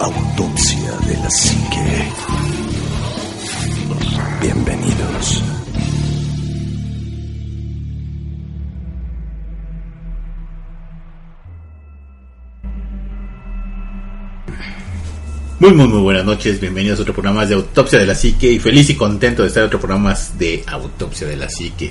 Autopsia 0.00 0.92
de 1.08 1.14
la 1.16 1.28
psique. 1.28 2.12
Bienvenidos. 4.40 5.42
Muy, 15.58 15.72
muy, 15.72 15.88
muy 15.88 16.00
buenas 16.00 16.24
noches. 16.24 16.60
Bienvenidos 16.60 17.00
a 17.00 17.02
otro 17.02 17.14
programa 17.14 17.44
de 17.44 17.54
Autopsia 17.54 17.98
de 17.98 18.06
la 18.06 18.14
Psique. 18.14 18.52
Y 18.52 18.60
feliz 18.60 18.88
y 18.90 18.94
contento 18.94 19.42
de 19.42 19.48
estar 19.48 19.62
en 19.62 19.66
otro 19.66 19.80
programa 19.80 20.16
de 20.38 20.62
Autopsia 20.68 21.26
de 21.26 21.36
la 21.36 21.48
Psique. 21.48 21.90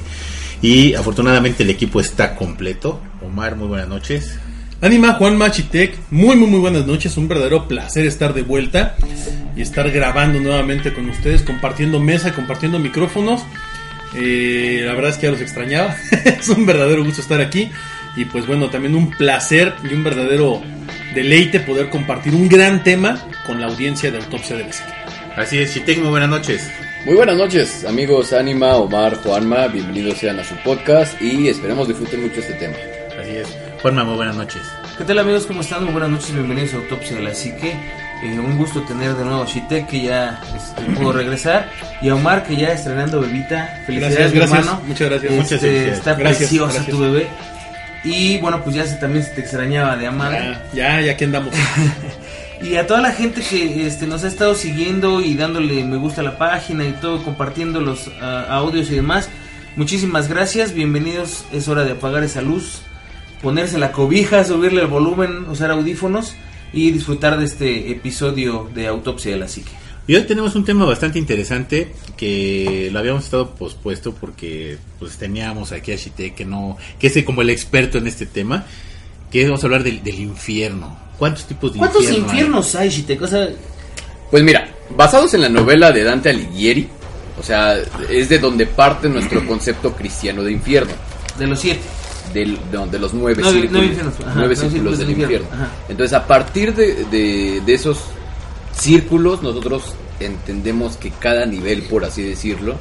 Y 0.61 0.93
afortunadamente 0.93 1.63
el 1.63 1.69
equipo 1.71 1.99
está 1.99 2.35
completo. 2.35 3.01
Omar, 3.21 3.57
muy 3.57 3.67
buenas 3.67 3.89
noches. 3.89 4.39
Anima 4.79 5.13
Juan 5.13 5.37
Machitec, 5.37 5.97
muy 6.11 6.35
muy 6.35 6.47
muy 6.47 6.59
buenas 6.59 6.85
noches, 6.85 7.17
un 7.17 7.27
verdadero 7.27 7.67
placer 7.67 8.05
estar 8.05 8.35
de 8.35 8.43
vuelta 8.43 8.95
y 9.55 9.61
estar 9.61 9.89
grabando 9.89 10.39
nuevamente 10.39 10.93
con 10.93 11.09
ustedes, 11.09 11.41
compartiendo 11.41 11.99
mesa, 11.99 12.31
compartiendo 12.31 12.77
micrófonos. 12.77 13.41
Eh, 14.15 14.83
la 14.85 14.93
verdad 14.93 15.09
es 15.09 15.17
que 15.17 15.23
ya 15.23 15.31
los 15.31 15.41
extrañaba, 15.41 15.95
es 16.25 16.47
un 16.49 16.67
verdadero 16.67 17.03
gusto 17.03 17.21
estar 17.21 17.41
aquí 17.41 17.71
y 18.15 18.25
pues 18.25 18.45
bueno, 18.45 18.69
también 18.69 18.93
un 18.93 19.09
placer 19.09 19.73
y 19.83 19.95
un 19.95 20.03
verdadero 20.03 20.61
deleite 21.15 21.59
poder 21.59 21.89
compartir 21.89 22.35
un 22.35 22.47
gran 22.47 22.83
tema 22.83 23.19
con 23.47 23.59
la 23.59 23.67
audiencia 23.67 24.11
de 24.11 24.19
Autopsia 24.19 24.57
de 24.57 24.71
Psique. 24.71 24.93
Así 25.35 25.57
es, 25.57 25.73
Chitec, 25.73 25.97
muy 25.97 26.11
buenas 26.11 26.29
noches. 26.29 26.69
Muy 27.03 27.15
buenas 27.15 27.37
noches, 27.37 27.83
amigos 27.83 28.31
Anima, 28.31 28.75
Omar, 28.75 29.15
Juanma, 29.23 29.67
bienvenidos 29.69 30.19
sean 30.19 30.39
a 30.39 30.43
su 30.43 30.55
podcast 30.57 31.19
y 31.19 31.47
esperemos 31.47 31.87
disfruten 31.87 32.21
mucho 32.21 32.41
este 32.41 32.53
tema. 32.53 32.75
Así 33.19 33.37
es. 33.37 33.66
Juanma, 33.81 34.03
muy 34.03 34.15
buenas 34.15 34.35
noches. 34.35 34.61
¿Qué 34.97 35.03
tal 35.03 35.19
amigos? 35.19 35.45
¿Cómo 35.45 35.61
están? 35.61 35.83
Muy 35.83 35.91
buenas 35.93 36.09
noches, 36.09 36.33
bienvenidos 36.33 36.73
a 36.73 36.77
Autopsia 36.77 37.17
de 37.17 37.23
la 37.23 37.35
Psique. 37.35 37.75
Eh, 38.23 38.39
un 38.39 38.57
gusto 38.57 38.81
tener 38.81 39.13
de 39.15 39.23
nuevo 39.23 39.43
a 39.43 39.45
Shitek 39.45 39.87
que 39.87 40.01
ya 40.01 40.41
este, 40.55 40.81
pudo 40.93 41.13
regresar 41.13 41.69
y 42.01 42.09
a 42.09 42.15
Omar 42.15 42.43
que 42.43 42.55
ya 42.55 42.69
estrenando 42.69 43.21
bebita. 43.21 43.81
Felicidades, 43.85 44.15
Gracias, 44.17 44.33
mi 44.33 44.39
gracias, 44.39 44.59
hermano. 44.59 44.81
muchas 44.87 45.09
gracias. 45.09 45.31
Este, 45.31 45.35
Muchas 45.43 45.59
felicidades. 45.61 45.97
Está 45.99 46.13
Gracias, 46.15 46.37
preciosa 46.37 46.73
gracias. 46.73 46.95
tu 46.95 47.01
bebé. 47.01 47.27
Y 48.03 48.37
bueno, 48.39 48.63
pues 48.63 48.75
ya 48.75 48.85
se, 48.85 48.95
también 48.95 49.23
se 49.23 49.31
te 49.31 49.41
extrañaba 49.41 49.95
de 49.95 50.07
amar. 50.07 50.31
Ya, 50.31 50.61
ya, 50.73 51.01
ya 51.01 51.11
aquí 51.13 51.23
andamos. 51.25 51.53
Y 52.59 52.75
a 52.75 52.87
toda 52.87 53.01
la 53.01 53.11
gente 53.11 53.41
que 53.47 53.85
este, 53.85 54.07
nos 54.07 54.23
ha 54.23 54.27
estado 54.27 54.55
siguiendo 54.55 55.21
y 55.21 55.35
dándole 55.35 55.83
me 55.83 55.97
gusta 55.97 56.21
a 56.21 56.23
la 56.23 56.39
página 56.39 56.85
y 56.85 56.93
todo, 56.93 57.23
compartiendo 57.23 57.81
los 57.81 58.09
ah, 58.19 58.47
audios 58.49 58.89
y 58.89 58.95
demás, 58.95 59.29
muchísimas 59.75 60.27
gracias, 60.27 60.73
bienvenidos, 60.73 61.45
es 61.53 61.67
hora 61.67 61.83
de 61.83 61.91
apagar 61.91 62.23
esa 62.23 62.41
luz, 62.41 62.81
ponerse 63.41 63.77
la 63.77 63.91
cobija, 63.91 64.43
subirle 64.43 64.81
el 64.81 64.87
volumen, 64.87 65.47
usar 65.49 65.71
audífonos 65.71 66.33
y 66.73 66.91
disfrutar 66.91 67.37
de 67.39 67.45
este 67.45 67.91
episodio 67.91 68.69
de 68.73 68.87
Autopsia 68.87 69.31
de 69.31 69.37
la 69.37 69.47
Psique. 69.47 69.71
Y 70.07 70.15
hoy 70.15 70.23
tenemos 70.23 70.55
un 70.55 70.63
tema 70.63 70.85
bastante 70.85 71.19
interesante 71.19 71.93
que 72.15 72.89
lo 72.93 72.99
habíamos 72.99 73.25
estado 73.25 73.51
pospuesto 73.55 74.13
porque 74.13 74.77
pues 74.99 75.17
teníamos 75.17 75.73
aquí 75.73 75.91
a 75.91 75.97
Chitec 75.97 76.33
que 76.33 76.45
no, 76.45 76.77
que 76.97 77.07
es 77.07 77.23
como 77.25 77.41
el 77.41 77.49
experto 77.49 77.97
en 77.97 78.07
este 78.07 78.25
tema, 78.25 78.65
que 79.31 79.43
vamos 79.45 79.63
a 79.63 79.67
hablar 79.67 79.83
del, 79.83 80.01
del 80.03 80.19
infierno. 80.19 80.97
¿Cuántos 81.17 81.45
tipos 81.45 81.73
de 81.73 81.79
¿Cuántos 81.79 82.03
infierno 82.03 82.25
hay? 82.25 82.31
infiernos 82.31 82.75
hay, 82.75 82.89
Shitek? 82.89 83.21
O 83.21 83.27
sea, 83.27 83.49
Pues 84.31 84.43
mira, 84.43 84.69
basados 84.95 85.33
en 85.33 85.41
la 85.41 85.49
novela 85.49 85.91
de 85.91 86.03
Dante 86.03 86.29
Alighieri, 86.29 86.87
o 87.39 87.43
sea, 87.43 87.75
es 88.09 88.29
de 88.29 88.39
donde 88.39 88.65
parte 88.65 89.09
nuestro 89.09 89.45
concepto 89.45 89.93
cristiano 89.93 90.41
de 90.43 90.53
infierno, 90.53 90.93
de 91.37 91.47
los 91.47 91.59
siete. 91.59 91.81
Del- 92.33 92.57
de, 92.71 92.87
de 92.91 92.99
los 92.99 93.13
nueve 93.13 93.41
círculos, 93.51 93.71
nueve 94.35 94.53
ajá, 94.55 94.69
círculos 94.69 94.97
del 94.99 95.09
infierno. 95.11 95.47
Entonces, 95.89 96.13
a 96.13 96.25
partir 96.27 96.73
de, 96.75 97.05
de- 97.05 97.61
de 97.65 97.73
esos 97.73 97.99
círculos, 98.75 99.41
nosotros 99.43 99.93
entendemos 100.19 100.97
que 100.97 101.11
cada 101.11 101.45
nivel, 101.45 101.83
por 101.83 102.05
así 102.05 102.23
decirlo, 102.23 102.75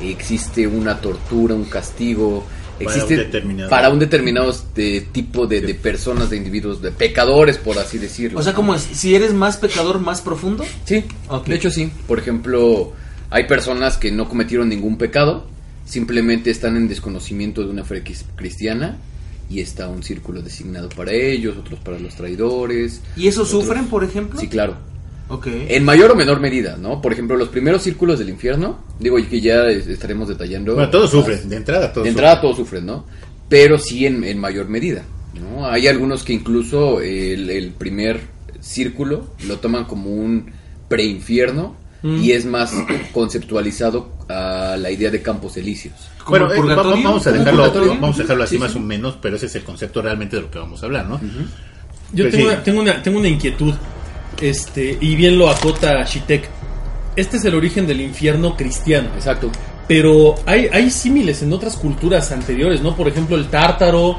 existe 0.00 0.66
una 0.66 1.00
tortura, 1.00 1.54
un 1.54 1.64
castigo, 1.64 2.44
Para 2.78 2.90
existe 2.90 3.14
un 3.14 3.20
determinado- 3.20 3.70
para 3.70 3.88
un 3.90 3.98
determinado 3.98 4.50
este, 4.50 5.00
tipo 5.12 5.46
de, 5.46 5.60
de 5.62 5.74
personas, 5.74 6.28
de 6.30 6.36
individuos, 6.36 6.82
de 6.82 6.90
pecadores, 6.92 7.56
por 7.58 7.78
así 7.78 7.98
decirlo. 7.98 8.38
O 8.38 8.42
sea, 8.42 8.52
como 8.52 8.74
es, 8.74 8.82
si 8.82 9.14
eres 9.14 9.32
más 9.32 9.56
pecador, 9.56 10.00
más 10.00 10.20
profundo. 10.20 10.64
Sí, 10.84 11.04
de 11.46 11.54
hecho 11.54 11.70
sí. 11.70 11.90
Por 12.06 12.18
ejemplo, 12.18 12.92
hay 13.30 13.44
personas 13.46 13.96
que 13.96 14.12
no 14.12 14.28
cometieron 14.28 14.68
ningún 14.68 14.98
pecado, 14.98 15.46
simplemente 15.86 16.50
están 16.50 16.76
en 16.76 16.88
desconocimiento 16.88 17.62
de 17.64 17.70
una 17.70 17.84
fe 17.84 18.02
cristiana 18.34 18.98
y 19.48 19.60
está 19.60 19.88
un 19.88 20.02
círculo 20.02 20.42
designado 20.42 20.88
para 20.90 21.12
ellos, 21.12 21.56
otros 21.56 21.78
para 21.80 21.98
los 21.98 22.14
traidores. 22.14 23.00
¿Y 23.16 23.28
eso 23.28 23.42
otros- 23.44 23.62
sufren, 23.62 23.86
por 23.86 24.04
ejemplo? 24.04 24.38
Sí, 24.38 24.48
claro. 24.48 24.76
Ok. 25.28 25.46
En 25.68 25.84
mayor 25.84 26.10
o 26.12 26.14
menor 26.14 26.38
medida, 26.40 26.76
¿no? 26.76 27.00
Por 27.00 27.12
ejemplo, 27.12 27.36
los 27.36 27.48
primeros 27.48 27.82
círculos 27.82 28.18
del 28.18 28.28
infierno, 28.28 28.78
digo 29.00 29.18
y 29.18 29.24
que 29.24 29.40
ya 29.40 29.66
es- 29.68 29.86
estaremos 29.86 30.28
detallando. 30.28 30.74
Bueno, 30.74 30.90
todos 30.90 31.12
más. 31.14 31.24
sufren, 31.24 31.48
de 31.48 31.56
entrada 31.56 31.92
todos 31.92 32.04
De 32.04 32.10
entrada 32.10 32.40
todos 32.40 32.56
sufren, 32.56 32.84
¿no? 32.86 33.06
Pero 33.48 33.78
sí 33.78 34.04
en, 34.06 34.22
en 34.24 34.38
mayor 34.38 34.68
medida, 34.68 35.02
¿no? 35.40 35.66
Hay 35.66 35.86
algunos 35.88 36.22
que 36.24 36.32
incluso 36.32 37.00
el, 37.00 37.48
el 37.50 37.70
primer 37.70 38.20
círculo 38.60 39.28
lo 39.46 39.58
toman 39.58 39.84
como 39.84 40.10
un 40.10 40.46
preinfierno 40.88 41.76
Mm. 42.06 42.22
y 42.22 42.32
es 42.32 42.44
más 42.44 42.72
conceptualizado 43.12 44.10
a 44.28 44.76
la 44.78 44.90
idea 44.90 45.10
de 45.10 45.22
campos 45.22 45.56
elíseos. 45.56 45.94
¿Como 46.24 46.30
Bueno, 46.46 46.54
eh, 46.54 46.74
vamos 46.76 47.26
a 47.26 47.30
¿Como 47.30 47.38
dejarlo, 47.44 47.88
vamos 48.00 48.18
a 48.18 48.22
dejarlo 48.22 48.44
así 48.44 48.54
Sí, 48.56 48.60
más 48.60 48.72
sí. 48.72 48.78
o 48.78 48.80
menos, 48.80 49.18
pero 49.20 49.36
ese 49.36 49.46
es 49.46 49.54
el 49.56 49.62
concepto 49.64 50.02
realmente 50.02 50.36
de 50.36 50.42
lo 50.42 50.50
que 50.50 50.58
vamos 50.58 50.82
a 50.82 50.86
hablar, 50.86 51.06
¿no? 51.06 51.20
Yo 52.12 52.24
Pues 52.24 52.34
tengo, 52.34 52.48
sí. 52.48 52.54
una, 52.54 52.62
tengo, 52.62 52.80
una, 52.80 53.02
tengo 53.02 53.18
una 53.18 53.28
inquietud, 53.28 53.74
este, 54.40 54.96
y 55.00 55.16
bien 55.16 55.38
lo 55.38 55.48
acota 55.50 56.04
Shitek. 56.04 56.48
Este 57.16 57.38
es 57.38 57.44
el 57.44 57.54
origen 57.54 57.86
del 57.86 58.00
infierno 58.00 58.56
cristiano, 58.56 59.08
Exacto. 59.16 59.50
pero 59.88 60.34
hay, 60.46 60.68
hay 60.72 60.90
símiles 60.90 61.42
en 61.42 61.52
otras 61.52 61.76
culturas 61.76 62.30
anteriores, 62.32 62.82
¿no? 62.82 62.94
Por 62.94 63.08
ejemplo, 63.08 63.36
el 63.36 63.46
tártaro, 63.48 64.18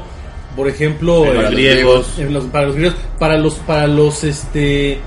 por 0.56 0.68
ejemplo, 0.68 1.20
Para 1.22 1.30
el- 1.34 1.42
los 1.42 1.50
griegos, 1.52 2.18
en 2.18 2.32
los- 2.34 2.44
para 2.46 2.66
los 2.66 2.76
griegos, 2.76 2.96
para 3.18 3.38
los, 3.38 3.54
para 3.54 3.86
los, 3.86 4.24
este, 4.24 4.98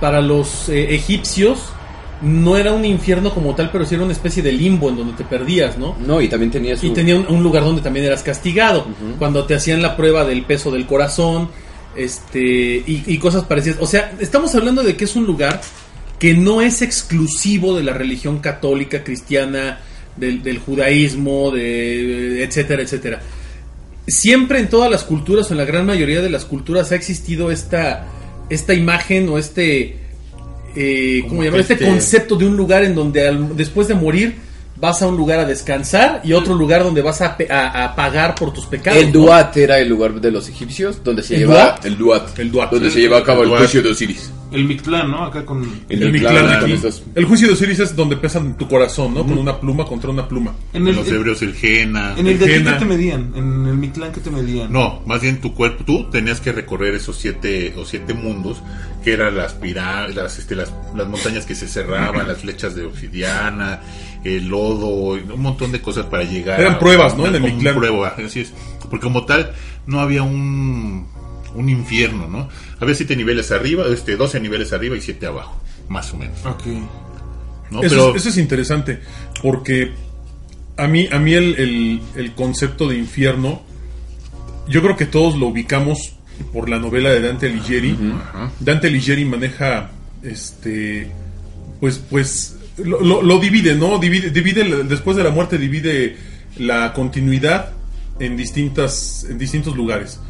para 0.00 0.20
los 0.20 0.68
eh, 0.68 0.94
egipcios, 0.94 1.60
no 2.22 2.56
era 2.56 2.72
un 2.72 2.84
infierno 2.84 3.32
como 3.32 3.54
tal, 3.54 3.70
pero 3.70 3.86
sí 3.86 3.94
era 3.94 4.04
una 4.04 4.12
especie 4.12 4.42
de 4.42 4.52
limbo 4.52 4.88
en 4.88 4.96
donde 4.96 5.12
te 5.14 5.24
perdías, 5.24 5.78
¿no? 5.78 5.96
No, 6.04 6.20
y 6.20 6.28
también 6.28 6.50
tenía 6.50 6.76
su... 6.76 6.86
Y 6.86 6.90
tenía 6.90 7.16
un, 7.16 7.26
un 7.28 7.42
lugar 7.42 7.62
donde 7.62 7.82
también 7.82 8.06
eras 8.06 8.22
castigado. 8.22 8.86
Cuando 9.18 9.44
te 9.44 9.54
hacían 9.54 9.82
la 9.82 9.96
prueba 9.96 10.24
del 10.24 10.44
peso 10.44 10.70
del 10.70 10.86
corazón, 10.86 11.48
este, 11.96 12.40
y, 12.40 13.04
y 13.06 13.18
cosas 13.18 13.44
parecidas. 13.44 13.78
O 13.80 13.86
sea, 13.86 14.12
estamos 14.20 14.54
hablando 14.54 14.82
de 14.82 14.96
que 14.96 15.04
es 15.04 15.16
un 15.16 15.26
lugar 15.26 15.60
que 16.18 16.34
no 16.34 16.60
es 16.62 16.82
exclusivo 16.82 17.76
de 17.76 17.84
la 17.84 17.92
religión 17.92 18.40
católica, 18.40 19.04
cristiana, 19.04 19.80
del, 20.16 20.42
del 20.42 20.58
judaísmo, 20.58 21.50
de 21.52 22.42
etcétera, 22.42 22.82
etcétera. 22.82 23.20
Siempre 24.06 24.58
en 24.58 24.68
todas 24.68 24.90
las 24.90 25.04
culturas, 25.04 25.50
o 25.50 25.54
en 25.54 25.58
la 25.58 25.64
gran 25.64 25.86
mayoría 25.86 26.20
de 26.20 26.30
las 26.30 26.44
culturas, 26.44 26.90
ha 26.92 26.94
existido 26.94 27.50
esta, 27.50 28.06
esta 28.48 28.74
imagen 28.74 29.28
o 29.28 29.38
este, 29.38 29.98
eh, 30.78 31.18
Como 31.22 31.30
¿cómo 31.30 31.42
llamar? 31.44 31.60
Este, 31.60 31.74
este- 31.74 31.86
concepto 31.86 32.36
de 32.36 32.46
un 32.46 32.56
lugar 32.56 32.84
en 32.84 32.94
donde 32.94 33.26
al- 33.26 33.56
después 33.56 33.88
de 33.88 33.94
morir 33.94 34.34
vas 34.80 35.02
a 35.02 35.06
un 35.08 35.16
lugar 35.16 35.40
a 35.40 35.44
descansar 35.44 36.20
y 36.24 36.32
otro 36.32 36.54
lugar 36.54 36.84
donde 36.84 37.02
vas 37.02 37.20
a, 37.20 37.36
pe- 37.36 37.50
a- 37.50 37.84
a 37.84 37.94
pagar 37.96 38.34
por 38.34 38.52
tus 38.52 38.66
pecados. 38.66 39.00
El 39.00 39.12
¿no? 39.12 39.20
Duat 39.20 39.56
era 39.56 39.78
el 39.78 39.88
lugar 39.88 40.20
de 40.20 40.30
los 40.30 40.48
egipcios 40.48 41.02
donde 41.02 41.22
se 41.22 41.34
¿El 41.34 41.40
lleva 41.40 41.54
Duat? 41.54 41.84
el 41.86 41.96
Duat, 41.98 42.38
El 42.38 42.50
Duat. 42.52 42.70
donde 42.70 42.90
se 42.90 43.00
lleva 43.00 43.18
a 43.18 43.24
cabo 43.24 43.42
El 43.42 43.50
el 43.52 43.58
juicio 43.58 43.82
de 43.82 43.90
Osiris. 43.90 44.32
El 44.50 44.64
Mictlán, 44.64 45.10
¿no? 45.10 45.24
Acá 45.24 45.44
con... 45.44 45.62
En 45.90 46.02
El 46.02 46.10
Mictlán, 46.10 46.34
Mictlán 46.34 46.60
con 46.60 46.70
estos- 46.72 47.02
El 47.14 47.24
juicio 47.26 47.48
de 47.48 47.52
Osiris 47.54 47.80
es 47.80 47.94
donde 47.94 48.16
pesan 48.16 48.56
tu 48.56 48.66
corazón, 48.66 49.12
¿no? 49.12 49.22
Con 49.26 49.36
una 49.36 49.60
pluma 49.60 49.84
contra 49.84 50.08
una 50.10 50.26
pluma. 50.26 50.54
En 50.72 50.82
En 50.82 50.88
el, 50.88 50.96
los 50.96 51.08
hebreos 51.08 51.42
el 51.42 51.52
Jena. 51.54 52.14
en 52.16 52.26
el 52.26 52.38
de 52.38 52.44
aquí 52.46 52.64
que 52.64 52.72
te 52.72 52.84
medían, 52.86 53.32
en 53.36 53.66
el 53.66 53.74
Mictlán 53.76 54.10
que 54.12 54.20
te 54.20 54.30
medían. 54.30 54.72
No, 54.72 55.02
más 55.06 55.20
bien 55.20 55.40
tu 55.42 55.52
cuerpo, 55.54 55.84
tú 55.84 56.08
tenías 56.10 56.40
que 56.40 56.52
recorrer 56.52 56.94
esos 56.94 57.16
siete 57.18 57.74
o 57.76 57.84
siete 57.84 58.14
mundos, 58.14 58.58
que 59.04 59.12
eran 59.12 59.36
las 59.36 59.52
pirámides, 59.52 60.16
las, 60.16 60.38
este, 60.38 60.56
las, 60.56 60.72
las 60.96 61.06
montañas 61.08 61.44
que 61.44 61.54
se 61.54 61.68
cerraban, 61.68 62.26
las 62.26 62.38
flechas 62.38 62.74
de 62.74 62.84
obsidiana, 62.86 63.80
el 64.36 64.48
lodo, 64.48 64.86
un 64.88 65.40
montón 65.40 65.72
de 65.72 65.80
cosas 65.80 66.06
para 66.06 66.24
llegar. 66.24 66.60
Eran 66.60 66.74
a- 66.74 66.78
pruebas, 66.78 67.16
¿no? 67.16 67.26
En 67.26 67.34
el 67.44 67.74
prueba, 67.74 68.14
así 68.24 68.40
es. 68.40 68.52
Porque 68.90 69.00
como 69.04 69.24
tal, 69.24 69.52
no 69.86 70.00
había 70.00 70.22
un 70.22 71.06
un 71.54 71.68
infierno, 71.70 72.28
¿no? 72.28 72.48
Había 72.78 72.94
siete 72.94 73.16
niveles 73.16 73.50
arriba, 73.50 73.84
este, 73.92 74.16
12 74.16 74.38
niveles 74.38 74.72
arriba 74.72 74.96
y 74.96 75.00
siete 75.00 75.26
abajo, 75.26 75.58
más 75.88 76.12
o 76.12 76.18
menos. 76.18 76.44
Ok. 76.44 76.66
¿no? 77.70 77.82
Eso, 77.82 77.94
Pero 77.96 78.10
es, 78.10 78.16
eso 78.22 78.28
es 78.28 78.36
interesante, 78.36 79.00
porque 79.42 79.92
a 80.76 80.86
mí, 80.86 81.08
a 81.10 81.18
mí 81.18 81.32
el, 81.34 81.54
el- 81.56 82.00
el 82.16 82.34
concepto 82.34 82.86
de 82.86 82.96
infierno, 82.98 83.62
yo 84.68 84.82
creo 84.82 84.96
que 84.96 85.06
todos 85.06 85.36
lo 85.36 85.46
ubicamos 85.48 86.12
por 86.52 86.68
la 86.68 86.78
novela 86.78 87.10
de 87.10 87.20
Dante 87.22 87.46
Alighieri. 87.46 87.96
Dante 88.60 88.86
Alighieri 88.88 89.24
maneja, 89.24 89.90
este, 90.22 91.10
pues, 91.80 91.98
pues, 91.98 92.57
lo, 92.84 93.00
lo- 93.00 93.22
lo 93.22 93.38
divide, 93.38 93.74
¿no? 93.74 93.98
Divide, 93.98 94.30
divide, 94.30 94.84
después 94.84 95.16
de 95.16 95.24
la 95.24 95.30
muerte 95.30 95.58
divide 95.58 96.16
la 96.58 96.92
continuidad 96.92 97.72
en 98.18 98.36
distintas, 98.36 99.26
en 99.28 99.38
distintos 99.38 99.76
lugares. 99.76 100.20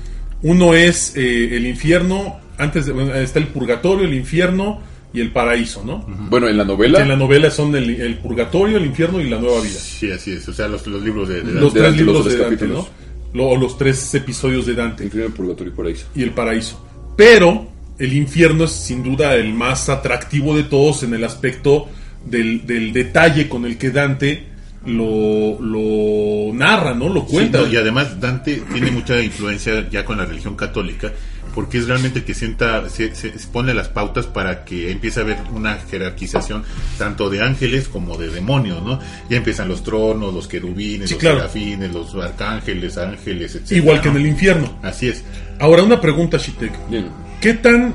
Uno 0.43 0.75
es 0.75 1.15
eh, 1.17 1.57
el 1.57 1.67
infierno, 1.67 2.39
antes 2.59 2.87
de- 2.87 2.93
bueno, 2.93 3.15
está 3.15 3.39
el 3.39 3.49
purgatorio, 3.49 4.07
el 4.07 4.15
infierno 4.15 4.81
y 5.13 5.21
el 5.21 5.33
paraíso, 5.33 5.83
¿no? 5.85 6.05
Bueno, 6.31 6.49
en 6.49 6.57
la 6.59 6.65
novela, 6.65 7.01
En 7.01 7.09
la 7.09 7.17
novela 7.17 7.51
son 7.51 7.75
el, 7.75 7.89
el 8.01 8.19
purgatorio, 8.19 8.77
el 8.77 8.87
infierno 8.87 9.21
y 9.21 9.29
la 9.29 9.39
nueva 9.39 9.61
vida. 9.63 9.79
sí, 9.79 10.11
así 10.11 10.33
es, 10.33 10.47
o 10.49 10.53
sea, 10.53 10.69
los, 10.69 10.87
los 10.87 11.03
libros 11.03 11.29
de, 11.29 11.41
de 11.43 11.53
Los 11.53 11.73
de 11.73 11.81
tres 11.81 11.91
Dante, 11.93 12.05
libros 12.05 12.25
de 12.27 12.31
Dante, 12.37 12.45
capítulos. 12.57 12.85
¿no? 12.85 13.09
Lo- 13.35 13.49
o 13.49 13.57
los 13.57 13.77
tres 13.79 14.15
episodios 14.15 14.67
de 14.67 14.75
Dante 14.75 15.05
Infierno, 15.05 15.35
Purgatorio 15.35 15.73
y 15.73 15.77
Paraíso. 15.77 16.07
y 16.15 16.23
el 16.23 16.31
paraíso. 16.33 16.85
Pero 17.17 17.69
el 17.99 18.13
infierno 18.13 18.65
es 18.65 18.73
sin 18.73 19.03
duda 19.03 19.35
el 19.35 19.53
más 19.55 19.89
atractivo 19.89 20.57
de 20.57 20.63
todos 20.65 21.03
en 21.03 21.15
el 21.15 21.25
aspecto 21.25 21.89
del, 22.31 22.67
del 22.67 22.93
detalle 22.93 23.49
con 23.49 23.65
el 23.65 23.77
que 23.79 23.91
Dante 23.91 24.45
lo, 24.87 25.61
lo 25.61 26.55
narra, 26.55 26.95
¿no? 26.95 27.09
Lo 27.09 27.23
Sí, 27.23 27.33
cuenta. 27.33 27.61
no, 27.61 27.67
y 27.67 27.77
además 27.77 28.21
Dante 28.21 28.63
tiene 28.73 28.91
mucha 28.91 29.21
influencia 29.23 29.89
ya 29.91 30.05
con 30.05 30.19
la 30.19 30.25
religión 30.25 30.55
católica, 30.57 31.13
porque 31.55 31.79
es 31.79 31.87
realmente 31.89 32.21
el 32.21 32.25
que 32.25 32.35
sienta, 32.35 32.89
se, 32.89 33.15
se- 33.15 33.31
pone 33.53 33.75
las 33.75 33.89
pautas 33.89 34.27
para 34.27 34.65
que 34.65 34.91
empiece 34.93 35.21
a 35.21 35.25
haber 35.25 35.39
una 35.53 35.75
jerarquización 35.91 36.63
tanto 36.97 37.29
de 37.29 37.43
ángeles 37.43 37.89
como 37.89 38.17
de 38.17 38.29
demonios, 38.31 38.83
¿no? 38.83 39.01
Ya 39.29 39.39
empiezan 39.39 39.69
los 39.69 39.83
tronos, 39.83 40.33
los 40.33 40.47
querubines, 40.47 41.09
Sí, 41.09 41.15
los 41.15 41.21
claro. 41.21 41.39
serafines, 41.39 41.93
los 41.93 42.15
arcángeles, 42.15 42.97
ángeles, 42.99 43.57
etc. 43.57 43.73
Igual 43.73 44.01
que 44.01 44.09
en 44.09 44.17
el 44.17 44.27
infierno. 44.27 44.79
Así 44.83 45.09
es. 45.09 45.25
Ahora, 45.59 45.83
una 45.83 46.01
pregunta, 46.01 46.39
Shitek. 46.39 46.73
Bien. 46.89 47.09
¿Qué 47.41 47.55
tan. 47.55 47.95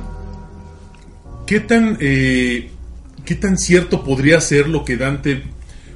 ¿Qué 1.47 1.59
tan. 1.61 1.97
eh, 2.01 2.69
¿Qué 3.25 3.35
tan 3.35 3.57
cierto 3.57 4.03
podría 4.03 4.39
ser 4.41 4.67
lo 4.67 4.83
que 4.83 4.97
Dante. 4.97 5.43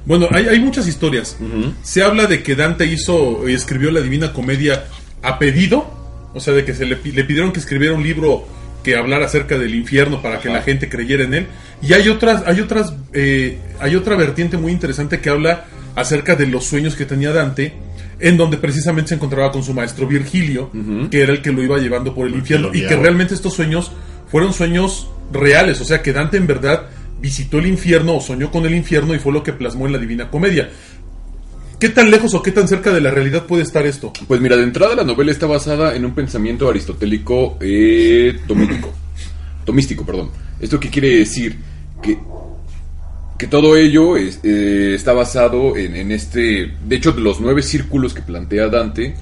Bueno, 0.06 0.28
hay, 0.30 0.46
hay 0.48 0.60
muchas 0.60 0.86
historias. 0.88 1.36
Se 1.82 2.02
habla 2.02 2.26
de 2.26 2.42
que 2.42 2.54
Dante 2.54 2.86
hizo. 2.86 3.46
eh, 3.46 3.52
escribió 3.54 3.90
la 3.90 4.00
Divina 4.00 4.32
Comedia 4.32 4.84
a 5.22 5.38
pedido. 5.38 5.96
O 6.34 6.40
sea, 6.40 6.54
de 6.54 6.64
que 6.64 6.74
se 6.74 6.86
le, 6.86 6.96
pi- 6.96 7.12
le 7.12 7.24
pidieron 7.24 7.52
que 7.52 7.60
escribiera 7.60 7.94
un 7.94 8.02
libro 8.02 8.46
que 8.82 8.96
hablara 8.96 9.26
acerca 9.26 9.58
del 9.58 9.74
infierno 9.74 10.22
para 10.22 10.40
que 10.40 10.48
la 10.48 10.62
gente 10.62 10.88
creyera 10.88 11.24
en 11.24 11.34
él. 11.34 11.46
Y 11.82 11.92
hay 11.92 12.08
otras. 12.08 12.42
Hay 12.46 12.60
otras. 12.60 12.94
eh, 13.12 13.58
hay 13.80 13.96
otra 13.96 14.16
vertiente 14.16 14.56
muy 14.56 14.72
interesante 14.72 15.20
que 15.20 15.28
habla 15.30 15.66
acerca 15.96 16.36
de 16.36 16.46
los 16.46 16.64
sueños 16.64 16.94
que 16.96 17.04
tenía 17.04 17.32
Dante. 17.32 17.74
En 18.20 18.36
donde 18.36 18.56
precisamente 18.56 19.10
se 19.10 19.14
encontraba 19.14 19.52
con 19.52 19.62
su 19.62 19.72
maestro 19.74 20.06
Virgilio, 20.08 20.70
que 21.08 21.22
era 21.22 21.32
el 21.32 21.40
que 21.40 21.52
lo 21.52 21.62
iba 21.62 21.78
llevando 21.78 22.14
por 22.16 22.26
el 22.26 22.34
infierno, 22.34 22.70
y 22.74 22.80
que 22.88 22.96
realmente 22.96 23.32
estos 23.34 23.54
sueños 23.54 23.92
fueron 24.28 24.52
sueños 24.52 25.08
reales, 25.32 25.80
o 25.80 25.84
sea 25.84 26.02
que 26.02 26.12
Dante 26.12 26.36
en 26.36 26.46
verdad 26.48 26.88
visitó 27.20 27.58
el 27.58 27.66
infierno 27.66 28.16
o 28.16 28.20
soñó 28.20 28.50
con 28.50 28.64
el 28.66 28.74
infierno 28.74 29.14
y 29.14 29.18
fue 29.18 29.32
lo 29.32 29.42
que 29.42 29.52
plasmó 29.52 29.86
en 29.86 29.92
la 29.92 29.98
Divina 29.98 30.30
Comedia. 30.30 30.70
¿Qué 31.78 31.88
tan 31.90 32.10
lejos 32.10 32.34
o 32.34 32.42
qué 32.42 32.50
tan 32.50 32.66
cerca 32.66 32.92
de 32.92 33.00
la 33.00 33.12
realidad 33.12 33.46
puede 33.46 33.62
estar 33.62 33.86
esto? 33.86 34.12
Pues 34.26 34.40
mira, 34.40 34.56
de 34.56 34.64
entrada 34.64 34.96
la 34.96 35.04
novela 35.04 35.30
está 35.30 35.46
basada 35.46 35.94
en 35.94 36.04
un 36.04 36.12
pensamiento 36.12 36.68
aristotélico 36.68 37.56
eh, 37.60 38.40
tomístico. 38.48 38.92
Tomístico, 39.64 40.04
perdón. 40.04 40.30
¿Esto 40.58 40.80
qué 40.80 40.90
quiere 40.90 41.18
decir? 41.18 41.56
Que, 42.02 42.18
que 43.38 43.46
todo 43.46 43.76
ello 43.76 44.16
eh, 44.16 44.94
está 44.94 45.12
basado 45.12 45.76
en, 45.76 45.94
en 45.94 46.10
este... 46.10 46.74
De 46.84 46.96
hecho, 46.96 47.12
los 47.12 47.40
nueve 47.40 47.62
círculos 47.62 48.12
que 48.12 48.22
plantea 48.22 48.68
Dante 48.68 49.14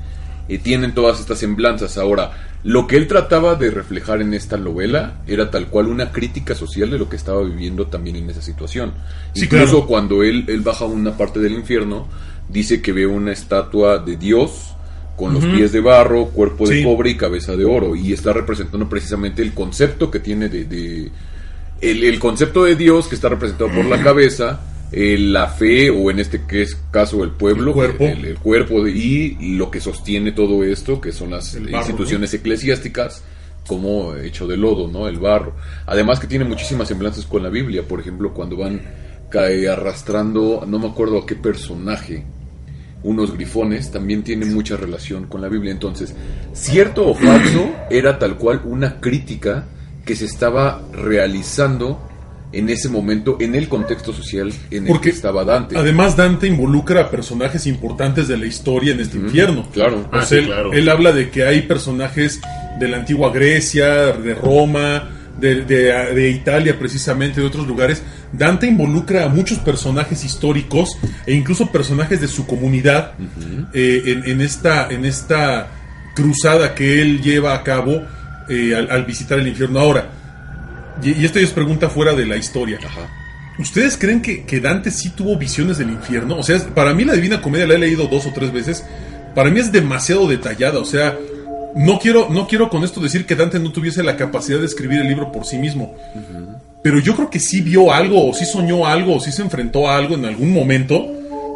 eh, 0.48 0.58
tienen 0.58 0.94
todas 0.94 1.20
estas 1.20 1.38
semblanzas. 1.38 1.98
Ahora, 1.98 2.32
lo 2.64 2.86
que 2.86 2.96
él 2.96 3.06
trataba 3.06 3.54
de 3.54 3.70
reflejar 3.70 4.20
en 4.20 4.34
esta 4.34 4.56
novela 4.56 5.20
era 5.26 5.50
tal 5.50 5.68
cual 5.68 5.86
una 5.86 6.10
crítica 6.12 6.54
social 6.54 6.90
de 6.90 6.98
lo 6.98 7.08
que 7.08 7.16
estaba 7.16 7.42
viviendo 7.42 7.86
también 7.86 8.16
en 8.16 8.30
esa 8.30 8.42
situación. 8.42 8.92
Sí, 9.34 9.44
Incluso 9.44 9.70
claro. 9.72 9.86
cuando 9.86 10.22
él, 10.22 10.44
él 10.48 10.60
baja 10.62 10.84
a 10.84 10.88
una 10.88 11.16
parte 11.16 11.38
del 11.40 11.52
infierno, 11.52 12.08
dice 12.48 12.80
que 12.82 12.92
ve 12.92 13.06
una 13.06 13.32
estatua 13.32 13.98
de 13.98 14.16
Dios 14.16 14.72
con 15.16 15.32
los 15.32 15.44
pies 15.46 15.72
de 15.72 15.80
barro, 15.80 16.26
cuerpo 16.26 16.68
de 16.68 16.78
Sí. 16.78 16.84
cobre 16.84 17.10
y 17.10 17.16
cabeza 17.16 17.56
de 17.56 17.64
oro. 17.64 17.96
Y 17.96 18.12
está 18.12 18.32
representando 18.32 18.88
precisamente 18.88 19.42
el 19.42 19.52
concepto 19.54 20.10
que 20.10 20.20
tiene 20.20 20.48
de... 20.48 20.64
de- 20.64 21.10
el, 21.80 22.04
el 22.04 22.18
concepto 22.18 22.64
de 22.64 22.74
Dios 22.74 23.06
que 23.06 23.14
está 23.14 23.28
representado 23.28 23.70
por 23.70 23.84
la 23.84 24.02
cabeza, 24.02 24.60
eh, 24.92 25.16
la 25.18 25.48
fe, 25.48 25.90
o 25.90 26.10
en 26.10 26.20
este 26.20 26.42
que 26.46 26.62
es 26.62 26.76
caso 26.90 27.24
el 27.24 27.30
pueblo, 27.32 27.70
El 27.70 27.74
cuerpo. 27.74 28.04
el, 28.04 28.24
el 28.24 28.38
cuerpo 28.38 28.84
de- 28.84 28.92
y 28.92 29.56
lo 29.56 29.70
que 29.70 29.80
sostiene 29.80 30.32
todo 30.32 30.62
esto, 30.64 31.00
que 31.00 31.12
son 31.12 31.30
las 31.30 31.54
barro, 31.54 31.78
instituciones 31.78 32.32
eclesiásticas, 32.34 33.22
como 33.66 34.14
hecho 34.14 34.46
de 34.46 34.56
lodo, 34.56 34.86
¿no? 34.88 35.08
El 35.08 35.18
barro. 35.18 35.54
Además 35.86 36.20
que 36.20 36.28
tiene 36.28 36.44
muchísimas 36.44 36.86
semblanzas 36.88 37.26
con 37.26 37.42
la 37.42 37.48
Biblia, 37.48 37.82
por 37.82 37.98
ejemplo, 38.00 38.32
cuando 38.32 38.56
van 38.56 38.80
cae 39.28 39.68
arrastrando, 39.68 40.64
no 40.68 40.78
me 40.78 40.86
acuerdo 40.86 41.18
a 41.18 41.26
qué 41.26 41.34
personaje, 41.34 42.24
unos 43.02 43.32
grifones, 43.34 43.90
también 43.90 44.22
tiene 44.22 44.46
mucha 44.46 44.76
relación 44.76 45.26
con 45.26 45.40
la 45.40 45.48
Biblia. 45.48 45.72
Entonces, 45.72 46.14
cierto 46.52 47.08
o 47.08 47.14
falso 47.14 47.68
era 47.90 48.18
tal 48.20 48.36
cual 48.36 48.62
una 48.64 49.00
crítica 49.00 49.64
que 50.04 50.14
se 50.14 50.26
estaba 50.26 50.80
realizando 50.92 52.00
en 52.58 52.68
ese 52.70 52.88
momento, 52.88 53.36
en 53.40 53.54
el 53.54 53.68
contexto 53.68 54.12
social 54.12 54.52
en 54.70 54.84
el 54.84 54.88
Porque 54.88 55.10
que 55.10 55.16
estaba 55.16 55.44
Dante. 55.44 55.76
Además, 55.76 56.16
Dante 56.16 56.46
involucra 56.46 57.02
a 57.02 57.10
personajes 57.10 57.66
importantes 57.66 58.28
de 58.28 58.36
la 58.36 58.46
historia 58.46 58.92
en 58.92 59.00
este 59.00 59.18
infierno. 59.18 59.68
claro. 59.72 60.08
Ah, 60.12 60.24
sí, 60.24 60.36
él, 60.36 60.46
claro. 60.46 60.72
él 60.72 60.88
habla 60.88 61.12
de 61.12 61.30
que 61.30 61.44
hay 61.44 61.62
personajes 61.62 62.40
de 62.80 62.88
la 62.88 62.98
antigua 62.98 63.30
Grecia, 63.32 64.12
de 64.12 64.34
Roma, 64.34 65.10
de, 65.40 65.64
de- 65.64 66.14
de 66.14 66.30
Italia 66.30 66.78
precisamente, 66.78 67.40
de 67.40 67.46
otros 67.46 67.66
lugares. 67.66 68.02
Dante 68.32 68.66
involucra 68.66 69.24
a 69.24 69.28
muchos 69.28 69.58
personajes 69.58 70.24
históricos 70.24 70.96
e 71.26 71.34
incluso 71.34 71.70
personajes 71.70 72.20
de 72.20 72.28
su 72.28 72.46
comunidad 72.46 73.12
eh, 73.74 74.02
en, 74.06 74.24
en 74.30 74.40
esta, 74.40 74.88
en 74.90 75.04
esta 75.04 75.68
cruzada 76.14 76.74
que 76.74 77.00
él 77.02 77.20
lleva 77.22 77.54
a 77.54 77.62
cabo 77.62 78.02
eh, 78.48 78.74
al, 78.74 78.90
al 78.90 79.04
visitar 79.04 79.38
el 79.38 79.48
infierno. 79.48 79.78
Ahora, 79.80 80.10
y, 81.02 81.20
y 81.20 81.24
esto 81.24 81.38
ya 81.38 81.44
es 81.46 81.52
pregunta 81.52 81.88
fuera 81.88 82.14
de 82.14 82.26
la 82.26 82.36
historia. 82.36 82.78
Ajá. 82.84 83.08
¿Ustedes 83.58 83.96
creen 83.96 84.20
que, 84.20 84.44
que 84.44 84.60
Dante 84.60 84.90
sí 84.90 85.10
tuvo 85.10 85.36
visiones 85.36 85.78
del 85.78 85.90
infierno? 85.90 86.36
O 86.36 86.42
sea, 86.42 86.58
para 86.74 86.92
mí 86.92 87.04
la 87.04 87.14
Divina 87.14 87.40
Comedia 87.40 87.66
la 87.66 87.74
he 87.74 87.78
leído 87.78 88.06
dos 88.06 88.26
o 88.26 88.32
tres 88.32 88.52
veces. 88.52 88.84
Para 89.34 89.50
mí 89.50 89.60
es 89.60 89.72
demasiado 89.72 90.28
detallada. 90.28 90.78
O 90.78 90.84
sea, 90.84 91.16
no 91.74 91.98
quiero, 91.98 92.28
no 92.30 92.46
quiero 92.46 92.68
con 92.68 92.84
esto 92.84 93.00
decir 93.00 93.24
que 93.26 93.34
Dante 93.34 93.58
no 93.58 93.72
tuviese 93.72 94.02
la 94.02 94.16
capacidad 94.16 94.58
de 94.58 94.66
escribir 94.66 95.00
el 95.00 95.08
libro 95.08 95.32
por 95.32 95.46
sí 95.46 95.56
mismo. 95.56 95.94
Pero 96.82 96.98
yo 97.00 97.16
creo 97.16 97.30
que 97.30 97.40
sí 97.40 97.62
vio 97.62 97.92
algo, 97.92 98.28
o 98.28 98.34
sí 98.34 98.44
soñó 98.44 98.86
algo, 98.86 99.16
o 99.16 99.20
sí 99.20 99.32
se 99.32 99.42
enfrentó 99.42 99.88
a 99.88 99.96
algo 99.96 100.14
en 100.14 100.24
algún 100.26 100.52
momento 100.52 101.06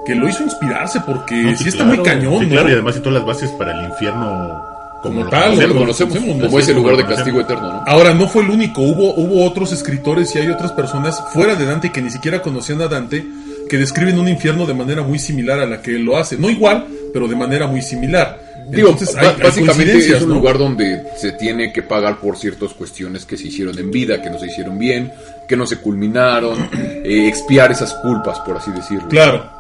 que 0.07 0.15
lo 0.15 0.29
hizo 0.29 0.43
inspirarse, 0.43 1.01
porque 1.01 1.35
No, 1.35 1.57
sí, 1.57 1.69
está 1.69 1.85
muy 1.85 1.99
cañón, 2.03 2.41
sí, 2.41 2.47
¿no? 2.47 2.53
claro, 2.53 2.69
y 2.71 2.73
además 2.73 2.97
todas 2.97 3.13
las 3.13 3.27
bases 3.27 3.51
para 3.51 3.79
el 3.79 3.91
infierno 3.91 4.63
como, 5.03 5.25
lo 5.25 5.31
tal, 5.31 5.51
Como 5.51 5.63
lo 5.63 5.69
lo 5.69 5.75
conocemos. 5.81 6.15
conocemos, 6.15 6.15
conocemos, 6.21 6.47
como 6.47 6.59
ese 6.59 6.75
lugar 6.75 6.97
de 6.97 7.03
lo 7.05 7.09
castigo 7.09 7.41
eterno, 7.41 7.73
¿no? 7.73 7.83
Ahora, 7.87 8.13
no 8.15 8.29
fue 8.29 8.43
el 8.43 8.51
único, 8.51 8.83
hubo, 8.83 9.15
hubo 9.15 9.45
otros 9.45 9.73
escritores 9.73 10.35
y 10.35 10.39
hay 10.39 10.49
otras 10.49 10.73
personas 10.73 11.23
fuera 11.33 11.55
de 11.55 11.65
Dante 11.65 11.91
que 11.91 12.03
ni 12.03 12.11
siquiera 12.11 12.43
conocían 12.43 12.81
a 12.83 12.89
Dante 12.89 13.25
que 13.69 13.79
describen 13.79 14.19
un 14.19 14.29
infierno 14.29 14.67
de 14.67 14.75
manera 14.75 15.03
muy 15.03 15.19
similar 15.19 15.61
a 15.61 15.67
la 15.67 15.81
que 15.81 15.93
él 15.97 16.03
lo 16.05 16.17
hace. 16.19 16.37
No 16.37 16.51
igual, 16.51 16.87
pero 17.13 17.29
de 17.29 17.37
manera 17.37 17.67
muy 17.67 17.81
similar. 17.83 18.39
Digo, 18.69 18.91
Entonces, 18.91 19.17
hay- 19.17 19.27
hay 19.29 19.43
básicamente 19.43 19.97
es 19.99 20.23
un 20.23 20.29
¿no? 20.29 20.35
lugar 20.37 20.59
donde 20.59 21.03
se 21.17 21.33
tiene 21.33 21.73
que 21.73 21.83
pagar 21.83 22.19
por 22.19 22.37
ciertas 22.37 22.73
cuestiones 22.73 23.25
que 23.25 23.37
se 23.37 23.49
hicieron 23.49 23.77
en 23.79 23.91
vida, 23.91 24.21
que 24.23 24.29
no 24.31 24.39
se 24.39 24.47
hicieron 24.47 24.79
bien, 24.79 25.13
que 25.49 25.57
no 25.57 25.67
se 25.67 25.77
culminaron, 25.79 26.69
eh, 27.05 27.27
expiar 27.29 27.73
esas 27.73 27.95
culpas, 27.95 28.39
por 28.41 28.57
así 28.59 28.71
decirlo. 28.73 29.09
Claro. 29.09 29.51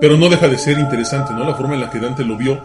Pero 0.00 0.16
no 0.16 0.28
deja 0.30 0.48
de 0.48 0.56
ser 0.56 0.78
interesante, 0.78 1.32
¿no? 1.34 1.44
La 1.44 1.54
forma 1.54 1.74
en 1.74 1.80
la 1.82 1.90
que 1.90 1.98
Dante 1.98 2.24
lo 2.24 2.36
vio. 2.36 2.62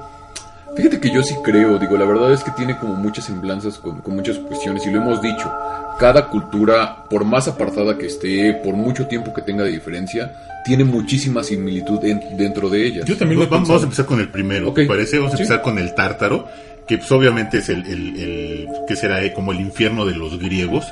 Fíjate 0.76 1.00
que 1.00 1.10
yo 1.12 1.24
sí 1.24 1.36
creo, 1.44 1.78
digo, 1.80 1.98
la 1.98 2.06
verdad 2.06 2.34
es 2.34 2.44
que 2.44 2.52
tiene 2.52 2.78
como 2.78 2.96
muchas 2.96 3.26
semblanzas 3.26 3.78
con, 3.78 4.02
con 4.02 4.16
muchas 4.16 4.38
cuestiones 4.40 4.86
y 4.86 4.92
lo 4.92 5.02
hemos 5.02 5.22
dicho, 5.22 5.52
cada 6.00 6.28
cultura, 6.28 7.06
por 7.10 7.24
más 7.24 7.48
apartada 7.48 7.98
que 7.98 8.08
esté, 8.08 8.54
por 8.64 8.74
mucho 8.76 9.08
tiempo 9.08 9.34
que 9.34 9.42
tenga 9.42 9.64
de 9.64 9.72
diferencia, 9.72 10.34
tiene 10.66 10.84
muchísima 10.84 11.44
similitud 11.44 12.04
en- 12.04 12.36
dentro 12.38 12.70
de 12.70 12.86
ellas. 12.88 13.06
Yo 13.06 13.16
también 13.16 13.40
lo 13.40 13.48
Vamos, 13.48 13.70
vamos 13.70 13.84
a 13.84 13.86
empezar 13.86 14.06
con 14.06 14.20
el 14.20 14.28
primero, 14.30 14.70
Ok. 14.70 14.76
¿te 14.76 14.86
parece? 14.86 15.18
Vamos 15.18 15.34
a 15.34 15.38
Sí. 15.38 15.44
empezar 15.44 15.62
con 15.62 15.80
el 15.80 15.94
tártaro, 15.96 16.48
que 16.88 16.98
pues, 16.98 17.12
obviamente 17.12 17.60
es 17.60 17.70
el, 17.70 17.86
el, 17.86 18.20
el- 18.20 18.68
que 18.88 18.96
será 18.98 19.24
Eh, 19.24 19.32
como 19.34 19.54
el 19.54 19.62
infierno 19.62 20.06
de 20.06 20.16
los 20.16 20.38
griegos. 20.40 20.86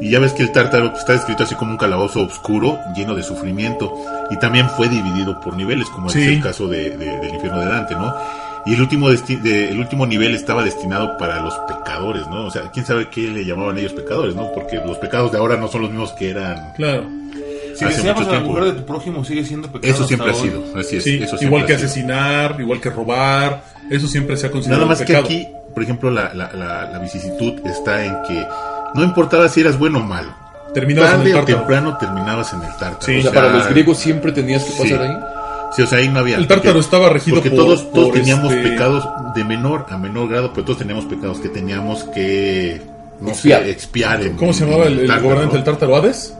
Y 0.00 0.10
ya 0.10 0.18
ves 0.18 0.32
que 0.32 0.42
el 0.42 0.50
tártaro 0.52 0.88
pues, 0.88 1.00
está 1.00 1.12
descrito 1.12 1.44
así 1.44 1.54
como 1.54 1.72
un 1.72 1.78
calabozo 1.78 2.22
oscuro, 2.22 2.78
lleno 2.96 3.14
de 3.14 3.22
sufrimiento. 3.22 3.94
Y 4.30 4.38
también 4.38 4.68
fue 4.70 4.88
dividido 4.88 5.38
por 5.40 5.56
niveles, 5.56 5.88
como 5.90 6.08
Sí. 6.08 6.20
es 6.20 6.26
el 6.28 6.42
caso 6.42 6.66
de- 6.68 6.96
de- 6.96 7.18
del 7.20 7.34
infierno 7.34 7.60
de 7.60 7.66
Dante, 7.66 7.94
¿no? 7.94 8.12
Y 8.66 8.74
el 8.74 8.80
último, 8.82 9.10
de- 9.10 9.70
el 9.70 9.78
último 9.78 10.06
nivel 10.06 10.34
estaba 10.34 10.62
destinado 10.62 11.16
para 11.16 11.40
los 11.40 11.54
pecadores, 11.66 12.26
¿no? 12.28 12.44
O 12.46 12.50
sea, 12.50 12.70
quién 12.72 12.84
sabe 12.84 13.08
qué 13.08 13.22
le 13.22 13.44
llamaban 13.44 13.78
ellos 13.78 13.92
pecadores, 13.94 14.34
¿no? 14.34 14.52
Porque 14.52 14.76
los 14.84 14.98
pecados 14.98 15.32
de 15.32 15.38
ahora 15.38 15.56
no 15.56 15.68
son 15.68 15.82
los 15.82 15.90
mismos 15.90 16.12
que 16.12 16.30
eran 16.30 16.72
Claro. 16.76 17.04
Si 17.74 17.84
hace 17.86 17.96
deseamos 17.96 18.20
mucho 18.22 18.30
a 18.30 18.34
la 18.34 18.38
tiempo. 18.40 18.58
mujer 18.58 18.74
de 18.74 18.80
tu 18.80 18.86
prójimo, 18.86 19.24
sigue 19.24 19.44
siendo 19.44 19.68
pecado. 19.72 19.92
Eso 19.94 20.04
siempre 20.06 20.30
ha 20.30 20.34
hoy. 20.34 20.40
sido, 20.42 20.64
así 20.78 20.96
es. 20.96 21.04
Sí, 21.04 21.14
eso 21.22 21.38
siempre 21.38 21.46
igual 21.46 21.66
que 21.66 21.72
asesinar, 21.74 22.56
igual 22.60 22.80
que 22.80 22.90
robar, 22.90 23.62
eso 23.90 24.06
siempre 24.06 24.36
se 24.36 24.48
ha 24.48 24.50
considerado 24.50 24.84
Nada 24.84 24.98
más 24.98 25.06
que 25.06 25.16
aquí, 25.16 25.48
por 25.72 25.82
ejemplo, 25.82 26.10
la, 26.10 26.34
la, 26.34 26.52
la, 26.52 26.90
la 26.90 26.98
vicisitud 26.98 27.54
está 27.64 28.04
en 28.04 28.14
que 28.28 28.46
no 28.94 29.02
importaba 29.04 29.48
si 29.48 29.60
eras 29.62 29.78
bueno 29.78 30.00
o 30.00 30.02
malo. 30.02 30.34
Terminabas 30.74 31.12
en 31.12 31.16
Tarde 31.18 31.30
el 31.30 31.36
o 31.38 31.44
temprano 31.44 31.96
terminabas 31.96 32.52
en 32.52 32.60
el 32.62 32.68
tártaro. 32.76 32.98
Sí. 33.00 33.18
O 33.18 33.22
sea, 33.22 33.32
para 33.32 33.50
los 33.52 33.68
griegos 33.68 33.96
siempre 33.98 34.30
tenías 34.32 34.62
que 34.64 34.70
pasar 34.72 34.86
Sí. 34.86 34.94
ahí. 34.94 35.16
Sí, 35.76 35.82
o 35.82 35.86
sea, 35.86 35.98
ahí 35.98 36.08
no 36.08 36.18
había. 36.20 36.36
El 36.36 36.46
tártaro 36.46 36.74
porque- 36.74 36.84
estaba 36.84 37.08
regido 37.10 37.36
Porque 37.36 37.50
por- 37.50 37.58
todos, 37.58 37.92
todos 37.92 38.06
por 38.06 38.14
teníamos 38.14 38.52
este- 38.52 38.68
pecados 38.70 39.08
de 39.34 39.44
menor 39.44 39.86
a 39.88 39.96
menor 39.98 40.28
grado, 40.28 40.52
pero 40.52 40.64
todos 40.64 40.78
teníamos 40.78 41.04
pecados 41.04 41.38
que 41.38 41.48
teníamos 41.48 42.04
que 42.14 42.80
no 43.20 43.28
Expiar. 43.30 43.62
sé, 43.62 43.70
expiar. 43.70 44.22
en- 44.22 44.36
¿Cómo 44.36 44.52
se 44.52 44.64
llamaba 44.64 44.84
el, 44.86 45.00
el 45.00 45.06
tártaro, 45.06 45.22
gobernante 45.28 45.54
del 45.56 45.64
tártaro? 45.64 45.96
¿Hades? 45.96 46.34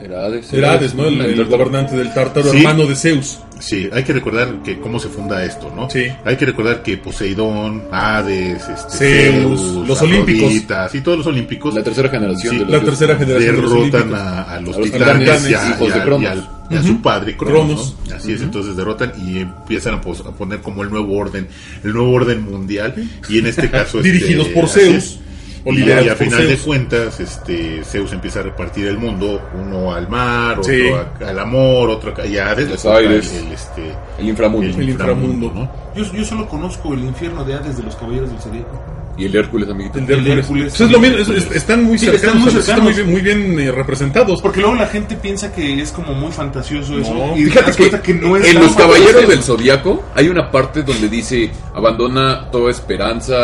Era 0.00 0.24
Hades. 0.26 0.52
Era 0.52 0.72
Hades, 0.72 0.94
¿no? 0.96 1.04
El, 1.06 1.20
el 1.20 1.44
gobernante 1.44 1.96
del 1.96 2.12
tártaro, 2.12 2.50
Sí. 2.50 2.56
hermano 2.58 2.86
de 2.86 2.96
Zeus. 2.96 3.38
Sí, 3.60 3.88
hay 3.92 4.02
que 4.02 4.12
recordar 4.12 4.56
que 4.64 4.80
cómo 4.80 4.98
se 4.98 5.08
funda 5.08 5.44
esto, 5.44 5.72
¿no? 5.76 5.88
Sí. 5.88 6.06
Hay 6.24 6.36
que 6.36 6.44
recordar 6.46 6.82
que 6.82 6.96
Poseidón, 6.96 7.84
Hades, 7.92 8.68
este, 8.68 9.30
Zeus, 9.32 9.60
los 9.86 10.02
olímpicos. 10.02 10.52
Sí, 10.90 11.00
todos 11.02 11.18
los 11.18 11.26
olímpicos. 11.28 11.72
La 11.72 11.84
tercera 11.84 12.08
generación 12.08 12.54
Sí, 12.54 12.58
de 12.58 12.64
los 12.64 12.72
La 12.72 12.80
tercera 12.84 13.14
generación 13.14 13.54
de 13.56 13.62
los 13.62 13.70
derrotan 13.72 14.14
a, 14.16 14.42
a 14.42 14.60
los 14.60 14.74
A 14.74 14.78
los 14.80 14.90
titanes 14.90 15.18
titanes, 15.20 15.50
y 15.50 15.54
a, 15.54 15.68
hijos 15.68 15.88
y 15.88 15.92
de 15.92 16.00
a- 16.00 16.18
y 16.20 16.26
al- 16.26 16.48
a 16.78 16.82
su 16.82 17.00
padre 17.02 17.36
Cronos, 17.36 17.64
Cronos. 17.64 17.96
¿no? 18.08 18.16
así 18.16 18.32
es 18.32 18.40
entonces 18.42 18.76
derrotan 18.76 19.12
y 19.24 19.38
empiezan 19.38 19.94
a, 19.94 20.00
poner 20.00 20.60
como 20.60 20.82
el 20.82 20.90
nuevo 20.90 21.16
orden 21.16 21.48
el 21.84 21.92
nuevo 21.92 22.12
orden 22.12 22.42
mundial 22.50 22.94
y 23.28 23.38
en 23.38 23.46
este 23.46 23.70
caso 23.70 23.98
este, 24.00 24.10
Dirigidos 24.12 24.48
por 24.48 24.68
Zeus, 24.68 25.18
o 25.64 25.72
y, 25.72 25.88
a 25.92 26.16
final 26.16 26.48
de 26.48 26.56
cuentas 26.56 27.20
este 27.20 27.84
Zeus 27.84 28.12
empieza 28.12 28.40
a 28.40 28.42
repartir 28.42 28.86
el 28.88 28.98
mundo 28.98 29.40
uno 29.54 29.94
al 29.94 30.08
mar 30.08 30.58
otro 30.58 30.72
Sí. 30.72 30.82
a- 30.88 31.28
al 31.28 31.38
amor 31.38 31.88
otro 31.90 32.12
a- 32.20 32.26
y 32.26 32.36
a 32.36 32.50
Hades 32.50 32.68
Los 32.68 32.84
el, 32.84 32.92
aires. 32.92 33.32
el, 33.32 33.52
este 33.52 33.82
El 34.18 34.28
inframundo. 34.28 34.80
El 34.80 34.88
inframundo. 34.88 35.52
¿no? 35.54 35.70
Yo, 35.94 36.12
yo 36.12 36.24
solo 36.24 36.48
conozco 36.48 36.94
el 36.94 37.04
infierno 37.04 37.44
de 37.44 37.54
Hades 37.54 37.76
de 37.76 37.82
los 37.84 37.94
caballeros 37.94 38.30
del 38.30 38.40
Zodíaco. 38.40 38.82
Y 39.16 39.26
el 39.26 39.36
Hércules, 39.36 39.68
amiguito. 39.68 39.98
El 39.98 40.26
Hércules. 40.26 40.70
Pues 40.70 40.80
es 40.80 40.90
lo 40.90 40.98
mismo, 40.98 41.18
es- 41.18 41.28
es- 41.28 41.50
están 41.54 41.84
muy 41.84 41.98
Sí, 41.98 42.06
cercanos, 42.06 42.24
están 42.24 42.38
muy 42.40 42.48
están 42.48 42.62
cercanos. 42.62 42.84
muy 42.84 42.92
bien, 42.94 43.10
muy 43.10 43.20
bien, 43.52 43.60
eh, 43.68 43.70
representados. 43.72 44.40
Porque 44.40 44.60
luego 44.60 44.74
la 44.76 44.86
gente 44.86 45.16
piensa 45.16 45.52
que 45.52 45.80
es 45.82 45.92
como 45.92 46.14
muy 46.14 46.32
fantasioso 46.32 46.98
eso. 46.98 47.12
No. 47.14 47.36
y 47.36 47.44
te 47.44 47.50
Fíjate 47.50 48.00
que, 48.00 48.14
no 48.14 48.36
es 48.36 48.48
en 48.48 48.60
los 48.60 48.72
caballeros 48.74 49.28
del 49.28 49.42
zodiaco 49.42 50.02
hay 50.14 50.28
una 50.28 50.50
parte 50.50 50.82
donde 50.82 51.08
dice 51.08 51.50
abandona 51.74 52.50
toda 52.50 52.70
esperanza. 52.70 53.34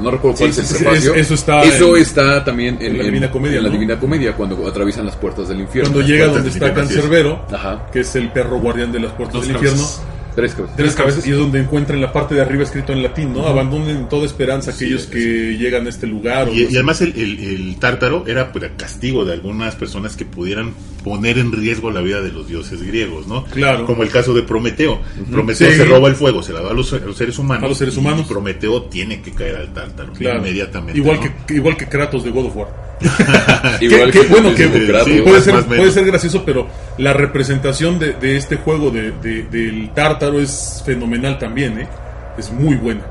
No 0.00 0.10
recuerdo 0.10 0.38
cuál 0.38 0.52
Sí, 0.52 0.60
es 0.60 0.70
el 0.70 0.76
sí, 0.78 0.84
prefacio. 0.84 1.14
es- 1.14 1.20
eso 1.22 1.34
está 1.34 1.62
Eso 1.64 1.96
en- 1.96 2.02
está 2.02 2.44
también 2.44 2.76
en, 2.80 2.92
en 2.92 2.98
la 2.98 3.04
Divina 3.04 3.30
Comedia, 3.30 3.56
en 3.58 3.62
la 3.64 3.68
¿no? 3.68 3.74
Divina 3.74 3.98
Comedia 3.98 4.32
cuando 4.36 4.66
atraviesan 4.66 5.06
las 5.06 5.16
puertas 5.16 5.48
del 5.48 5.60
infierno. 5.60 5.90
Cuando 5.92 6.08
llega 6.08 6.26
donde 6.28 6.48
está 6.50 6.68
infierno. 6.68 6.88
Cancerbero, 6.88 7.44
Ajá. 7.52 7.86
que 7.92 8.00
es 8.00 8.14
el 8.16 8.30
perro 8.30 8.58
guardián 8.60 8.92
de 8.92 9.00
las 9.00 9.12
puertas 9.12 9.42
del 9.42 9.52
cabezas. 9.56 10.02
Tres 10.36 10.54
cabezas. 10.54 10.76
tres 10.76 10.94
cabezas, 10.94 11.26
y 11.26 11.30
es 11.32 11.38
donde 11.38 11.58
encuentra 11.58 11.96
en 11.96 12.02
la 12.02 12.12
parte 12.12 12.34
de 12.36 12.42
arriba 12.42 12.62
escrito 12.62 12.92
en 12.92 13.02
latín, 13.02 13.32
¿no? 13.32 13.46
Abandonen 13.46 14.08
toda 14.08 14.26
esperanza 14.26 14.70
aquellos 14.70 15.02
sí, 15.04 15.10
que 15.10 15.56
llegan 15.58 15.86
a 15.86 15.88
este 15.88 16.06
lugar. 16.06 16.48
Y, 16.52 16.66
además 16.66 17.00
el, 17.00 17.14
el- 17.16 17.40
el 17.40 17.76
tártaro 17.80 18.22
era 18.26 18.52
pues, 18.52 18.70
castigo 18.76 19.24
de 19.24 19.32
algunas 19.32 19.74
personas 19.74 20.14
que 20.16 20.24
pudieran 20.26 20.74
poner 21.06 21.38
en 21.38 21.52
riesgo 21.52 21.92
la 21.92 22.00
vida 22.00 22.20
de 22.20 22.32
los 22.32 22.48
dioses 22.48 22.82
griegos, 22.82 23.28
¿no? 23.28 23.44
Claro. 23.44 23.86
Como 23.86 24.02
el 24.02 24.10
caso 24.10 24.34
de 24.34 24.42
Prometeo. 24.42 24.98
Prometeo 25.30 25.70
Sí. 25.70 25.76
se 25.76 25.84
roba 25.84 26.08
el 26.08 26.16
fuego, 26.16 26.42
se 26.42 26.52
la 26.52 26.60
da 26.62 26.70
a 26.70 26.74
los, 26.74 26.92
a 26.92 26.98
los 26.98 27.16
seres 27.16 27.38
humanos. 27.38 27.62
A 27.62 27.68
los 27.68 27.78
seres 27.78 27.94
y 27.94 28.00
humanos. 28.00 28.26
Prometeo 28.26 28.82
tiene 28.86 29.22
que 29.22 29.30
caer 29.30 29.54
al 29.54 29.72
tártaro 29.72 30.12
Claro. 30.14 30.40
inmediatamente. 30.40 30.98
Igual, 30.98 31.20
¿no? 31.22 31.46
que, 31.46 31.54
igual 31.54 31.76
que 31.76 31.86
Kratos 31.86 32.24
de 32.24 32.30
God 32.30 32.46
of 32.46 32.56
War. 32.56 32.86
Igual 33.80 34.10
que, 34.10 34.22
bueno, 34.22 34.52
que 34.54 34.68
Kratos. 34.68 35.04
sí, 35.12 35.20
puede, 35.20 35.36
más- 35.36 35.44
ser, 35.44 35.64
puede 35.66 35.92
ser 35.92 36.06
gracioso, 36.06 36.42
pero 36.44 36.66
la 36.98 37.12
representación 37.12 38.00
de, 38.00 38.14
de 38.14 38.36
este 38.36 38.56
juego 38.56 38.90
de, 38.90 39.12
de- 39.12 39.44
del 39.44 39.90
tártaro 39.94 40.40
es 40.40 40.82
fenomenal 40.84 41.38
también, 41.38 41.78
¿eh? 41.78 41.88
Es 42.36 42.50
muy 42.50 42.74
buena. 42.74 43.02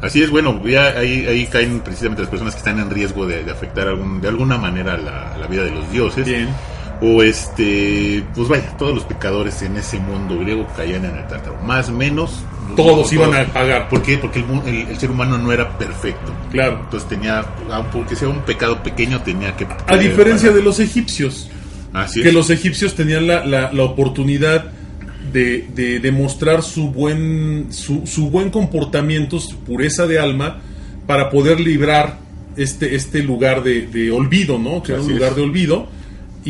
Así 0.00 0.22
es, 0.22 0.30
bueno, 0.30 0.60
ya 0.66 0.88
ahí, 0.98 1.26
ahí 1.26 1.46
caen 1.46 1.80
precisamente 1.80 2.22
las 2.22 2.30
personas 2.30 2.54
que 2.54 2.58
están 2.58 2.78
en 2.80 2.88
riesgo 2.90 3.26
de, 3.26 3.44
de 3.44 3.50
afectar 3.52 3.86
algún, 3.86 4.20
de 4.20 4.28
alguna 4.28 4.56
manera 4.58 4.96
la, 4.96 5.36
la 5.38 5.46
vida 5.46 5.62
de 5.64 5.70
los 5.72 5.90
dioses. 5.92 6.24
Bien. 6.26 6.48
O 7.00 7.22
este, 7.22 8.24
pues 8.34 8.48
vaya, 8.48 8.76
todos 8.76 8.92
los 8.94 9.04
pecadores 9.04 9.62
en 9.62 9.76
ese 9.76 9.98
mundo 10.00 10.38
griego 10.38 10.66
caían 10.76 11.04
en 11.04 11.16
el 11.16 11.26
tártaro. 11.28 11.56
Más 11.64 11.88
o 11.88 11.92
menos. 11.92 12.42
Todos 12.76 13.12
iban 13.12 13.34
a 13.34 13.44
pagar. 13.46 13.88
¿Por 13.88 14.02
qué? 14.02 14.18
Porque 14.18 14.40
el, 14.40 14.46
el- 14.74 14.88
el 14.88 14.98
ser 14.98 15.10
humano 15.10 15.38
no 15.38 15.52
era 15.52 15.78
perfecto. 15.78 16.32
Claro. 16.50 16.80
Entonces 16.84 17.08
tenía, 17.08 17.44
aunque 17.70 18.16
sea 18.16 18.28
un 18.28 18.40
pecado 18.40 18.82
pequeño, 18.82 19.22
tenía 19.22 19.56
que... 19.56 19.66
A 19.86 19.96
diferencia 19.96 20.50
de 20.50 20.60
los 20.62 20.80
egipcios, 20.80 21.48
Así 21.92 22.22
que 22.22 22.32
los 22.32 22.50
egipcios 22.50 22.94
tenían 22.94 23.26
la, 23.26 23.44
la- 23.46 23.72
la 23.72 23.82
oportunidad 23.84 24.66
de, 25.32 25.66
de 25.74 26.00
demostrar 26.00 26.62
su 26.62 26.90
buen, 26.90 27.68
su, 27.70 28.06
su 28.06 28.28
buen 28.30 28.50
comportamiento, 28.50 29.38
su 29.40 29.56
pureza 29.60 30.06
de 30.06 30.18
alma, 30.18 30.58
para 31.06 31.30
poder 31.30 31.60
librar 31.60 32.18
este, 32.56 32.94
este 32.96 33.22
lugar 33.22 33.62
de, 33.62 33.86
de 33.86 34.10
olvido, 34.10 34.58
¿no? 34.58 34.82
Que 34.82 34.92
era 34.92 35.00
un 35.00 35.06
Así 35.06 35.14
lugar 35.14 35.30
es. 35.30 35.36
de 35.36 35.42
olvido. 35.42 35.88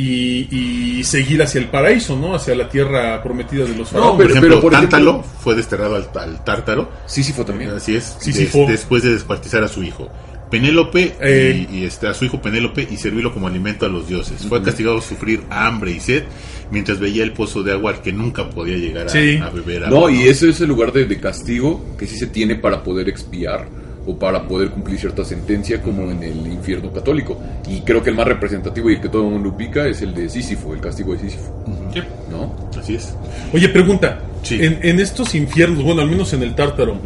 Y, 0.00 0.98
y 1.00 1.02
seguir 1.04 1.42
hacia 1.42 1.60
el 1.60 1.66
paraíso, 1.68 2.16
¿no? 2.16 2.34
Hacia 2.36 2.54
la 2.54 2.68
tierra 2.68 3.20
prometida 3.20 3.64
de 3.64 3.70
los 3.76 3.92
No, 3.92 3.98
faraones. 3.98 4.10
Por 4.16 4.26
pero- 4.26 4.30
ejemplo, 4.38 4.60
por 4.60 4.72
ejemplo- 4.74 4.90
Tántalo 4.98 5.22
fue 5.40 5.54
desterrado 5.56 5.96
al, 5.96 6.08
al 6.14 6.44
tártaro. 6.44 6.88
Sísifo 7.06 7.44
también. 7.44 7.70
Así 7.70 7.96
es. 7.96 8.16
Sísifo. 8.20 8.58
des- 8.60 8.68
después 8.68 9.02
de 9.02 9.10
descuartizar 9.12 9.64
a 9.64 9.68
su 9.68 9.82
hijo. 9.82 10.08
Penélope 10.52 11.14
Eh. 11.20 11.66
y, 11.70 11.78
y, 11.78 11.84
este, 11.84 12.06
a 12.06 12.14
su 12.14 12.24
hijo 12.24 12.40
Penélope 12.40 12.86
y 12.90 12.96
servirlo 12.96 13.34
como 13.34 13.48
alimento 13.48 13.86
a 13.86 13.88
los 13.88 14.06
dioses. 14.08 14.46
Fue 14.48 14.62
castigado 14.62 14.98
a 14.98 15.02
sufrir 15.02 15.42
hambre 15.50 15.90
y 15.90 16.00
sed 16.00 16.22
mientras 16.70 17.00
veía 17.00 17.22
el 17.24 17.32
pozo 17.32 17.62
de 17.64 17.72
agua 17.72 17.90
al 17.92 18.00
que 18.00 18.12
nunca 18.12 18.48
podía 18.48 18.76
llegar 18.76 19.06
a, 19.06 19.10
Sí. 19.10 19.36
a 19.42 19.50
beber 19.50 19.84
agua. 19.84 19.98
No, 20.00 20.08
y 20.10 20.28
ese 20.28 20.48
es 20.50 20.60
el 20.60 20.68
lugar 20.68 20.92
de, 20.92 21.06
de 21.06 21.18
castigo 21.20 21.84
que 21.98 22.06
sí 22.06 22.16
se 22.16 22.28
tiene 22.28 22.54
para 22.54 22.82
poder 22.84 23.08
expiar 23.08 23.68
o 24.08 24.18
para 24.18 24.42
poder 24.48 24.70
cumplir 24.70 24.98
cierta 24.98 25.22
sentencia 25.22 25.82
como 25.82 26.10
en 26.10 26.22
el 26.22 26.46
infierno 26.46 26.90
católico. 26.90 27.38
Y 27.68 27.82
creo 27.82 28.02
que 28.02 28.08
el 28.08 28.16
más 28.16 28.26
representativo 28.26 28.88
y 28.88 28.94
el 28.94 29.00
que 29.02 29.10
todo 29.10 29.26
el 29.26 29.32
mundo 29.32 29.50
ubica 29.50 29.86
es 29.86 30.00
el 30.00 30.14
de 30.14 30.30
Sísifo, 30.30 30.72
el 30.72 30.80
castigo 30.80 31.12
de 31.12 31.20
Sísifo. 31.20 31.62
Sí. 31.92 32.00
¿No? 32.30 32.54
Así 32.78 32.94
es. 32.94 33.14
Oye, 33.52 33.68
pregunta. 33.68 34.20
Sí. 34.42 34.58
En, 34.62 34.78
en 34.82 34.98
estos 34.98 35.34
infiernos, 35.34 35.84
bueno, 35.84 36.00
al 36.00 36.08
menos 36.08 36.32
en 36.32 36.42
el 36.42 36.54
tártaro, 36.54 36.96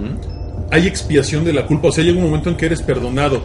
¿hay 0.71 0.87
expiación 0.87 1.45
de 1.45 1.53
la 1.53 1.67
culpa? 1.67 1.89
O 1.89 1.93
sea, 1.93 2.05
llega 2.05 2.19
un 2.19 2.25
momento 2.25 2.51
en 2.51 2.57
que 2.57 2.67
eres 2.67 2.83
perdonado 2.83 3.43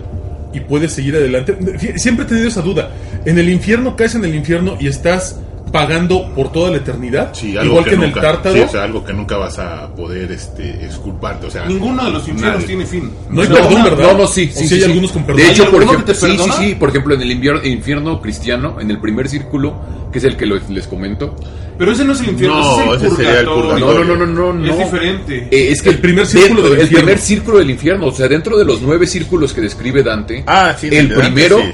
y 0.54 0.60
puedes 0.60 0.94
seguir 0.94 1.16
adelante. 1.16 1.58
Siempre 1.96 2.26
he 2.26 2.28
tenido 2.28 2.48
esa 2.48 2.62
duda. 2.62 2.92
En 3.26 3.40
el 3.40 3.50
infierno 3.50 3.96
caes 3.96 4.14
en 4.14 4.24
el 4.24 4.36
infierno 4.36 4.78
y 4.80 4.88
estás 4.88 5.40
pagando 5.72 6.30
por 6.34 6.52
toda 6.52 6.72
la 6.72 6.78
eternidad. 6.78 7.32
Sí, 7.34 7.58
algo 7.58 7.72
Igual 7.74 7.86
que, 7.86 7.96
en 7.96 8.02
nunca, 8.02 8.20
el 8.20 8.26
tártaro. 8.26 8.56
sí, 8.56 8.62
o 8.62 8.70
sea, 8.70 8.84
algo 8.84 9.04
que 9.04 9.14
nunca 9.14 9.38
vas 9.38 9.60
a 9.60 9.94
poder 9.94 10.32
este, 10.32 10.86
exculparte. 10.86 11.48
O 11.48 11.52
sea, 11.52 11.66
Ninguno 11.66 12.06
de 12.06 12.12
los 12.12 12.28
infiernos 12.28 12.66
tiene 12.66 12.86
fin. 12.86 13.12
No 13.30 13.42
hay 13.42 13.48
O 13.48 13.54
sea, 13.54 13.64
perdón, 13.68 13.84
¿verdad? 13.84 14.12
No, 14.14 14.18
no, 14.20 14.28
sí. 14.28 14.50
O 14.54 14.58
sí, 14.60 14.68
sí 14.68 14.74
hay 14.76 14.80
sí, 14.82 14.86
algunos 14.86 15.10
sí. 15.10 15.14
con 15.14 15.24
perdón. 15.26 15.42
De 15.44 15.52
hecho, 15.52 15.64
¿Hay 15.64 15.70
por 15.72 15.84
ejemplo, 15.84 16.06
que 16.06 16.16
sí, 16.16 16.38
sí, 16.38 16.50
sí. 16.60 16.76
Por 16.76 16.90
ejemplo, 16.90 17.16
en 17.16 17.22
el 17.22 17.32
infierno 17.66 18.22
cristiano, 18.22 18.78
en 18.80 18.90
el 18.92 19.00
primer 19.00 19.28
círculo, 19.28 19.76
que 20.12 20.20
es 20.20 20.24
el 20.24 20.38
que 20.38 20.46
lo- 20.46 20.60
les 20.70 20.88
comento. 20.88 21.36
Pero 21.78 21.92
ese 21.92 22.04
no 22.06 22.14
es 22.14 22.22
el 22.22 22.30
infierno, 22.30 22.58
No, 22.60 22.94
ese 22.96 22.96
es 22.96 23.02
el 23.02 23.08
ese 23.08 23.16
sería 23.18 23.40
el 23.42 23.46
purgatorio. 23.46 23.86
No, 24.06 24.16
no, 24.16 24.26
no, 24.26 24.26
no, 24.26 24.54
no. 24.54 24.66
Es 24.66 24.72
no. 24.78 24.84
diferente. 24.86 25.48
Eh, 25.52 25.72
es 25.72 25.82
que 25.84 25.90
El 25.90 26.00
primer 26.00 26.26
círculo 26.26 26.48
dentro- 26.62 26.70
del 26.72 26.74
el 26.80 26.82
infierno. 26.86 27.06
primer 27.06 27.20
círculo 27.22 27.58
del 27.60 27.70
infierno, 27.70 28.06
o 28.08 28.12
sea, 28.12 28.28
dentro 28.28 28.58
de 28.58 28.66
los 28.66 28.82
nueve 28.82 29.06
círculos 29.06 29.54
que 29.54 29.62
describe 29.62 30.02
Dante, 30.02 30.44
Ah, 30.48 30.76
sí, 30.80 30.88
el 30.88 30.94
el 30.94 31.14
primero, 31.14 31.60
sí. 31.60 31.74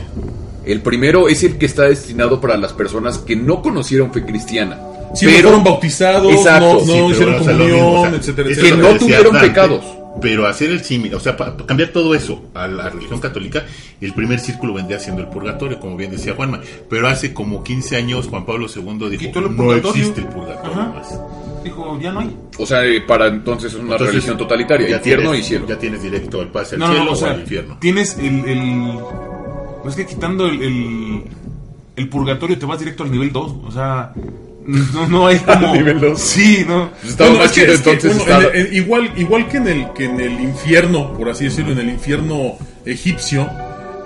El 0.65 0.82
primero 0.82 1.27
es 1.27 1.43
el 1.43 1.58
que 1.58 1.65
está 1.65 1.84
destinado 1.84 2.39
para 2.41 2.58
las 2.58 2.74
personas 2.74 3.17
que 3.20 3.36
no 3.36 3.62
conocieron 3.62 4.12
fe 4.13 4.25
cristiana, 4.25 4.79
Si 5.15 5.25
no 5.25 5.32
pero 5.32 5.50
fueron 5.50 5.63
bautizados, 5.63 6.32
Exacto, 6.34 6.74
no, 6.74 6.79
sí, 6.79 6.86
no 6.88 6.93
pero, 6.93 7.10
hicieron 7.10 7.36
o 7.36 7.43
sea, 7.43 7.53
lo 7.53 7.58
comunión, 7.60 7.86
mismo, 7.86 8.01
o 8.01 8.05
sea, 8.10 8.15
etcétera, 8.17 8.50
es 8.50 8.58
que 8.58 8.67
etcétera. 8.67 8.91
no 8.93 8.98
tuvieron 9.00 9.34
Dante, 9.34 9.48
pecados. 9.50 9.86
Pero 10.22 10.46
hacer 10.46 10.70
el 10.70 10.84
símil, 10.84 11.15
o 11.15 11.20
sea, 11.20 11.36
para 11.36 11.58
cambiar 11.58 11.89
todo 11.89 12.13
eso 12.13 12.43
a 12.53 12.67
la 12.67 12.88
religión 12.89 13.20
católica, 13.20 13.65
el 14.00 14.13
primer 14.13 14.39
círculo 14.39 14.75
vendría 14.75 15.00
siendo 15.00 15.24
el 15.24 15.27
purgatorio, 15.27 15.79
como 15.79 15.98
bien 15.98 16.12
decía 16.12 16.36
Juanma. 16.36 16.62
Pero 16.88 17.08
hace 17.08 17.34
como 17.34 17.63
15 17.63 17.96
años 17.96 18.27
Juan 18.27 18.46
Pablo 18.46 18.67
II 18.67 19.10
dijo, 19.10 19.41
no 19.41 19.55
purgatorio". 19.55 19.89
existe 19.89 20.22
el 20.22 20.27
purgatorio 20.27 20.72
Ajá. 20.72 20.93
más. 20.93 21.20
Dijo, 21.63 21.98
ya 22.00 22.12
no 22.12 22.20
hay. 22.20 22.36
o 22.60 22.65
sea, 22.67 22.86
eh, 22.86 23.01
para 23.01 23.25
entonces 23.27 23.74
es 23.74 23.79
una 23.79 23.93
Entonces, 23.93 24.08
religión 24.13 24.38
totalitaria, 24.38 24.88
ya 24.88 24.98
infierno 24.98 25.32
tienes- 25.32 25.46
y 25.46 25.50
cielo. 25.50 25.65
Ya 25.67 25.79
tienes 25.79 26.03
directo 26.03 26.41
al 26.41 26.51
pase 26.51 26.75
al 26.75 26.79
No, 26.82 26.88
no, 26.89 26.91
cielo 26.93 27.05
no, 27.05 27.12
o 27.12 27.13
o 27.13 27.17
sea, 27.17 27.32
al 27.32 27.39
infierno. 27.41 27.77
tienes 27.82 28.17
el, 28.20 28.46
el... 28.46 28.91
No 29.84 29.90
es 29.90 29.96
que 29.96 30.06
quitando 30.06 30.46
el, 30.46 30.62
el, 30.62 31.24
el 31.96 32.10
purgatorio 32.10 32.58
te 32.58 32.66
vas 32.66 32.80
directo 32.80 33.04
al 33.04 33.12
nivel 33.12 33.32
2. 33.32 33.56
O 33.66 33.72
sea, 33.72 34.13
no, 34.66 35.08
no 35.08 35.28
hay 35.28 35.40
como... 35.46 35.74
nivel 35.74 36.00
dos. 36.00 36.22
Sí, 36.22 36.66
no. 36.68 36.92
Pues 37.02 37.16
igual, 38.72 39.12
igual 39.18 39.48
que 39.48 39.58
en 39.58 39.68
el 39.68 39.94
que 39.94 40.06
en 40.06 40.20
el 40.20 40.40
infierno, 40.40 41.13
por 41.13 41.30
así 41.30 41.46
decirlo, 41.46 41.74
en 41.74 41.80
el 41.80 41.90
infierno 41.90 42.58
egipcio, 42.86 43.50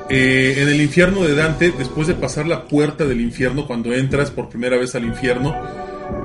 eh, 0.10 0.56
en 0.58 0.70
el 0.70 0.82
infierno 0.82 1.24
de 1.24 1.36
Dante, 1.36 1.74
después 1.78 2.08
de 2.08 2.16
pasar 2.16 2.48
la 2.48 2.66
puerta 2.68 3.06
del 3.06 3.22
infierno, 3.22 3.68
cuando 3.68 3.94
entras 3.94 4.32
por 4.32 4.50
primera 4.50 4.78
vez 4.78 4.96
al 4.96 5.06
infierno, 5.06 5.56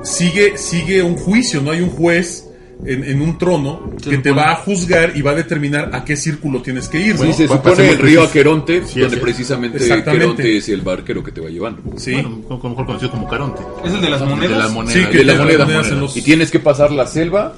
sigue, 0.02 0.56
sigue 0.56 1.02
un 1.02 1.16
juicio, 1.16 1.60
no 1.60 1.70
hay 1.70 1.80
un 1.80 1.90
juez 1.90 2.48
en, 2.84 3.04
en 3.04 3.22
un 3.22 3.38
trono 3.38 3.92
Se 4.02 4.10
que 4.10 4.18
te 4.18 4.30
va 4.32 4.52
a 4.52 4.56
juzgar 4.56 5.12
y 5.16 5.22
va 5.22 5.32
a 5.32 5.34
determinar 5.34 5.90
a 5.92 6.04
qué 6.04 6.16
círculo 6.16 6.60
tienes 6.62 6.88
que 6.88 6.98
ir, 7.00 7.16
Sí, 7.16 7.28
¿no? 7.28 7.32
se 7.32 7.48
supone 7.48 7.88
el 7.90 7.98
río 7.98 8.22
Aqueronte, 8.22 8.82
Sí, 8.86 9.00
donde 9.00 9.16
sí. 9.16 9.22
precisamente 9.22 9.78
Exactamente. 9.78 10.10
Aqueronte 10.24 10.56
es 10.56 10.68
el 10.68 10.80
barquero 10.80 11.22
que 11.22 11.32
te 11.32 11.40
va 11.40 11.48
llevando. 11.48 11.82
Sí. 11.96 12.12
Bueno, 12.14 12.40
mejor 12.48 12.86
conocido 12.86 13.10
como 13.10 13.28
Caronte. 13.28 13.62
Es 13.84 13.92
el 13.92 14.00
de 14.00 14.10
las 14.10 14.20
De 14.20 14.26
monedas. 14.26 14.58
las 14.58 14.70
monedas. 14.72 14.94
Sí, 15.02 15.06
que 15.10 15.18
de 15.18 15.24
la 15.24 15.34
moneda. 15.36 15.64
monedas 15.64 15.90
en 15.90 16.00
los- 16.00 16.16
Y 16.16 16.22
tienes 16.22 16.50
que 16.50 16.58
pasar 16.58 16.90
la 16.92 17.06
selva, 17.06 17.54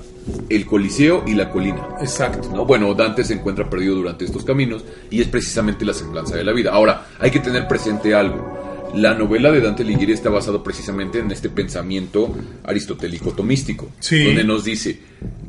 el 0.48 0.64
coliseo 0.66 1.24
y 1.26 1.34
la 1.34 1.50
colina. 1.50 1.86
Exacto. 2.00 2.50
¿no? 2.54 2.64
Bueno, 2.64 2.92
Dante 2.94 3.24
se 3.24 3.34
encuentra 3.34 3.68
perdido 3.68 3.94
durante 3.96 4.24
estos 4.24 4.44
caminos 4.44 4.84
y 5.10 5.20
es 5.20 5.28
precisamente 5.28 5.84
la 5.84 5.92
semblanza 5.94 6.36
de 6.36 6.44
la 6.44 6.52
vida. 6.52 6.70
Ahora, 6.72 7.06
hay 7.18 7.30
que 7.30 7.40
tener 7.40 7.66
presente 7.68 8.14
algo. 8.14 8.63
La 8.94 9.14
novela 9.14 9.50
de 9.50 9.60
Dante 9.60 9.82
Alighieri 9.82 10.12
está 10.12 10.30
basada 10.30 10.62
precisamente 10.62 11.18
en 11.18 11.30
este 11.30 11.48
pensamiento 11.50 12.34
aristotélico 12.64 13.32
tomístico, 13.32 13.90
Sí. 14.00 14.24
donde 14.24 14.44
nos 14.44 14.64
dice 14.64 15.00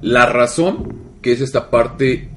la 0.01 0.25
razón, 0.25 0.93
que 1.21 1.31
es 1.31 1.41
esta 1.41 1.69
parte 1.69 2.29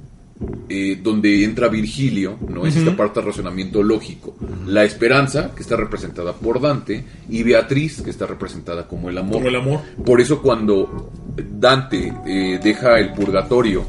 eh, 0.69 0.99
donde 1.03 1.43
entra 1.45 1.67
Virgilio, 1.69 2.38
no 2.49 2.65
es 2.67 2.77
esta 2.77 2.95
parte 2.97 3.19
de 3.21 3.27
razonamiento 3.27 3.83
lógico, 3.83 4.37
la 4.67 4.85
esperanza, 4.85 5.53
que 5.55 5.62
está 5.62 5.77
representada 5.77 6.33
por 6.33 6.61
Dante, 6.61 7.05
y 7.29 7.43
Beatriz, 7.43 8.03
que 8.03 8.11
está 8.11 8.27
representada 8.27 8.87
como 8.87 9.09
el 9.09 9.19
amor. 9.19 9.35
Como 9.38 9.49
el 9.49 9.57
amor. 9.57 9.81
Por 10.05 10.21
eso 10.21 10.41
cuando 10.41 11.11
Dante 11.37 12.12
eh, 12.27 12.61
deja 12.62 13.00
el 13.00 13.12
purgatorio 13.15 13.85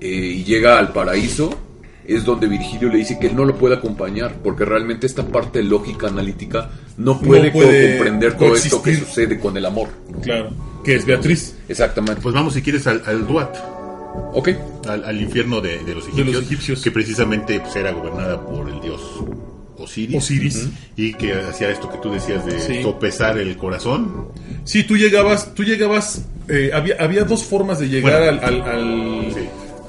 eh, 0.00 0.08
y 0.08 0.44
llega 0.44 0.78
al 0.78 0.92
paraíso, 0.92 1.50
es 2.14 2.24
donde 2.24 2.46
Virgilio 2.48 2.88
le 2.88 2.98
dice 2.98 3.18
que 3.18 3.28
él 3.28 3.36
no 3.36 3.44
lo 3.44 3.56
puede 3.56 3.74
acompañar, 3.76 4.34
porque 4.42 4.64
realmente 4.64 5.06
esta 5.06 5.24
parte 5.26 5.62
lógica 5.62 6.08
analítica 6.08 6.70
no 6.98 7.18
puede, 7.20 7.50
puede 7.50 7.96
comprender 7.96 8.36
todo 8.36 8.54
esto 8.54 8.82
que 8.82 8.96
sucede 8.96 9.38
con 9.38 9.56
el 9.56 9.66
amor. 9.66 9.88
¿no? 10.10 10.20
Claro. 10.20 10.50
Que 10.84 10.94
es 10.96 11.04
Beatriz. 11.04 11.56
Exactamente. 11.68 12.20
Pues 12.22 12.34
vamos, 12.34 12.54
si 12.54 12.62
quieres, 12.62 12.86
al, 12.86 13.02
al 13.06 13.26
Duat, 13.26 13.54
ok. 14.32 14.48
al, 14.88 15.04
al 15.04 15.20
infierno 15.20 15.60
de, 15.60 15.78
de 15.84 15.94
los 15.94 16.04
De 16.06 16.10
egipcios, 16.12 16.34
los 16.34 16.44
egipcios. 16.44 16.82
que 16.82 16.90
precisamente 16.90 17.60
pues, 17.60 17.76
era 17.76 17.92
gobernada 17.92 18.40
por 18.44 18.68
el 18.68 18.80
dios 18.80 19.00
Osiris. 19.76 20.16
Osiris. 20.16 20.68
Y 20.96 21.14
que 21.14 21.32
hacía 21.32 21.70
esto 21.70 21.90
que 21.90 21.98
tú 21.98 22.12
decías 22.12 22.44
de 22.44 22.60
Sí. 22.60 22.82
sopesar 22.82 23.38
el 23.38 23.56
corazón. 23.56 24.28
Sí, 24.64 24.84
tú 24.84 24.96
llegabas, 24.96 25.54
tú 25.54 25.64
llegabas, 25.64 26.26
eh, 26.48 26.70
había, 26.74 26.96
había 27.00 27.24
dos 27.24 27.44
formas 27.44 27.78
de 27.78 27.88
llegar 27.88 28.20
Bueno. 28.20 28.40
al, 28.46 28.60
al, 28.60 28.62
al- 28.62 29.32
Sí. 29.34 29.40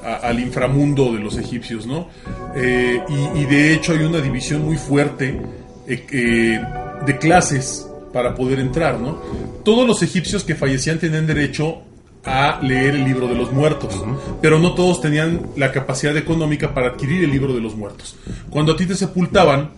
A- 0.04 0.16
al 0.28 0.40
inframundo 0.40 1.12
de 1.12 1.20
los 1.20 1.36
egipcios, 1.38 1.86
¿no? 1.86 2.08
Eh, 2.54 3.00
y, 3.08 3.38
y 3.40 3.44
de 3.46 3.72
hecho 3.74 3.92
hay 3.92 4.00
una 4.04 4.18
división 4.20 4.64
muy 4.64 4.76
fuerte 4.76 5.40
eh, 5.88 6.06
eh, 6.12 6.60
de 7.06 7.18
clases 7.18 7.86
para 8.12 8.34
poder 8.34 8.58
entrar, 8.60 9.00
¿no? 9.00 9.18
Todos 9.64 9.86
los 9.86 10.02
egipcios 10.02 10.44
que 10.44 10.54
fallecían 10.54 10.98
tenían 10.98 11.26
derecho 11.26 11.82
a 12.24 12.60
leer 12.62 12.94
el 12.94 13.04
libro 13.04 13.26
de 13.26 13.34
los 13.34 13.50
muertos, 13.52 14.00
pero 14.40 14.58
no 14.60 14.74
todos 14.74 15.00
tenían 15.00 15.40
la 15.56 15.72
capacidad 15.72 16.16
económica 16.16 16.72
para 16.72 16.88
adquirir 16.90 17.24
el 17.24 17.30
libro 17.30 17.52
de 17.52 17.60
los 17.60 17.74
muertos. 17.74 18.16
Cuando 18.50 18.72
a 18.72 18.76
ti 18.76 18.86
te 18.86 18.94
sepultaban, 18.94 19.70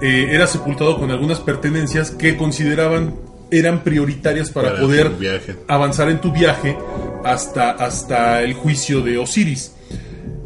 eh, 0.00 0.28
eras 0.32 0.50
sepultado 0.50 0.98
con 0.98 1.10
algunas 1.12 1.38
pertenencias 1.38 2.10
que 2.10 2.36
consideraban 2.36 3.14
eran 3.52 3.84
prioritarias 3.84 4.50
para, 4.50 4.70
Para 4.70 4.80
poder 4.80 5.12
avanzar 5.68 6.08
en 6.10 6.20
tu 6.20 6.32
viaje 6.32 6.76
hasta, 7.32 7.70
hasta 7.72 8.42
el 8.42 8.54
juicio 8.54 9.00
de 9.02 9.18
Osiris. 9.18 9.72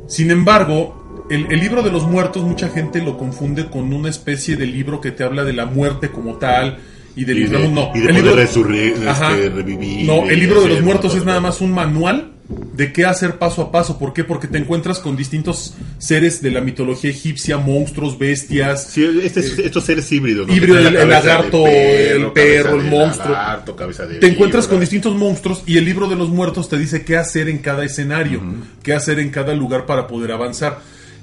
Sin 0.09 0.31
embargo, 0.31 1.27
el, 1.31 1.47
el 1.53 1.61
libro 1.61 1.83
de 1.83 1.91
los 1.91 2.07
muertos 2.07 2.43
mucha 2.43 2.69
gente 2.69 3.01
lo 3.03 3.17
confunde 3.17 3.71
con 3.71 3.93
una 3.93 4.09
especie 4.09 4.57
de 4.57 4.67
libro 4.67 5.01
que 5.01 5.11
te 5.13 5.23
habla 5.25 5.45
de 5.45 5.53
la 5.53 5.67
muerte 5.67 6.11
como 6.11 6.35
tal 6.37 6.79
y 7.17 7.25
del 7.25 7.39
Y 7.39 7.41
de, 7.43 7.47
inframundo. 7.47 7.91
No, 7.93 7.97
y 7.97 8.01
de 8.01 8.07
el 8.07 8.17
poder 8.23 8.25
libro- 8.25 9.11
este, 9.11 9.49
revivir. 9.51 10.07
No, 10.07 10.29
el 10.29 10.41
libro 10.41 10.63
de 10.63 10.69
los 10.69 10.83
muertos 10.83 11.15
es 11.15 11.25
nada 11.25 11.41
más 11.41 11.61
un 11.61 11.73
manual 11.73 12.33
de 12.75 12.93
qué 12.93 13.05
hacer 13.05 13.37
paso 13.39 13.63
a 13.63 13.71
paso. 13.71 13.99
¿Por 13.99 14.13
qué? 14.13 14.25
Porque 14.25 14.49
te 14.49 14.59
encuentras 14.59 14.99
con 14.99 15.17
distintos 15.17 15.75
seres 15.99 16.43
de 16.43 16.51
la 16.51 16.61
mitología 16.61 17.11
egipcia, 17.11 17.59
monstruos, 17.59 18.19
bestias. 18.19 18.85
Sí, 18.91 19.21
este 19.23 19.41
es- 19.41 19.59
estos 19.59 19.85
seres 19.85 20.11
híbridos. 20.11 20.47
¿no? 20.49 20.55
Híbrido, 20.55 20.79
el- 20.79 20.95
lagarto, 21.09 21.67
el 21.67 22.33
perro, 22.33 22.81
el 22.81 22.87
monstruo. 22.91 23.33
lagarto, 23.33 23.77
cabeza 23.77 24.07
de 24.07 24.19
Te 24.19 24.27
encuentras 24.29 24.67
con 24.67 24.81
distintos 24.81 25.15
monstruos 25.15 25.63
y 25.67 25.79
el 25.79 25.85
libro 25.85 26.09
de 26.09 26.17
los 26.17 26.29
muertos 26.31 26.69
te 26.69 26.79
dice 26.79 27.05
qué 27.05 27.17
hacer 27.17 27.49
en 27.49 27.59
cada 27.59 27.85
escenario, 27.85 28.41
qué 28.83 28.95
hacer 28.95 29.19
en 29.21 29.31
cada 29.31 29.55
lugar 29.55 29.87
para 29.87 30.07
poder 30.07 30.33
avanzar. 30.33 30.79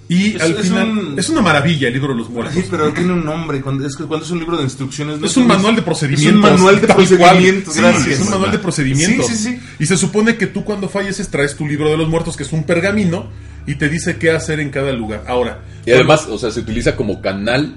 Y 0.09 0.35
Es- 0.35 0.41
al 0.41 0.51
es 0.53 0.61
final 0.61 0.89
un- 0.89 1.19
es 1.19 1.27
una 1.29 1.41
maravilla 1.41 1.87
el 1.89 1.93
libro 1.93 2.13
de 2.13 2.19
los 2.19 2.29
muertos. 2.29 2.55
Sí, 2.55 2.63
pero 2.71 2.93
tiene 2.93 3.11
un 3.13 3.25
nombre. 3.25 3.59
Cuando, 3.61 3.85
es 3.85 3.95
que 3.95 4.05
cuando 4.05 4.25
es 4.25 4.31
un 4.31 4.39
libro 4.39 4.55
de 4.57 4.63
instrucciones. 4.63 5.19
no 5.19 5.25
Es 5.25 5.35
un 5.35 5.47
manual 5.47 5.75
de 5.75 5.81
procedimientos. 5.81 6.29
Es 6.29 6.33
un 6.35 6.39
manual 6.55 6.79
de 6.81 6.87
procedimientos, 6.87 7.73
Sí, 7.73 7.79
gracias. 7.81 8.07
Es 8.07 8.19
un 8.21 8.29
manual 8.29 8.51
de 8.51 8.59
procedimientos. 8.59 9.27
Sí, 9.27 9.35
sí, 9.35 9.43
sí. 9.49 9.59
Y 9.79 9.85
se 9.85 9.97
supone 9.97 10.37
que 10.37 10.47
tú 10.47 10.63
cuando 10.63 10.87
falleces 10.87 11.27
traes 11.29 11.55
tu 11.57 11.67
libro 11.67 11.89
de 11.89 11.97
los 11.97 12.07
muertos, 12.07 12.37
que 12.37 12.43
es 12.43 12.53
un 12.53 12.63
pergamino, 12.63 13.27
y 13.65 13.75
te 13.75 13.89
dice 13.89 14.15
qué 14.17 14.31
hacer 14.31 14.61
en 14.61 14.69
cada 14.69 14.93
lugar. 14.93 15.25
Ahora. 15.27 15.61
Y 15.85 15.91
además, 15.91 16.25
o 16.29 16.37
sea, 16.37 16.51
se 16.51 16.61
utiliza 16.61 16.95
como 16.95 17.21
canal 17.21 17.75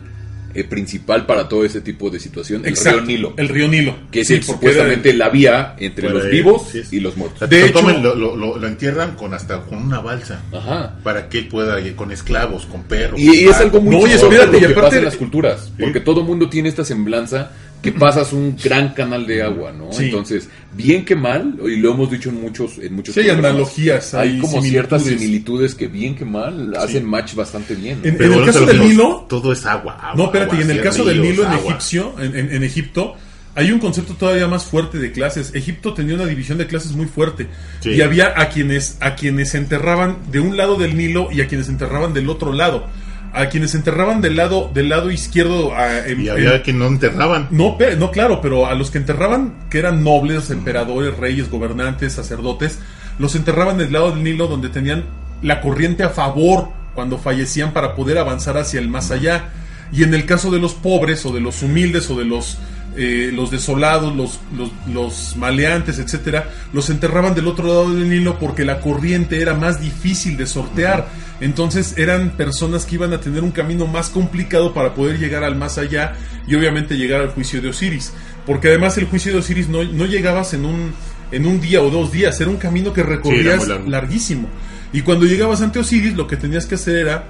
eh, 0.54 0.64
principal 0.64 1.26
para 1.26 1.48
todo 1.48 1.64
ese 1.64 1.80
tipo 1.80 2.10
de 2.10 2.18
situación, 2.20 2.62
el 2.64 2.70
Exacto, 2.70 2.98
río 3.00 3.06
Nilo. 3.06 3.34
El 3.36 3.48
río 3.48 3.68
Nilo. 3.68 3.94
que 4.10 4.20
es 4.22 4.26
Sí, 4.28 4.34
el- 4.34 4.40
porque 4.44 4.66
era- 4.66 4.74
supuestamente 4.74 5.12
la 5.14 5.28
vía 5.28 5.74
entre 5.78 6.10
los 6.10 6.28
vivos 6.28 6.62
sí, 6.70 6.82
sí. 6.84 6.96
y 6.96 7.00
los 7.00 7.16
muertos. 7.16 7.48
De 7.48 7.60
lo 7.60 7.66
hecho- 7.66 7.82
lo, 7.90 8.14
lo- 8.14 8.36
lo- 8.36 8.58
lo 8.58 8.66
entierran 8.66 9.14
con 9.16 9.32
hasta 9.34 9.60
con 9.62 9.78
una 9.78 10.00
balsa. 10.00 10.42
Ajá. 10.52 10.96
Para 11.02 11.28
que 11.28 11.38
él 11.38 11.48
pueda 11.48 11.80
ir 11.80 11.94
con 11.94 12.10
esclavos, 12.12 12.66
con 12.66 12.82
perros. 12.84 13.18
Y, 13.20 13.26
con 13.26 13.34
y 13.36 13.38
es 13.44 13.56
algo 13.56 13.80
muy 13.80 13.94
No, 13.96 14.06
y 14.06 14.10
lo 14.10 14.16
y 14.56 14.60
que 14.60 14.66
aparte- 14.66 14.80
pasa 14.80 14.98
en 14.98 15.04
las 15.04 15.16
culturas, 15.16 15.72
porque 15.78 16.00
todo 16.00 16.22
mundo 16.22 16.48
tiene 16.48 16.68
esta 16.68 16.84
semblanza 16.84 17.50
que 17.82 17.92
pasas 17.92 18.32
un 18.32 18.56
gran 18.62 18.90
canal 18.94 19.26
de 19.26 19.42
agua, 19.42 19.72
¿no? 19.72 19.92
Sí. 19.92 20.04
Entonces, 20.06 20.48
bien 20.76 21.04
que 21.04 21.16
mal, 21.16 21.56
y 21.64 21.76
lo 21.76 21.92
hemos 21.92 22.10
dicho 22.10 22.28
en 22.28 22.40
muchos 22.40 22.78
en 22.78 22.94
muchos 22.94 23.14
Sí, 23.14 23.20
hay 23.22 23.30
analogías, 23.30 24.12
hay, 24.14 24.30
hay 24.32 24.38
como 24.38 24.60
ciertas 24.62 25.02
similitudes. 25.04 25.74
que 25.74 25.88
bien 25.88 26.14
que 26.14 26.24
mal 26.24 26.74
hacen 26.76 27.06
match 27.06 27.34
bastante 27.34 27.74
bien. 27.74 28.00
¿no? 28.02 28.08
En- 28.08 28.32
el 28.32 28.44
caso 28.44 28.66
del 28.66 28.80
Nilo- 28.80 29.26
Todo 29.28 29.52
es 29.52 29.64
agua. 29.64 29.94
agua 29.94 30.14
No, 30.16 30.24
espérate, 30.26 30.52
agua, 30.52 30.60
y 30.60 30.70
en 30.70 30.76
el 30.76 30.82
caso 30.82 31.04
del 31.04 31.22
Nilo 31.22 31.46
en 31.46 31.52
egipcio, 31.54 32.14
en, 32.20 32.36
en- 32.36 32.52
en 32.54 32.62
Egipto, 32.64 33.14
hay 33.54 33.72
un 33.72 33.78
concepto 33.80 34.14
todavía 34.14 34.46
más 34.46 34.64
fuerte 34.64 34.98
de 34.98 35.10
clases. 35.10 35.52
Egipto 35.54 35.92
tenía 35.94 36.14
una 36.14 36.26
división 36.26 36.58
de 36.58 36.66
clases 36.66 36.92
muy 36.92 37.06
fuerte. 37.06 37.48
Sí. 37.80 37.90
Y 37.90 38.00
había 38.02 38.32
a 38.40 38.48
quienes, 38.48 38.96
a 39.00 39.14
quienes 39.16 39.54
enterraban 39.54 40.18
de 40.30 40.38
un 40.40 40.56
lado 40.56 40.76
del 40.76 40.96
Nilo 40.96 41.30
y 41.32 41.40
a 41.40 41.48
quienes 41.48 41.68
enterraban 41.68 42.12
del 42.14 42.28
otro 42.28 42.52
lado. 42.52 42.86
A 43.32 43.48
quienes 43.48 43.74
enterraban 43.74 44.20
del 44.20 44.36
lado, 44.36 44.70
del 44.74 44.88
lado 44.88 45.10
izquierdo 45.10 45.72
a- 45.74 46.06
en- 46.06 46.20
Y 46.22 46.28
había 46.28 46.56
en- 46.56 46.62
que 46.62 46.72
no 46.72 46.86
enterraban. 46.86 47.46
no, 47.50 47.76
no, 47.98 48.10
claro, 48.10 48.40
pero 48.40 48.66
a 48.66 48.74
los 48.74 48.90
que 48.90 48.98
enterraban, 48.98 49.54
que 49.70 49.78
eran 49.78 50.02
nobles, 50.02 50.50
emperadores, 50.50 51.16
reyes, 51.16 51.48
gobernantes, 51.50 52.12
sacerdotes, 52.12 52.78
los 53.18 53.36
enterraban 53.36 53.78
del 53.78 53.92
lado 53.92 54.10
del 54.12 54.22
Nilo 54.24 54.46
donde 54.48 54.68
tenían 54.68 55.04
la 55.42 55.60
corriente 55.60 56.02
a 56.02 56.10
favor 56.10 56.68
cuando 56.94 57.18
fallecían 57.18 57.72
para 57.72 57.94
poder 57.94 58.18
avanzar 58.18 58.56
hacia 58.58 58.80
el 58.80 58.88
más 58.88 59.10
allá. 59.10 59.50
Y 59.92 60.02
en 60.04 60.14
el 60.14 60.26
caso 60.26 60.50
de 60.50 60.58
los 60.58 60.74
pobres 60.74 61.24
o 61.26 61.32
de 61.32 61.40
los 61.40 61.62
humildes 61.62 62.10
o 62.10 62.16
de 62.18 62.24
los, 62.24 62.58
eh, 62.96 63.30
los 63.32 63.52
desolados, 63.52 64.16
los, 64.16 64.40
los, 64.56 64.70
los 64.92 65.36
maleantes, 65.36 65.98
etcétera, 66.00 66.50
los 66.72 66.90
enterraban 66.90 67.34
del 67.36 67.46
otro 67.46 67.66
lado 67.66 67.94
del 67.94 68.08
Nilo 68.08 68.38
porque 68.38 68.64
la 68.64 68.80
corriente 68.80 69.40
era 69.40 69.54
más 69.54 69.80
difícil 69.80 70.36
de 70.36 70.46
sortear. 70.46 71.08
Entonces 71.40 71.96
eran 71.96 72.30
personas 72.30 72.86
que 72.86 72.96
iban 72.96 73.12
a 73.12 73.20
tener 73.20 73.44
un 73.44 73.52
camino 73.52 73.86
más 73.86 74.10
complicado 74.10 74.74
para 74.74 74.94
poder 74.94 75.18
llegar 75.18 75.44
al 75.44 75.54
más 75.54 75.78
allá 75.78 76.14
y 76.48 76.54
obviamente 76.56 76.96
llegar 76.96 77.20
al 77.20 77.28
juicio 77.28 77.62
de 77.62 77.68
Osiris. 77.68 78.12
Porque 78.44 78.68
además 78.68 78.98
el 78.98 79.06
juicio 79.06 79.32
de 79.32 79.38
Osiris 79.38 79.68
no, 79.68 79.84
no 79.84 80.06
llegabas 80.06 80.52
en 80.54 80.64
un, 80.64 80.92
en 81.30 81.46
un 81.46 81.60
día 81.60 81.82
o 81.82 81.90
dos 81.90 82.10
días, 82.10 82.40
era 82.40 82.50
un 82.50 82.56
camino 82.56 82.92
que 82.92 83.04
recorrías 83.04 83.68
larguísimo. 83.86 84.48
Y 84.92 85.02
cuando 85.02 85.26
llegabas 85.26 85.62
ante 85.62 85.78
Osiris 85.78 86.16
lo 86.16 86.26
que 86.26 86.36
tenías 86.36 86.66
que 86.66 86.74
hacer 86.74 86.96
era 86.96 87.28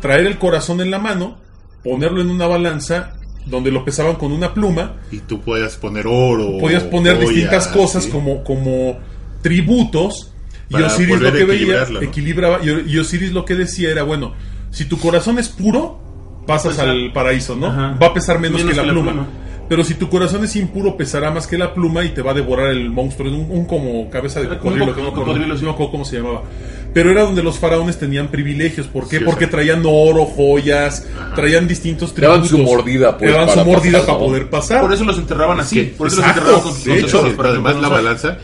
traer 0.00 0.26
el 0.26 0.38
corazón 0.38 0.80
en 0.80 0.90
la 0.90 0.98
mano, 0.98 1.38
ponerlo 1.84 2.22
en 2.22 2.30
una 2.30 2.46
balanza 2.46 3.14
donde 3.46 3.70
lo 3.70 3.84
pesaban 3.84 4.14
con 4.16 4.32
una 4.32 4.54
pluma 4.54 4.96
Y 5.10 5.18
tú 5.18 5.40
puedas 5.40 5.76
poner 5.76 6.06
oro. 6.06 6.58
podías 6.58 6.84
poner 6.84 7.16
joyas, 7.16 7.30
distintas 7.30 7.68
cosas 7.68 8.04
¿sí? 8.04 8.10
como, 8.10 8.44
como 8.44 8.98
tributos 9.42 10.32
y 10.68 10.74
Osiris 10.76 11.20
lo 11.20 11.32
que 11.32 11.44
veía 11.44 11.86
equilibraba 12.00 12.60
y, 12.64 12.98
Osiris 12.98 13.32
lo 13.32 13.44
que 13.44 13.54
decía 13.54 13.90
era 13.90 14.04
bueno 14.04 14.32
si 14.70 14.84
tu 14.86 14.98
corazón 14.98 15.38
es 15.38 15.48
puro 15.48 16.00
pasas 16.46 16.72
Pesar. 16.72 16.88
al 16.88 17.12
paraíso 17.12 17.56
no 17.56 17.66
Ajá. 17.66 17.98
va 18.00 18.06
a 18.06 18.14
pesar 18.14 18.38
menos, 18.38 18.58
Menos 18.64 18.70
que, 18.72 18.76
la, 18.76 18.82
que 18.82 18.86
la 18.88 18.92
pluma. 18.94 19.12
pluma. 19.12 19.26
Pero 19.72 19.84
si 19.84 19.94
tu 19.94 20.10
corazón 20.10 20.44
es 20.44 20.54
impuro 20.56 20.98
pesará 20.98 21.30
más 21.30 21.46
que 21.46 21.56
la 21.56 21.72
pluma 21.72 22.04
y 22.04 22.10
te 22.10 22.20
va 22.20 22.32
a 22.32 22.34
devorar 22.34 22.72
el 22.72 22.90
monstruo. 22.90 23.30
Es 23.30 23.34
un, 23.34 23.50
un 23.50 23.64
como 23.64 24.10
cabeza 24.10 24.38
de 24.42 24.48
cocodrilo 24.48 24.94
que 24.94 25.00
no 25.00 25.72
me 25.72 25.90
cómo 25.90 26.04
se 26.04 26.18
llamaba. 26.18 26.42
Pero 26.92 27.10
era 27.10 27.22
donde 27.22 27.42
los 27.42 27.58
faraones 27.58 27.98
tenían 27.98 28.28
privilegios. 28.28 28.86
¿por 28.86 29.08
qué? 29.08 29.20
Sí, 29.20 29.24
porque 29.24 29.46
traían 29.46 29.82
oro 29.86 30.26
joyas 30.26 31.06
traían 31.34 31.66
distintos 31.66 32.14
Daban 32.14 32.42
tributos. 32.42 32.68
su 32.68 32.76
mordida, 32.76 33.16
pues, 33.16 33.32
daban 33.32 33.48
su 33.48 33.54
para 33.54 33.64
mordida 33.64 33.92
pasar, 34.00 34.06
para 34.08 34.18
¿no? 34.18 34.26
poder 34.26 34.50
pasar. 34.50 34.80
Por 34.82 34.92
eso 34.92 35.04
los 35.04 35.16
enterraban 35.16 35.60
así. 35.60 35.94
por 35.96 36.06
eso 36.08 36.16
los 36.16 36.26
enterraban 36.26 36.60
con 36.60 36.84
de 36.84 36.94
hecho, 36.98 37.06
tesoros, 37.06 37.34
Pero 37.34 37.48
además 37.48 37.76
la 37.76 37.88
balanza, 37.88 38.36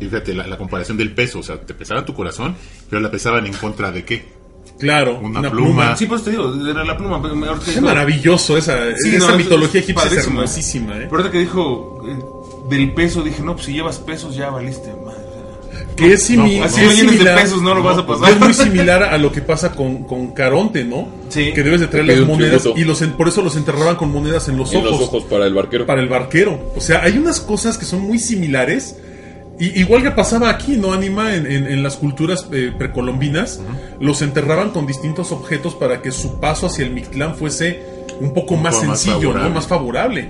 fíjate, 0.00 0.34
la, 0.34 0.48
la 0.48 0.58
comparación 0.58 0.96
del 0.96 1.12
peso, 1.12 1.38
o 1.38 1.42
sea, 1.44 1.60
te 1.60 1.74
pesaban 1.74 2.04
tu 2.04 2.12
corazón, 2.12 2.56
pero 2.90 3.00
la 3.00 3.08
pesaban 3.08 3.46
en 3.46 3.52
contra 3.52 3.92
de 3.92 4.04
qué? 4.04 4.41
Claro 4.82 5.18
Una 5.22 5.40
una, 5.40 5.50
pluma. 5.50 5.66
pluma 5.70 5.96
Sí, 5.96 6.06
pues 6.06 6.22
te 6.24 6.30
digo, 6.30 6.52
era 6.68 6.84
la 6.84 6.96
pluma. 6.96 7.20
Qué 7.64 7.80
maravilloso 7.80 8.56
esa, 8.58 8.76
Sí, 8.96 9.16
esa 9.16 9.30
no, 9.30 9.36
mitología 9.38 9.80
es 9.80 9.88
egipcia 9.88 10.10
es 10.18 10.26
hermosísima, 10.26 10.94
¿eh? 10.96 11.06
Pero 11.08 11.16
ahorita 11.16 11.30
que 11.30 11.38
dijo 11.38 12.02
eh, 12.06 12.18
del 12.68 12.92
peso, 12.92 13.22
dije, 13.22 13.42
no, 13.42 13.54
pues 13.54 13.66
si 13.66 13.72
llevas 13.72 13.98
pesos 13.98 14.34
ya 14.36 14.50
valiste, 14.50 14.92
madre. 15.04 15.18
que 15.96 16.12
es, 16.12 16.28
simi- 16.28 16.58
No, 16.58 16.64
así 16.64 16.80
es 16.80 16.88
millones 16.90 17.04
de 17.04 17.10
similar, 17.18 17.42
pesos 17.42 17.62
no 17.62 17.74
lo 17.74 17.82
vas 17.82 17.98
a 17.98 18.06
pasar. 18.06 18.30
es 18.30 18.38
muy 18.40 18.54
similar 18.66 19.02
a 19.04 19.18
lo 19.18 19.30
que 19.32 19.40
pasa 19.42 19.72
con, 19.72 20.04
con 20.04 20.32
Caronte, 20.32 20.84
¿no? 20.84 21.08
Sí. 21.28 21.52
Que 21.54 21.62
debes 21.62 21.80
de 21.80 21.86
traer 21.88 22.06
las 22.06 22.20
monedas 22.26 22.62
tributo. 22.62 22.80
y 22.80 22.84
los 22.84 23.00
en- 23.02 23.12
por 23.12 23.28
eso 23.28 23.40
los 23.42 23.56
enterraban 23.56 23.96
con 23.96 24.10
monedas 24.12 24.48
en 24.48 24.56
los 24.58 24.72
En 24.72 24.78
ojos. 24.80 24.90
los 24.92 25.00
ojos 25.02 25.24
para 25.24 25.46
el 25.46 25.54
barquero. 25.54 25.86
para 25.86 26.00
el 26.02 26.08
barquero. 26.08 26.72
O 26.76 26.80
sea, 26.80 27.02
hay 27.02 27.16
unas 27.18 27.40
cosas 27.40 27.78
que 27.78 27.84
son 27.84 28.00
muy 28.02 28.18
similares. 28.18 28.96
Y, 29.58 29.80
igual 29.80 30.02
que 30.02 30.10
pasaba 30.10 30.48
aquí, 30.50 30.76
¿no? 30.76 30.92
Anima 30.92 31.34
en, 31.36 31.46
en- 31.46 31.66
en 31.66 31.82
las 31.82 31.96
culturas 31.96 32.48
eh, 32.52 32.72
precolombinas, 32.76 33.60
los 34.00 34.22
enterraban 34.22 34.70
con 34.70 34.86
distintos 34.86 35.30
objetos 35.30 35.74
para 35.74 36.00
que 36.02 36.10
su 36.10 36.40
paso 36.40 36.66
hacia 36.66 36.84
el 36.86 36.92
Mictlán 36.92 37.36
fuese 37.36 37.80
un 38.20 38.32
poco 38.34 38.54
Un 38.54 38.62
más 38.62 38.74
poco 38.76 38.86
más 38.86 39.00
sencillo, 39.00 39.28
¿no? 39.28 39.32
favorable. 39.34 39.54
Más 39.54 39.66
favorable. 39.66 40.28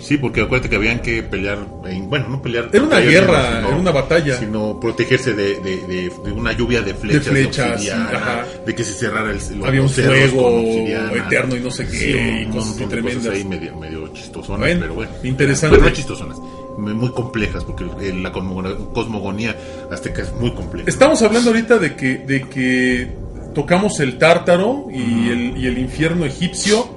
Sí, 0.00 0.16
porque 0.16 0.40
acuérdate 0.40 0.70
que 0.70 0.76
habían 0.76 1.00
que 1.00 1.22
pelear, 1.22 1.58
en- 1.86 2.08
bueno, 2.08 2.28
no 2.30 2.40
pelear. 2.40 2.70
Era 2.72 2.82
una 2.82 2.98
guerra, 3.00 3.56
sino- 3.56 3.68
era 3.68 3.76
una 3.76 3.90
batalla. 3.90 4.38
Sino 4.38 4.80
protegerse 4.80 5.34
de, 5.34 5.60
de- 5.60 5.86
de- 5.86 6.12
de 6.24 6.32
una 6.32 6.52
lluvia 6.52 6.80
de 6.80 6.94
flechas, 6.94 7.24
de, 7.26 7.30
flechas, 7.30 7.88
ajá. 7.90 8.46
de 8.64 8.74
que 8.74 8.84
se 8.84 8.92
cerrara 8.94 9.30
el 9.32 9.38
Había 9.66 9.82
un 9.82 9.88
fuego 9.90 11.14
eterno 11.14 11.56
y 11.56 11.60
no 11.60 11.70
sé 11.70 11.84
qué, 11.86 11.98
Sí, 11.98 12.16
y 12.42 12.46
cosas 12.46 12.76
tremendas. 12.88 13.14
cosas 13.16 13.34
ahí 13.34 13.44
medio, 13.44 13.76
medio 13.76 14.08
chistosonas, 14.14 14.60
Bueno, 14.60 14.80
pero 14.80 14.94
bueno. 14.94 15.10
interesante. 15.24 15.76
Bueno, 15.76 15.90
no 15.90 15.94
chistosonas, 15.96 16.38
muy 16.78 16.94
muy 16.94 17.10
complejas, 17.10 17.64
porque 17.64 17.84
la 18.14 18.32
cosmogonía, 18.32 19.56
azteca 19.90 20.22
es 20.22 20.32
muy 20.34 20.52
compleja. 20.52 20.88
Estamos 20.88 21.20
hablando 21.22 21.50
ahorita 21.50 21.78
de 21.78 21.94
que, 21.96 22.18
de 22.18 22.42
que 22.42 23.08
tocamos 23.54 23.98
el 24.00 24.18
tártaro 24.18 24.86
y, 24.92 25.28
el, 25.30 25.56
y 25.58 25.66
el 25.66 25.78
infierno 25.78 26.24
egipcio. 26.24 26.88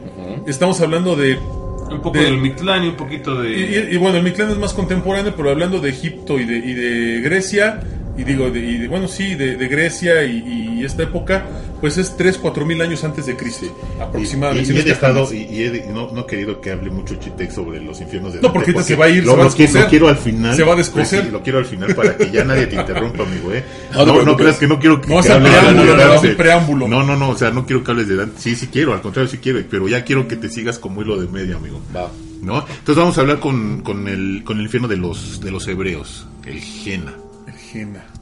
Estamos 0.48 0.80
hablando 0.82 1.16
de 1.16 1.36
Un 1.36 2.02
poco 2.02 2.18
de- 2.18 2.26
del 2.26 2.38
Mictlán 2.38 2.84
y 2.86 2.88
un 2.90 2.96
poquito 2.96 3.44
Y, 3.44 3.52
de. 3.64 3.90
y- 3.92 3.96
y 3.96 3.98
bueno, 3.98 4.18
el 4.18 4.24
Mictlán 4.24 4.52
es 4.52 4.58
más 4.58 4.74
contemporáneo, 4.74 5.34
pero 5.36 5.50
hablando 5.50 5.80
de 5.80 5.90
Egipto 5.90 6.40
y 6.40 6.46
de, 6.46 6.56
y 6.58 6.74
de 6.74 7.22
Grecia, 7.22 7.82
y 8.18 8.24
digo, 8.24 8.50
de, 8.52 8.60
y 8.60 8.78
de- 8.78 8.88
bueno, 8.88 9.08
sí, 9.08 9.36
de, 9.36 9.56
de 9.56 9.68
Grecia 9.68 10.24
y, 10.26 10.78
y 10.80 10.86
esta 10.86 11.04
época, 11.04 11.46
pues 11.80 11.98
es 11.98 12.16
3, 12.18 12.38
4 12.38 12.66
mil 12.66 12.82
años 12.82 13.04
antes 13.04 13.26
de 13.26 13.36
Cristo, 13.36 13.66
Y, 13.98 14.02
aproximadamente. 14.02 14.70
y 14.72 14.76
no 14.76 14.82
he 14.82 14.84
dejado, 14.84 15.34
y, 15.34 15.38
y 15.44 15.64
he 15.64 15.72
de- 15.72 15.88
no, 15.88 16.12
no 16.12 16.22
he 16.22 16.26
querido 16.26 16.60
que 16.62 16.72
hable 16.72 16.90
mucho 16.92 17.16
Chitec 17.16 17.52
sobre 17.52 17.82
los 17.82 18.00
infiernos 18.02 18.34
de 18.34 18.42
No, 18.42 18.50
Dante, 18.50 18.54
porque 18.60 18.72
ahorita 18.72 18.84
se 18.88 18.96
va 18.96 19.06
a 19.06 19.10
ir, 19.10 19.26
lo, 19.26 19.32
se 19.32 19.38
va 19.38 19.42
a 19.44 19.46
descoser. 19.46 19.82
lo 19.84 19.90
quiero 19.90 20.08
al 20.10 20.18
final. 20.18 20.56
Se 20.56 20.64
va 20.64 20.74
a 20.74 20.76
descoser. 20.76 21.20
Pues 21.20 21.26
sí, 21.26 21.32
lo 21.32 21.42
quiero 21.42 21.60
al 21.60 21.66
final 21.66 21.96
para 21.96 22.18
que 22.18 22.32
ya 22.32 22.44
nadie 22.44 22.68
te 22.68 22.76
interrumpa, 22.76 23.24
amigo, 23.24 23.54
¿eh? 23.54 23.64
No 23.94 24.06
No, 24.06 24.24
no, 24.24 24.36
creas 24.38 24.58
que 24.58 24.68
no 24.68 24.78
quiero 24.80 25.00
que, 25.02 25.08
No, 25.14 25.22
que 25.22 25.32
hables 25.32 25.52
de 25.52 25.58
preámbulo, 25.60 25.96
Dante. 25.98 26.16
es 26.16 26.24
el 26.24 26.36
preámbulo. 26.36 26.88
No, 26.88 27.04
no, 27.04 27.16
no, 27.16 27.30
o 27.30 27.38
sea, 27.38 27.52
no 27.52 27.66
quiero 27.66 27.84
que 27.84 27.92
hables 27.92 28.08
de 28.08 28.16
Dante. 28.18 28.40
Sí, 28.42 28.56
sí 28.56 28.68
quiero, 28.68 28.94
al 28.94 29.02
contrario, 29.02 29.30
sí 29.32 29.38
quiero, 29.38 29.60
pero 29.70 29.88
ya 29.88 30.04
quiero 30.04 30.28
que 30.28 30.36
te 30.36 30.50
sigas 30.50 30.78
como 30.80 31.02
hilo 31.02 31.20
de 31.20 31.28
media, 31.28 31.56
amigo. 31.56 31.82
Va. 31.96 32.12
¿No? 32.42 32.60
Entonces 32.68 32.96
vamos 32.96 33.18
a 33.18 33.22
hablar 33.22 33.40
con, 33.40 33.82
con, 33.82 34.08
el, 34.08 34.42
con 34.44 34.58
el 34.58 34.64
infierno 34.64 34.88
de 34.88 34.98
los, 34.98 35.40
de 35.42 35.52
los 35.52 35.68
hebreos, 35.68 36.28
el 36.46 36.60
Jena. 36.60 37.14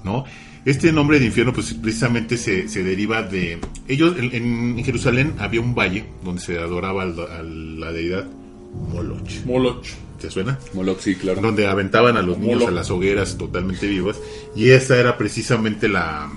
¿No? 0.03 0.25
Este 0.65 0.91
nombre 0.91 1.19
de 1.19 1.25
infierno, 1.27 1.53
pues 1.53 1.73
precisamente 1.73 2.37
se, 2.37 2.67
se 2.67 2.83
deriva 2.83 3.21
de. 3.23 3.59
Ellos, 3.87 4.15
en, 4.19 4.33
en 4.77 4.83
Jerusalén 4.83 5.33
había 5.39 5.61
un 5.61 5.73
valle 5.73 6.05
donde 6.23 6.41
se 6.41 6.59
adoraba 6.59 7.03
al- 7.03 7.19
a 7.19 7.41
la 7.43 7.91
deidad 7.91 8.27
Moloch. 8.91 9.45
Moloch. 9.45 9.85
¿Te 10.19 10.29
suena? 10.29 10.59
Moloch, 10.73 10.99
sí, 10.99 11.15
claro. 11.15 11.41
Donde 11.41 11.65
aventaban 11.65 12.17
a 12.17 12.21
los 12.21 12.37
niños 12.37 12.55
Moloch. 12.55 12.69
a 12.69 12.71
las 12.71 12.91
hogueras 12.91 13.37
totalmente 13.37 13.87
vivas. 13.87 14.19
Y 14.55 14.69
esa 14.69 14.97
era 14.97 15.17
precisamente 15.17 15.87
la. 15.87 16.29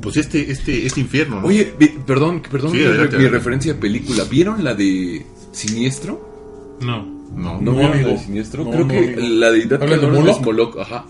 Pues 0.00 0.16
este, 0.16 0.50
este, 0.52 0.86
este 0.86 1.00
infierno, 1.00 1.40
¿no? 1.40 1.48
Oye, 1.48 1.74
vi- 1.78 1.92
perdón, 2.06 2.40
perdón, 2.48 2.70
Sí, 2.70 2.78
mi, 2.78 2.84
adelante, 2.84 3.16
mi 3.16 3.24
adelante. 3.24 3.38
referencia 3.38 3.72
a 3.72 3.76
película. 3.80 4.24
¿Vieron 4.30 4.62
la 4.62 4.74
de 4.74 5.26
Siniestro? 5.52 6.76
No. 6.80 7.17
No. 7.34 7.60
¿No, 7.60 7.86
amigo. 7.86 8.10
de 8.10 8.18
Siniestro? 8.18 8.64
No, 8.64 8.70
Creo 8.70 8.84
no, 8.84 8.88
que 8.88 8.98
amigo. 8.98 9.20
la 9.20 9.50
deidad 9.50 9.82
¿Hablan 9.82 10.00
de 10.00 10.06
Moloch? 10.06 10.36
es 10.40 10.42
Moloch, 10.44 10.78
ajá. 10.78 11.06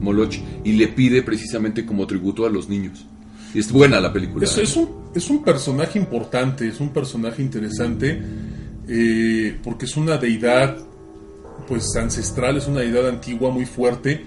Moloch. 0.00 0.34
Y 0.64 0.72
le 0.72 0.88
pide 0.88 1.22
precisamente 1.22 1.84
como 1.86 2.06
tributo 2.06 2.46
a 2.46 2.50
los 2.50 2.68
niños. 2.68 3.06
Y 3.54 3.58
es 3.58 3.70
buena 3.72 4.00
la 4.00 4.12
película. 4.12 4.44
Es, 4.44 4.56
es 4.58 4.76
un, 4.76 4.88
es 5.14 5.28
un 5.30 5.42
personaje 5.42 5.98
importante, 5.98 6.68
es 6.68 6.80
un 6.80 6.90
personaje 6.90 7.42
interesante, 7.42 8.20
eh, 8.88 9.56
porque 9.62 9.86
es 9.86 9.96
una 9.96 10.16
deidad 10.18 10.76
pues 11.66 11.94
ancestral, 11.96 12.56
es 12.56 12.66
una 12.66 12.80
deidad 12.80 13.08
antigua 13.08 13.50
muy 13.50 13.64
fuerte 13.66 14.24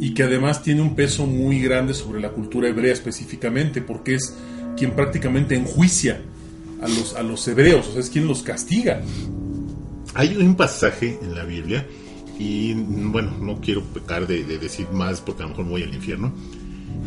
y 0.00 0.14
que 0.14 0.22
además 0.22 0.62
tiene 0.62 0.80
un 0.82 0.94
peso 0.94 1.26
muy 1.26 1.60
grande 1.60 1.94
sobre 1.94 2.20
la 2.20 2.30
cultura 2.30 2.68
hebrea 2.68 2.92
específicamente, 2.92 3.82
porque 3.82 4.14
es 4.14 4.34
quien 4.76 4.92
prácticamente 4.92 5.54
enjuicia 5.54 6.22
a 6.80 6.88
los, 6.88 7.14
a 7.14 7.22
los 7.22 7.46
hebreos, 7.46 7.88
o 7.88 7.92
sea, 7.92 8.00
es 8.00 8.08
quien 8.08 8.26
los 8.26 8.42
castiga. 8.42 9.02
Hay 10.14 10.36
un 10.36 10.54
pasaje 10.56 11.18
en 11.22 11.34
la 11.34 11.44
Biblia, 11.44 11.86
y 12.38 12.72
bueno, 12.74 13.32
no 13.40 13.60
quiero 13.60 13.82
pecar 13.82 14.26
de, 14.26 14.44
de 14.44 14.58
decir 14.58 14.88
más 14.92 15.20
porque 15.20 15.42
a 15.42 15.46
lo 15.46 15.50
mejor 15.50 15.64
me 15.66 15.70
voy 15.72 15.82
al 15.82 15.94
infierno, 15.94 16.32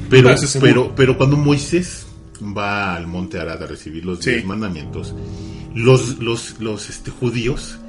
pero, 0.10 0.36
pero, 0.62 0.96
pero 0.96 1.18
cuando 1.18 1.36
Moisés 1.38 2.06
va 2.42 2.96
al 2.96 3.08
monte 3.08 3.40
Arad 3.40 3.64
a 3.64 3.68
recibir 3.68 4.06
los 4.06 4.20
Sí. 4.20 4.32
diez 4.32 4.46
mandamientos, 4.46 5.14
los, 5.74 6.20
los, 6.20 6.60
los 6.60 6.90
este, 6.90 7.12
judíos 7.12 7.80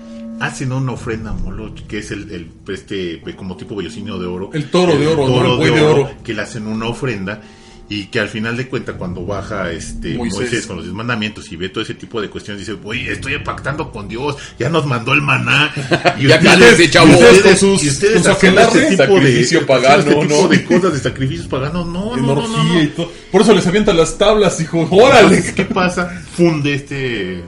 hacen 0.41 0.73
una 0.73 0.93
ofrenda 0.93 1.31
a 1.31 1.35
Moloch, 1.35 1.79
que 1.87 1.99
es 1.99 2.11
el, 2.11 2.31
el 2.33 2.51
este 2.69 3.21
como 3.37 3.57
tipo 3.57 3.77
vellocinio 3.77 4.19
de 4.19 4.27
oro. 4.27 4.51
El 4.53 4.71
toro 4.71 4.97
de 4.99 5.07
oro, 5.07 5.29
¿no? 5.29 5.53
El 5.53 5.57
buey 5.59 5.75
de 5.75 5.83
oro. 5.83 6.11
Que 6.25 6.35
le 6.35 6.43
hacen 6.43 6.67
una 6.67 6.87
ofrenda 6.87 7.41
y 7.89 8.07
que 8.07 8.19
al 8.21 8.29
final 8.31 8.57
de 8.57 8.67
cuentas 8.69 8.95
cuando 8.99 9.27
baja 9.27 9.71
este 9.71 10.15
Moisés. 10.15 10.39
Moisés, 10.41 10.67
con 10.67 10.77
los 10.77 10.85
diez 10.87 10.95
mandamientos 10.97 11.53
y 11.53 11.57
ve 11.57 11.69
todo 11.69 11.85
ese 11.85 11.95
tipo 11.95 12.21
de 12.23 12.31
cuestiones 12.31 12.67
dice 12.67 12.79
oye 12.83 13.13
estoy 13.13 13.37
pactando 13.41 13.93
con 13.93 14.09
Dios 14.09 14.37
ya 14.59 14.71
nos 14.71 14.87
mandó 14.87 15.13
el 15.13 15.21
maná 15.21 15.71
y 16.19 16.27
Ya 16.29 16.41
cálense, 16.41 16.85
y 16.85 16.91
chavos. 16.91 17.15
ustedes, 17.15 17.43
Con 17.43 17.57
sus- 17.59 17.85
y 17.85 17.89
ustedes 17.89 18.15
con 18.15 18.23
su 18.25 18.31
haciendo 18.31 18.61
este 18.63 18.81
tipo 18.87 18.97
de 18.97 18.97
Sacrificio 19.21 19.67
pagano, 19.67 19.99
este 19.99 20.15
tipo 20.15 20.25
¿no? 20.43 20.49
de 20.49 20.65
cosas 20.65 20.93
de 20.95 20.99
sacrificios 21.01 21.47
paganos 21.47 21.87
no 21.87 22.17
no 22.17 22.35
no, 22.49 22.83
y. 22.83 22.87
Por 23.31 23.43
eso 23.43 23.53
les 23.55 23.67
avientan 23.67 23.97
las 23.97 24.17
tablas, 24.17 24.61
hijo. 24.61 24.89
¡Órale! 24.91 25.43
¿qué 25.55 25.65
pasa? 25.65 26.09
funde 26.37 26.75
este 26.75 27.45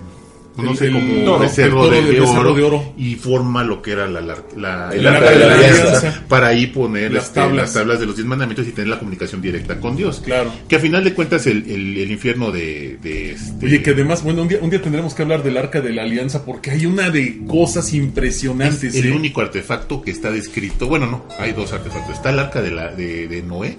no 0.63 0.75
sé 0.75 0.91
como 0.91 0.99
el 1.13 1.25
toro 1.25 1.41
de, 1.49 2.21
oro, 2.21 2.55
de 2.55 2.63
oro. 2.63 2.93
y 2.97 3.15
forma 3.17 3.63
lo 3.65 3.83
que 3.83 3.93
era 3.93 4.07
la, 4.09 4.21
la, 4.21 4.37
la- 4.57 4.91
El 4.95 5.07
arca 5.07 5.31
de 5.31 5.39
la 5.39 5.55
alianza, 5.55 5.83
alianza. 5.99 6.25
para 6.29 6.47
ahí 6.49 6.67
poner 6.69 7.13
Las 7.13 7.25
este, 7.25 7.41
tablas. 7.41 7.57
las 7.65 7.75
tablas 7.75 8.01
de 8.01 8.07
los 8.07 8.17
diez 8.17 8.27
mandamientos 8.27 8.67
y 8.67 8.71
tener 8.73 8.89
la 8.89 8.99
comunicación 8.99 9.43
directa 9.43 9.79
con 9.81 9.97
Dios 9.97 10.21
Claro. 10.25 10.53
que 10.69 10.77
a 10.77 10.79
final 10.79 11.05
de 11.05 11.13
cuentas 11.15 11.47
el, 11.47 11.71
el, 11.71 11.97
el 11.99 12.11
infierno 12.11 12.51
de, 12.51 12.99
de 13.03 13.33
este, 13.33 13.67
Oye, 13.67 13.83
que 13.83 13.91
además, 13.91 14.23
bueno, 14.23 14.43
un 14.43 14.49
día, 14.49 14.59
un 14.63 14.71
día 14.71 14.81
tendremos 14.81 15.15
que 15.15 15.23
hablar 15.23 15.43
del 15.43 15.57
arca 15.57 15.81
de 15.81 15.93
la 15.93 16.03
alianza 16.03 16.45
porque 16.45 16.71
hay 16.71 16.87
una 16.87 17.11
de 17.11 17.41
cosas 17.47 17.93
impresionantes. 17.93 18.83
es 18.95 18.97
el 18.97 19.13
¿eh? 19.13 19.13
único 19.13 19.41
artefacto 19.41 20.01
que 20.03 20.11
está 20.11 20.31
descrito. 20.31 20.87
Bueno, 20.89 21.07
no, 21.07 21.25
hay 21.39 21.53
dos 21.53 21.73
artefactos. 21.73 22.17
Está 22.17 22.31
el 22.31 22.39
arca 22.39 22.63
de, 22.63 22.71
la, 22.71 22.89
de, 22.93 23.29
de 23.29 23.43
Noé, 23.43 23.77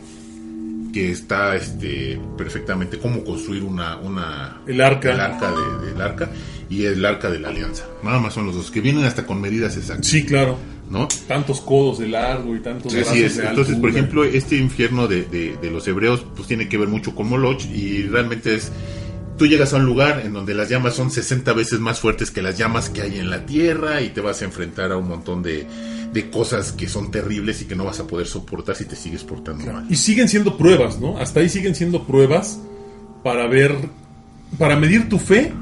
que 0.94 1.12
está 1.12 1.56
este, 1.56 2.20
perfectamente 2.38 2.98
cómo 2.98 3.24
construir 3.24 3.64
una, 3.64 3.98
una 3.98 4.62
El 4.66 4.82
arca. 4.82 5.12
el 5.14 5.20
arca 5.20 5.52
de- 5.52 5.92
del 5.92 6.02
arca 6.02 6.30
y 6.70 6.84
el 6.86 7.06
arca 7.06 7.30
de 7.30 7.40
la 7.40 7.50
alianza. 7.50 7.86
Nada 8.04 8.20
más 8.20 8.34
son 8.34 8.46
los 8.46 8.56
dos 8.56 8.72
que 8.72 8.82
vienen 8.82 9.04
hasta 9.06 9.26
con 9.26 9.40
medidas 9.42 9.78
exactas. 9.78 10.08
Sí, 10.08 10.26
claro. 10.26 10.58
¿no? 10.90 11.08
Tantos 11.28 11.60
codos 11.60 12.00
de 12.00 12.08
largo 12.08 12.56
y 12.56 12.60
tantos 12.60 12.94
brazos 12.94 13.12
Así 13.12 13.24
es. 13.24 13.36
de 13.38 13.48
Entonces, 13.48 13.76
por 13.76 13.90
ejemplo, 13.90 14.24
este 14.24 14.56
infierno 14.58 15.08
de, 15.08 15.24
de- 15.24 15.58
de 15.62 15.70
los 15.72 15.86
hebreos, 15.88 16.26
pues 16.36 16.48
tiene 16.48 16.70
que 16.70 16.78
ver 16.78 16.88
mucho 16.88 17.14
con 17.14 17.28
Moloch 17.30 17.62
y 17.66 18.04
realmente 18.04 18.56
es. 18.56 18.72
Tú 19.38 19.46
llegas 19.46 19.74
a 19.74 19.78
un 19.78 19.86
lugar 19.86 20.22
en 20.26 20.34
donde 20.34 20.54
las 20.56 20.68
llamas 20.70 20.96
son 20.96 21.12
60 21.12 21.54
veces 21.54 21.80
más 21.80 22.00
fuertes 22.00 22.32
que 22.32 22.42
las 22.42 22.58
llamas 22.58 22.90
que 22.90 23.02
hay 23.04 23.20
en 23.20 23.30
la 23.30 23.46
tierra 23.46 24.02
y 24.02 24.10
te 24.10 24.20
vas 24.22 24.42
a 24.42 24.46
enfrentar 24.46 24.92
a 24.92 24.98
un 24.98 25.08
montón 25.10 25.44
de, 25.44 25.68
de 26.12 26.30
cosas 26.32 26.72
que 26.72 26.88
son 26.90 27.12
terribles 27.12 27.62
y 27.62 27.66
que 27.66 27.76
no 27.76 27.84
vas 27.86 28.00
a 28.00 28.08
poder 28.08 28.26
soportar 28.26 28.76
si 28.76 28.86
te 28.86 28.96
sigues 28.96 29.24
portando 29.24 29.72
mal. 29.72 29.86
Y 29.90 29.96
siguen 29.98 30.28
siendo 30.28 30.58
pruebas, 30.58 31.00
¿no? 31.00 31.18
Hasta 31.20 31.42
ahí 31.42 31.50
siguen 31.50 31.76
siendo 31.76 32.08
pruebas 32.08 32.60
para 33.24 33.46
ver, 33.46 33.76
para 34.58 34.76
medir 34.76 35.08
tu 35.10 35.20
fe, 35.20 35.54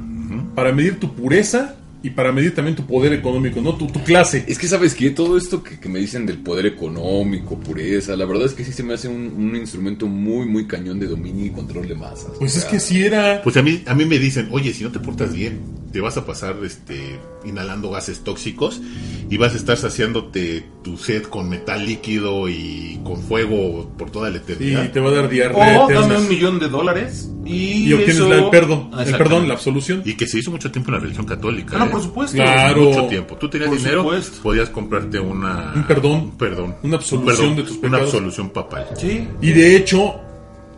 para 0.56 0.72
medir 0.72 1.00
tu 1.00 1.14
pureza 1.14 1.76
y 2.02 2.12
para 2.12 2.32
medir 2.32 2.54
también 2.54 2.76
tu 2.76 2.86
poder 2.86 3.14
económico, 3.14 3.62
¿no? 3.62 3.76
Tu, 3.76 3.88
tu 3.88 4.04
clase. 4.04 4.46
Es 4.48 4.60
que 4.60 4.68
sabes 4.68 4.94
que 4.94 5.10
todo 5.10 5.38
esto 5.38 5.64
que, 5.64 5.80
que 5.80 5.90
me 5.90 6.00
dicen 6.00 6.26
del 6.28 6.38
poder 6.38 6.68
económico, 6.68 7.60
pureza, 7.60 8.16
la 8.16 8.26
verdad 8.26 8.46
es 8.46 8.54
que 8.54 8.64
sí 8.64 8.72
se 8.72 8.84
me 8.84 8.94
hace 8.94 9.08
un, 9.08 9.34
un 9.36 9.56
instrumento 9.56 10.06
muy, 10.06 10.46
muy 10.46 10.68
cañón 10.68 11.00
de 11.00 11.08
dominio 11.08 11.48
y 11.48 11.50
control 11.50 11.88
de 11.88 11.96
masas. 11.96 12.32
Pues 12.38 12.56
O 12.56 12.60
es 12.60 12.66
que 12.66 12.80
si 12.80 13.04
era... 13.04 13.42
Pues 13.44 13.58
a 13.58 13.64
mí, 13.64 13.82
a 13.88 13.96
mí 13.96 14.06
me 14.06 14.20
dicen, 14.20 14.50
oye, 14.52 14.72
si 14.72 14.84
no 14.84 14.92
te 14.92 15.00
portas 15.00 15.34
bien, 15.34 15.60
te 15.96 16.02
vas 16.02 16.18
a 16.18 16.26
pasar 16.26 16.58
este, 16.66 17.18
inhalando 17.46 17.90
gases 17.90 18.22
tóxicos 18.26 18.82
y 19.30 19.38
vas 19.38 19.54
a 19.54 19.56
estar 19.56 19.78
saciándote 19.78 20.66
tu 20.84 20.98
sed 20.98 21.24
con 21.24 21.48
metal 21.48 21.86
líquido 21.86 22.50
y 22.50 23.00
con 23.06 23.22
fuego 23.24 23.90
por 23.98 24.12
toda 24.12 24.30
la 24.30 24.36
Y 24.36 24.40
eternidad. 24.40 24.92
te 24.92 25.00
va 25.00 25.10
a 25.12 25.14
dar 25.14 25.30
diarrea 25.30 25.86
O 25.86 25.90
dame 25.90 26.18
un 26.18 26.28
millón 26.28 26.60
de 26.60 26.68
dólares 26.68 27.32
y, 27.46 27.86
Y 27.88 27.94
obtienes 27.94 28.18
eso- 28.18 28.28
la- 28.28 28.36
el 28.40 28.50
perdón, 28.50 28.90
Ah, 28.92 29.04
el 29.06 29.16
perdón, 29.16 29.48
la 29.48 29.54
absolución. 29.54 30.02
Y 30.04 30.16
que 30.16 30.28
se 30.28 30.40
hizo 30.40 30.52
mucho 30.52 30.70
tiempo 30.70 30.90
en 30.90 30.96
la 30.96 31.00
religión 31.00 31.26
católica. 31.26 31.78
Ah, 31.78 31.80
no, 31.80 31.86
¿eh? 31.86 31.90
por 31.92 32.02
supuesto. 32.02 32.36
Claro. 32.36 32.82
Mucho 32.82 33.06
tiempo. 33.08 33.38
Tú 33.38 33.50
tenías 33.50 33.70
Por 33.70 33.78
dinero, 33.78 34.02
supuesto. 34.04 34.42
podías 34.44 34.70
comprarte 34.72 35.18
una... 35.22 35.72
Un 35.78 35.84
perdón. 35.88 36.12
Un 36.12 36.32
perdón. 36.38 36.76
Una 36.84 36.98
absolución 36.98 37.52
Un 37.52 37.56
de 37.56 37.64
tus 37.64 37.72
Una 37.78 37.82
pecados. 37.84 38.08
absolución 38.14 38.50
papal. 38.50 38.88
Sí. 38.98 39.26
Y 39.42 39.52
de 39.54 39.78
hecho, 39.78 40.16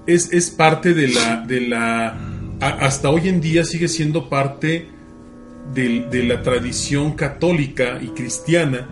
es, 0.06 0.32
es 0.32 0.52
parte 0.52 0.94
de 0.94 1.08
la. 1.08 1.38
De 1.42 1.62
la 1.62 2.10
a- 2.60 2.68
hasta 2.86 3.10
hoy 3.10 3.28
en 3.30 3.42
día 3.42 3.64
sigue 3.66 3.88
siendo 3.88 4.30
parte 4.30 4.96
de, 5.74 6.24
la 6.24 6.42
tradición 6.42 7.14
católica 7.14 8.00
y 8.02 8.08
cristiana 8.08 8.88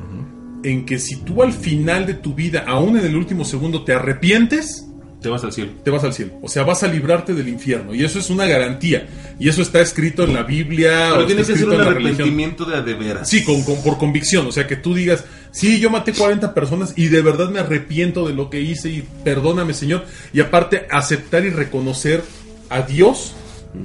en 0.64 0.86
que 0.86 1.00
si 1.00 1.18
tú 1.18 1.44
al 1.44 1.54
final 1.54 2.06
de 2.06 2.16
tu 2.16 2.34
vida, 2.34 2.64
aún 2.68 2.98
en 2.98 3.06
el 3.06 3.16
último 3.16 3.46
segundo, 3.46 3.84
te 3.84 3.94
arrepientes, 3.94 4.88
Te 5.22 5.30
vas 5.30 5.44
al 5.44 5.54
cielo. 5.54 5.72
te 5.84 5.92
vas 5.92 6.04
al 6.04 6.14
cielo. 6.14 6.34
O 6.42 6.48
sea, 6.48 6.64
vas 6.64 6.82
a 6.84 6.88
librarte 6.88 7.34
del 7.34 7.48
infierno. 7.48 7.94
Y 7.96 8.04
eso 8.04 8.18
es 8.20 8.30
una 8.32 8.46
garantía. 8.46 9.08
Y 9.40 9.48
eso 9.50 9.62
está 9.62 9.80
escrito 9.82 10.24
en 10.24 10.34
la 10.34 10.44
Biblia. 10.44 11.10
o 11.12 11.16
Pero 11.16 11.26
tiene 11.28 11.42
que 11.44 11.56
ser 11.56 11.66
un 11.66 11.72
religión. 11.78 11.88
arrepentimiento 11.98 12.66
de 12.66 12.78
a 12.78 12.82
de 12.82 12.94
veras. 12.96 13.30
Sí, 13.30 13.44
con, 13.44 13.64
con- 13.64 13.82
por 13.84 13.98
convicción. 13.98 14.46
O 14.48 14.52
sea, 14.52 14.66
que 14.68 14.76
tú 14.76 14.94
digas, 14.96 15.24
sí, 15.52 15.80
yo 15.80 15.90
maté 15.92 16.14
40 16.14 16.54
personas 16.56 16.94
y 16.96 17.08
de 17.10 17.22
verdad 17.22 17.50
me 17.50 17.60
arrepiento 17.60 18.28
de 18.28 18.34
lo 18.34 18.50
que 18.50 18.62
hice 18.62 18.90
y 18.90 19.04
perdóname, 19.24 19.74
Señor. 19.74 20.06
Y 20.34 20.40
aparte, 20.42 20.88
aceptar 20.92 21.46
y 21.46 21.50
reconocer 21.52 22.24
a 22.70 22.82
Dios 22.82 23.36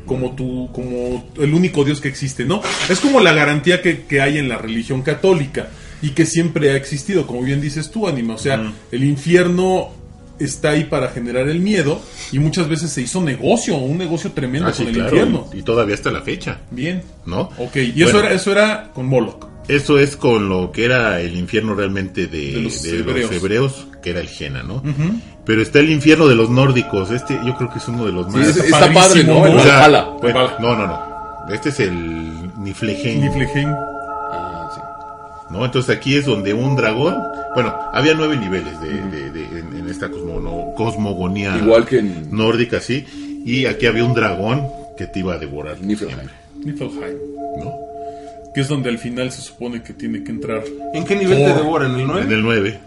como 0.07 0.35
tu, 0.35 0.70
como 0.72 1.31
el 1.38 1.55
único 1.55 1.85
Dios 1.85 2.00
que 2.00 2.09
existe, 2.09 2.44
¿no? 2.44 2.62
Es 2.88 3.00
como 3.00 3.20
la 3.20 3.33
garantía 3.33 3.83
que, 3.83 4.03
que 4.03 4.20
hay 4.20 4.38
en 4.38 4.48
la 4.48 4.59
religión 4.59 5.03
católica 5.03 5.68
y 6.03 6.11
que 6.11 6.26
siempre 6.26 6.70
ha 6.70 6.76
existido, 6.76 7.26
como 7.26 7.42
bien 7.42 7.61
dices 7.61 7.90
tú, 7.90 8.09
Anima. 8.09 8.35
O 8.35 8.38
sea, 8.38 8.72
el 8.90 9.05
infierno 9.05 9.90
está 10.38 10.70
ahí 10.70 10.85
para 10.85 11.09
generar 11.09 11.48
el 11.48 11.61
miedo 11.61 12.00
y 12.33 12.38
muchas 12.38 12.68
veces 12.68 12.90
se 12.90 13.03
hizo 13.03 13.20
negocio, 13.20 13.76
un 13.76 13.98
negocio 13.98 14.33
tremendo 14.33 14.68
Ah, 14.68 14.72
sí, 14.72 14.85
con 14.85 14.88
el 14.88 14.94
claro, 14.94 15.09
infierno. 15.11 15.50
Y 15.53 15.62
todavía 15.62 15.94
hasta 15.94 16.11
la 16.11 16.22
fecha, 16.22 16.61
Bien. 16.70 17.03
¿no? 17.26 17.50
Ok, 17.59 17.76
y 17.94 18.03
eso, 18.03 18.20
era, 18.20 18.33
eso 18.33 18.50
era 18.50 18.90
con 18.94 19.07
Moloch. 19.07 19.46
Eso 19.68 19.98
es 19.98 20.16
con 20.16 20.48
lo 20.48 20.72
que 20.72 20.85
era 20.85 21.20
el 21.20 21.37
infierno 21.37 21.74
realmente 21.74 22.26
de, 22.26 22.53
De 22.53 22.61
los 22.61 22.83
de 22.83 22.98
los 22.98 23.31
hebreos. 23.31 23.87
Que 24.02 24.10
era 24.10 24.20
el 24.20 24.28
Jena, 24.28 24.62
¿no? 24.62 24.82
Pero 25.44 25.62
está 25.62 25.78
el 25.80 25.90
infierno 25.90 26.26
de 26.28 26.34
los 26.34 26.48
nórdicos. 26.50 27.10
Este 27.10 27.38
yo 27.44 27.56
creo 27.56 27.70
que 27.70 27.78
es 27.78 27.88
uno 27.88 28.06
de 28.06 28.12
los 28.12 28.32
Sí, 28.32 28.38
más. 28.38 28.48
es- 28.48 28.56
está 28.56 28.86
está 28.86 28.92
padre, 28.92 29.24
¿no? 29.24 29.34
¿no? 29.40 29.46
El 29.46 29.56
O 29.56 29.62
sea, 29.62 29.74
Valhalla. 29.80 30.04
bueno, 30.20 30.38
Valhalla. 30.38 30.58
no, 30.60 30.76
no, 30.76 30.86
no. 30.86 31.54
Este 31.54 31.68
es 31.70 31.80
el 31.80 32.62
Niflheim. 32.62 33.20
Niflheim. 33.22 33.68
Ah, 34.32 34.70
sí. 34.74 34.80
¿no? 35.54 35.64
Entonces 35.64 35.96
aquí 35.96 36.16
es 36.16 36.26
donde 36.26 36.54
un 36.54 36.76
dragón, 36.76 37.16
bueno, 37.54 37.74
había 37.92 38.14
nueve 38.14 38.36
niveles 38.36 38.80
de, 38.80 38.88
de- 38.90 39.30
de- 39.32 39.58
en, 39.58 39.76
en 39.76 39.88
esta 39.88 40.08
cosmono- 40.08 40.74
cosmogonía 40.76 41.56
Igual 41.56 41.84
que 41.86 41.98
en 41.98 42.28
nórdica, 42.30 42.80
sí, 42.80 43.04
y 43.44 43.66
aquí 43.66 43.86
había 43.86 44.04
un 44.04 44.14
dragón 44.14 44.66
que 44.96 45.06
te 45.06 45.18
iba 45.20 45.34
a 45.34 45.38
devorar. 45.38 45.80
Niflheim. 45.80 46.10
siempre, 46.16 46.34
Niflheim. 46.64 47.16
¿no? 47.64 47.72
Que 48.54 48.60
es 48.62 48.68
donde 48.68 48.90
al 48.90 48.98
final 48.98 49.30
se 49.32 49.42
supone 49.42 49.82
que 49.82 49.92
tiene 49.94 50.22
que 50.24 50.30
entrar. 50.30 50.62
¿En 50.94 51.04
qué 51.04 51.16
nivel 51.16 51.38
te 51.38 51.46
Thor. 51.52 51.56
devoran? 51.62 51.94
¿El 51.94 52.00
En 52.00 52.06
9? 52.06 52.34
el 52.34 52.42
9. 52.42 52.80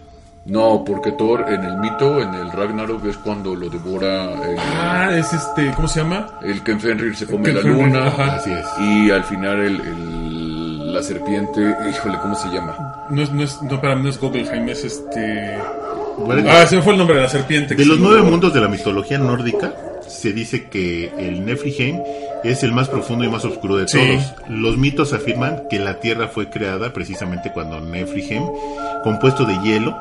No, 0.45 0.83
porque 0.85 1.13
Thor 1.13 1.45
en 1.47 1.63
el 1.63 1.77
mito, 1.77 2.21
en 2.21 2.33
el 2.33 2.51
Ragnarok, 2.51 3.05
es 3.05 3.15
cuando 3.17 3.55
lo 3.55 3.69
devora 3.69 4.25
el, 4.43 4.57
Ah, 4.59 5.09
es 5.15 5.31
este, 5.31 5.71
¿cómo 5.73 5.87
se 5.87 6.01
llama? 6.01 6.27
el 6.43 6.61
Ken 6.63 6.79
Fenrir 6.81 7.15
se 7.15 7.25
come 7.27 7.53
la 7.53 7.61
luna. 7.61 8.07
ajá. 8.07 8.35
Así 8.35 8.51
es. 8.51 8.65
Y 8.81 9.09
al 9.11 9.23
final 9.23 9.59
el, 9.61 9.75
el- 9.81 10.93
la 10.93 11.01
serpiente, 11.01 11.59
híjole, 11.89 12.19
¿cómo 12.21 12.35
se 12.35 12.49
llama? 12.49 12.75
No 13.09 13.21
es, 13.23 13.31
no 13.31 13.41
es, 13.43 13.59
no, 13.63 13.81
para 13.81 13.95
no 13.95 14.09
es 14.09 14.19
Gogelheim, 14.19 14.67
es 14.69 14.83
este. 14.83 15.57
Bueno, 16.19 16.47
Ah, 16.51 16.67
se 16.67 16.75
me 16.75 16.81
fue 16.83 16.91
el 16.93 16.99
nombre 16.99 17.15
de 17.15 17.23
la 17.23 17.29
serpiente. 17.29 17.73
De 17.73 17.85
los 17.85 17.97
nueve 17.99 18.21
mundos 18.21 18.53
de 18.53 18.61
la 18.61 18.67
mitología 18.67 19.17
nórdica, 19.17 19.73
se 20.07 20.33
dice 20.33 20.65
que 20.69 21.11
el 21.17 21.43
Niflheim 21.45 21.99
es 22.43 22.61
el 22.63 22.73
más 22.73 22.89
profundo 22.89 23.23
y 23.25 23.29
más 23.29 23.43
oscuro 23.45 23.77
de 23.77 23.87
Sí. 23.87 23.97
todos. 23.97 24.33
Los 24.49 24.77
mitos 24.77 25.13
afirman 25.13 25.63
que 25.69 25.79
la 25.79 25.99
Tierra 25.99 26.27
fue 26.27 26.49
creada 26.51 26.93
precisamente 26.93 27.51
cuando 27.53 27.79
Niflheim, 27.79 28.43
compuesto 29.03 29.45
de 29.45 29.57
hielo 29.63 29.97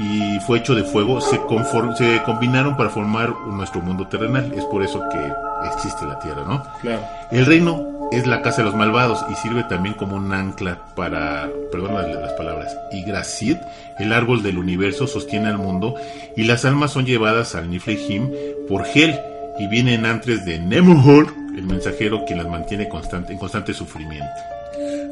y 0.00 0.40
fue 0.46 0.58
hecho 0.58 0.74
de 0.74 0.82
fuego, 0.84 1.20
se, 1.20 1.38
confor- 1.42 1.94
se 1.94 2.22
combinaron 2.24 2.76
para 2.76 2.88
formar 2.90 3.34
nuestro 3.46 3.82
mundo 3.82 4.06
terrenal. 4.08 4.52
Es 4.56 4.64
por 4.64 4.82
eso 4.82 5.02
que 5.12 5.32
existe 5.74 6.06
la 6.06 6.18
Tierra, 6.18 6.42
¿no? 6.46 6.62
Claro. 6.80 7.02
El 7.30 7.44
reino 7.46 8.08
es 8.10 8.26
la 8.26 8.40
casa 8.42 8.58
de 8.58 8.64
los 8.64 8.74
malvados 8.74 9.24
y 9.30 9.34
sirve 9.36 9.62
también 9.64 9.94
como 9.94 10.16
un 10.16 10.32
ancla 10.32 10.78
para, 10.96 11.48
perdón 11.70 11.94
las, 11.94 12.32
palabras, 12.32 12.76
Yggdrasil, 12.90 13.60
el 13.98 14.12
árbol 14.12 14.42
del 14.42 14.58
universo, 14.58 15.06
sostiene 15.06 15.48
al 15.48 15.58
mundo 15.58 15.94
y 16.36 16.44
las 16.44 16.64
almas 16.64 16.92
son 16.92 17.04
llevadas 17.04 17.54
al 17.54 17.70
Niflheim 17.70 18.30
por 18.68 18.84
Hel 18.86 19.20
y 19.58 19.66
vienen 19.68 20.06
antes 20.06 20.44
de 20.46 20.58
Nemuhor, 20.58 21.26
el 21.56 21.64
mensajero 21.64 22.24
quien 22.24 22.38
las 22.38 22.48
mantiene 22.48 22.88
constante, 22.88 23.32
en 23.34 23.38
constante 23.38 23.74
sufrimiento. 23.74 24.26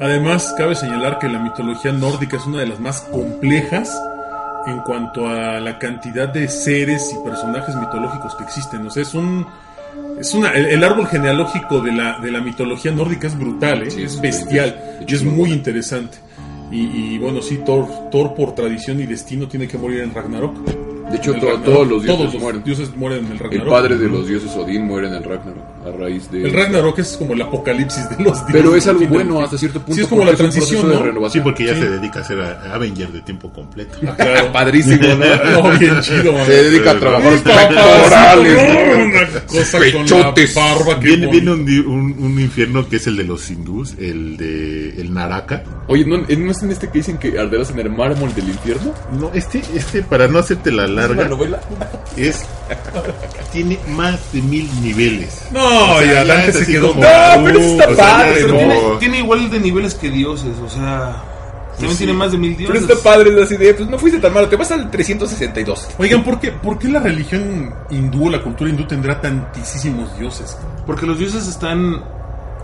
Además, 0.01 0.55
cabe 0.57 0.75
señalar 0.75 1.19
que 1.19 1.29
la 1.29 1.41
mitología 1.41 1.93
nórdica 1.93 2.37
es 2.39 2.47
una 2.47 2.61
de 2.61 2.69
las 2.69 2.81
más 2.81 3.03
complejas 3.03 3.93
en 4.71 4.81
cuanto 4.81 5.29
a 5.29 5.61
la 5.61 5.79
cantidad 5.79 6.29
de 6.29 6.49
seres 6.49 7.15
y 7.15 7.25
personajes 7.29 7.75
mitológicos 7.77 8.35
que 8.37 8.45
existen. 8.45 8.87
O 8.87 8.91
sea, 8.91 9.03
es 9.03 9.15
un. 9.15 9.47
Es 10.21 10.35
una, 10.35 10.51
el, 10.51 10.67
el 10.67 10.85
árbol 10.85 11.07
genealógico 11.07 11.81
de 11.81 11.93
la, 11.93 12.19
de 12.21 12.31
la 12.31 12.41
mitología 12.41 12.91
nórdica 12.93 13.27
es 13.29 13.39
brutal, 13.39 13.83
¿eh? 13.85 13.91
Sí, 13.91 14.03
es 14.03 14.15
es 14.15 14.21
bestial 14.21 14.69
increíble. 14.69 15.07
y 15.09 15.15
es 15.15 15.25
muy 15.25 15.53
interesante. 15.53 16.19
Y, 16.71 16.81
y, 17.15 17.19
bueno, 17.19 17.41
sí, 17.41 17.61
Thor, 17.65 17.87
Thor 18.11 18.35
por 18.35 18.55
tradición 18.55 19.01
y 19.01 19.07
destino 19.07 19.49
tiene 19.49 19.67
que 19.67 19.79
morir 19.79 20.01
en 20.01 20.13
Ragnarok. 20.15 20.55
De 21.11 21.17
hecho, 21.17 21.31
En 21.31 21.37
el 21.37 21.41
to- 21.41 21.47
Ragnarok. 21.47 21.65
todos 21.75 21.89
los 21.89 22.03
dioses 22.03 22.19
Todos 22.21 22.35
los 22.35 22.43
mueren. 22.43 22.63
dioses 22.65 22.97
mueren 22.97 23.19
en 23.21 23.27
el 23.27 23.33
El 23.33 23.39
Ragnarok. 23.39 23.69
padre 23.71 23.97
de 23.97 24.09
los 24.09 24.29
dioses 24.29 24.55
Odín 24.57 24.85
muere 24.87 25.09
en 25.09 25.15
el 25.15 25.25
Ragnarok 25.25 25.65
a 25.89 25.93
raíz 25.97 26.31
de... 26.31 26.45
El 26.45 26.53
Ragnarok 26.53 26.99
es 26.99 27.17
como 27.17 27.33
el 27.35 27.43
apocalipsis 27.43 28.09
de 28.11 28.17
los 28.25 28.35
dioses. 28.47 28.53
Pero 28.53 28.77
es 28.77 28.87
algo 28.87 29.01
Sí, 29.01 29.07
bueno 29.07 29.41
hasta 29.43 29.59
cierto 29.59 29.81
punto. 29.81 29.95
Sí, 29.95 30.01
es 30.03 30.07
como 30.09 30.21
porque 30.23 30.33
la 30.33 30.39
transición, 30.39 30.93
Sí, 31.33 31.41
porque 31.41 31.65
ya 31.67 31.75
Sí. 31.75 31.81
se 31.81 31.91
dedica 31.91 32.21
a 32.21 32.25
ser 32.25 32.41
a- 32.41 32.75
Avenger 32.75 33.09
de 33.09 33.21
tiempo 33.23 33.53
completo. 33.53 33.99
Claro. 34.01 34.53
Padrísimo, 34.53 34.97
¿no? 35.15 35.63
No, 35.63 35.79
bien 35.79 36.01
chido, 36.01 36.33
man. 36.33 36.47
Se 36.47 36.53
dedica 36.65 36.91
a 36.93 36.99
trabajar 36.99 37.33
Sí, 37.37 37.43
pectorales. 37.45 38.59
una 39.07 39.43
cosa 39.47 39.79
Pechotes. 39.79 40.55
con 40.55 40.63
la 40.65 40.75
barba 40.75 41.01
que 41.01 41.07
Viene, 41.07 41.27
viene 41.29 41.51
un, 41.53 41.61
un- 41.87 42.17
un 42.19 42.41
infierno 42.41 42.89
que 42.89 42.97
es 42.97 43.07
el 43.07 43.17
de 43.17 43.25
los 43.25 43.51
hindús, 43.51 43.95
el 43.99 44.37
de 44.37 45.01
el 45.01 45.13
Naraka. 45.15 45.63
Oye, 45.89 46.05
¿no, 46.05 46.19
¿no 46.19 46.51
es 46.51 46.63
en 46.63 46.71
este 46.71 46.89
que 46.89 46.99
dicen 46.99 47.19
que 47.19 47.39
arderás 47.39 47.71
en 47.71 47.79
el 47.81 47.91
mármol 47.91 48.35
del 48.35 48.49
infierno? 48.49 48.93
No, 49.19 49.31
este, 49.35 49.63
este, 49.75 50.03
para 50.03 50.29
no 50.29 50.39
hacerte 50.39 50.71
la 50.73 50.85
¿Es 50.85 50.91
una 50.91 51.01
larga, 51.07 51.29
novela? 51.29 51.61
es 52.17 52.45
tiene 53.53 53.79
más 53.89 54.19
de 54.33 54.43
mil 54.43 54.69
niveles. 54.83 55.43
No, 55.53 55.61
O 55.85 55.99
sea, 55.99 56.07
ya 56.15 56.25
Dante 56.25 56.51
es 56.51 56.57
se 56.59 56.67
quedó. 56.67 56.89
como- 56.89 57.01
No, 57.03 57.45
pero 57.45 57.59
eso 57.61 57.69
está 57.71 57.95
sea, 57.95 57.97
padre, 58.17 58.33
Pero 58.35 58.49
¿no? 58.49 58.59
tiene, 58.59 58.81
tiene 59.01 59.19
igual 59.19 59.51
de 59.51 59.61
niveles 59.61 59.95
que 59.95 60.11
dioses, 60.11 60.57
o 60.65 60.69
sea. 60.69 61.23
También 61.73 61.93
sí. 61.93 61.99
tiene 61.99 62.13
más 62.13 62.33
de 62.33 62.39
mil 62.39 62.57
Pero 62.57 62.73
dioses. 62.73 62.91
está 62.91 63.03
padre 63.09 63.31
es 63.37 63.41
así 63.45 63.57
de, 63.57 63.73
pues 63.73 63.89
no 63.89 63.99
fuiste 64.01 64.19
tan 64.19 64.35
malo, 64.35 64.49
te 64.49 64.57
vas 64.57 64.73
al 64.73 64.91
362. 64.91 65.87
Oigan, 65.99 66.25
¿por 66.25 66.41
qué, 66.41 66.51
¿por 66.51 66.77
qué 66.77 66.89
la 66.89 66.99
religión 66.99 67.73
hindú 67.91 68.27
o 68.27 68.31
la 68.31 68.43
cultura 68.43 68.69
hindú 68.69 68.85
tendrá 68.87 69.21
tantísimos 69.21 70.19
dioses? 70.19 70.57
Porque 70.87 71.07
los 71.07 71.19
dioses 71.19 71.47
están. 71.47 72.03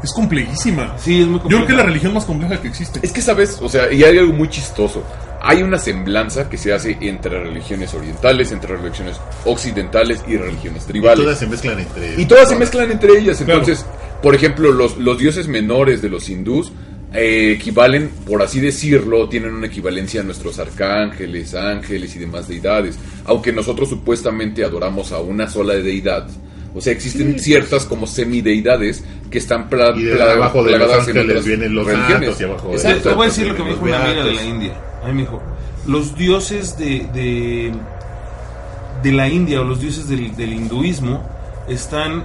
Es 0.03 0.12
complejísima. 0.12 0.94
Sí, 0.98 1.22
es 1.22 1.27
muy 1.29 1.38
Yo 1.42 1.46
creo 1.46 1.48
que 1.48 1.55
es 1.55 1.61
la 1.61 1.66
compleja. 1.66 1.83
religión 1.87 2.12
más 2.14 2.24
compleja 2.24 2.61
que 2.61 2.68
existe. 2.68 3.00
Es 3.03 3.12
que, 3.12 3.22
¿sabes? 3.22 3.59
O 3.62 3.68
sea, 3.68 3.90
y 3.92 4.03
hay 4.05 4.18
algo 4.18 4.33
muy 4.35 4.48
chistoso. 4.48 5.03
Hay 5.46 5.62
una 5.62 5.78
semblanza 5.78 6.48
que 6.48 6.57
se 6.57 6.72
hace 6.72 6.96
entre 7.02 7.38
religiones 7.42 7.92
orientales, 7.92 8.50
entre 8.50 8.76
religiones 8.76 9.16
occidentales 9.44 10.22
y 10.26 10.37
religiones 10.37 10.85
Y 10.85 10.87
tribales. 10.87 11.20
todas 11.24 11.38
se 11.38 11.46
mezclan 11.46 11.80
entre 11.80 12.20
Y 12.20 12.24
todas 12.26 12.48
se 12.48 12.57
mezclan 12.57 12.90
entre 12.90 13.18
ellas. 13.18 13.37
Claro. 13.38 13.61
Entonces, 13.61 13.85
por 14.22 14.35
ejemplo, 14.35 14.72
los, 14.72 14.96
los 14.96 15.18
dioses 15.18 15.46
menores 15.48 16.00
de 16.00 16.09
los 16.09 16.28
hindús 16.30 16.72
eh, 17.12 17.52
equivalen, 17.59 18.09
por 18.26 18.42
así 18.42 18.59
decirlo, 18.59 19.28
tienen 19.28 19.52
una 19.54 19.66
equivalencia 19.66 20.22
a 20.22 20.24
nuestros 20.24 20.59
arcángeles, 20.59 21.54
ángeles 21.54 22.16
y 22.16 22.18
demás 22.20 22.48
deidades. 22.48 22.98
Aunque 23.26 23.52
nosotros 23.52 23.88
supuestamente 23.90 24.64
adoramos 24.64 25.12
a 25.12 25.20
una 25.20 25.48
sola 25.48 25.74
deidad. 25.74 26.26
O 26.74 26.80
sea, 26.80 26.92
existen 26.92 27.38
ciertas 27.38 27.85
como 27.85 28.07
semideidades 28.07 29.04
que 29.30 29.38
están 29.38 29.68
pla 29.68 29.92
Y 29.94 30.02
de 30.04 30.20
abajo 30.20 30.64
de 30.64 30.72
los 30.72 30.78
plagadas 30.80 31.07
en 31.09 31.18
ángeles 31.18 31.30
otras 31.30 31.44
vienen 31.46 31.74
los 31.74 31.87
religiones. 31.87 32.28
santos 32.30 32.40
y 32.40 32.44
abajo 32.44 32.68
de- 32.70 32.74
Exacto. 32.74 33.09
Te 33.11 33.14
voy 33.14 33.24
a 33.26 33.28
decir 33.28 33.46
lo 33.46 33.54
que 33.57 33.62
me 33.62 33.68
dijo 33.70 33.85
una 33.85 34.04
amiga 34.04 34.24
de 34.24 34.33
la 34.33 34.42
India. 34.42 34.72
A 35.04 35.08
mí 35.08 35.14
me 35.14 35.20
dijo: 35.22 35.40
Los 35.86 36.16
dioses 36.16 36.76
de. 36.78 37.06
de, 37.12 37.72
de 39.02 39.12
la 39.12 39.28
India 39.28 39.60
o 39.60 39.64
los 39.64 39.80
dioses 39.80 40.08
del, 40.08 40.34
del 40.34 40.52
hinduismo 40.54 41.22
están 41.68 42.24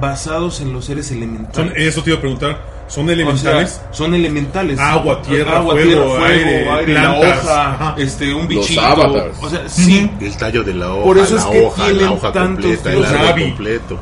basados 0.00 0.60
en 0.60 0.72
los 0.72 0.84
seres 0.84 1.06
Son- 1.06 1.16
elementales. 1.18 1.72
eso 1.76 2.02
te 2.02 2.10
iba 2.10 2.18
a 2.18 2.20
preguntar. 2.20 2.70
¿Son 2.86 3.04
O 3.04 3.06
sea, 3.06 3.14
elementales? 3.14 3.80
son 3.92 4.14
elementales. 4.14 4.78
Agua, 4.80 5.22
tierra, 5.22 5.58
Agua, 5.58 5.74
fuego, 5.74 5.88
tierra, 5.90 6.04
fuego, 6.06 6.24
aire, 6.26 6.70
aire, 6.70 6.92
la 6.94 7.12
hoja, 7.20 7.70
Ajá. 7.74 7.94
este, 7.98 8.34
un 8.34 8.40
Los 8.40 8.48
bichito. 8.48 8.80
avatars. 8.80 9.38
O 9.40 9.48
sea, 9.48 9.68
sí. 9.68 10.10
el 10.20 10.36
tallo 10.36 10.64
de 10.64 10.74
la 10.74 10.92
hoja, 10.92 11.04
Por 11.04 11.18
eso 11.18 11.36
la 11.36 11.40
es 11.40 11.46
que 11.46 11.66
hoja, 11.66 11.84
tienen 11.84 12.04
la 12.04 12.10
hoja 12.12 12.32
tantos 12.32 12.64
completa, 12.64 12.92
el 12.92 13.04
árbol 13.04 13.42
completo. 13.44 13.98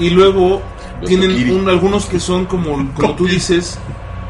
Y 0.00 0.10
luego 0.10 0.60
Los 1.00 1.08
tienen 1.08 1.50
un- 1.52 1.68
algunos 1.68 2.06
que 2.06 2.18
son 2.18 2.46
como, 2.46 2.92
como 2.94 3.14
tú 3.14 3.26
dices, 3.28 3.78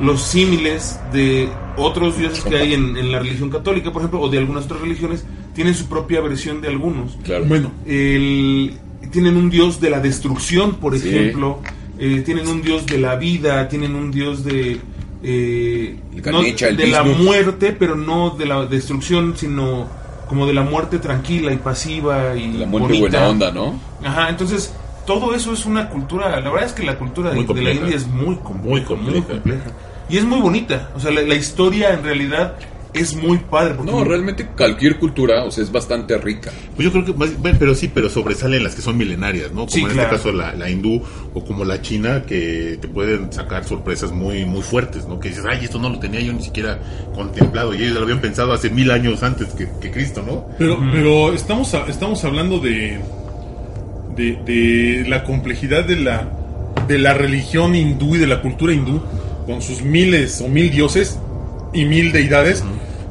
los 0.01 0.21
símiles 0.23 1.01
de 1.13 1.49
otros 1.77 2.17
dioses 2.19 2.43
que 2.45 2.57
hay 2.57 2.75
en, 2.75 2.97
en 2.97 3.13
la 3.13 3.19
religión 3.19 3.51
católica, 3.51 3.93
por 3.93 4.03
ejemplo, 4.03 4.21
o 4.21 4.29
de 4.29 4.39
algunas 4.39 4.65
otras 4.67 4.81
religiones, 4.81 5.25
tienen 5.55 5.75
su 5.75 5.87
propia 5.87 6.21
versión 6.21 6.61
de 6.61 6.69
algunos. 6.69 7.17
Claro. 7.25 7.45
Bueno, 7.47 7.71
El- 7.87 8.75
tienen 9.11 9.37
un 9.37 9.51
dios 9.51 9.81
de 9.81 9.91
la 9.91 10.01
destrucción, 10.01 10.75
por 10.77 10.99
Sí. 10.99 11.09
ejemplo, 11.09 11.61
eh, 11.99 12.23
tienen 12.25 12.49
un 12.49 12.61
dios 12.63 12.87
de 12.87 12.99
la 12.99 13.17
vida, 13.17 13.69
tienen 13.69 13.95
un 13.95 14.11
dios 14.11 14.45
de... 14.45 14.81
eh, 15.23 15.97
El 16.15 16.33
no, 16.33 16.43
de 16.43 16.87
la 16.89 17.03
muerte, 17.05 17.75
pero 17.79 17.95
no 17.97 18.31
de 18.31 18.47
la 18.47 18.67
destrucción, 18.67 19.35
sino 19.37 19.87
como 20.29 20.47
de 20.47 20.55
la 20.55 20.63
muerte 20.63 20.99
tranquila 20.99 21.53
y 21.53 21.57
pasiva 21.57 22.35
y 22.35 22.53
La 22.55 22.67
muerte 22.67 22.89
bonita. 22.99 23.19
buena 23.19 23.29
onda, 23.29 23.51
¿no? 23.53 23.79
Ajá, 24.05 24.29
entonces 24.29 24.75
todo 25.07 25.35
eso 25.35 25.53
es 25.53 25.65
una 25.67 25.89
cultura. 25.89 26.29
La 26.41 26.51
verdad 26.51 26.67
es 26.67 26.73
que 26.73 26.83
la 26.83 26.99
cultura 26.99 27.31
de, 27.31 27.37
Muy 27.37 27.45
de 27.45 27.49
la 27.49 27.55
compleja. 27.55 27.81
India 27.81 27.97
es 27.97 28.07
muy 28.09 28.37
compleja, 28.37 28.95
Muy 28.97 29.23
compleja. 29.23 29.71
Y 30.09 30.19
es 30.19 30.25
muy 30.25 30.41
bonita. 30.41 30.91
O 30.95 31.01
sea, 31.01 31.11
la, 31.11 31.23
la 31.23 31.35
historia 31.35 31.93
en 31.95 32.03
realidad 32.05 32.55
es 32.95 33.15
muy 33.15 33.37
padre. 33.39 33.75
porque- 33.75 33.91
No, 33.93 34.05
realmente 34.05 34.47
cualquier 34.57 34.99
cultura, 34.99 35.45
o 35.45 35.51
sea, 35.51 35.63
es 35.65 35.71
bastante 35.71 36.17
rica. 36.17 36.51
Pues 36.75 36.85
yo 36.87 36.93
creo 36.93 37.05
que, 37.05 37.13
más- 37.13 37.37
bueno, 37.39 37.57
pero 37.61 37.75
sí, 37.75 37.91
pero 37.93 38.09
sobresalen 38.09 38.63
las 38.65 38.75
que 38.75 38.81
son 38.83 38.97
milenarias, 38.97 39.51
¿no? 39.51 39.67
Como 39.67 39.71
Sí, 39.71 39.81
en 39.83 39.89
claro. 39.89 40.03
este 40.05 40.17
caso 40.17 40.33
la, 40.33 40.55
la 40.55 40.71
hindú 40.71 41.03
o 41.35 41.45
como 41.45 41.65
la 41.67 41.83
china, 41.83 42.23
que 42.27 42.79
te 42.81 42.89
pueden 42.89 43.31
sacar 43.33 43.65
sorpresas 43.65 44.13
muy 44.13 44.47
muy 44.47 44.63
fuertes, 44.63 45.07
¿no? 45.07 45.21
Que 45.21 45.29
dices, 45.29 45.45
ay, 45.47 45.65
esto 45.65 45.79
no 45.79 45.91
lo 45.91 45.99
tenía 45.99 46.21
yo 46.21 46.33
ni 46.33 46.43
siquiera 46.43 46.79
contemplado 47.15 47.75
y 47.75 47.83
ellos 47.83 47.97
lo 47.97 48.03
habían 48.05 48.21
pensado 48.21 48.53
hace 48.55 48.71
mil 48.71 48.91
años 48.91 49.23
antes 49.23 49.49
que, 49.49 49.69
que 49.81 49.91
Cristo, 49.91 50.23
¿no? 50.27 50.47
Pero, 50.57 50.79
pero 50.93 51.35
estamos, 51.35 51.75
a- 51.75 51.87
estamos 51.89 52.25
hablando 52.25 52.61
de, 52.61 52.99
de, 54.17 54.39
de 54.47 55.05
la 55.09 55.25
complejidad 55.25 55.85
de 55.85 55.97
la, 55.97 56.31
de 56.89 56.99
la 56.99 57.13
religión 57.13 57.75
hindú 57.75 58.15
y 58.15 58.19
de 58.19 58.27
la 58.27 58.41
cultura 58.41 58.73
hindú, 58.73 59.03
con 59.47 59.63
sus 59.63 59.83
miles 59.83 60.41
o 60.41 60.49
mil 60.49 60.71
dioses 60.71 61.19
y 61.73 61.85
mil 61.85 62.13
deidades. 62.13 62.63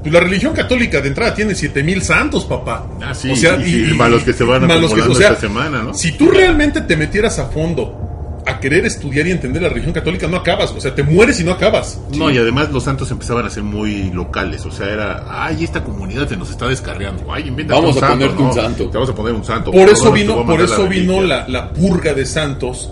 Pues 0.02 0.14
la 0.14 0.20
religión 0.20 0.54
católica 0.54 1.02
de 1.02 1.08
entrada 1.08 1.34
tiene 1.34 1.56
siete 1.56 1.82
mil 1.82 2.02
santos, 2.04 2.46
papá. 2.46 2.86
Ah, 3.02 3.16
sí, 3.16 3.30
y- 3.66 3.90
y 3.90 3.94
más 3.96 4.12
los 4.12 4.24
que 4.24 4.34
se 4.34 4.44
van 4.44 4.62
los 4.82 4.94
que- 4.94 5.02
esta 5.02 5.36
semana, 5.40 5.82
¿no? 5.82 5.94
Si 5.96 6.12
tú 6.12 6.30
realmente 6.30 6.82
te 6.82 6.96
metieras 6.96 7.40
a 7.40 7.46
fondo 7.48 8.02
a 8.48 8.60
querer 8.60 8.86
estudiar 8.86 9.26
y 9.26 9.32
entender 9.32 9.64
la 9.64 9.70
religión 9.70 9.92
católica, 9.92 10.28
no 10.28 10.38
acabas. 10.38 10.70
O 10.74 10.80
sea, 10.80 10.94
te 10.94 11.02
mueres 11.02 11.40
y 11.40 11.44
no 11.44 11.52
acabas. 11.54 12.00
No, 12.16 12.30
y 12.30 12.38
además 12.38 12.70
los 12.72 12.84
santos 12.84 13.10
empezaban 13.10 13.44
a 13.48 13.50
ser 13.50 13.64
muy 13.64 14.12
locales, 14.12 14.64
o 14.68 14.72
sea, 14.72 14.88
era, 14.92 15.26
ay, 15.28 15.64
esta 15.64 15.84
comunidad 15.84 16.30
se 16.30 16.38
nos 16.38 16.52
está 16.52 16.68
descarriando, 16.68 17.26
ay, 17.34 17.48
inventa 17.48 17.74
Vamos 17.74 17.96
un 17.98 18.04
a 18.04 18.08
santo, 18.08 18.20
ponerte 18.28 18.44
un 18.44 18.54
santo. 18.54 18.86
Te 18.90 18.98
vamos 19.00 19.10
a 19.10 19.16
poner 19.16 19.34
un 19.34 19.44
santo. 19.44 19.72
Por 19.72 19.90
eso 19.90 20.12
vino, 20.12 20.40
a 20.40 20.46
por 20.46 20.62
eso 20.62 20.84
la 20.84 20.90
vino 20.90 21.22
la, 21.24 21.48
la 21.48 21.74
purga 21.74 22.14
de 22.14 22.28
santos 22.28 22.92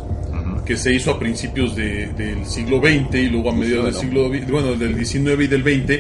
que 0.65 0.78
se 0.78 0.93
hizo 0.93 1.12
a 1.12 1.19
principios 1.19 1.76
de- 1.76 2.08
del 2.13 2.45
siglo 2.45 2.80
XX 2.80 3.15
y 3.15 3.30
luego 3.30 3.49
a 3.49 3.54
mediados 3.54 3.86
del 3.86 3.93
siglo 3.95 4.30
bueno 4.49 4.76
del 4.76 4.95
XIX 5.06 5.43
y 5.43 5.47
del 5.47 5.62
XX 5.63 5.99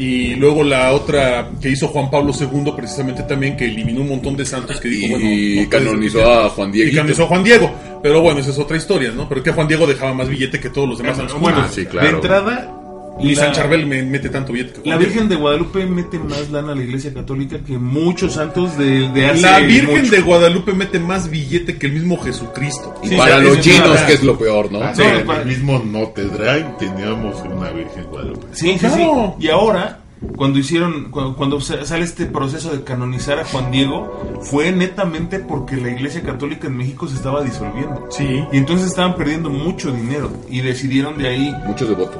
y 0.00 0.34
luego 0.36 0.62
la 0.62 0.92
otra 0.92 1.50
que 1.60 1.70
hizo 1.70 1.88
Juan 1.88 2.08
Pablo 2.08 2.32
II 2.38 2.72
precisamente 2.76 3.24
también 3.24 3.56
que 3.56 3.64
eliminó 3.64 4.02
un 4.02 4.08
montón 4.10 4.36
de 4.36 4.44
santos 4.44 4.80
que 4.80 4.88
dijo 4.88 5.18
Y 5.18 5.56
bueno 5.56 5.62
no 5.64 5.70
canonizó 5.70 6.32
a 6.32 6.48
Juan 6.50 6.70
Diego. 6.70 6.90
y 6.90 6.94
canonizó 6.94 7.24
a 7.24 7.26
Juan 7.26 7.42
Diego. 7.44 7.70
Pero 8.00 8.20
bueno 8.22 8.38
esa 8.38 8.50
es 8.50 8.58
otra 8.58 8.76
historia 8.76 9.10
no 9.10 9.28
pero 9.28 9.42
que 9.42 9.50
Juan 9.50 9.66
Diego 9.66 9.86
dejaba 9.88 10.14
más 10.14 10.28
billete 10.28 10.60
que 10.60 10.70
todos 10.70 10.88
los 10.88 10.98
demás 10.98 11.16
santos 11.16 11.40
Bueno, 11.40 11.58
Ah, 11.62 11.68
sí, 11.68 11.84
claro. 11.84 12.06
de 12.08 12.14
entrada, 12.14 12.77
ni 13.24 13.34
la- 13.34 13.42
San 13.44 13.52
Charbel 13.52 13.86
me 13.86 14.02
mete 14.02 14.28
tanto 14.28 14.52
billete 14.52 14.72
que 14.74 14.80
Juan 14.80 14.90
La 14.90 14.96
Diego. 14.98 15.10
Virgen 15.12 15.28
de 15.28 15.36
Guadalupe 15.36 15.86
mete 15.86 16.18
más 16.18 16.50
lana 16.50 16.72
a 16.72 16.74
la 16.74 16.82
iglesia 16.82 17.12
católica 17.14 17.58
que 17.64 17.78
muchos 17.78 18.34
santos 18.34 18.76
de, 18.78 19.08
de 19.10 19.26
hace 19.26 19.42
la 19.42 19.58
Virgen 19.60 20.00
mucho. 20.02 20.10
de 20.12 20.20
Guadalupe 20.20 20.72
mete 20.74 20.98
más 20.98 21.28
billete 21.30 21.76
que 21.78 21.86
el 21.86 21.92
mismo 21.92 22.18
Jesucristo 22.18 22.94
Y 23.02 23.08
Sí, 23.08 23.16
para 23.16 23.38
los 23.38 23.60
chinos, 23.60 23.98
que 24.06 24.12
es 24.14 24.22
lo 24.22 24.38
peor, 24.38 24.70
¿no? 24.72 24.82
Ah, 24.82 24.94
sí, 24.94 25.02
para- 25.26 25.42
el 25.42 25.48
mismo 25.48 25.78
Notre 25.78 26.26
Dame 26.26 26.66
teníamos 26.78 27.36
una 27.44 27.70
Virgen 27.70 28.04
Guadalupe. 28.10 28.46
Sí, 28.52 28.72
sí, 28.72 28.78
Claro. 28.78 29.34
sí. 29.38 29.46
Y 29.46 29.48
ahora, 29.50 30.00
cuando 30.36 30.58
hicieron, 30.58 31.10
cu- 31.10 31.34
cuando, 31.36 31.60
sa- 31.60 31.84
sale 31.84 32.04
este 32.04 32.26
proceso 32.26 32.70
de 32.70 32.82
canonizar 32.82 33.38
a 33.38 33.44
Juan 33.44 33.70
Diego, 33.70 34.38
fue 34.42 34.72
netamente 34.72 35.38
porque 35.38 35.76
la 35.76 35.90
iglesia 35.90 36.22
católica 36.22 36.66
en 36.66 36.76
México 36.76 37.06
se 37.06 37.14
estaba 37.14 37.42
disolviendo. 37.44 38.06
sí 38.10 38.44
Y 38.52 38.56
entonces 38.58 38.88
estaban 38.88 39.14
perdiendo 39.16 39.48
mucho 39.48 39.92
dinero 39.92 40.30
y 40.50 40.60
decidieron 40.60 41.18
de 41.18 41.28
ahí, 41.28 41.54
Muchos 41.66 41.88
devotos. 41.88 42.18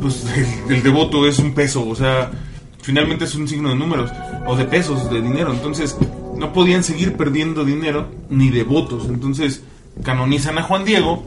Pues 0.00 0.24
el, 0.68 0.76
el 0.76 0.82
devoto 0.82 1.26
es 1.26 1.38
un 1.38 1.54
peso, 1.54 1.86
o 1.86 1.94
sea, 1.94 2.30
finalmente 2.82 3.24
es 3.24 3.34
un 3.34 3.46
signo 3.46 3.68
de 3.68 3.74
números 3.74 4.10
o 4.46 4.56
de 4.56 4.64
pesos, 4.64 5.10
de 5.10 5.20
dinero. 5.20 5.52
Entonces 5.52 5.96
no 6.36 6.52
podían 6.52 6.82
seguir 6.82 7.16
perdiendo 7.16 7.64
dinero 7.64 8.08
ni 8.30 8.50
devotos. 8.50 9.06
Entonces 9.08 9.62
canonizan 10.02 10.58
a 10.58 10.62
Juan 10.62 10.84
Diego, 10.84 11.26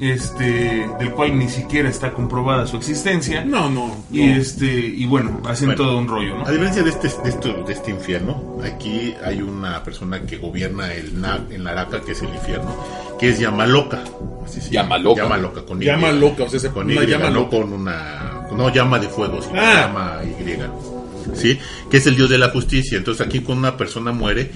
este, 0.00 0.86
del 0.98 1.10
cual 1.12 1.38
ni 1.38 1.48
siquiera 1.48 1.88
está 1.88 2.12
comprobada 2.12 2.66
su 2.66 2.76
existencia. 2.76 3.44
no 3.44 3.70
no, 3.70 4.04
Y 4.10 4.26
no. 4.26 4.36
este 4.36 4.66
y 4.66 5.06
bueno, 5.06 5.40
hacen 5.46 5.68
Bueno, 5.68 5.82
todo 5.84 5.98
un 5.98 6.08
rollo, 6.08 6.38
¿no? 6.38 6.46
A 6.46 6.50
diferencia 6.50 6.82
de 6.82 6.90
este, 6.90 7.08
de, 7.08 7.28
esto- 7.28 7.64
de 7.64 7.72
este 7.72 7.90
infierno, 7.90 8.58
aquí 8.64 9.14
hay 9.24 9.42
una 9.42 9.82
persona 9.82 10.22
que 10.22 10.36
gobierna 10.38 10.92
el, 10.92 11.20
na- 11.20 11.44
el 11.50 11.62
Naraka, 11.64 12.00
que 12.00 12.12
es 12.12 12.22
el 12.22 12.30
infierno, 12.34 12.74
que 13.18 13.30
es 13.30 13.38
Yamaloca. 13.38 14.02
Así 14.44 14.60
se 14.60 14.70
llama. 14.70 14.96
Yamaloca. 14.96 15.22
Yamaloca, 15.22 15.62
con 15.64 15.82
Y. 15.82 15.86
Llama 15.86 16.12
loca, 16.12 16.42
o 16.44 16.48
sea, 16.48 16.58
se- 16.60 16.70
con 16.70 16.90
una 16.90 17.02
Y, 17.04 17.06
llama 17.06 17.30
no 17.30 17.40
loca. 17.40 17.56
con 17.58 17.72
una... 17.72 18.46
No 18.56 18.68
llama 18.74 18.98
de 18.98 19.08
fuego, 19.08 19.40
sino 19.40 19.54
Ah. 19.60 19.86
llama 19.86 20.20
Y. 20.24 21.36
¿Sí? 21.36 21.58
Que 21.90 21.96
es 21.98 22.06
el 22.06 22.16
dios 22.16 22.28
de 22.28 22.36
la 22.36 22.50
justicia. 22.50 22.98
Entonces 22.98 23.24
aquí 23.26 23.40
cuando 23.40 23.60
una 23.68 23.76
persona 23.78 24.12
muere, 24.12 24.50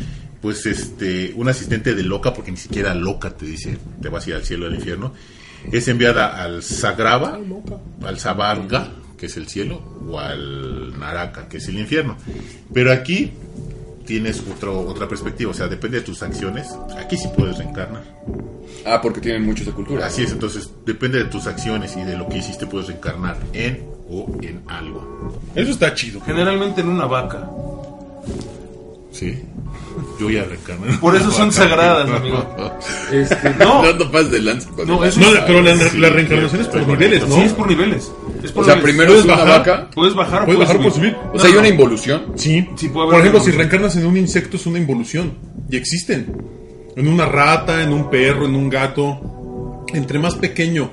pues 0.46 0.64
este, 0.64 1.32
un 1.34 1.48
asistente 1.48 1.96
de 1.96 2.04
loca, 2.04 2.32
porque 2.32 2.52
ni 2.52 2.56
siquiera 2.56 2.94
loca 2.94 3.30
te 3.36 3.44
dice, 3.44 3.78
te 4.00 4.08
vas 4.08 4.24
a 4.24 4.30
ir 4.30 4.36
al 4.36 4.44
cielo 4.44 4.66
o 4.66 4.68
al 4.68 4.76
infierno, 4.76 5.12
es 5.72 5.88
enviada 5.88 6.40
al 6.40 6.62
Sagrava, 6.62 7.40
al 8.04 8.18
Sabarga, 8.20 8.92
que 9.18 9.26
es 9.26 9.36
el 9.36 9.48
cielo, 9.48 9.82
o 10.08 10.20
al 10.20 10.96
Naraka, 11.00 11.48
que 11.48 11.56
es 11.56 11.66
el 11.66 11.80
infierno. 11.80 12.16
Pero 12.72 12.92
aquí 12.92 13.32
tienes 14.06 14.40
otro, 14.48 14.82
otra 14.82 15.08
perspectiva, 15.08 15.50
o 15.50 15.54
sea, 15.54 15.66
depende 15.66 15.98
de 15.98 16.04
tus 16.04 16.22
acciones. 16.22 16.68
Aquí 16.96 17.16
sí 17.16 17.26
puedes 17.36 17.58
reencarnar. 17.58 18.04
Ah, 18.84 19.00
porque 19.02 19.20
tienen 19.20 19.44
muchos 19.44 19.66
de 19.66 19.72
cultura. 19.72 20.06
Así 20.06 20.22
es, 20.22 20.30
entonces 20.30 20.70
depende 20.84 21.18
de 21.18 21.24
tus 21.24 21.48
acciones 21.48 21.96
y 21.96 22.04
de 22.04 22.16
lo 22.16 22.28
que 22.28 22.38
hiciste, 22.38 22.68
puedes 22.68 22.86
reencarnar 22.86 23.36
en 23.52 23.84
o 24.08 24.32
en 24.42 24.62
algo. 24.68 25.40
Eso 25.56 25.72
está 25.72 25.92
chido. 25.92 26.20
Generalmente 26.20 26.82
en 26.82 26.88
una 26.90 27.06
vaca. 27.06 27.50
Sí. 29.10 29.42
Yo 30.20 30.28
ya 30.30 30.44
reencarné. 30.44 30.96
Por 30.98 31.16
eso 31.16 31.30
son 31.30 31.52
sagradas, 31.52 32.08
amigo. 32.10 32.44
Este, 33.12 33.50
no, 33.58 33.82
No, 33.82 33.92
no 33.92 34.10
pases 34.10 34.30
de 34.30 34.40
lanza. 34.40 34.68
No, 34.86 35.04
eso 35.04 35.20
No, 35.20 35.34
es- 35.34 35.40
pero 35.46 35.60
la, 35.62 35.76
Sí, 35.76 35.98
la 35.98 36.08
reencarnación 36.10 36.60
es 36.60 36.68
por 36.68 36.86
niveles. 36.86 37.28
¿no? 37.28 37.34
sí 37.34 37.40
es 37.42 37.52
por 37.52 37.68
niveles. 37.68 38.12
Es 38.42 38.52
por 38.52 38.62
O 38.62 38.66
sea, 38.66 38.76
niveles. 38.76 38.82
primero 38.82 39.08
¿Puedes 39.12 39.20
es 39.20 39.24
una 39.24 39.34
bajar? 39.36 39.58
vaca. 39.58 39.90
puedes 39.94 40.14
bajar 40.14 40.42
o 40.42 40.44
Puedes 40.46 40.60
bajar, 40.60 40.76
puedes 40.76 40.94
subir. 40.94 41.10
subir. 41.12 41.30
O 41.34 41.38
sea, 41.38 41.50
hay 41.50 41.56
una 41.56 41.68
involución. 41.68 42.22
Sí. 42.36 42.68
Sí, 42.76 42.88
puede 42.88 43.06
haber 43.08 43.12
Por 43.14 43.20
ejemplo, 43.20 43.40
si 43.40 43.50
reencarnas 43.52 43.96
en 43.96 44.06
un 44.06 44.16
insecto 44.16 44.56
es 44.56 44.66
una 44.66 44.78
involución. 44.78 45.32
Y 45.70 45.76
existen. 45.76 46.36
En 46.96 47.08
una 47.08 47.26
rata, 47.26 47.82
en 47.82 47.92
un 47.92 48.08
perro, 48.10 48.46
en 48.46 48.54
un 48.54 48.68
gato. 48.68 49.84
Entre 49.94 50.18
más 50.18 50.34
pequeño 50.34 50.90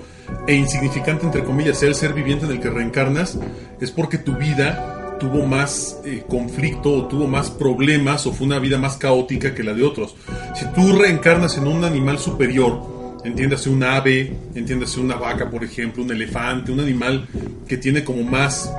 e 0.47 0.53
insignificante, 0.55 1.25
entre 1.25 1.43
comillas, 1.43 1.77
sea 1.79 1.89
el 1.89 1.95
ser 1.95 2.13
viviente 2.13 2.45
en 2.45 2.51
el 2.53 2.59
que 2.59 2.69
reencarnas, 2.69 3.38
es 3.81 3.91
porque 3.91 4.17
tu 4.17 4.33
vida 4.38 5.02
tuvo 5.19 5.45
más 5.45 5.99
eh, 6.06 6.23
conflicto 6.28 6.91
o 6.91 7.08
tuvo 7.08 7.28
más 7.28 7.49
problemas 7.49 8.26
o 8.28 8.34
fue 8.34 8.47
una 8.47 8.60
vida 8.60 8.78
más 8.78 8.97
caótica 8.97 9.54
que 9.54 9.63
la 9.63 9.73
de 9.73 9.84
otros. 9.84 10.15
Si 10.56 10.65
tú 10.73 10.93
reencarnas 10.97 11.58
en 11.58 11.67
un 11.67 11.84
animal 11.84 12.19
superior, 12.19 13.21
entiéndase 13.23 13.69
un 13.69 13.84
ave, 13.84 14.36
entiéndase 14.56 14.99
una 14.99 15.15
vaca, 15.15 15.49
por 15.49 15.63
ejemplo, 15.63 16.04
un 16.04 16.12
elefante, 16.12 16.71
un 16.71 16.80
animal 16.80 17.28
que 17.67 17.78
tiene 17.78 18.04
como 18.04 18.23
más 18.23 18.71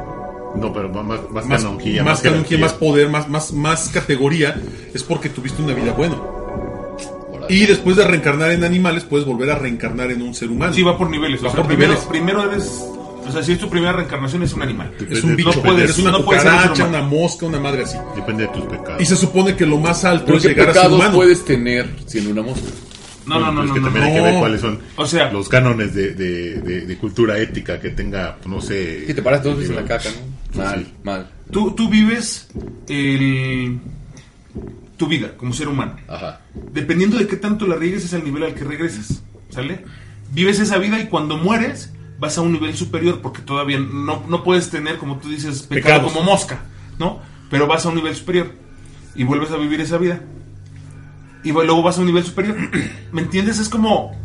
No, 0.56 0.72
pero 0.72 0.88
más, 0.88 1.04
más, 1.04 1.30
más 1.30 1.46
más, 1.46 1.62
canonjía, 1.62 2.04
más, 2.04 2.20
canonjía, 2.20 2.58
más 2.58 2.72
poder, 2.74 3.08
más, 3.08 3.28
más, 3.28 3.52
más 3.52 3.88
categoría, 3.88 4.54
es 4.92 5.02
porque 5.02 5.28
tuviste 5.28 5.62
una 5.62 5.74
vida 5.74 5.92
buena. 5.92 6.16
Y 7.48 7.66
después 7.66 7.96
de 7.96 8.04
reencarnar 8.06 8.52
en 8.52 8.64
animales, 8.64 9.04
puedes 9.04 9.26
volver 9.26 9.50
a 9.50 9.56
reencarnar 9.56 10.10
en 10.10 10.22
un 10.22 10.32
ser 10.34 10.48
humano. 10.50 10.72
Sí, 10.72 10.82
va 10.82 10.96
por 10.96 11.10
niveles. 11.10 11.40
O 11.42 11.44
Va 11.44 11.50
sea, 11.50 11.58
por 11.58 11.66
primero, 11.66 11.92
niveles. 11.92 12.08
primero 12.08 12.42
eres. 12.50 12.84
O 13.26 13.32
sea, 13.32 13.42
si 13.42 13.52
es 13.52 13.58
tu 13.58 13.68
primera 13.70 13.92
reencarnación, 13.92 14.42
es 14.42 14.52
un 14.52 14.62
animal. 14.62 14.92
Es 15.10 15.24
un 15.24 15.34
bicho, 15.36 15.52
No 15.56 15.62
puedes- 15.62 15.84
eres 15.84 15.98
una 15.98 16.10
no 16.12 16.24
cucaracha, 16.24 16.86
una 16.86 17.02
mosca, 17.02 17.46
una 17.46 17.58
madre 17.60 17.82
así. 17.84 17.96
Depende 18.14 18.46
de 18.46 18.52
tus 18.52 18.64
pecados. 18.66 19.00
Y 19.00 19.04
se 19.06 19.16
supone 19.16 19.56
que 19.56 19.66
lo 19.66 19.78
más 19.78 20.04
alto 20.04 20.26
¿Pero 20.26 20.38
es 20.38 20.42
qué 20.42 20.48
llegar 20.50 20.70
a 20.70 20.74
ser 20.74 20.90
humano. 20.90 21.14
puedes 21.14 21.44
tener 21.44 21.88
siendo 22.06 22.30
una 22.30 22.42
mosca? 22.42 22.68
No, 23.26 23.40
no, 23.40 23.50
no, 23.52 23.60
Pues 23.62 23.68
no. 23.68 23.74
que 23.74 23.80
no, 23.80 23.86
también 23.86 24.04
no. 24.04 24.10
hay 24.10 24.16
que 24.16 24.30
ver 24.30 24.38
cuáles 24.38 24.60
son 24.60 24.78
O 24.96 25.06
sea- 25.06 25.32
los 25.32 25.48
cánones 25.48 25.94
de, 25.94 26.12
de, 26.14 26.60
de- 26.60 26.80
de 26.86 26.96
cultura 26.98 27.38
ética 27.38 27.80
que 27.80 27.90
tenga, 27.90 28.36
no 28.46 28.60
sé. 28.60 29.04
Que 29.06 29.14
te 29.14 29.22
paras 29.22 29.42
dos 29.42 29.56
veces 29.56 29.70
en 29.70 29.76
la 29.76 29.84
caca, 29.84 30.10
¿no? 30.10 30.62
Mal, 30.62 30.84
Sí. 30.84 30.92
mal. 31.02 31.30
Tú, 31.50 31.70
tú 31.72 31.88
vives 31.88 32.48
el, 32.88 33.78
tu 34.96 35.06
vida 35.08 35.32
como 35.36 35.52
ser 35.52 35.68
humano. 35.68 35.96
Ajá. 36.06 36.40
Dependiendo 36.72 37.16
de 37.16 37.26
qué 37.26 37.36
tanto 37.36 37.66
la 37.66 37.76
riegues, 37.76 38.04
es 38.04 38.12
el 38.12 38.24
nivel 38.24 38.42
al 38.44 38.54
que 38.54 38.64
regresas. 38.64 39.22
¿Sale? 39.50 39.84
Vives 40.32 40.58
esa 40.60 40.78
vida 40.78 40.98
y 41.00 41.06
cuando 41.06 41.36
mueres, 41.38 41.92
vas 42.24 42.38
a 42.38 42.40
un 42.40 42.52
nivel 42.52 42.74
superior 42.74 43.20
porque 43.20 43.42
todavía 43.42 43.78
no, 43.78 44.24
no 44.26 44.42
puedes 44.42 44.70
tener, 44.70 44.96
como 44.96 45.18
tú 45.18 45.28
dices, 45.28 45.62
pecado 45.62 45.96
Pecados. 46.00 46.12
como 46.12 46.24
mosca, 46.24 46.62
¿no? 46.98 47.20
Pero 47.50 47.66
vas 47.66 47.84
a 47.84 47.90
un 47.90 47.96
nivel 47.96 48.16
superior 48.16 48.50
y 49.14 49.24
vuelves 49.24 49.50
a 49.50 49.58
vivir 49.58 49.82
esa 49.82 49.98
vida. 49.98 50.22
Y 51.42 51.52
luego 51.52 51.82
vas 51.82 51.98
a 51.98 52.00
un 52.00 52.06
nivel 52.06 52.24
superior. 52.24 52.56
¿Me 53.12 53.20
entiendes? 53.20 53.58
Es 53.58 53.68
como. 53.68 54.16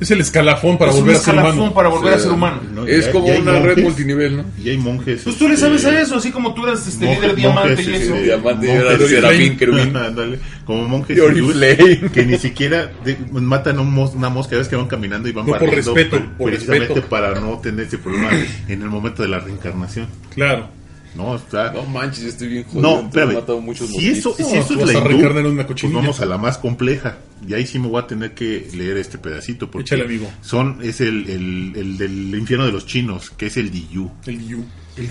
Es 0.00 0.10
el 0.10 0.20
escalafón 0.22 0.78
para 0.78 0.90
es 0.92 0.96
volver 0.96 1.10
un 1.14 1.16
a 1.16 1.20
ser 1.20 1.34
escalafón 1.34 1.58
humano. 1.58 1.74
para 1.74 1.88
volver 1.90 2.12
O 2.12 2.16
a 2.16 2.18
ser 2.18 2.32
humano. 2.32 2.60
¿no? 2.74 2.86
Es 2.86 3.08
Y 3.08 3.10
como 3.12 3.26
y 3.26 3.30
hay 3.30 3.40
una 3.42 3.60
red 3.60 3.82
multinivel, 3.82 4.36
¿no? 4.38 4.44
Y 4.62 4.70
hay 4.70 4.78
monjes. 4.78 5.20
Pues 5.24 5.36
tú 5.36 5.46
le 5.46 5.54
este, 5.54 5.66
sabes 5.66 5.84
a 5.84 6.00
eso, 6.00 6.16
así 6.16 6.30
como 6.30 6.54
tú 6.54 6.66
eres 6.66 6.86
este 6.86 7.04
monjes- 7.06 7.20
líder 7.20 7.36
diamante 7.36 7.68
monjes, 7.68 7.86
y 7.86 7.92
este, 7.92 8.04
eso. 8.06 8.14
diamante, 8.14 8.66
monjes 8.66 8.82
era 8.82 8.96
de 8.96 9.08
serafín, 9.08 9.56
querubín. 9.58 9.96
Ándale, 9.96 10.38
como 10.64 10.88
monjes 10.88 11.18
hindúes 11.18 12.10
que 12.12 12.24
ni 12.24 12.38
siquiera 12.38 12.90
de- 13.04 13.18
matan 13.32 13.76
a 13.78 13.80
un 13.82 13.92
mos- 13.94 14.14
una 14.14 14.30
mosca, 14.30 14.56
ves 14.56 14.68
que 14.68 14.76
van 14.76 14.86
caminando 14.88 15.28
y 15.28 15.32
van 15.32 15.44
No, 15.46 15.52
por 15.52 15.68
respeto, 15.68 16.18
por 16.38 16.48
precisamente 16.50 16.86
respeto. 16.86 17.08
para 17.08 17.38
no 17.38 17.58
tener 17.58 17.86
ese 17.86 17.98
problema 17.98 18.30
en 18.68 18.82
el 18.82 18.88
momento 18.88 19.22
de 19.22 19.28
la 19.28 19.38
reencarnación. 19.40 20.06
Claro. 20.34 20.68
No, 21.14 21.34
está... 21.36 21.72
No 21.72 21.84
manches, 21.84 22.24
estoy 22.24 22.48
bien 22.48 22.64
jodido. 22.64 22.82
No, 22.82 23.60
muchos 23.60 23.88
Si 23.90 24.10
eso, 24.10 24.34
si 24.36 24.42
eso 24.42 24.74
es 24.74 24.86
la 24.86 24.92
hindú, 24.92 25.26
en 25.38 25.46
una 25.46 25.66
pues 25.66 25.82
vamos 25.92 26.20
a 26.20 26.26
la 26.26 26.38
más 26.38 26.58
compleja. 26.58 27.18
Y 27.46 27.54
ahí 27.54 27.66
sí 27.66 27.78
me 27.78 27.88
voy 27.88 28.00
a 28.02 28.06
tener 28.06 28.32
que 28.34 28.68
leer 28.74 28.96
este 28.96 29.18
pedacito. 29.18 29.70
Porque 29.70 29.82
Échale, 29.86 30.04
amigo. 30.04 30.30
Son, 30.40 30.78
es 30.82 31.00
el, 31.00 31.28
el, 31.28 31.72
el 31.76 31.98
del 31.98 32.34
infierno 32.38 32.64
de 32.66 32.72
los 32.72 32.86
chinos, 32.86 33.30
que 33.30 33.46
es 33.46 33.56
el 33.56 33.70
Diyu. 33.70 34.10
El 34.26 34.46
Yu. 34.46 34.64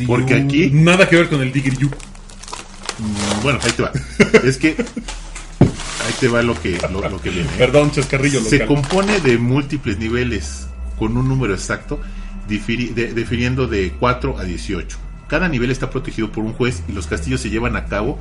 Porque 0.08 0.36
aquí, 0.36 0.70
Nada 0.72 1.10
que 1.10 1.16
ver 1.18 1.28
con 1.30 1.42
el 1.42 1.52
Digger 1.52 1.78
Yu. 1.78 1.90
bueno, 3.44 3.60
ahí 3.62 3.72
te 3.72 3.84
va. 3.84 3.92
Es 4.44 4.58
que 4.58 4.70
ahí 5.60 6.14
te 6.20 6.28
va 6.28 6.42
lo 6.42 6.60
que, 6.62 6.78
lo, 6.92 7.08
lo 7.10 7.22
que 7.22 7.30
viene. 7.30 7.50
Perdón, 7.58 7.92
chascarrillo 7.92 8.42
Se 8.42 8.60
local. 8.60 8.68
compone 8.68 9.20
de 9.22 9.38
múltiples 9.38 9.98
niveles 9.98 10.68
con 10.98 11.18
un 11.18 11.28
número 11.28 11.54
exacto, 11.54 12.00
difiri- 12.48 12.94
de- 12.94 13.14
difiriendo 13.14 13.68
de 13.68 13.92
4 14.00 14.38
a 14.38 14.44
18. 14.44 14.98
Cada 15.30 15.48
nivel 15.48 15.72
está 15.72 15.90
protegido 15.90 16.30
por 16.32 16.44
un 16.44 16.52
juez 16.54 16.84
y 16.90 16.92
los 16.92 17.08
castillos 17.08 17.40
se 17.40 17.50
llevan 17.50 17.78
a 17.78 17.86
cabo 17.86 18.20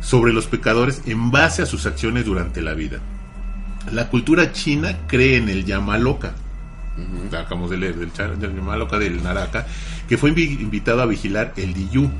sobre 0.00 0.32
los 0.32 0.46
pecadores 0.46 1.02
en 1.06 1.30
base 1.32 1.62
a 1.62 1.66
sus 1.66 1.86
acciones 1.86 2.24
durante 2.26 2.60
la 2.62 2.74
vida. 2.74 2.98
La 3.92 4.08
cultura 4.08 4.52
china 4.52 4.96
cree 5.08 5.36
en 5.38 5.48
el 5.48 5.64
Yamaloka. 5.64 6.34
La 7.32 7.40
Acabamos 7.40 7.70
de 7.70 7.78
leer 7.78 7.96
del, 7.96 8.10
del 8.38 8.54
Yamaloka 8.54 8.98
del 8.98 9.22
Naraka, 9.22 9.66
que 10.08 10.18
fue 10.18 10.30
invi- 10.34 10.60
invitado 10.60 11.00
a 11.02 11.06
vigilar 11.06 11.54
el 11.56 11.72
Diyu, 11.72 12.10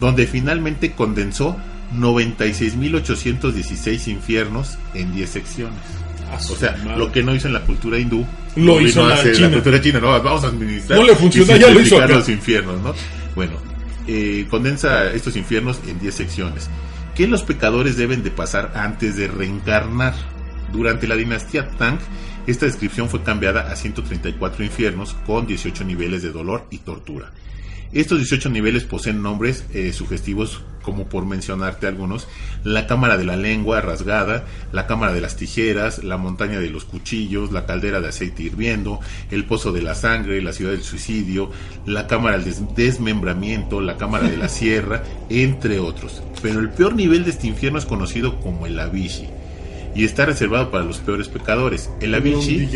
donde 0.00 0.26
finalmente 0.26 0.90
condensó 0.92 1.56
96.816 1.94 4.08
infiernos 4.08 4.76
en 4.94 5.14
10 5.14 5.30
secciones. 5.30 5.78
O 6.34 6.38
sea, 6.56 6.76
madre. 6.84 6.98
lo 6.98 7.12
que 7.12 7.22
no 7.22 7.34
hizo 7.34 7.46
en 7.46 7.54
la 7.54 7.60
cultura 7.60 7.98
hindú, 7.98 8.26
Lo 8.56 8.80
hizo 8.80 9.04
a 9.06 9.10
la 9.14 9.50
cultura 9.50 9.80
china. 9.80 10.00
No, 10.00 10.08
vamos 10.22 10.44
a 10.44 10.48
administrar. 10.48 10.98
No 10.98 11.04
le 11.06 11.14
funcionó, 11.14 11.56
y 11.56 11.60
ya 11.60 11.68
lo 11.68 11.80
hizo 11.80 11.82
simplificar 11.96 12.04
acá. 12.04 12.14
los 12.18 12.28
infiernos, 12.28 12.80
¿no? 12.82 12.94
Bueno, 13.36 13.52
eh, 14.06 14.46
condensa 14.50 15.12
estos 15.12 15.36
infiernos 15.36 15.80
en 15.86 15.98
10 15.98 16.14
secciones. 16.14 16.70
¿Qué 17.14 17.26
los 17.26 17.42
pecadores 17.42 17.96
deben 17.96 18.22
de 18.22 18.30
pasar 18.30 18.72
antes 18.74 19.16
de 19.16 19.28
reencarnar? 19.28 20.14
Durante 20.72 21.06
la 21.06 21.16
dinastía 21.16 21.68
Tang, 21.70 21.98
esta 22.46 22.66
descripción 22.66 23.08
fue 23.08 23.22
cambiada 23.22 23.70
a 23.70 23.76
134 23.76 24.64
infiernos 24.64 25.14
con 25.26 25.46
18 25.46 25.84
niveles 25.84 26.22
de 26.22 26.32
dolor 26.32 26.66
y 26.70 26.78
tortura. 26.78 27.30
Estos 27.92 28.18
18 28.18 28.50
niveles 28.50 28.84
poseen 28.84 29.22
nombres 29.22 29.64
eh, 29.72 29.92
sugestivos, 29.92 30.60
como 30.82 31.08
por 31.08 31.24
mencionarte 31.26 31.86
algunos, 31.86 32.28
la 32.62 32.86
cámara 32.86 33.16
de 33.16 33.24
la 33.24 33.36
lengua 33.36 33.80
rasgada, 33.80 34.44
la 34.72 34.86
cámara 34.86 35.12
de 35.12 35.20
las 35.20 35.36
tijeras, 35.36 36.04
la 36.04 36.16
montaña 36.16 36.58
de 36.60 36.70
los 36.70 36.84
cuchillos, 36.84 37.52
la 37.52 37.64
caldera 37.66 38.00
de 38.00 38.08
aceite 38.08 38.42
hirviendo, 38.44 39.00
el 39.30 39.44
pozo 39.46 39.72
de 39.72 39.82
la 39.82 39.94
sangre, 39.94 40.42
la 40.42 40.52
ciudad 40.52 40.72
del 40.72 40.82
suicidio, 40.82 41.50
la 41.86 42.06
cámara 42.06 42.36
del 42.38 42.44
des- 42.46 42.74
desmembramiento, 42.76 43.80
la 43.80 43.96
cámara 43.96 44.28
de 44.28 44.36
la 44.36 44.48
sierra, 44.48 45.02
entre 45.30 45.78
otros. 45.78 46.22
Pero 46.42 46.60
el 46.60 46.70
peor 46.70 46.94
nivel 46.94 47.24
de 47.24 47.30
este 47.30 47.46
infierno 47.46 47.78
es 47.78 47.86
conocido 47.86 48.40
como 48.40 48.66
el 48.66 48.78
Abishi 48.78 49.28
y 49.96 50.04
está 50.04 50.26
reservado 50.26 50.70
para 50.70 50.84
los 50.84 50.98
peores 50.98 51.28
pecadores. 51.28 51.88
El 52.00 52.14
el 52.14 52.14
Avicii. 52.16 52.68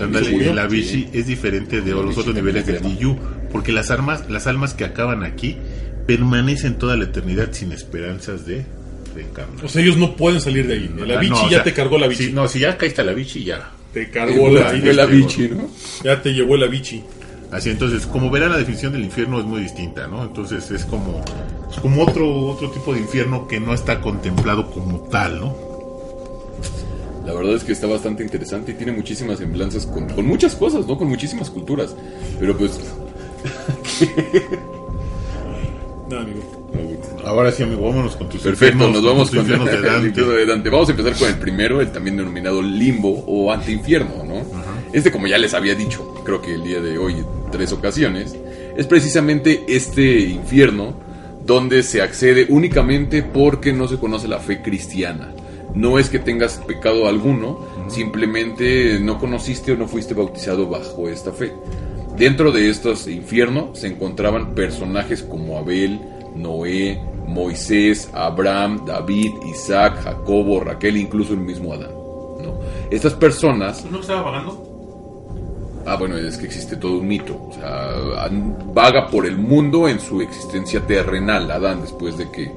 Ándale, 0.00 0.30
murió. 0.30 0.52
el 0.52 0.58
Avicii 0.58 1.08
es 1.12 1.26
diferente 1.26 1.80
de 1.80 1.90
El 1.90 1.96
los 1.96 2.04
Avicii 2.04 2.20
otros 2.20 2.34
niveles 2.34 2.66
del. 2.66 2.82
Diyu, 2.82 3.16
porque 3.52 3.72
las 3.72 3.90
armas, 3.90 4.28
las 4.30 4.46
almas 4.46 4.74
que 4.74 4.84
acaban 4.84 5.24
aquí 5.24 5.56
permanecen 6.06 6.78
toda 6.78 6.96
la 6.96 7.04
eternidad 7.04 7.48
sin 7.52 7.72
esperanzas 7.72 8.46
de 8.46 8.64
reencarnar. 9.14 9.64
O 9.64 9.68
sea, 9.68 9.82
ellos 9.82 9.96
no 9.96 10.14
pueden 10.16 10.40
salir 10.40 10.66
de 10.66 10.74
ahí. 10.74 10.90
El 10.98 11.10
Ah, 11.10 11.16
Avicii 11.18 11.30
no, 11.30 11.40
o 11.40 11.50
ya 11.50 11.56
sea, 11.56 11.64
te 11.64 11.72
cargó 11.72 11.98
la 11.98 12.06
Avicii. 12.06 12.26
si- 12.28 12.32
no, 12.32 12.46
si 12.48 12.58
ya 12.60 12.76
caíste 12.76 13.00
al 13.00 13.08
Avicii, 13.08 13.44
ya. 13.44 13.70
Te 13.92 14.10
cargó 14.10 14.50
la 14.50 14.60
Fue 14.60 14.68
Avicii. 14.70 14.92
la 14.92 15.06
bichi, 15.06 15.48
¿no? 15.48 15.70
Ya 16.04 16.20
te 16.22 16.32
llevó 16.34 16.54
el 16.56 16.62
Avicii. 16.64 17.02
Así 17.50 17.70
entonces, 17.70 18.06
como 18.06 18.28
verán, 18.30 18.50
la 18.50 18.58
definición 18.58 18.92
del 18.92 19.04
infierno 19.04 19.38
es 19.38 19.46
muy 19.46 19.62
distinta, 19.62 20.06
¿no? 20.06 20.22
Entonces 20.24 20.70
es 20.70 20.84
como, 20.84 21.24
es 21.70 21.78
como 21.80 22.02
otro, 22.02 22.28
otro 22.48 22.70
tipo 22.70 22.92
de 22.92 23.00
infierno 23.00 23.46
que 23.48 23.58
no 23.60 23.72
está 23.72 24.00
contemplado 24.00 24.70
como 24.70 24.98
tal, 25.10 25.40
¿no? 25.40 25.56
La 27.26 27.34
verdad 27.34 27.54
es 27.56 27.64
que 27.64 27.72
está 27.72 27.86
bastante 27.86 28.22
interesante 28.22 28.72
y 28.72 28.74
tiene 28.74 28.92
muchísimas 28.92 29.38
semblanzas 29.38 29.84
con, 29.84 30.08
con 30.08 30.24
muchas 30.24 30.54
cosas, 30.54 30.86
¿no? 30.86 30.96
Con 30.96 31.08
muchísimas 31.08 31.50
culturas. 31.50 31.94
Pero 32.38 32.56
pues... 32.56 32.80
No, 36.08 36.18
amigo. 36.18 36.40
Ahora 37.24 37.50
sí, 37.50 37.64
amigo, 37.64 37.82
vámonos 37.82 38.14
con 38.14 38.28
tus 38.28 38.40
Perfecto, 38.40 38.74
infiernos, 38.74 39.02
nos 39.02 39.04
vamos 39.04 39.30
con 39.30 39.46
de 39.46 39.82
Dante. 39.82 40.22
de 40.22 40.46
Dante. 40.46 40.70
Vamos 40.70 40.88
a 40.88 40.92
empezar 40.92 41.16
con 41.16 41.28
el 41.28 41.34
primero, 41.36 41.80
el 41.80 41.90
también 41.90 42.16
denominado 42.16 42.62
limbo 42.62 43.24
o 43.26 43.50
anteinfierno, 43.52 44.22
¿no? 44.24 44.42
Este, 44.92 45.10
como 45.10 45.26
ya 45.26 45.36
les 45.36 45.52
había 45.52 45.74
dicho, 45.74 46.14
creo 46.24 46.40
que 46.40 46.54
el 46.54 46.62
día 46.62 46.80
de 46.80 46.96
hoy 46.98 47.14
en 47.14 47.26
tres 47.50 47.72
ocasiones, 47.72 48.36
es 48.76 48.86
precisamente 48.86 49.64
este 49.66 50.20
infierno 50.20 50.94
donde 51.44 51.82
se 51.82 52.02
accede 52.02 52.46
únicamente 52.48 53.22
porque 53.22 53.72
no 53.72 53.88
se 53.88 53.96
conoce 53.98 54.28
la 54.28 54.38
fe 54.38 54.62
cristiana. 54.62 55.32
No 55.76 55.98
es 55.98 56.08
que 56.08 56.18
tengas 56.18 56.56
pecado 56.66 57.06
alguno, 57.06 57.60
simplemente 57.88 58.98
no 58.98 59.18
conociste 59.18 59.72
o 59.72 59.76
no 59.76 59.86
fuiste 59.86 60.14
bautizado 60.14 60.66
bajo 60.68 61.06
esta 61.06 61.32
fe. 61.32 61.52
Dentro 62.16 62.50
de 62.50 62.70
estos 62.70 63.06
infiernos 63.06 63.78
se 63.78 63.88
encontraban 63.88 64.54
personajes 64.54 65.22
como 65.22 65.58
Abel, 65.58 66.00
Noé, 66.34 66.98
Moisés, 67.26 68.08
Abraham, 68.14 68.86
David, 68.86 69.32
Isaac, 69.50 70.02
Jacobo, 70.02 70.60
Raquel, 70.60 70.96
incluso 70.96 71.34
el 71.34 71.40
mismo 71.40 71.74
Adán. 71.74 71.90
¿no? 71.90 72.58
Estas 72.90 73.12
personas 73.12 73.84
¿No 73.90 74.00
estaba 74.00 74.24
pagando? 74.24 74.62
Ah, 75.84 75.96
bueno, 75.96 76.16
es 76.16 76.38
que 76.38 76.46
existe 76.46 76.76
todo 76.76 77.00
un 77.00 77.06
mito. 77.06 77.38
O 77.50 77.52
sea, 77.52 78.30
vaga 78.72 79.08
por 79.08 79.26
el 79.26 79.36
mundo 79.36 79.88
en 79.88 80.00
su 80.00 80.22
existencia 80.22 80.80
terrenal, 80.86 81.50
Adán, 81.50 81.82
después 81.82 82.16
de 82.16 82.30
que 82.30 82.50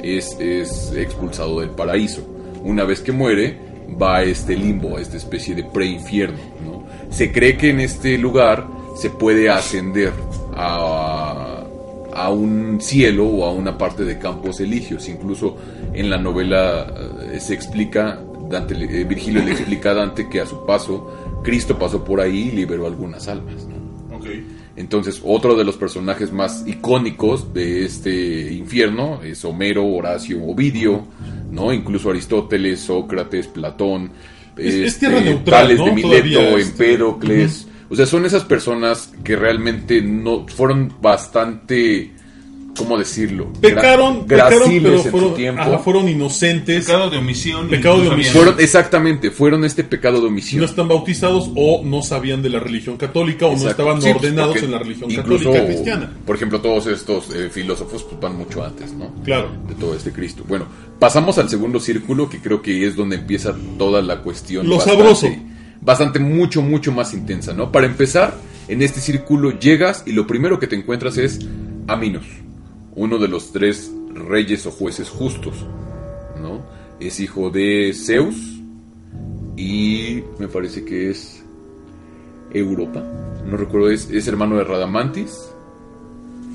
es, 0.00 0.38
es 0.38 0.92
expulsado 0.96 1.58
del 1.58 1.70
paraíso. 1.70 2.31
Una 2.64 2.84
vez 2.84 3.00
que 3.00 3.12
muere, 3.12 3.58
va 4.00 4.18
a 4.18 4.22
este 4.22 4.56
limbo, 4.56 4.96
a 4.96 5.00
esta 5.00 5.16
especie 5.16 5.54
de 5.54 5.64
preinfierno. 5.64 6.38
¿no? 6.64 6.84
Se 7.10 7.32
cree 7.32 7.56
que 7.56 7.70
en 7.70 7.80
este 7.80 8.18
lugar 8.18 8.66
se 8.96 9.10
puede 9.10 9.50
ascender 9.50 10.12
a, 10.54 11.64
a 12.14 12.30
un 12.30 12.80
cielo 12.80 13.26
o 13.26 13.44
a 13.44 13.52
una 13.52 13.76
parte 13.76 14.04
de 14.04 14.18
campos 14.18 14.60
eligios. 14.60 15.08
Incluso 15.08 15.56
en 15.92 16.10
la 16.10 16.18
novela 16.18 16.92
eh, 17.32 17.40
se 17.40 17.54
explica, 17.54 18.20
Dante, 18.48 18.74
eh, 18.74 19.04
Virgilio 19.04 19.42
le 19.42 19.52
explica 19.52 19.90
a 19.90 19.94
Dante 19.94 20.28
que 20.28 20.40
a 20.40 20.46
su 20.46 20.64
paso 20.66 21.40
Cristo 21.42 21.78
pasó 21.78 22.04
por 22.04 22.20
ahí 22.20 22.48
y 22.48 22.52
liberó 22.52 22.86
algunas 22.86 23.28
almas. 23.28 23.66
Entonces, 24.76 25.20
otro 25.24 25.56
de 25.56 25.64
los 25.64 25.76
personajes 25.76 26.32
más 26.32 26.64
icónicos 26.66 27.52
de 27.52 27.84
este 27.84 28.52
infierno 28.52 29.20
es 29.22 29.44
Homero, 29.44 29.86
Horacio, 29.86 30.42
Ovidio, 30.44 31.04
¿no? 31.52 31.72
Incluso 31.72 32.10
Aristóteles, 32.10 32.80
Sócrates, 32.80 33.46
Platón, 33.46 34.10
Es- 34.56 34.74
es 34.74 34.94
este, 34.94 35.06
tierra 35.06 35.20
neutral, 35.24 35.62
Tales 35.62 35.78
¿no? 35.78 35.84
de 35.86 35.92
Mileto, 35.92 36.40
este, 36.58 36.62
Empédocles. 36.92 37.68
O 37.88 37.94
sea, 37.94 38.06
son 38.06 38.24
esas 38.26 38.42
personas 38.44 39.12
que 39.22 39.36
realmente 39.36 40.00
no 40.02 40.46
fueron 40.48 40.92
bastante, 41.00 42.12
¿cómo 42.76 42.98
decirlo? 42.98 43.52
Gra- 43.54 43.60
Pecaron, 43.60 44.26
pecaron, 44.26 44.62
pero 44.82 44.94
en 44.96 45.02
su 45.02 45.08
fueron, 45.10 45.34
tiempo. 45.34 45.60
ajá, 45.62 45.78
fueron 45.78 46.08
inocentes. 46.08 46.86
Pecado 46.86 47.10
de 47.10 47.18
omisión. 47.18 47.68
Pecado 47.68 48.00
de 48.02 48.08
omisión. 48.08 48.34
Fueron, 48.34 48.54
exactamente, 48.60 49.30
fueron 49.30 49.64
este 49.64 49.84
pecado 49.84 50.20
de 50.20 50.26
omisión. 50.28 50.60
no 50.60 50.66
están 50.66 50.88
bautizados 50.88 51.50
o 51.54 51.82
no 51.84 52.02
sabían 52.02 52.42
de 52.42 52.48
la 52.50 52.60
religión 52.60 52.96
católica 52.96 53.46
o 53.46 53.56
no 53.56 53.68
estaban 53.70 54.00
Sí, 54.00 54.08
pues, 54.12 54.16
ordenados 54.24 54.56
en 54.62 54.70
la 54.70 54.78
religión 54.78 55.10
incluso, 55.10 55.44
católica 55.52 55.66
cristiana. 55.66 56.12
Por 56.26 56.36
ejemplo, 56.36 56.60
todos 56.60 56.86
estos 56.86 57.34
eh, 57.34 57.48
filósofos 57.50 58.02
pues, 58.04 58.20
van 58.20 58.36
mucho 58.36 58.64
antes, 58.64 58.92
¿no? 58.92 59.12
Claro. 59.24 59.50
De 59.68 59.74
todo 59.74 59.94
este 59.94 60.12
Cristo. 60.12 60.44
Bueno, 60.48 60.66
pasamos 60.98 61.38
al 61.38 61.48
segundo 61.50 61.78
círculo, 61.80 62.28
que 62.30 62.38
creo 62.40 62.62
que 62.62 62.86
es 62.86 62.96
donde 62.96 63.16
empieza 63.16 63.54
toda 63.78 64.00
la 64.02 64.20
cuestión. 64.22 64.68
Lo 64.68 64.76
bastante- 64.76 64.98
sabroso. 65.02 65.28
Bastante, 65.84 66.20
mucho, 66.20 66.62
mucho 66.62 66.92
más 66.92 67.12
intensa, 67.12 67.52
¿no? 67.52 67.72
Para 67.72 67.86
empezar, 67.86 68.36
en 68.68 68.82
este 68.82 69.00
círculo 69.00 69.58
llegas 69.58 70.04
y 70.06 70.12
lo 70.12 70.28
primero 70.28 70.60
que 70.60 70.68
te 70.68 70.76
encuentras 70.76 71.18
es 71.18 71.40
a 71.88 71.96
Minos, 71.96 72.24
uno 72.94 73.18
de 73.18 73.28
los 73.28 73.52
tres 73.52 73.90
reyes 74.14 74.66
o 74.66 74.70
jueces 74.70 75.08
justos, 75.08 75.54
¿no? 76.40 76.62
Es 77.00 77.20
hijo 77.20 77.50
de 77.50 77.92
Zeus 77.94 78.36
y 79.56 80.22
me 80.38 80.48
parece 80.48 80.84
que 80.84 81.10
es 81.10 81.42
Europa. 82.52 83.02
No 83.46 83.56
recuerdo, 83.56 83.90
es, 83.90 84.08
es 84.10 84.26
hermano 84.28 84.56
de 84.56 84.64
Radamantis. 84.64 85.48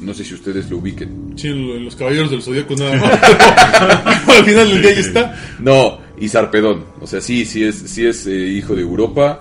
No 0.02 0.14
sé 0.14 0.24
si 0.24 0.36
ustedes 0.36 0.70
lo 0.70 0.78
ubiquen. 0.78 1.34
Sí, 1.36 1.48
en 1.48 1.84
los 1.84 1.96
caballeros 1.96 2.30
del 2.30 2.44
zodiaco 2.44 2.76
nada 2.76 2.98
más. 3.02 4.28
Al 4.38 4.46
final 4.46 4.70
del 4.70 4.82
día 4.82 4.92
ahí 4.92 5.00
está. 5.00 5.36
No, 5.60 6.00
y 6.20 6.28
Sarpedón. 6.28 6.86
O 7.02 7.08
sea, 7.08 7.20
sí, 7.20 7.46
sí 7.46 7.64
es, 7.64 7.76
sí 7.76 8.06
es 8.06 8.28
eh, 8.28 8.32
hijo 8.32 8.76
de 8.76 8.84
Europa 8.84 9.40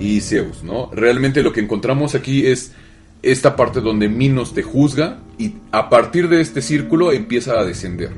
y 0.00 0.20
Zeus, 0.20 0.62
¿no? 0.64 0.90
Realmente 0.92 1.42
lo 1.42 1.52
que 1.52 1.60
encontramos 1.60 2.14
aquí 2.14 2.46
es 2.46 2.72
esta 3.24 3.56
parte 3.56 3.80
donde 3.80 4.08
Minos 4.08 4.54
te 4.54 4.62
juzga 4.62 5.18
y 5.38 5.54
a 5.72 5.88
partir 5.88 6.28
de 6.28 6.40
este 6.40 6.62
círculo 6.62 7.12
empieza 7.12 7.58
a 7.58 7.64
descender. 7.64 8.10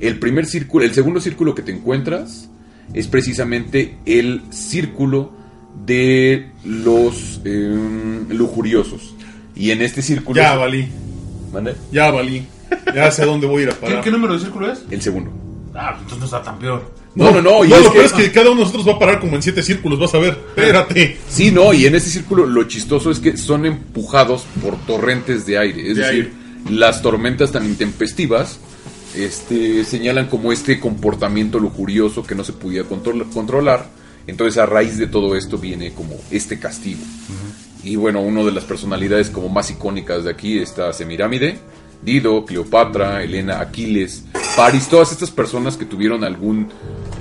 El 0.00 0.18
primer 0.18 0.46
círculo, 0.46 0.84
el 0.84 0.94
segundo 0.94 1.20
círculo 1.20 1.54
que 1.54 1.62
te 1.62 1.72
encuentras 1.72 2.48
es 2.94 3.08
precisamente 3.08 3.96
el 4.06 4.42
círculo 4.50 5.32
de 5.84 6.50
los 6.64 7.40
em, 7.44 8.28
lujuriosos. 8.30 9.14
Y 9.54 9.70
en 9.70 9.82
este 9.82 10.02
círculo... 10.02 10.40
Ya 10.40 10.54
valí, 10.56 10.88
¿Mande? 11.52 11.74
ya 11.90 12.10
valí. 12.10 12.46
Ya 12.94 13.10
sé 13.10 13.22
a 13.22 13.26
dónde 13.26 13.46
voy 13.46 13.62
a 13.62 13.62
ir 13.64 13.70
a 13.70 13.72
¿Qué, 13.74 13.80
parar. 13.86 14.04
qué 14.04 14.10
número 14.10 14.34
de 14.34 14.40
círculo 14.40 14.70
es? 14.70 14.84
El 14.90 15.02
segundo. 15.02 15.30
Ah, 15.74 15.94
entonces 15.94 16.18
no 16.18 16.24
está 16.26 16.42
tan 16.42 16.58
peor. 16.58 16.92
No, 17.18 17.30
no, 17.32 17.42
no. 17.42 17.64
y 17.64 17.68
no, 17.68 17.76
es 17.76 17.84
lo 17.84 17.92
que- 17.92 18.04
es 18.04 18.12
que 18.12 18.30
cada 18.32 18.46
uno 18.50 18.60
de 18.60 18.64
nosotros 18.66 18.88
va 18.88 18.92
a 18.92 18.98
parar 18.98 19.20
como 19.20 19.36
en 19.36 19.42
siete 19.42 19.62
círculos, 19.62 19.98
vas 19.98 20.14
a 20.14 20.18
ver. 20.18 20.38
Espérate. 20.56 21.16
Sí, 21.28 21.50
no, 21.50 21.72
y 21.74 21.86
en 21.86 21.94
ese 21.94 22.10
círculo 22.10 22.46
lo 22.46 22.64
chistoso 22.64 23.10
es 23.10 23.18
que 23.18 23.36
son 23.36 23.66
empujados 23.66 24.44
por 24.62 24.76
torrentes 24.86 25.44
de 25.46 25.58
aire. 25.58 25.90
Es 25.90 25.96
De 25.96 26.02
decir, 26.04 26.32
las 26.70 27.02
tormentas 27.02 27.52
tan 27.52 27.64
intempestivas 27.66 28.58
este, 29.16 29.84
señalan 29.84 30.26
como 30.26 30.52
este 30.52 30.78
comportamiento 30.78 31.58
lujurioso 31.58 32.22
que 32.24 32.34
no 32.34 32.44
se 32.44 32.52
podía 32.52 32.82
control- 32.84 33.28
controlar. 33.32 33.86
Entonces, 34.26 34.58
a 34.58 34.66
raíz 34.66 34.98
de 34.98 35.06
todo 35.06 35.34
esto 35.36 35.56
viene 35.58 35.92
como 35.92 36.14
este 36.30 36.58
castigo. 36.58 37.00
Y 37.82 37.96
bueno, 37.96 38.20
una 38.20 38.42
de 38.44 38.52
las 38.52 38.64
personalidades 38.64 39.30
como 39.30 39.48
más 39.48 39.70
icónicas 39.70 40.24
de 40.24 40.30
aquí 40.30 40.58
está 40.58 40.92
Semirámide, 40.92 41.58
Dido, 42.02 42.44
Cleopatra, 42.44 43.22
Helena, 43.22 43.60
Aquiles, 43.60 44.24
Paris, 44.58 44.88
todas 44.88 45.12
estas 45.12 45.30
personas 45.30 45.76
que 45.76 45.84
tuvieron 45.84 46.24
algún, 46.24 46.66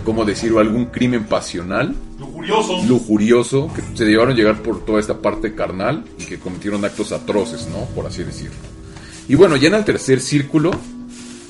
¿cómo 0.03 0.25
decirlo?, 0.25 0.59
algún 0.59 0.85
crimen 0.85 1.25
pasional 1.25 1.93
Lujurioso. 2.17 2.83
lujurioso 2.87 3.71
que 3.75 3.83
se 3.95 4.05
llevaron 4.05 4.33
a 4.33 4.35
llegar 4.35 4.63
por 4.63 4.83
toda 4.83 4.99
esta 4.99 5.19
parte 5.19 5.53
carnal 5.53 6.03
y 6.17 6.23
que 6.23 6.39
cometieron 6.39 6.83
actos 6.83 7.11
atroces, 7.11 7.67
¿no? 7.67 7.85
Por 7.93 8.07
así 8.07 8.23
decirlo. 8.23 8.55
Y 9.29 9.35
bueno, 9.35 9.55
ya 9.55 9.67
en 9.67 9.75
el 9.75 9.85
tercer 9.85 10.19
círculo 10.19 10.71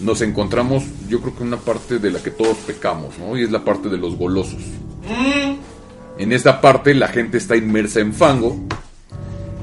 nos 0.01 0.19
encontramos, 0.19 0.83
yo 1.07 1.21
creo 1.21 1.37
que 1.37 1.43
una 1.43 1.55
parte 1.55 1.99
de 1.99 2.11
la 2.11 2.21
que 2.21 2.31
todos 2.31 2.57
pecamos, 2.57 3.17
¿no? 3.17 3.37
Y 3.37 3.43
es 3.43 3.51
la 3.51 3.63
parte 3.63 3.87
de 3.87 3.97
los 3.97 4.17
golosos. 4.17 4.59
En 6.17 6.33
esta 6.33 6.59
parte 6.59 6.93
la 6.95 7.07
gente 7.07 7.37
está 7.37 7.55
inmersa 7.55 8.01
en 8.01 8.13
fango 8.13 8.59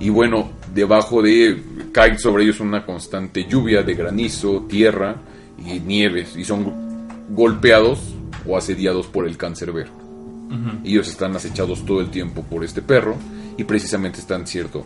y 0.00 0.08
bueno, 0.08 0.48
debajo 0.72 1.20
de 1.20 1.62
cae 1.92 2.18
sobre 2.18 2.44
ellos 2.44 2.60
una 2.60 2.86
constante 2.86 3.44
lluvia 3.44 3.82
de 3.82 3.92
granizo, 3.92 4.64
tierra 4.66 5.16
y 5.58 5.80
nieves 5.80 6.36
y 6.36 6.44
son 6.44 6.72
golpeados 7.30 8.00
o 8.46 8.56
asediados 8.56 9.06
por 9.06 9.26
el 9.26 9.36
cancerbero. 9.36 9.90
Ellos 10.84 11.08
están 11.08 11.34
acechados 11.34 11.84
todo 11.84 12.00
el 12.00 12.10
tiempo 12.10 12.42
por 12.42 12.62
este 12.64 12.80
perro 12.82 13.16
y 13.56 13.64
precisamente 13.64 14.20
están, 14.20 14.46
cierto, 14.46 14.84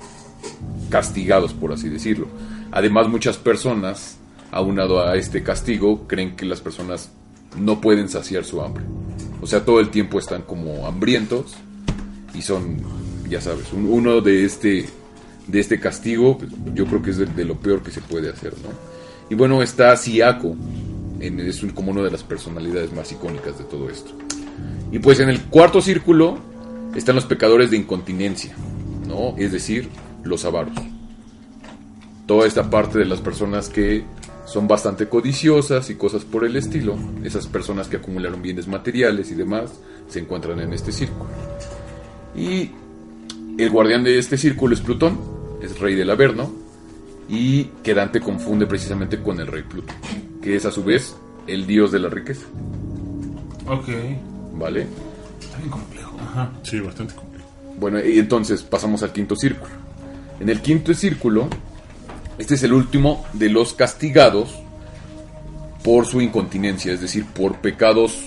castigados, 0.88 1.52
por 1.52 1.72
así 1.72 1.88
decirlo. 1.88 2.28
Además, 2.70 3.08
muchas 3.08 3.36
personas, 3.36 4.16
aunado 4.50 5.06
a 5.06 5.16
este 5.16 5.42
castigo, 5.42 6.06
creen 6.06 6.36
que 6.36 6.46
las 6.46 6.60
personas 6.60 7.10
no 7.58 7.80
pueden 7.80 8.08
saciar 8.08 8.44
su 8.44 8.62
hambre. 8.62 8.84
O 9.40 9.46
sea, 9.46 9.64
todo 9.64 9.80
el 9.80 9.90
tiempo 9.90 10.18
están 10.18 10.42
como 10.42 10.86
hambrientos 10.86 11.54
y 12.34 12.42
son, 12.42 12.78
ya 13.28 13.40
sabes, 13.40 13.72
un- 13.72 13.86
uno 13.90 14.20
de 14.20 14.44
este, 14.44 14.86
de 15.46 15.60
este 15.60 15.80
castigo, 15.80 16.38
pues, 16.38 16.50
yo 16.74 16.86
creo 16.86 17.02
que 17.02 17.10
es 17.10 17.16
de, 17.18 17.26
de 17.26 17.44
lo 17.44 17.56
peor 17.56 17.82
que 17.82 17.90
se 17.90 18.00
puede 18.00 18.30
hacer, 18.30 18.54
¿no? 18.62 18.68
Y 19.30 19.34
bueno, 19.34 19.62
está 19.62 19.96
Siaco, 19.96 20.56
en, 21.20 21.40
es 21.40 21.64
como 21.74 21.90
una 21.90 22.02
de 22.02 22.10
las 22.10 22.22
personalidades 22.22 22.92
más 22.92 23.12
icónicas 23.12 23.58
de 23.58 23.64
todo 23.64 23.90
esto. 23.90 24.12
Y 24.90 24.98
pues 24.98 25.20
en 25.20 25.28
el 25.28 25.42
cuarto 25.42 25.80
círculo 25.80 26.38
están 26.94 27.14
los 27.14 27.26
pecadores 27.26 27.70
de 27.70 27.76
incontinencia, 27.76 28.54
¿no? 29.06 29.34
Es 29.36 29.52
decir, 29.52 29.88
los 30.24 30.44
avaros. 30.44 30.76
Toda 32.26 32.46
esta 32.46 32.70
parte 32.70 32.98
de 32.98 33.04
las 33.04 33.20
personas 33.20 33.68
que 33.68 34.04
son 34.46 34.66
bastante 34.66 35.08
codiciosas 35.08 35.90
y 35.90 35.94
cosas 35.94 36.24
por 36.24 36.44
el 36.44 36.56
estilo, 36.56 36.96
esas 37.22 37.46
personas 37.46 37.88
que 37.88 37.98
acumularon 37.98 38.40
bienes 38.40 38.66
materiales 38.66 39.30
y 39.30 39.34
demás, 39.34 39.72
se 40.08 40.20
encuentran 40.20 40.58
en 40.60 40.72
este 40.72 40.90
círculo. 40.90 41.28
Y 42.34 42.70
el 43.58 43.70
guardián 43.70 44.04
de 44.04 44.18
este 44.18 44.38
círculo 44.38 44.74
es 44.74 44.80
Plutón, 44.80 45.18
es 45.62 45.78
rey 45.78 45.94
del 45.94 46.10
Averno, 46.10 46.50
y 47.28 47.64
que 47.82 47.94
Dante 47.94 48.20
confunde 48.20 48.66
precisamente 48.66 49.20
con 49.22 49.38
el 49.40 49.46
rey 49.46 49.62
Plutón, 49.62 49.94
que 50.42 50.56
es 50.56 50.64
a 50.64 50.70
su 50.72 50.82
vez 50.84 51.14
el 51.46 51.66
dios 51.66 51.92
de 51.92 51.98
la 51.98 52.08
riqueza, 52.08 52.46
Ok. 53.66 53.88
¿vale? 54.54 54.86
Está 55.40 55.58
bien 55.58 55.70
complejo. 55.70 56.16
Ajá. 56.20 56.50
Sí, 56.62 56.80
bastante 56.80 57.14
complejo. 57.14 57.46
Bueno, 57.78 58.00
y 58.04 58.18
entonces 58.18 58.62
pasamos 58.62 59.02
al 59.02 59.12
quinto 59.12 59.36
círculo. 59.36 59.70
En 60.40 60.48
el 60.48 60.60
quinto 60.62 60.94
círculo, 60.94 61.48
este 62.38 62.54
es 62.54 62.62
el 62.62 62.72
último 62.72 63.26
de 63.34 63.50
los 63.50 63.72
castigados 63.74 64.54
por 65.84 66.06
su 66.06 66.20
incontinencia, 66.20 66.92
es 66.92 67.00
decir, 67.00 67.24
por 67.26 67.58
pecados 67.58 68.18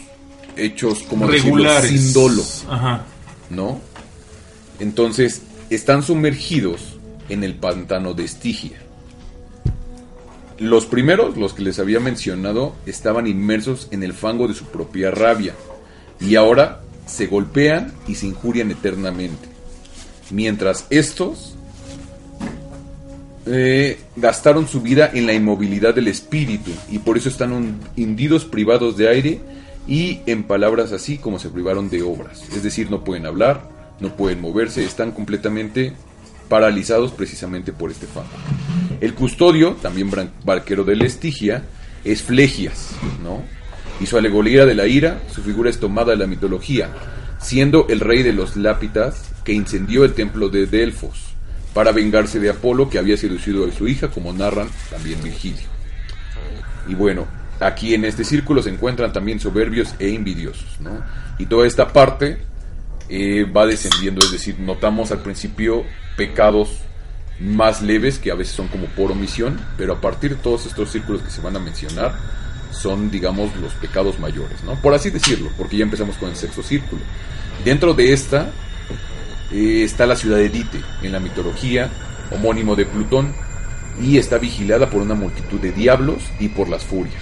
hechos 0.57 1.01
como 1.03 1.27
decirlo, 1.27 1.55
Regulares. 1.57 1.89
sin 1.89 2.13
dolo, 2.13 2.43
Ajá. 2.69 3.03
¿no? 3.49 3.79
Entonces, 4.79 5.41
están 5.69 6.03
sumergidos 6.03 6.97
en 7.29 7.43
el 7.43 7.55
pantano 7.55 8.13
de 8.13 8.25
Estigia. 8.25 8.77
Los 10.61 10.85
primeros, 10.85 11.37
los 11.37 11.53
que 11.53 11.63
les 11.63 11.79
había 11.79 11.99
mencionado, 11.99 12.75
estaban 12.85 13.25
inmersos 13.25 13.87
en 13.89 14.03
el 14.03 14.13
fango 14.13 14.47
de 14.47 14.53
su 14.53 14.65
propia 14.65 15.09
rabia 15.09 15.55
y 16.19 16.35
ahora 16.35 16.81
se 17.07 17.25
golpean 17.25 17.91
y 18.07 18.13
se 18.13 18.27
injurian 18.27 18.69
eternamente. 18.69 19.49
Mientras 20.29 20.85
estos 20.91 21.55
eh, 23.47 23.99
gastaron 24.15 24.67
su 24.67 24.81
vida 24.81 25.09
en 25.11 25.25
la 25.25 25.33
inmovilidad 25.33 25.95
del 25.95 26.07
espíritu 26.07 26.69
y 26.91 26.99
por 26.99 27.17
eso 27.17 27.29
están 27.29 27.53
hun- 27.53 27.79
hundidos 27.97 28.45
privados 28.45 28.97
de 28.97 29.09
aire 29.09 29.41
y 29.87 30.19
en 30.27 30.43
palabras 30.43 30.91
así 30.91 31.17
como 31.17 31.39
se 31.39 31.49
privaron 31.49 31.89
de 31.89 32.03
obras. 32.03 32.43
Es 32.55 32.61
decir, 32.61 32.91
no 32.91 33.03
pueden 33.03 33.25
hablar, 33.25 33.67
no 33.99 34.15
pueden 34.15 34.41
moverse, 34.41 34.85
están 34.85 35.11
completamente 35.11 35.93
paralizados 36.51 37.13
precisamente 37.13 37.71
por 37.71 37.91
este 37.91 38.07
fango. 38.07 38.27
El 38.99 39.13
custodio, 39.13 39.77
también 39.81 40.11
barquero 40.43 40.83
de 40.83 40.97
la 40.97 41.05
Estigia, 41.05 41.63
es 42.03 42.23
Flegias, 42.23 42.89
¿no? 43.23 43.41
Y 44.01 44.05
su 44.05 44.17
alegoría 44.17 44.65
de 44.65 44.75
la 44.75 44.85
ira, 44.85 45.21
su 45.33 45.41
figura 45.43 45.69
es 45.69 45.79
tomada 45.79 46.11
de 46.11 46.17
la 46.17 46.27
mitología, 46.27 46.89
siendo 47.39 47.87
el 47.87 48.01
rey 48.01 48.21
de 48.21 48.33
los 48.33 48.57
Lápitas 48.57 49.31
que 49.45 49.53
incendió 49.53 50.03
el 50.03 50.11
templo 50.11 50.49
de 50.49 50.65
Delfos 50.65 51.21
para 51.73 51.93
vengarse 51.93 52.37
de 52.41 52.49
Apolo 52.49 52.89
que 52.89 52.99
había 52.99 53.15
seducido 53.15 53.65
a 53.65 53.71
su 53.71 53.87
hija, 53.87 54.09
como 54.09 54.33
narran 54.33 54.67
también 54.89 55.23
Virgilio. 55.23 55.69
Y 56.85 56.95
bueno, 56.95 57.27
aquí 57.61 57.93
en 57.93 58.03
este 58.03 58.25
círculo 58.25 58.61
se 58.61 58.71
encuentran 58.71 59.13
también 59.13 59.39
soberbios 59.39 59.95
e 59.99 60.13
envidiosos, 60.13 60.81
¿no? 60.81 61.01
Y 61.39 61.45
toda 61.45 61.65
esta 61.65 61.93
parte 61.93 62.39
eh, 63.13 63.43
va 63.43 63.65
descendiendo, 63.65 64.25
es 64.25 64.31
decir, 64.31 64.57
notamos 64.57 65.11
al 65.11 65.19
principio 65.19 65.83
pecados 66.15 66.77
más 67.41 67.81
leves 67.81 68.19
que 68.19 68.31
a 68.31 68.35
veces 68.35 68.55
son 68.55 68.69
como 68.69 68.85
por 68.85 69.11
omisión, 69.11 69.59
pero 69.77 69.93
a 69.93 70.01
partir 70.01 70.37
de 70.37 70.41
todos 70.41 70.65
estos 70.65 70.91
círculos 70.91 71.21
que 71.21 71.29
se 71.29 71.41
van 71.41 71.57
a 71.57 71.59
mencionar 71.59 72.15
son, 72.71 73.11
digamos, 73.11 73.53
los 73.57 73.73
pecados 73.73 74.17
mayores, 74.17 74.63
¿no? 74.63 74.81
Por 74.81 74.93
así 74.93 75.09
decirlo, 75.09 75.49
porque 75.57 75.75
ya 75.75 75.83
empezamos 75.83 76.15
con 76.15 76.29
el 76.29 76.37
sexto 76.37 76.63
círculo. 76.63 77.01
Dentro 77.65 77.93
de 77.93 78.13
esta 78.13 78.49
eh, 79.51 79.83
está 79.83 80.05
la 80.05 80.15
ciudad 80.15 80.37
de 80.37 80.47
Dite, 80.47 80.79
en 81.01 81.11
la 81.11 81.19
mitología, 81.19 81.89
homónimo 82.31 82.77
de 82.77 82.85
Plutón, 82.85 83.35
y 84.01 84.19
está 84.19 84.37
vigilada 84.37 84.89
por 84.89 85.01
una 85.01 85.15
multitud 85.15 85.59
de 85.59 85.73
diablos 85.73 86.23
y 86.39 86.47
por 86.47 86.69
las 86.69 86.85
furias. 86.85 87.21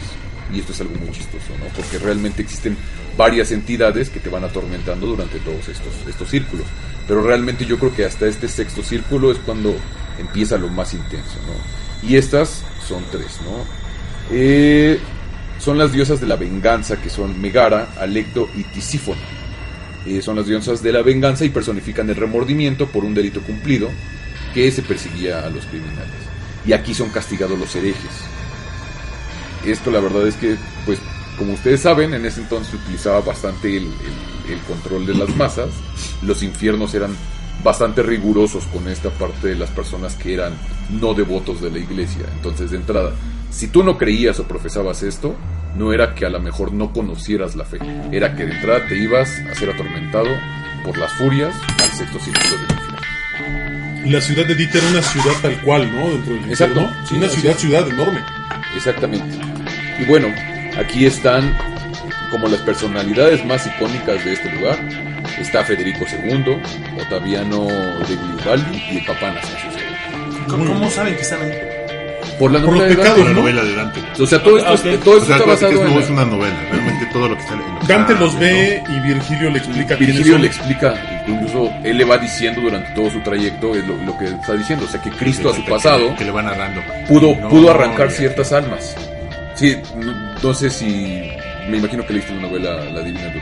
Y 0.54 0.60
esto 0.60 0.72
es 0.72 0.82
algo 0.82 0.94
muy 1.00 1.10
chistoso, 1.10 1.58
¿no? 1.58 1.66
Porque 1.76 1.98
realmente 1.98 2.44
existen 2.44 2.78
varias 3.20 3.52
entidades 3.52 4.10
que 4.10 4.22
te 4.22 4.30
van 4.30 4.46
atormentando 4.46 5.06
durante 5.06 5.40
todos 5.40 5.68
estos, 5.68 5.94
estos 6.08 6.30
círculos. 6.30 6.66
Pero 7.06 7.22
realmente 7.22 7.66
yo 7.66 7.78
creo 7.78 7.94
que 7.94 8.06
hasta 8.06 8.26
este 8.26 8.48
sexto 8.48 8.82
círculo 8.82 9.30
es 9.30 9.38
cuando 9.40 9.76
empieza 10.18 10.58
lo 10.58 10.70
más 10.70 10.94
intenso, 10.94 11.36
¿no? 11.46 12.08
Y 12.08 12.16
estas 12.16 12.64
son 12.88 13.04
tres, 13.12 13.42
¿no? 13.44 13.66
Eh, 14.32 15.00
son 15.60 15.78
las 15.78 15.92
diosas 15.92 16.22
de 16.22 16.28
la 16.28 16.38
venganza, 16.38 16.96
que 17.02 17.10
son 17.10 17.42
Megara, 17.42 17.90
Alecto 18.00 18.50
y 18.56 18.64
Tisífono. 18.64 19.20
Eh, 20.06 20.22
son 20.22 20.38
las 20.38 20.46
diosas 20.46 20.82
de 20.82 20.94
la 20.94 21.02
venganza 21.02 21.44
y 21.44 21.50
personifican 21.50 22.10
el 22.10 22.16
remordimiento 22.16 22.88
por 22.88 23.04
un 23.04 23.14
delito 23.14 23.42
cumplido 23.42 23.90
que 24.54 24.72
se 24.72 24.82
perseguía 24.82 25.46
a 25.46 25.50
los 25.50 25.66
criminales. 25.66 26.22
Y 26.66 26.72
aquí 26.72 26.94
son 26.94 27.10
castigados 27.10 27.60
los 27.60 27.76
herejes. 27.76 28.12
Esto 29.66 29.92
la 29.92 30.00
verdad 30.00 30.26
es 30.26 30.36
que, 30.36 30.56
pues, 30.86 31.00
como 31.40 31.54
ustedes 31.54 31.82
saben, 31.82 32.14
en 32.14 32.24
ese 32.26 32.42
entonces 32.42 32.70
se 32.70 32.76
utilizaba 32.78 33.22
bastante 33.22 33.76
el, 33.78 33.86
el- 33.86 34.54
el 34.54 34.60
control 34.62 35.06
de 35.08 35.14
las 35.16 35.36
masas. 35.36 35.70
Los 36.22 36.44
infiernos 36.44 36.94
eran 36.94 37.16
bastante 37.64 38.02
rigurosos 38.04 38.64
con 38.66 38.88
esta 38.88 39.10
parte 39.10 39.48
de 39.50 39.56
las 39.56 39.70
personas 39.72 40.16
que 40.16 40.34
eran 40.36 40.54
no 40.90 41.14
devotos 41.14 41.62
de 41.62 41.72
la 41.72 41.80
iglesia. 41.80 42.24
Entonces, 42.36 42.72
de 42.72 42.78
entrada, 42.78 43.12
si 43.52 43.68
tú 43.68 43.84
no 43.84 43.98
creías 43.98 44.40
o 44.40 44.44
profesabas 44.48 45.02
esto, 45.04 45.36
no 45.76 45.94
era 45.94 46.16
que 46.16 46.26
a 46.26 46.30
lo 46.30 46.40
mejor 46.40 46.72
no 46.74 46.92
conocieras 46.94 47.56
la 47.56 47.66
fe, 47.66 47.78
era 48.12 48.36
que 48.36 48.46
de 48.46 48.54
entrada 48.56 48.88
te 48.88 48.98
ibas 48.98 49.30
a 49.52 49.56
ser 49.56 49.70
atormentado 49.70 50.30
por 50.84 50.98
las 50.98 51.12
furias 51.14 51.54
al 51.82 51.90
sexto 51.92 52.20
círculo 52.20 52.50
del 52.50 52.62
infierno. 52.62 54.10
La 54.12 54.22
ciudad 54.22 54.46
de 54.48 54.56
Dite 54.56 54.78
era 54.80 54.88
una 54.88 55.02
ciudad 55.04 55.34
tal 55.42 55.62
cual, 55.62 55.92
¿no? 55.96 56.10
Dentro 56.10 56.34
del 56.34 56.46
Exacto. 56.50 56.80
infierno. 56.82 57.08
Sí, 57.08 57.16
una 57.18 57.30
ciudad, 57.30 57.58
ciudad 57.58 57.88
enorme. 57.88 58.22
Exactamente. 58.76 59.38
Y 60.00 60.06
bueno, 60.06 60.28
aquí 60.80 61.06
están 61.06 61.56
como 62.32 62.48
las 62.48 62.62
personalidades 62.62 63.46
más 63.46 63.66
icónicas 63.68 64.24
de 64.24 64.34
este 64.34 64.52
lugar. 64.52 64.78
Está 65.40 65.64
Federico 65.64 66.06
II, 66.10 66.58
Ottaviano 67.02 67.66
de 67.68 68.16
Garibaldi 68.16 68.84
y 68.92 68.98
el 68.98 69.06
Papa 69.06 69.28
Anastasio 69.30 69.70
II. 69.72 70.44
¿Cómo, 70.48 70.66
cómo 70.66 70.90
saben 70.90 71.16
que 71.16 71.22
están 71.22 71.42
ahí? 71.42 71.52
Por 72.38 72.52
la 72.52 72.60
Por 72.62 72.74
novela 72.74 72.88
los 72.88 72.90
de 72.90 72.96
pecados, 72.96 73.18
Dante. 73.18 73.24
la 73.30 73.34
¿no? 73.36 73.42
novela 73.42 73.64
de 73.64 73.76
Dante. 73.76 74.00
O 74.22 74.26
sea, 74.28 74.44
todo 74.44 74.58
esto, 74.58 74.72
Ok. 74.74 75.04
todo 75.04 75.14
O 75.16 75.18
esto 75.18 75.26
sea, 75.28 75.36
está 75.36 75.44
que 75.46 75.50
basado 75.52 75.72
es, 75.74 75.80
no 75.82 75.88
en... 75.98 76.04
es 76.04 76.10
una 76.10 76.26
novela, 76.26 76.56
realmente 76.72 77.06
todo 77.12 77.28
lo 77.30 77.36
que 77.36 77.42
está 77.42 77.54
en 77.54 77.60
que 77.80 77.88
Dante 77.94 78.16
los 78.16 78.40
ve 78.40 78.84
y 78.88 79.00
Virgilio 79.02 79.50
le 79.50 79.58
explica 79.60 79.96
Virgilio 79.96 80.38
le 80.38 80.48
explica, 80.48 81.24
incluso 81.28 81.72
él 81.84 81.98
le 81.98 82.06
va 82.06 82.18
diciendo 82.18 82.62
durante 82.62 82.90
todo 82.94 83.10
su 83.12 83.20
trayecto 83.22 83.76
es 83.76 83.86
lo, 83.86 83.96
lo 83.98 84.18
que 84.18 84.26
está 84.26 84.54
diciendo, 84.54 84.86
o 84.86 84.88
sea 84.88 85.02
que 85.02 85.10
Cristo 85.10 85.50
a 85.50 85.54
su 85.56 85.64
que- 85.64 85.70
pasado 85.72 86.16
que 86.16 86.24
le 86.26 86.32
van 86.32 86.46
narrando. 86.46 86.82
pudo, 87.08 87.36
No, 87.36 87.50
pudo 87.50 87.72
arrancar 87.72 88.10
ciertas 88.12 88.52
almas. 88.54 88.96
Sí, 89.56 89.78
no, 90.44 90.54
sé 90.54 90.70
si, 90.70 90.86
me 91.70 91.78
imagino 91.78 92.06
que 92.06 92.14
leíste 92.14 92.34
la 92.36 92.42
novela 92.42 92.86
La 92.92 93.02
Divina, 93.02 93.34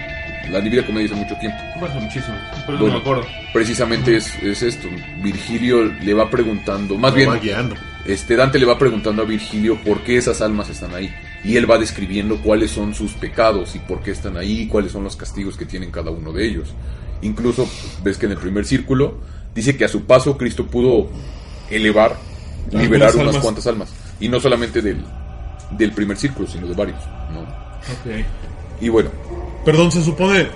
la 0.49 0.61
Divina 0.61 0.85
Comedia 0.85 1.07
hace 1.07 1.15
mucho 1.15 1.35
tiempo. 1.39 1.57
Bueno, 1.79 1.95
muchísimo. 1.99 2.35
Por 2.65 2.75
eso 2.75 2.83
Bueno, 2.83 2.87
no 2.87 2.93
me 2.93 2.99
acuerdo. 2.99 3.25
Precisamente 3.53 4.15
es, 4.15 4.33
es 4.41 4.61
esto, 4.63 4.87
Virgilio 5.21 5.83
le 5.83 6.13
va 6.13 6.29
preguntando, 6.29 6.97
más 6.97 7.11
Lo 7.11 7.17
bien 7.17 7.29
va 7.29 7.37
guiando. 7.37 7.75
este 8.05 8.35
Dante 8.35 8.59
le 8.59 8.65
va 8.65 8.77
preguntando 8.77 9.21
a 9.21 9.25
Virgilio 9.25 9.77
por 9.83 10.01
qué 10.01 10.17
esas 10.17 10.41
almas 10.41 10.69
están 10.69 10.93
ahí. 10.93 11.13
Y 11.43 11.55
él 11.55 11.69
va 11.69 11.77
describiendo 11.77 12.41
cuáles 12.41 12.71
son 12.71 12.93
sus 12.93 13.13
pecados 13.13 13.75
y 13.75 13.79
por 13.79 14.01
qué 14.01 14.11
están 14.11 14.37
ahí, 14.37 14.67
cuáles 14.67 14.91
son 14.91 15.03
los 15.03 15.15
castigos 15.15 15.55
que 15.55 15.65
tienen 15.65 15.91
cada 15.91 16.11
uno 16.11 16.33
de 16.33 16.45
ellos. 16.45 16.73
Incluso 17.21 17.69
ves 18.03 18.17
que 18.17 18.25
en 18.25 18.33
el 18.33 18.37
primer 18.37 18.65
círculo 18.65 19.19
dice 19.55 19.77
que 19.77 19.85
a 19.85 19.87
su 19.87 20.05
paso 20.05 20.37
Cristo 20.37 20.65
pudo 20.67 21.09
elevar, 21.69 22.15
liberar 22.71 23.15
unas 23.15 23.37
cuantas 23.37 23.67
almas. 23.67 23.89
Y 24.19 24.29
no 24.29 24.39
solamente 24.39 24.81
del, 24.81 25.03
del 25.71 25.91
primer 25.91 26.17
círculo, 26.17 26.47
sino 26.47 26.67
de 26.67 26.73
varios. 26.73 26.99
¿no? 27.31 27.41
Ok. 27.41 28.25
Y 28.81 28.89
bueno, 28.89 29.09
Perdón, 29.67 29.91
se 29.91 30.01
supone, 30.01 30.47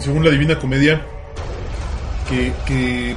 según 0.00 0.24
la 0.24 0.30
Divina 0.32 0.58
Comedia, 0.58 1.00
que, 2.28 2.52
que 2.66 3.14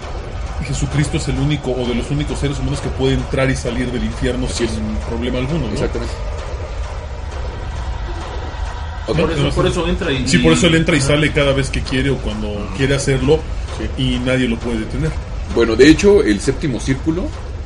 Jesucristo 0.64 1.18
es 1.18 1.28
el 1.28 1.40
único 1.40 1.72
o 1.72 1.88
de 1.88 1.96
los 1.96 2.12
únicos 2.12 2.38
seres 2.38 2.60
humanos 2.60 2.82
que 2.82 2.90
puede 2.90 3.16
entrar 3.16 3.50
y 3.50 3.56
salir 3.56 3.92
del 3.92 4.04
infierno 4.04 4.46
Así 4.46 4.68
sin 4.68 4.96
es. 4.96 5.06
problema 5.06 5.40
alguno, 5.40 5.66
¿no? 5.66 5.74
exactamente. 5.74 6.14
Ok. 9.08 9.18
Por 9.18 9.32
eso, 9.32 9.50
por 9.50 9.66
eso 9.66 9.88
entra 9.88 10.12
y. 10.12 10.28
Sí, 10.28 10.38
por 10.38 10.54
eso 10.54 10.68
él 10.68 10.76
entra 10.76 10.96
y 10.96 11.02
sale 11.02 11.32
cada 11.32 11.52
vez 11.52 11.72
que 11.72 11.82
quiere 11.82 12.12
o 12.12 12.18
cuando 12.18 12.70
quiere 12.78 12.94
hacerlo 12.94 13.40
y 13.98 14.20
nadie 14.20 14.48
lo 14.48 14.58
puede 14.58 14.82
detener. 14.82 15.10
Bueno, 15.56 15.76
de 15.76 15.90
hecho, 15.90 16.22
el 16.22 16.40
séptimo 16.42 16.80
círculo 16.80 17.24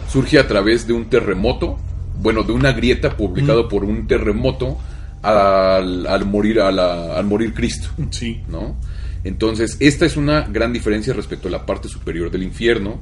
surge 0.10 0.40
a 0.40 0.48
través 0.48 0.88
de 0.88 0.94
un 0.94 1.10
terremoto, 1.10 1.78
bueno, 2.24 2.42
de 2.44 2.54
una 2.54 2.72
grieta 2.72 3.16
publicado 3.16 3.68
por 3.68 3.84
un 3.84 4.08
terremoto 4.08 4.80
al, 5.22 6.08
al 6.08 6.26
morir 6.26 6.60
a 6.62 6.72
la- 6.72 7.18
al 7.18 7.26
morir 7.26 7.54
Cristo, 7.54 7.90
Sí. 8.10 8.42
¿no? 8.48 8.76
Entonces, 9.24 9.78
esta 9.80 10.06
es 10.06 10.18
una 10.18 10.42
gran 10.42 10.74
diferencia 10.74 11.14
respecto 11.14 11.48
a 11.48 11.52
la 11.52 11.66
parte 11.66 11.88
superior 11.88 12.30
del 12.32 12.44
infierno. 12.44 13.00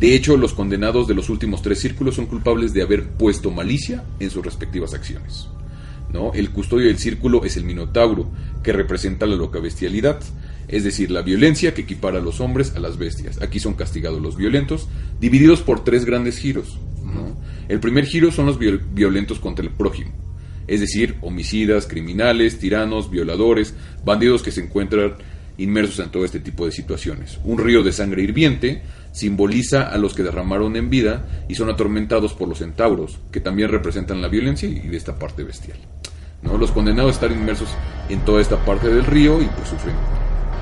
De 0.00 0.14
hecho, 0.14 0.36
los 0.36 0.52
condenados 0.54 1.06
de 1.06 1.14
los 1.14 1.28
últimos 1.30 1.62
tres 1.62 1.80
círculos 1.80 2.16
son 2.16 2.26
culpables 2.26 2.72
de 2.72 2.82
haber 2.82 3.08
puesto 3.10 3.50
malicia 3.50 4.02
en 4.18 4.30
sus 4.30 4.44
respectivas 4.44 4.92
acciones. 4.94 5.48
¿no? 6.12 6.32
El 6.34 6.50
custodio 6.50 6.86
del 6.86 6.98
círculo 6.98 7.44
es 7.44 7.56
el 7.56 7.64
Minotauro, 7.64 8.28
que 8.62 8.72
representa 8.72 9.26
la 9.26 9.36
loca 9.36 9.58
bestialidad, 9.60 10.20
es 10.68 10.82
decir, 10.84 11.10
la 11.12 11.22
violencia 11.22 11.74
que 11.74 11.82
equipara 11.82 12.18
a 12.18 12.22
los 12.22 12.40
hombres 12.40 12.74
a 12.74 12.80
las 12.80 12.96
bestias. 12.98 13.40
Aquí 13.40 13.60
son 13.60 13.74
castigados 13.74 14.20
los 14.20 14.36
violentos, 14.36 14.88
divididos 15.20 15.62
por 15.62 15.84
tres 15.84 16.04
grandes 16.04 16.38
giros. 16.38 16.78
¿no? 17.04 17.36
El 17.68 17.80
primer 17.80 18.06
giro 18.06 18.30
son 18.30 18.46
los 18.46 18.58
viol- 18.58 18.80
violentos 18.92 19.38
contra 19.38 19.64
el 19.64 19.70
prójimo, 19.72 20.12
es 20.66 20.80
decir, 20.80 21.16
homicidas, 21.20 21.86
criminales, 21.86 22.58
tiranos, 22.58 23.10
violadores, 23.10 23.74
bandidos 24.04 24.42
que 24.42 24.52
se 24.52 24.62
encuentran 24.62 25.14
inmersos 25.58 25.98
en 26.04 26.10
todo 26.10 26.24
este 26.24 26.40
tipo 26.40 26.66
de 26.66 26.72
situaciones. 26.72 27.38
Un 27.44 27.58
río 27.58 27.82
de 27.82 27.92
sangre 27.92 28.22
hirviente 28.22 28.82
simboliza 29.12 29.82
a 29.88 29.96
los 29.96 30.12
que 30.14 30.22
derramaron 30.22 30.76
en 30.76 30.90
vida 30.90 31.26
y 31.48 31.54
son 31.54 31.70
atormentados 31.70 32.34
por 32.34 32.48
los 32.48 32.58
centauros, 32.58 33.18
que 33.32 33.40
también 33.40 33.70
representan 33.70 34.20
la 34.20 34.28
violencia 34.28 34.68
y 34.68 34.80
de 34.88 34.96
esta 34.96 35.18
parte 35.18 35.42
bestial. 35.44 35.78
¿no? 36.42 36.58
Los 36.58 36.70
condenados 36.72 37.14
están 37.14 37.32
inmersos 37.32 37.70
en 38.10 38.20
toda 38.24 38.42
esta 38.42 38.62
parte 38.64 38.88
del 38.88 39.04
río 39.06 39.40
y 39.40 39.46
pues 39.46 39.68
sufren 39.70 39.94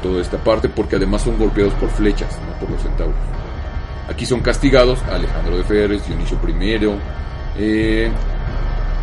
toda 0.03 0.23
esta 0.23 0.43
parte 0.45 0.69
porque 0.69 0.97
además 0.97 1.23
son 1.23 1.37
golpeados 1.39 1.75
por 1.75 1.91
flechas, 1.91 2.39
¿no? 2.47 2.59
por 2.61 2.71
los 2.71 2.81
centauros. 2.83 3.17
Aquí 4.15 4.27
son 4.27 4.43
castigados 4.43 5.03
Alejandro 5.11 5.57
de 5.57 5.65
Ferres, 5.65 6.07
Dionisio 6.07 6.39
I, 6.47 6.89
eh, 7.59 8.13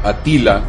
Atila, 0.05 0.59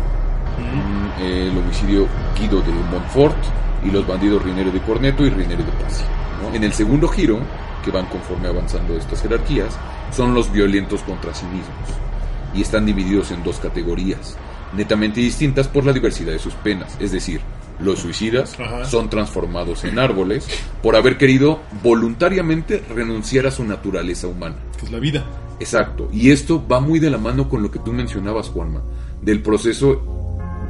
mm, 0.59 1.23
el 1.23 1.57
homicidio 1.57 2.09
Guido 2.37 2.61
de 2.61 2.73
Montfort 2.91 3.37
y 3.85 3.93
los 3.93 4.05
bandidos 4.05 4.43
Rinere 4.43 4.73
de 4.73 4.81
Corneto 4.81 5.25
y 5.25 5.31
Rinere 5.31 5.63
de 5.63 5.71
Pazzi. 5.71 6.03
¿no? 6.43 6.53
En 6.57 6.65
el 6.65 6.73
segundo 6.73 7.07
giro, 7.07 7.39
que 7.85 7.93
van 7.93 8.07
conforme 8.07 8.49
avanzando 8.49 8.97
estas 8.97 9.23
jerarquías, 9.23 9.79
son 10.11 10.35
los 10.35 10.51
violentos 10.51 11.03
contra 11.03 11.33
sí 11.33 11.47
mismos 11.47 12.01
y 12.53 12.63
están 12.63 12.85
divididos 12.85 13.31
en 13.31 13.45
dos 13.45 13.61
categorías, 13.61 14.37
netamente 14.73 15.21
distintas 15.21 15.69
por 15.69 15.87
la 15.87 15.93
diversidad 15.93 16.33
de 16.33 16.41
sus 16.41 16.55
penas, 16.55 16.97
es 16.99 17.13
decir, 17.13 17.41
los 17.81 18.01
suicidas 18.01 18.59
Ajá. 18.59 18.85
son 18.85 19.11
transformados 19.11 19.85
en 19.85 19.99
árboles 19.99 20.47
por 20.83 20.97
haber 20.97 21.19
querido 21.19 21.61
voluntariamente 21.83 22.83
renunciar 22.95 23.47
a 23.47 23.51
su 23.51 23.65
naturaleza 23.65 24.27
humana. 24.29 24.57
Que 24.79 24.87
es 24.87 24.93
la 24.93 24.99
vida. 24.99 25.25
Exacto, 25.61 26.09
y 26.13 26.31
esto 26.31 26.65
va 26.67 26.81
muy 26.81 26.99
de 26.99 27.11
la 27.11 27.19
mano 27.19 27.49
con 27.49 27.63
lo 27.63 27.71
que 27.71 27.79
tú 27.79 27.93
mencionabas, 27.93 28.49
Juanma, 28.49 28.83
del 29.21 29.43
proceso 29.43 30.23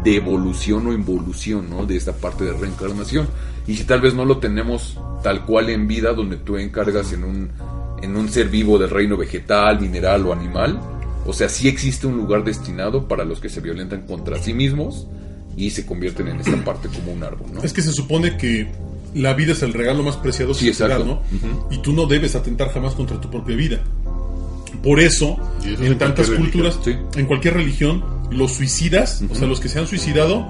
de 0.05 0.17
evolución 0.17 0.87
o 0.87 0.93
involución, 0.93 1.71
¿no? 1.71 1.87
De 1.87 1.97
esta 1.97 2.13
parte 2.13 2.45
de 2.45 2.53
reencarnación. 2.53 3.27
Y 3.67 3.77
si 3.77 3.85
tal 3.85 4.01
vez 4.01 4.15
no 4.15 4.25
lo 4.25 4.39
tenemos 4.39 4.99
tal 5.23 5.47
cual 5.47 5.71
en 5.71 5.87
vida, 5.87 6.13
donde 6.13 6.37
tú 6.37 6.57
encargas 6.57 7.13
en 7.13 7.25
un, 7.25 7.51
en 8.03 8.17
un 8.17 8.29
ser 8.29 8.49
vivo 8.49 8.79
del 8.79 8.91
reino 8.91 9.17
vegetal, 9.17 9.81
mineral 9.81 10.27
o 10.27 10.33
animal, 10.33 10.81
o 11.25 11.33
sea, 11.33 11.49
sí 11.49 11.69
existe 11.69 12.07
un 12.07 12.17
lugar 12.17 12.43
destinado 12.43 13.07
para 13.07 13.25
los 13.25 13.41
que 13.41 13.49
se 13.49 13.61
violentan 13.61 14.03
contra 14.03 14.39
sí 14.39 14.53
mismos 14.53 15.07
y 15.57 15.71
se 15.71 15.85
convierten 15.87 16.29
en 16.29 16.41
esta 16.41 16.57
parte 16.65 16.89
como 16.89 17.13
un 17.13 17.23
árbol, 17.23 17.49
¿no? 17.55 17.63
Es 17.63 17.73
que 17.73 17.83
se 17.83 17.93
supone 17.93 18.37
que 18.37 18.69
la 19.15 19.35
vida 19.35 19.53
es 19.53 19.63
el 19.63 19.73
regalo 19.75 20.03
más 20.03 20.17
preciado 20.17 20.55
Sí, 20.55 20.67
que 20.67 20.75
se 20.75 20.89
da. 20.89 20.99
¿no? 20.99 21.21
Y 21.71 21.79
tú 21.79 21.93
no 21.93 22.07
debes 22.07 22.35
atentar 22.35 22.71
jamás 22.73 22.95
contra 22.95 23.21
tu 23.21 23.31
propia 23.31 23.55
vida. 23.57 23.81
Por 24.83 24.99
eso, 25.01 25.37
en 25.65 25.85
en 25.85 25.99
tantas 25.99 26.31
culturas, 26.31 26.79
en 27.17 27.27
cualquier 27.27 27.55
religión, 27.55 28.03
los 28.31 28.53
suicidas, 28.53 29.23
o 29.31 29.35
sea, 29.35 29.47
los 29.47 29.61
que 29.61 29.69
se 29.69 29.79
han 29.79 29.87
suicidado, 29.87 30.49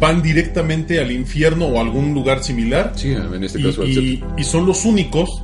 van 0.00 0.22
directamente 0.22 1.00
al 1.00 1.12
infierno 1.12 1.66
o 1.66 1.78
a 1.78 1.82
algún 1.82 2.14
lugar 2.14 2.42
similar. 2.42 2.92
Sí, 2.96 3.12
en 3.12 3.44
este 3.44 3.60
y, 3.60 3.62
caso 3.64 3.84
y- 3.86 4.24
y 4.36 4.44
son 4.44 4.66
los 4.66 4.84
únicos 4.84 5.42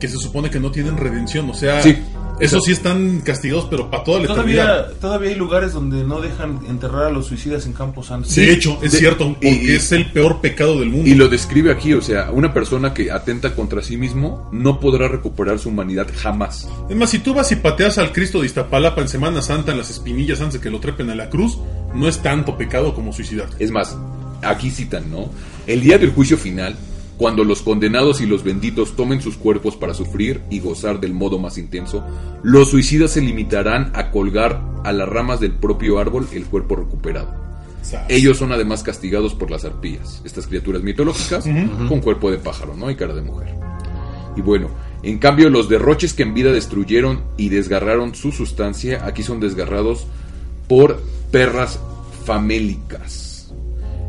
que 0.00 0.08
se 0.08 0.16
supone 0.18 0.48
que 0.50 0.60
no 0.60 0.70
tienen 0.70 0.96
redención. 0.96 1.50
O 1.50 1.54
sea, 1.54 1.82
Sí, 1.82 1.96
esos 2.40 2.64
sí 2.64 2.72
están 2.72 3.20
castigados, 3.20 3.66
pero 3.70 3.90
para 3.90 4.04
toda 4.04 4.18
la 4.20 4.24
eternidad. 4.32 4.66
Todavía, 4.66 5.00
todavía 5.00 5.28
hay 5.30 5.34
lugares 5.36 5.72
donde 5.72 6.04
no 6.04 6.20
dejan 6.20 6.60
enterrar 6.68 7.04
a 7.04 7.10
los 7.10 7.26
suicidas 7.26 7.66
en 7.66 7.72
campos 7.72 8.06
santos. 8.06 8.34
De 8.34 8.52
hecho, 8.52 8.78
es 8.82 8.92
de- 8.92 8.98
cierto, 8.98 9.32
porque 9.32 9.48
y- 9.50 9.70
es 9.72 9.90
el 9.92 10.10
peor 10.12 10.40
pecado 10.40 10.78
del 10.80 10.90
mundo. 10.90 11.08
Y 11.08 11.14
lo 11.14 11.28
describe 11.28 11.70
aquí, 11.72 11.94
o 11.94 12.02
sea, 12.02 12.30
una 12.30 12.52
persona 12.52 12.92
que 12.92 13.10
atenta 13.10 13.54
contra 13.54 13.82
sí 13.82 13.96
mismo 13.96 14.48
no 14.52 14.80
podrá 14.80 15.08
recuperar 15.08 15.58
su 15.58 15.70
humanidad 15.70 16.06
jamás. 16.14 16.68
Es 16.90 16.96
más, 16.96 17.10
si 17.10 17.18
tú 17.20 17.32
vas 17.34 17.50
y 17.52 17.56
pateas 17.56 17.98
al 17.98 18.12
Cristo 18.12 18.40
de 18.40 18.46
Iztapalapa 18.46 19.00
en 19.00 19.08
Semana 19.08 19.40
Santa 19.42 19.72
en 19.72 19.78
las 19.78 19.90
espinillas 19.90 20.40
antes 20.40 20.54
de 20.54 20.60
que 20.60 20.70
lo 20.70 20.80
trepen 20.80 21.10
a 21.10 21.14
la 21.14 21.30
cruz, 21.30 21.58
no 21.94 22.08
es 22.08 22.18
tanto 22.22 22.56
pecado 22.58 22.94
como 22.94 23.12
suicidarte. 23.12 23.62
Es 23.64 23.70
más, 23.70 23.96
aquí 24.42 24.70
citan, 24.70 25.10
¿no? 25.10 25.30
El 25.66 25.80
día 25.80 25.98
del 25.98 26.10
juicio 26.10 26.36
final, 26.36 26.76
cuando 27.16 27.44
los 27.44 27.62
condenados 27.62 28.20
y 28.20 28.26
los 28.26 28.42
benditos 28.42 28.94
tomen 28.94 29.20
sus 29.20 29.36
cuerpos 29.36 29.76
para 29.76 29.94
sufrir 29.94 30.42
y 30.50 30.60
gozar 30.60 31.00
del 31.00 31.14
modo 31.14 31.38
más 31.38 31.56
intenso, 31.58 32.04
los 32.42 32.70
suicidas 32.70 33.12
se 33.12 33.22
limitarán 33.22 33.90
a 33.94 34.10
colgar 34.10 34.62
a 34.84 34.92
las 34.92 35.08
ramas 35.08 35.40
del 35.40 35.52
propio 35.52 35.98
árbol 35.98 36.28
el 36.32 36.44
cuerpo 36.44 36.76
recuperado. 36.76 37.46
Ellos 38.08 38.38
son 38.38 38.52
además 38.52 38.82
castigados 38.82 39.34
por 39.34 39.50
las 39.50 39.64
arpías, 39.64 40.20
estas 40.24 40.46
criaturas 40.46 40.82
mitológicas 40.82 41.44
con 41.88 42.00
cuerpo 42.00 42.30
de 42.30 42.38
pájaro, 42.38 42.74
¿no? 42.74 42.90
Y 42.90 42.96
cara 42.96 43.14
de 43.14 43.22
mujer. 43.22 43.54
Y 44.36 44.40
bueno, 44.40 44.68
en 45.02 45.18
cambio 45.18 45.48
los 45.50 45.68
derroches 45.68 46.12
que 46.12 46.24
en 46.24 46.34
vida 46.34 46.52
destruyeron 46.52 47.22
y 47.36 47.48
desgarraron 47.48 48.14
su 48.14 48.32
sustancia, 48.32 49.06
aquí 49.06 49.22
son 49.22 49.40
desgarrados 49.40 50.06
por 50.68 51.00
perras 51.30 51.78
famélicas. 52.24 53.25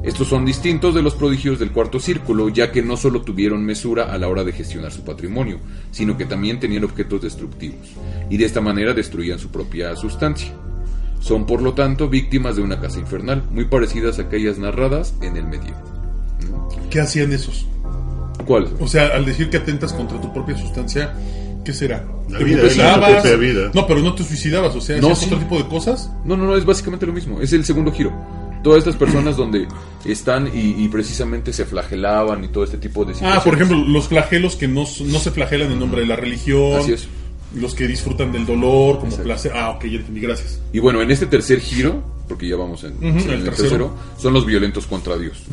Estos 0.07 0.29
son 0.29 0.45
distintos 0.45 0.95
de 0.95 1.01
los 1.01 1.15
prodigios 1.15 1.59
del 1.59 1.71
cuarto 1.71 1.99
círculo, 1.99 2.47
ya 2.47 2.71
que 2.71 2.81
no 2.81 2.95
solo 2.95 3.23
tuvieron 3.23 3.65
mesura 3.65 4.05
a 4.13 4.17
la 4.17 4.29
hora 4.29 4.45
de 4.45 4.53
gestionar 4.53 4.89
su 4.89 5.03
patrimonio, 5.03 5.59
sino 5.91 6.15
que 6.17 6.23
también 6.23 6.61
tenían 6.61 6.85
objetos 6.85 7.21
destructivos, 7.21 7.89
y 8.29 8.37
de 8.37 8.45
esta 8.45 8.61
manera 8.61 8.93
destruían 8.93 9.37
su 9.37 9.49
propia 9.49 9.93
sustancia. 9.97 10.53
Son 11.19 11.45
por 11.45 11.61
lo 11.61 11.73
tanto 11.73 12.07
víctimas 12.07 12.55
de 12.55 12.61
una 12.61 12.79
casa 12.79 12.99
infernal, 12.99 13.43
muy 13.51 13.65
parecidas 13.65 14.17
a 14.17 14.21
aquellas 14.21 14.57
narradas 14.57 15.13
en 15.21 15.35
el 15.35 15.45
medio. 15.45 15.75
¿Qué 16.89 17.01
hacían 17.01 17.33
esos? 17.33 17.67
¿Cuáles? 18.45 18.69
O 18.79 18.87
sea, 18.87 19.07
al 19.07 19.25
decir 19.25 19.49
que 19.49 19.57
atentas 19.57 19.91
contra 19.91 20.21
tu 20.21 20.31
propia 20.31 20.57
sustancia, 20.57 21.13
¿qué 21.65 21.73
será? 21.73 22.05
La 22.29 22.37
¿Te 22.37 22.45
vida, 22.45 22.63
la 22.77 23.11
propia 23.11 23.35
vida. 23.35 23.71
No, 23.73 23.85
pero 23.85 23.99
no 23.99 24.15
te 24.15 24.23
suicidabas, 24.23 24.73
o 24.73 24.79
sea, 24.79 25.01
No, 25.01 25.07
¿hacías 25.07 25.19
sí. 25.19 25.25
otro 25.25 25.39
tipo 25.39 25.57
de 25.57 25.67
cosas? 25.67 26.09
No, 26.23 26.37
no, 26.37 26.45
no, 26.45 26.55
es 26.55 26.63
básicamente 26.63 27.05
lo 27.05 27.11
mismo. 27.11 27.41
Es 27.41 27.51
el 27.51 27.65
segundo 27.65 27.91
giro. 27.91 28.13
Todas 28.63 28.79
estas 28.79 28.95
personas 28.95 29.37
donde 29.37 29.67
están 30.05 30.47
y, 30.47 30.83
y 30.83 30.87
precisamente 30.89 31.53
se 31.53 31.65
flagelaban 31.65 32.43
y 32.43 32.47
todo 32.49 32.63
este 32.63 32.77
tipo 32.77 33.05
de 33.05 33.11
Ah, 33.11 33.15
situaciones. 33.15 33.43
por 33.43 33.53
ejemplo, 33.55 33.77
los 33.87 34.07
flagelos 34.07 34.55
que 34.55 34.67
no, 34.67 34.81
no 35.05 35.19
se 35.19 35.31
flagelan 35.31 35.71
en 35.71 35.79
nombre 35.79 36.01
de 36.01 36.07
la 36.07 36.15
religión. 36.15 36.79
Así 36.79 36.93
es. 36.93 37.07
Los 37.55 37.73
que 37.75 37.87
disfrutan 37.87 38.31
del 38.31 38.45
dolor 38.45 38.95
como 38.95 39.07
Exacto. 39.07 39.23
placer. 39.23 39.51
Ah, 39.55 39.69
ok, 39.71 39.85
ya 39.85 39.97
entendí, 39.99 40.19
gracias. 40.19 40.59
Y 40.73 40.79
bueno, 40.79 41.01
en 41.01 41.09
este 41.11 41.27
tercer 41.27 41.59
giro, 41.61 42.03
porque 42.27 42.47
ya 42.47 42.57
vamos 42.57 42.83
en, 42.83 42.93
Ujú, 42.97 43.05
en 43.07 43.17
el 43.17 43.29
el 43.35 43.43
tercero. 43.45 43.53
tercero, 43.69 43.93
son 44.17 44.33
los 44.33 44.45
violentos 44.45 44.85
contra 44.85 45.17
Dios. 45.17 45.43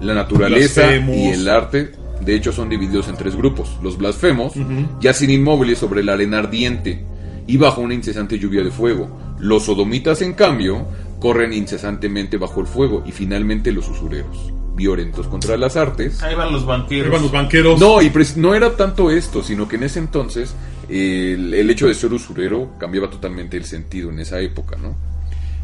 La 0.00 0.14
naturaleza 0.14 0.82
Blasfemos. 0.82 1.16
y 1.16 1.26
el 1.28 1.48
arte, 1.48 1.92
de 2.24 2.34
hecho, 2.34 2.52
son 2.52 2.68
divididos 2.68 3.06
en 3.08 3.16
tres 3.16 3.36
grupos. 3.36 3.70
Los 3.82 3.96
blasfemos 3.98 4.54
yacen 5.00 5.30
inmóviles 5.30 5.78
sobre 5.78 6.02
la 6.02 6.14
arena 6.14 6.38
ardiente 6.38 7.04
y 7.46 7.56
bajo 7.58 7.80
una 7.80 7.94
incesante 7.94 8.38
lluvia 8.38 8.62
de 8.64 8.70
fuego. 8.70 9.08
Los 9.38 9.64
sodomitas, 9.64 10.20
en 10.22 10.32
cambio, 10.34 10.86
corren 11.20 11.52
incesantemente 11.52 12.36
bajo 12.36 12.60
el 12.60 12.66
fuego. 12.66 13.04
Y 13.06 13.12
finalmente 13.12 13.70
los 13.70 13.88
usureros, 13.88 14.52
violentos 14.74 15.28
contra 15.28 15.56
las 15.56 15.76
artes. 15.76 16.22
Ahí 16.22 16.34
van 16.34 16.52
los 16.52 16.66
banqueros. 16.66 17.06
Ahí 17.06 17.12
van 17.12 17.22
los 17.22 17.32
banqueros. 17.32 17.78
No, 17.80 18.02
y 18.02 18.10
no 18.36 18.54
era 18.54 18.76
tanto 18.76 19.10
esto, 19.10 19.42
sino 19.42 19.68
que 19.68 19.76
en 19.76 19.84
ese 19.84 20.00
entonces 20.00 20.54
eh, 20.88 21.34
el, 21.38 21.54
el 21.54 21.70
hecho 21.70 21.86
de 21.86 21.94
ser 21.94 22.12
usurero 22.12 22.72
cambiaba 22.78 23.08
totalmente 23.08 23.56
el 23.56 23.64
sentido 23.64 24.10
en 24.10 24.18
esa 24.18 24.40
época, 24.40 24.76
¿no? 24.76 24.96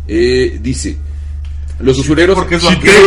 Eh, 0.07 0.59
dice, 0.63 0.97
los 1.81 1.99
usureros... 1.99 2.37
Porque 2.37 2.57
es 2.57 2.63
Sí, 2.63 2.69
no 2.71 2.79
quiere 2.81 2.99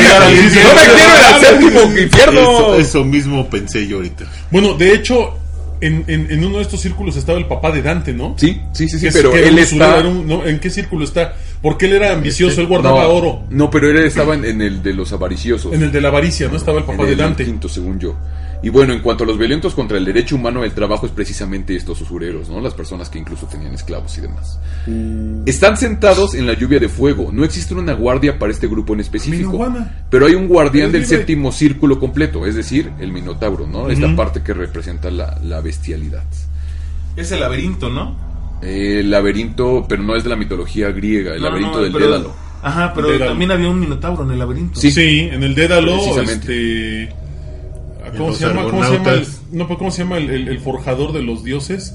llegar 0.00 0.22
al 0.22 0.34
infierno. 0.34 0.70
¡No 0.70 0.80
me 0.80 0.86
quiero 0.94 1.12
al 1.12 1.40
séptimo 1.40 1.98
infierno! 2.00 2.40
Eso, 2.40 2.74
eso 2.76 3.04
mismo 3.04 3.50
pensé 3.50 3.86
yo 3.86 3.96
ahorita. 3.96 4.30
Bueno, 4.50 4.74
de 4.74 4.94
hecho, 4.94 5.38
en, 5.80 6.04
en- 6.06 6.30
en 6.30 6.44
uno 6.44 6.56
de 6.56 6.62
estos 6.62 6.80
círculos 6.80 7.16
estaba 7.16 7.38
el 7.38 7.46
papá 7.46 7.70
de 7.72 7.82
Dante, 7.82 8.12
¿no? 8.12 8.34
Sí, 8.38 8.60
sí, 8.72 8.88
sí, 8.88 8.98
sí, 8.98 9.08
pero 9.12 9.34
él 9.34 9.54
un 9.54 9.58
está... 9.58 10.02
no, 10.02 10.46
¿En 10.46 10.58
qué 10.60 10.70
círculo 10.70 11.04
está? 11.04 11.34
Porque 11.62 11.86
él 11.86 11.94
era 11.94 12.12
ambicioso, 12.12 12.60
él 12.60 12.66
guardaba 12.66 13.02
no, 13.04 13.08
oro. 13.10 13.42
No, 13.50 13.70
pero 13.70 13.90
él 13.90 13.96
estaba 13.98 14.34
en, 14.34 14.44
en 14.44 14.60
el 14.62 14.82
de 14.82 14.92
los 14.94 15.12
avariciosos. 15.12 15.72
En 15.72 15.82
el 15.82 15.92
de 15.92 16.00
la 16.00 16.08
avaricia, 16.08 16.48
¿no? 16.48 16.56
Estaba 16.56 16.78
el 16.78 16.84
En 16.84 16.90
papá 16.90 17.04
de 17.04 17.12
el 17.12 17.18
Dante. 17.18 17.44
quinto, 17.44 17.68
según 17.68 17.98
yo. 17.98 18.14
Y 18.66 18.68
bueno, 18.68 18.92
en 18.94 19.00
cuanto 19.00 19.22
a 19.22 19.26
los 19.28 19.38
violentos 19.38 19.74
contra 19.76 19.96
el 19.96 20.04
derecho 20.04 20.34
humano, 20.34 20.64
el 20.64 20.72
trabajo 20.72 21.06
es 21.06 21.12
precisamente 21.12 21.76
estos 21.76 22.00
usureros, 22.00 22.48
¿no? 22.48 22.60
Las 22.60 22.74
personas 22.74 23.08
que 23.08 23.16
incluso 23.16 23.46
tenían 23.46 23.72
esclavos 23.74 24.18
y 24.18 24.22
demás. 24.22 24.58
Mm. 24.88 25.42
Están 25.46 25.76
sentados 25.76 26.34
en 26.34 26.48
la 26.48 26.54
lluvia 26.54 26.80
de 26.80 26.88
fuego. 26.88 27.30
No 27.32 27.44
existe 27.44 27.74
una 27.74 27.92
guardia 27.92 28.40
para 28.40 28.50
este 28.50 28.66
grupo 28.66 28.92
en 28.94 28.98
específico. 28.98 29.72
Pero 30.10 30.26
hay 30.26 30.34
un 30.34 30.48
guardián 30.48 30.90
del 30.90 31.02
libre. 31.02 31.16
séptimo 31.16 31.52
círculo 31.52 32.00
completo, 32.00 32.44
es 32.44 32.56
decir, 32.56 32.90
el 32.98 33.12
Minotauro, 33.12 33.68
¿no? 33.68 33.88
Esta 33.88 34.16
parte 34.16 34.42
que 34.42 34.52
representa 34.52 35.12
la, 35.12 35.38
la 35.44 35.60
bestialidad. 35.60 36.24
Es 37.14 37.30
el 37.30 37.38
laberinto, 37.38 37.88
¿no? 37.88 38.16
El 38.62 39.12
laberinto, 39.12 39.86
pero 39.88 40.02
no 40.02 40.16
es 40.16 40.24
de 40.24 40.30
la 40.30 40.36
mitología 40.36 40.90
griega, 40.90 41.34
el 41.34 41.40
No, 41.40 41.50
laberinto 41.50 41.76
no, 41.76 41.82
del 41.84 41.92
pero- 41.92 42.06
Dédalo. 42.06 42.34
Ajá, 42.64 42.92
pero 42.96 43.10
Dédalo. 43.10 43.30
también 43.30 43.52
había 43.52 43.68
un 43.68 43.78
minotauro 43.78 44.24
en 44.24 44.32
el 44.32 44.40
laberinto. 44.40 44.80
Sí, 44.80 45.20
en 45.30 45.40
el 45.44 45.54
Dédalo, 45.54 45.92
Precisamente. 45.92 47.02
este... 47.04 47.26
¿Cómo 48.16 48.32
se, 48.32 48.46
llama, 48.46 48.64
¿Cómo 48.64 48.84
se 48.84 48.92
llama? 48.98 49.10
el- 49.12 49.26
no, 49.52 49.68
¿cómo 49.68 49.90
se 49.90 50.02
llama 50.02 50.18
el, 50.18 50.30
el- 50.30 50.48
el 50.48 50.60
forjador 50.60 51.12
de 51.12 51.22
los 51.22 51.42
dioses? 51.44 51.94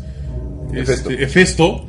Este, 0.74 1.24
Hefesto, 1.24 1.86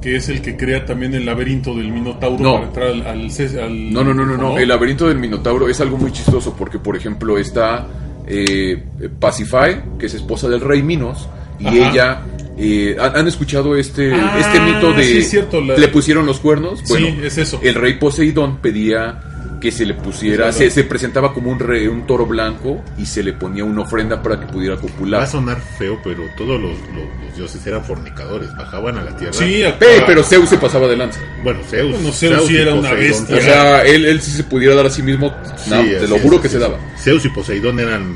que 0.00 0.16
es 0.16 0.28
el 0.28 0.42
que 0.42 0.56
crea 0.56 0.84
también 0.84 1.14
el 1.14 1.26
laberinto 1.26 1.74
del 1.74 1.90
Minotauro 1.90 2.42
No. 2.42 2.54
para 2.54 2.66
entrar 2.66 2.86
al, 2.88 3.06
al, 3.06 3.30
ces- 3.30 3.56
al- 3.56 3.92
No, 3.92 4.04
no, 4.04 4.14
no, 4.14 4.24
no, 4.24 4.36
no. 4.36 4.58
El 4.58 4.68
laberinto 4.68 5.08
del 5.08 5.18
Minotauro 5.18 5.68
es 5.68 5.80
algo 5.80 5.96
muy 5.96 6.12
chistoso 6.12 6.54
porque, 6.56 6.78
por 6.78 6.96
ejemplo, 6.96 7.38
está 7.38 7.86
eh, 8.26 8.82
Pacify, 9.18 9.82
que 9.98 10.06
es 10.06 10.14
esposa 10.14 10.48
del 10.48 10.60
rey 10.60 10.82
Minos, 10.82 11.28
y 11.58 11.66
Ajá. 11.66 11.76
ella... 11.90 12.22
eh, 12.56 12.96
¿han, 13.00 13.26
escuchado 13.26 13.76
este, 13.76 14.12
Ah, 14.14 14.36
este 14.38 14.60
mito 14.60 14.92
de... 14.92 15.04
sí, 15.04 15.18
es 15.18 15.30
cierto, 15.30 15.60
la- 15.60 15.76
Le 15.76 15.88
pusieron 15.88 16.26
los 16.26 16.38
cuernos. 16.38 16.78
Sí, 16.80 16.84
Bueno, 16.88 17.24
es 17.24 17.38
eso. 17.38 17.58
El 17.62 17.74
rey 17.74 17.94
Poseidón 17.94 18.58
pedía 18.58 19.20
que 19.62 19.70
se 19.70 19.86
le 19.86 19.94
pusiera... 19.94 20.50
Se, 20.52 20.82
presentaba 20.82 21.32
como 21.32 21.50
un, 21.52 21.60
rey, 21.60 21.86
un 21.86 22.04
toro 22.04 22.26
blanco 22.26 22.82
y 22.98 23.06
se 23.06 23.22
le 23.22 23.32
ponía 23.32 23.62
una 23.64 23.82
ofrenda 23.82 24.20
para 24.20 24.40
que 24.40 24.46
pudiera 24.46 24.74
Va 24.74 24.80
copular. 24.80 25.22
a 25.22 25.26
sonar 25.26 25.60
feo, 25.78 26.00
pero 26.02 26.24
todos 26.36 26.60
los, 26.60 26.72
los- 26.72 27.22
los 27.24 27.36
dioses 27.36 27.64
eran 27.66 27.84
fornicadores, 27.84 28.48
bajaban 28.56 28.98
a 28.98 29.04
la 29.04 29.16
tierra. 29.16 29.32
Sí, 29.32 29.62
Pe- 29.78 30.02
pero 30.04 30.24
Zeus 30.24 30.48
se 30.48 30.58
pasaba 30.58 30.88
de 30.88 30.96
lanza. 30.96 31.20
Bueno, 31.44 31.60
Zeus. 31.70 31.92
Bueno, 31.92 32.10
Zeus 32.12 32.46
sí 32.48 32.56
era 32.56 32.74
una 32.74 32.92
bestia. 32.92 33.36
O 33.36 33.40
sea, 33.40 33.82
él, 33.84 34.04
él 34.04 34.20
sí 34.20 34.32
se 34.32 34.42
pudiera 34.44 34.74
dar 34.74 34.86
a 34.86 34.90
sí 34.90 35.02
mismo... 35.02 35.28
no, 35.68 35.82
Sí, 35.82 35.90
te 36.00 36.08
lo 36.08 36.18
juro 36.18 36.42
que 36.42 36.48
se 36.48 36.56
es. 36.56 36.60
daba. 36.60 36.78
Zeus 36.98 37.24
y 37.24 37.28
Poseidón 37.28 37.78
eran. 37.78 38.12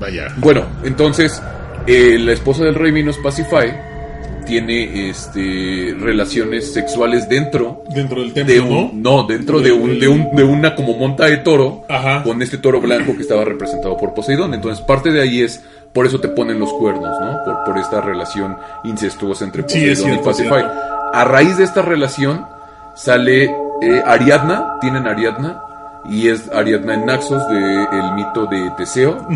Vaya. 0.00 0.34
Bueno, 0.38 0.66
entonces 0.82 1.40
eh, 1.86 2.18
la 2.18 2.32
esposa 2.32 2.64
del 2.64 2.74
rey 2.74 2.90
Minos 2.90 3.18
Pacify 3.18 3.72
tiene 4.40 5.08
este 5.10 5.94
relaciones 5.98 6.72
sexuales 6.72 7.28
dentro 7.28 7.84
dentro 7.94 8.20
del 8.20 8.32
templo, 8.32 8.54
de 8.54 8.60
un 8.60 9.02
¿no? 9.02 9.18
no 9.18 9.22
dentro 9.26 9.60
de 9.60 9.72
un 9.72 9.98
de 9.98 10.08
un 10.08 10.34
de 10.34 10.44
una 10.44 10.74
como 10.74 10.96
monta 10.96 11.26
de 11.26 11.38
toro 11.38 11.84
Ajá. 11.88 12.22
con 12.22 12.40
este 12.42 12.58
toro 12.58 12.80
blanco 12.80 13.14
que 13.14 13.22
estaba 13.22 13.44
representado 13.44 13.96
por 13.96 14.14
Poseidón. 14.14 14.54
Entonces 14.54 14.84
parte 14.84 15.10
de 15.10 15.20
ahí 15.22 15.40
es 15.42 15.62
por 15.92 16.06
eso 16.06 16.20
te 16.20 16.28
ponen 16.28 16.58
los 16.60 16.72
cuernos, 16.74 17.10
¿no? 17.20 17.44
Por, 17.44 17.64
por 17.64 17.78
esta 17.78 18.00
relación 18.00 18.56
incestuosa 18.84 19.44
entre 19.44 19.68
Sí, 19.68 19.88
Poseidón 19.88 20.14
y 20.14 20.24
Pacify. 20.24 20.64
A 21.12 21.24
raíz 21.24 21.56
de 21.56 21.64
esta 21.64 21.82
relación 21.82 22.46
sale 22.94 23.44
eh, 23.82 24.02
Ariadna, 24.06 24.78
tienen 24.80 25.06
Ariadna 25.06 25.62
y 26.08 26.28
es 26.28 26.48
Ariadna 26.52 26.94
en 26.94 27.06
Naxos 27.06 27.48
de 27.48 27.58
el 27.84 28.12
mito 28.14 28.46
de 28.46 28.70
Teseo 28.76 29.26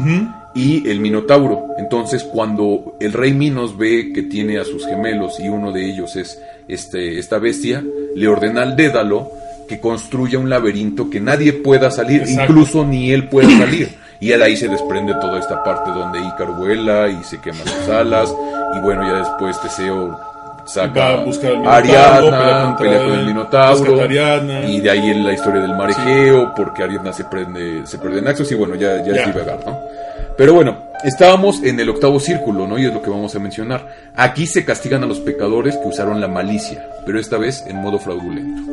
y 0.54 0.88
el 0.88 1.00
Minotauro. 1.00 1.68
Entonces, 1.78 2.22
cuando 2.24 2.96
el 3.00 3.12
rey 3.12 3.32
Minos 3.34 3.76
ve 3.76 4.12
que 4.14 4.22
tiene 4.22 4.58
a 4.58 4.64
sus 4.64 4.86
gemelos 4.86 5.38
y 5.40 5.48
uno 5.48 5.72
de 5.72 5.84
ellos 5.84 6.14
es 6.16 6.40
este, 6.68 7.18
esta 7.18 7.38
bestia, 7.38 7.82
le 8.14 8.28
ordena 8.28 8.62
al 8.62 8.76
Dédalo 8.76 9.30
que 9.68 9.80
construya 9.80 10.38
un 10.38 10.48
laberinto 10.50 11.08
que 11.10 11.20
nadie 11.20 11.52
pueda 11.54 11.90
salir, 11.90 12.20
Exacto. 12.22 12.52
incluso 12.52 12.84
ni 12.84 13.10
él 13.12 13.28
pueda 13.28 13.48
salir. 13.58 13.88
Y 14.20 14.28
de 14.28 14.42
ahí 14.42 14.56
se 14.56 14.68
desprende 14.68 15.12
toda 15.20 15.38
esta 15.40 15.62
parte 15.64 15.90
donde 15.90 16.18
Ícaro 16.20 16.54
vuela 16.54 17.08
y 17.08 17.22
se 17.24 17.40
quema 17.40 17.58
sus 17.64 17.88
alas. 17.88 18.34
Y 18.76 18.78
bueno, 18.80 19.02
ya 19.02 19.18
después 19.18 19.60
Teseo 19.60 20.18
saca 20.66 21.08
a 21.08 21.16
buscar 21.24 21.52
al 21.52 21.66
Ariadna, 21.66 22.76
pelea 22.78 22.98
con 23.04 23.12
él, 23.12 23.18
el 23.20 23.26
Minotauro. 23.26 24.06
Y 24.66 24.80
de 24.80 24.90
ahí 24.90 25.10
en 25.10 25.24
la 25.26 25.32
historia 25.32 25.60
del 25.60 25.74
mar 25.74 25.90
Egeo, 25.90 26.54
porque 26.54 26.82
Ariadna 26.84 27.12
se 27.12 27.24
prende, 27.24 27.86
se 27.86 27.98
pierde 27.98 28.18
en 28.18 28.24
Naxos 28.24 28.50
y 28.50 28.54
bueno, 28.54 28.76
ya, 28.76 28.96
ya, 29.04 29.12
Ya. 29.14 29.22
es 29.22 29.26
divagar, 29.34 29.58
¿no? 29.66 29.78
Pero 30.36 30.52
bueno, 30.52 30.78
estábamos 31.04 31.62
en 31.62 31.78
el 31.78 31.88
octavo 31.90 32.18
círculo, 32.18 32.66
¿no? 32.66 32.76
Y 32.76 32.86
es 32.86 32.92
lo 32.92 33.02
que 33.02 33.10
vamos 33.10 33.36
a 33.36 33.38
mencionar. 33.38 33.86
Aquí 34.16 34.46
se 34.46 34.64
castigan 34.64 35.04
a 35.04 35.06
los 35.06 35.20
pecadores 35.20 35.76
que 35.76 35.86
usaron 35.86 36.20
la 36.20 36.26
malicia, 36.26 36.88
pero 37.06 37.20
esta 37.20 37.38
vez 37.38 37.64
en 37.68 37.76
modo 37.76 38.00
fraudulento, 38.00 38.72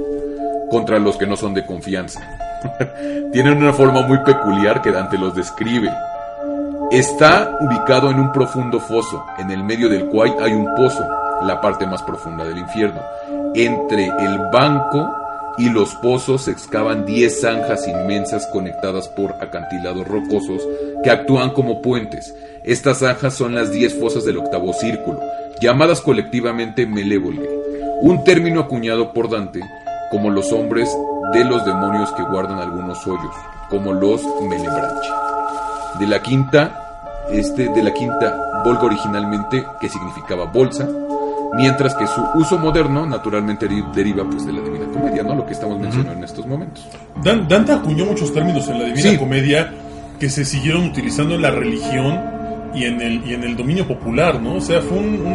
contra 0.71 0.97
los 0.97 1.17
que 1.17 1.27
no 1.27 1.37
son 1.37 1.53
de 1.53 1.65
confianza. 1.65 2.19
Tienen 3.31 3.57
una 3.57 3.73
forma 3.73 4.01
muy 4.01 4.17
peculiar 4.19 4.81
que 4.81 4.91
Dante 4.91 5.17
los 5.19 5.35
describe. 5.35 5.91
Está 6.89 7.57
ubicado 7.61 8.09
en 8.09 8.19
un 8.19 8.31
profundo 8.31 8.79
foso, 8.79 9.23
en 9.37 9.51
el 9.51 9.63
medio 9.63 9.87
del 9.87 10.07
cual 10.07 10.35
hay 10.41 10.53
un 10.53 10.73
pozo, 10.75 11.07
la 11.43 11.61
parte 11.61 11.85
más 11.85 12.01
profunda 12.01 12.43
del 12.43 12.57
infierno. 12.57 13.01
Entre 13.53 14.07
el 14.07 14.39
banco 14.51 15.20
y 15.57 15.69
los 15.69 15.95
pozos 15.95 16.47
excavan 16.47 17.05
10 17.05 17.41
zanjas 17.41 17.87
inmensas 17.87 18.47
conectadas 18.47 19.07
por 19.09 19.35
acantilados 19.41 20.07
rocosos 20.07 20.67
que 21.03 21.11
actúan 21.11 21.51
como 21.51 21.81
puentes. 21.81 22.33
Estas 22.63 22.99
zanjas 22.99 23.33
son 23.33 23.55
las 23.55 23.71
10 23.71 23.99
fosas 23.99 24.25
del 24.25 24.37
octavo 24.37 24.73
círculo, 24.73 25.19
llamadas 25.61 26.01
colectivamente 26.01 26.85
Malevolge, 26.85 27.49
un 28.01 28.23
término 28.23 28.61
acuñado 28.61 29.13
por 29.13 29.29
Dante 29.29 29.61
como 30.09 30.29
los 30.29 30.51
hombres 30.51 30.89
de 31.33 31.45
los 31.45 31.65
demonios 31.65 32.11
que 32.13 32.23
guardan 32.23 32.59
algunos 32.59 33.05
hoyos, 33.07 33.33
como 33.69 33.93
los 33.93 34.21
Melebranche 34.41 35.09
de 35.99 36.07
la 36.07 36.21
quinta, 36.21 37.27
este, 37.29 37.69
de 37.69 37.83
la 37.83 37.93
quinta 37.93 38.63
volga 38.63 38.83
originalmente, 38.83 39.65
que 39.79 39.89
significaba 39.89 40.45
bolsa, 40.45 40.87
mientras 41.53 41.93
que 41.95 42.07
su 42.07 42.21
uso 42.35 42.57
moderno 42.57 43.05
naturalmente 43.05 43.69
deri- 43.69 43.91
deriva 43.93 44.23
pues 44.29 44.45
de 44.45 44.53
la 44.53 44.61
Divina 44.61 44.85
Comedia, 44.93 45.23
¿no? 45.23 45.35
Lo 45.35 45.45
que 45.45 45.53
estamos 45.53 45.79
mencionando 45.79 46.13
en 46.19 46.23
estos 46.23 46.45
momentos. 46.47 46.85
Dan- 47.23 47.47
Dante 47.47 47.71
acuñó 47.73 48.05
muchos 48.05 48.33
términos 48.33 48.67
en 48.67 48.79
la 48.79 48.85
Divina 48.85 49.09
Sí. 49.11 49.17
Comedia 49.17 49.73
que 50.19 50.29
se 50.29 50.45
siguieron 50.45 50.83
utilizando 50.85 51.35
en 51.35 51.41
la 51.41 51.51
religión 51.51 52.19
y 52.73 52.85
en 52.85 53.01
el, 53.01 53.25
y 53.29 53.33
en 53.33 53.43
el 53.43 53.57
dominio 53.57 53.85
popular, 53.87 54.39
¿no? 54.39 54.55
O 54.55 54.61
sea, 54.61 54.81
fue 54.81 54.97
un, 54.97 55.25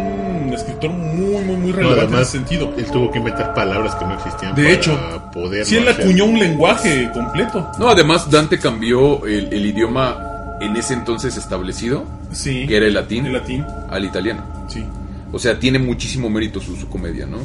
un 0.47 0.53
escritor 0.55 0.91
muy, 0.91 1.45
muy, 1.45 1.57
muy 1.57 1.71
No, 1.73 1.77
relevante 1.77 2.01
en 2.05 2.09
además, 2.09 2.23
ese 2.23 2.39
sentido. 2.39 2.73
él 2.79 2.87
tuvo 2.87 3.11
que 3.11 3.19
inventar 3.19 3.53
palabras 3.53 3.95
que 3.97 4.05
no 4.07 4.15
existían 4.15 4.55
De 4.55 4.63
para 4.63 4.75
hecho, 4.75 5.31
poder. 5.33 5.67
Sí, 5.67 5.77
él 5.77 5.87
acuñó 5.89 6.25
un 6.25 6.39
lenguaje 6.39 7.11
completo. 7.13 7.71
No, 7.79 7.89
además 7.89 8.31
Dante 8.31 8.59
cambió 8.59 9.27
el, 9.27 9.53
el 9.53 9.67
idioma 9.67 10.17
en 10.63 10.77
ese 10.77 10.95
entonces 10.95 11.37
establecido, 11.37 12.05
Sí. 12.33 12.67
que 12.67 12.77
era 12.79 12.87
el 12.87 12.95
latín, 12.95 13.27
El 13.27 13.35
latín, 13.35 13.67
al 13.91 14.05
italiano. 14.05 14.43
sí. 14.69 14.85
O 15.33 15.39
sea, 15.39 15.59
tiene 15.59 15.79
muchísimo 15.79 16.31
mérito 16.31 16.61
su, 16.61 16.77
su 16.77 16.89
comedia, 16.89 17.27
¿no? 17.27 17.39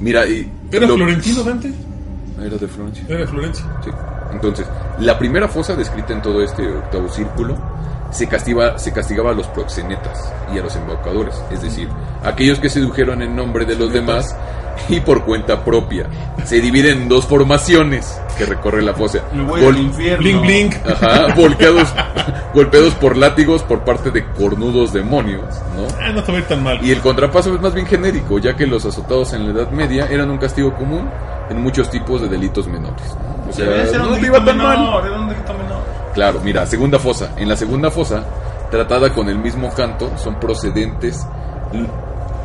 Mira, 0.00 0.26
y 0.26 0.50
¿Era 0.72 0.86
lo- 0.86 0.94
florentino 0.96 1.42
Dante? 1.42 1.72
Era 2.40 2.56
de 2.56 2.66
Florencia. 2.68 3.04
Era 3.08 3.18
de 3.20 3.26
Florencia. 3.26 3.64
Sí. 3.84 3.90
Entonces, 4.32 4.66
la 5.00 5.18
primera 5.18 5.48
fosa 5.48 5.74
descrita 5.74 6.12
en 6.12 6.22
todo 6.22 6.42
este 6.42 6.66
octavo 6.66 7.08
círculo 7.08 7.56
se, 8.10 8.26
castiga, 8.26 8.78
se 8.78 8.92
castigaba 8.92 9.30
a 9.30 9.34
los 9.34 9.46
proxenetas 9.48 10.32
y 10.54 10.58
a 10.58 10.62
los 10.62 10.74
embaucadores, 10.76 11.34
es 11.50 11.62
decir, 11.62 11.88
aquellos 12.22 12.58
que 12.58 12.68
sedujeron 12.68 13.22
en 13.22 13.34
nombre 13.36 13.64
de 13.64 13.74
los 13.76 13.92
demás 13.92 14.34
y 14.88 15.00
por 15.00 15.24
cuenta 15.24 15.64
propia. 15.64 16.06
Se 16.44 16.60
dividen 16.60 17.02
en 17.02 17.08
dos 17.08 17.26
formaciones 17.26 18.20
que 18.38 18.46
recorre 18.46 18.82
la 18.82 18.94
fosa. 18.94 19.20
Bling 19.32 20.40
bling. 20.42 20.74
Ajá, 20.86 21.34
golpeados 22.54 22.94
por 22.94 23.16
látigos 23.16 23.62
por 23.62 23.84
parte 23.84 24.10
de 24.10 24.24
cornudos 24.32 24.92
demonios, 24.92 25.42
¿no? 25.74 25.86
Ah, 26.00 26.10
no 26.12 26.22
te 26.22 26.42
tan 26.42 26.62
mal. 26.62 26.84
Y 26.84 26.92
el 26.92 27.00
contrapaso 27.00 27.54
es 27.54 27.60
más 27.60 27.74
bien 27.74 27.86
genérico, 27.86 28.38
ya 28.38 28.56
que 28.56 28.66
los 28.66 28.84
azotados 28.84 29.32
en 29.32 29.46
la 29.46 29.60
Edad 29.60 29.70
Media 29.70 30.06
eran 30.10 30.30
un 30.30 30.38
castigo 30.38 30.74
común 30.74 31.08
en 31.50 31.62
muchos 31.62 31.90
tipos 31.90 32.20
de 32.20 32.28
delitos 32.28 32.66
menores. 32.66 33.16
O 33.48 33.52
sea, 33.52 33.66
no 33.98 34.18
iba 34.18 34.44
tan 34.44 34.58
mal. 34.58 34.78
menor, 34.78 35.06
era 35.06 35.20
un 35.20 35.28
delito 35.28 35.54
menor. 35.54 35.82
Claro, 36.14 36.40
mira, 36.42 36.66
segunda 36.66 36.98
fosa. 36.98 37.32
En 37.36 37.48
la 37.48 37.56
segunda 37.56 37.90
fosa, 37.90 38.24
tratada 38.70 39.12
con 39.12 39.28
el 39.28 39.38
mismo 39.38 39.72
canto, 39.74 40.10
son 40.16 40.40
procedentes, 40.40 41.26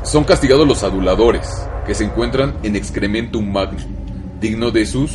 son 0.04 0.24
castigados 0.24 0.68
los 0.68 0.84
aduladores, 0.84 1.68
que 1.86 1.94
se 1.96 2.04
encuentran 2.06 2.54
en 2.64 2.76
excrementum 2.76 3.52
magno, 3.52 3.80
digno 4.40 4.72
de 4.72 4.86
sus 4.86 5.12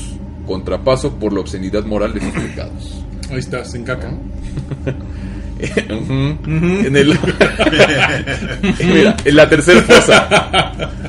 contrapaso 0.47 1.15
por 1.15 1.33
la 1.33 1.41
obscenidad 1.41 1.85
moral 1.85 2.15
de 2.15 2.21
sus 2.21 2.31
pecados. 2.31 3.03
Ahí 3.31 3.39
estás, 3.39 3.75
en 3.75 3.83
caca. 3.85 4.11
Ujú. 5.91 6.37
En 6.45 6.97
el 6.97 7.19
Mira, 8.85 9.17
en 9.25 9.37
la 9.37 9.49
tercera 9.49 9.81
fosa. 9.83 10.29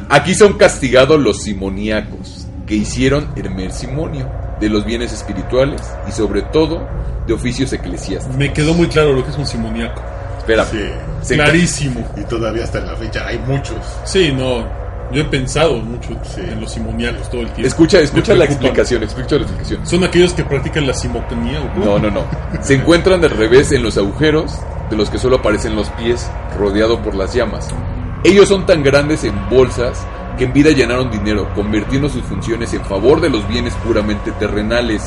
Aquí 0.10 0.34
son 0.34 0.54
castigados 0.58 1.20
los 1.20 1.44
simoníacos 1.44 2.48
que 2.66 2.76
hicieron 2.76 3.28
el 3.36 3.50
mercimonio 3.52 4.30
de 4.60 4.70
los 4.70 4.86
bienes 4.86 5.12
espirituales 5.14 5.82
y 6.08 6.12
sobre 6.12 6.42
todo 6.44 6.88
de 7.28 7.34
oficios 7.34 7.72
eclesiásticos. 7.74 8.38
Me 8.38 8.52
quedó 8.54 8.74
muy 8.74 8.88
claro 8.88 9.14
lo 9.14 9.24
que 9.24 9.32
es 9.32 9.38
un 9.38 9.46
simoniaco. 9.46 10.02
Espera, 10.40 10.66
Sí. 10.66 10.80
se- 11.22 11.36
Clarísimo. 11.36 12.06
Y 12.18 12.22
todavía 12.24 12.64
hasta 12.64 12.80
la 12.80 12.96
fecha 12.96 13.28
hay 13.28 13.38
muchos. 13.40 13.78
Sí, 14.06 14.32
no. 14.32 14.66
Yo 15.12 15.22
he 15.22 15.26
pensado 15.26 15.78
mucho 15.78 16.10
Sí. 16.24 16.42
en 16.42 16.60
los 16.60 16.72
simoniacos 16.74 17.30
todo 17.30 17.42
el 17.42 17.48
tiempo. 17.48 17.68
Escucha, 17.68 18.00
escucha 18.02 18.36
la 18.36 18.44
explicación, 18.46 19.04
escucha 19.04 19.36
la 19.38 19.44
explicación. 19.44 19.88
Son 19.88 20.04
aquellos 20.04 20.34
que 20.34 20.44
practican 20.44 20.86
la 20.86 20.94
simotonía. 20.94 21.60
No, 21.78 21.98
no, 21.98 22.12
no. 22.12 22.24
Se 22.62 22.74
encuentran 22.76 23.22
del 23.22 23.32
revés 23.32 23.72
en 23.72 23.84
los 23.84 23.98
agujeros 23.98 24.54
de 24.90 24.98
los 24.98 25.10
que 25.10 25.18
solo 25.18 25.38
aparecen 25.38 25.76
los 25.76 25.90
pies, 25.92 26.30
rodeado 26.58 27.02
por 27.02 27.16
las 27.16 27.34
llamas. 27.34 27.70
Ellos 28.24 28.50
son 28.50 28.66
tan 28.66 28.84
grandes 28.84 29.24
en 29.24 29.34
bolsas 29.50 30.06
que 30.38 30.44
en 30.46 30.54
vida 30.54 30.72
llenaron 30.72 31.10
dinero, 31.10 31.48
convirtiendo 31.56 32.10
sus 32.10 32.24
funciones 32.24 32.74
en 32.74 32.84
favor 32.84 33.22
de 33.22 33.30
los 33.30 33.48
bienes 33.48 33.74
puramente 33.76 34.32
terrenales 34.34 35.04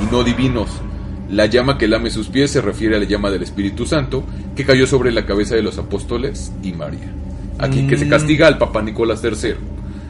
y 0.00 0.12
no 0.12 0.22
divinos. 0.22 0.68
La 1.28 1.46
llama 1.46 1.78
que 1.78 1.88
lame 1.88 2.10
sus 2.10 2.28
pies 2.28 2.50
se 2.50 2.60
refiere 2.60 2.96
a 2.96 2.98
la 3.00 3.06
llama 3.06 3.30
del 3.30 3.42
Espíritu 3.42 3.86
Santo 3.86 4.22
que 4.54 4.64
cayó 4.64 4.86
sobre 4.86 5.10
la 5.12 5.24
cabeza 5.26 5.54
de 5.56 5.62
los 5.62 5.78
apóstoles 5.78 6.52
y 6.62 6.72
María. 6.72 7.10
Aquí 7.62 7.86
que 7.86 7.96
se 7.96 8.08
castiga 8.08 8.46
al 8.48 8.58
Papa 8.58 8.82
Nicolás 8.82 9.22
III. 9.24 9.54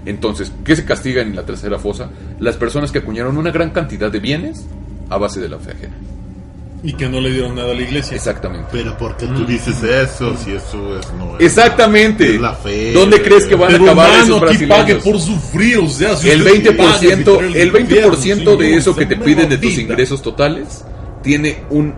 Entonces, 0.06 0.50
¿qué 0.64 0.74
se 0.74 0.84
castiga 0.84 1.22
en 1.22 1.36
la 1.36 1.44
tercera 1.46 1.78
fosa? 1.78 2.10
Las 2.40 2.56
personas 2.56 2.90
que 2.90 2.98
acuñaron 2.98 3.36
una 3.36 3.50
gran 3.52 3.70
cantidad 3.70 4.10
de 4.10 4.18
bienes 4.18 4.66
a 5.10 5.16
base 5.18 5.40
de 5.40 5.48
la 5.48 5.58
fe 5.58 5.72
ajena. 5.72 5.94
Y 6.84 6.94
que 6.94 7.08
no 7.08 7.20
le 7.20 7.30
dieron 7.30 7.54
nada 7.54 7.70
a 7.70 7.74
la 7.74 7.82
iglesia. 7.82 8.16
Exactamente. 8.16 8.66
Pero 8.72 8.96
¿por 8.98 9.16
qué 9.16 9.26
tú 9.26 9.46
dices 9.46 9.80
eso 9.84 10.36
si 10.36 10.50
eso 10.50 10.98
es 10.98 11.12
no 11.12 11.36
es- 11.38 11.44
Exactamente. 11.44 12.34
Es 12.34 12.40
la 12.40 12.54
fe. 12.54 12.92
¿Dónde 12.92 13.22
crees 13.22 13.44
que 13.46 13.54
van 13.54 13.72
a 13.72 13.76
acabar 13.76 14.10
hermano, 14.10 14.24
esos 14.24 14.42
aquí 14.42 14.66
pague 14.66 14.94
brasileños? 14.94 15.04
por 15.04 15.20
sufrir, 15.20 15.78
o 15.78 15.88
sea, 15.88 16.16
si 16.16 16.28
El 16.30 16.42
usted 16.42 16.76
20%, 16.76 16.76
pague, 17.36 17.62
el 17.62 17.72
20% 17.72 18.56
de 18.56 18.74
eso 18.76 18.96
que 18.96 19.06
te 19.06 19.16
piden 19.16 19.48
de 19.48 19.58
tus 19.58 19.78
ingresos 19.78 20.20
totales 20.22 20.84
tiene 21.22 21.58
un 21.70 21.94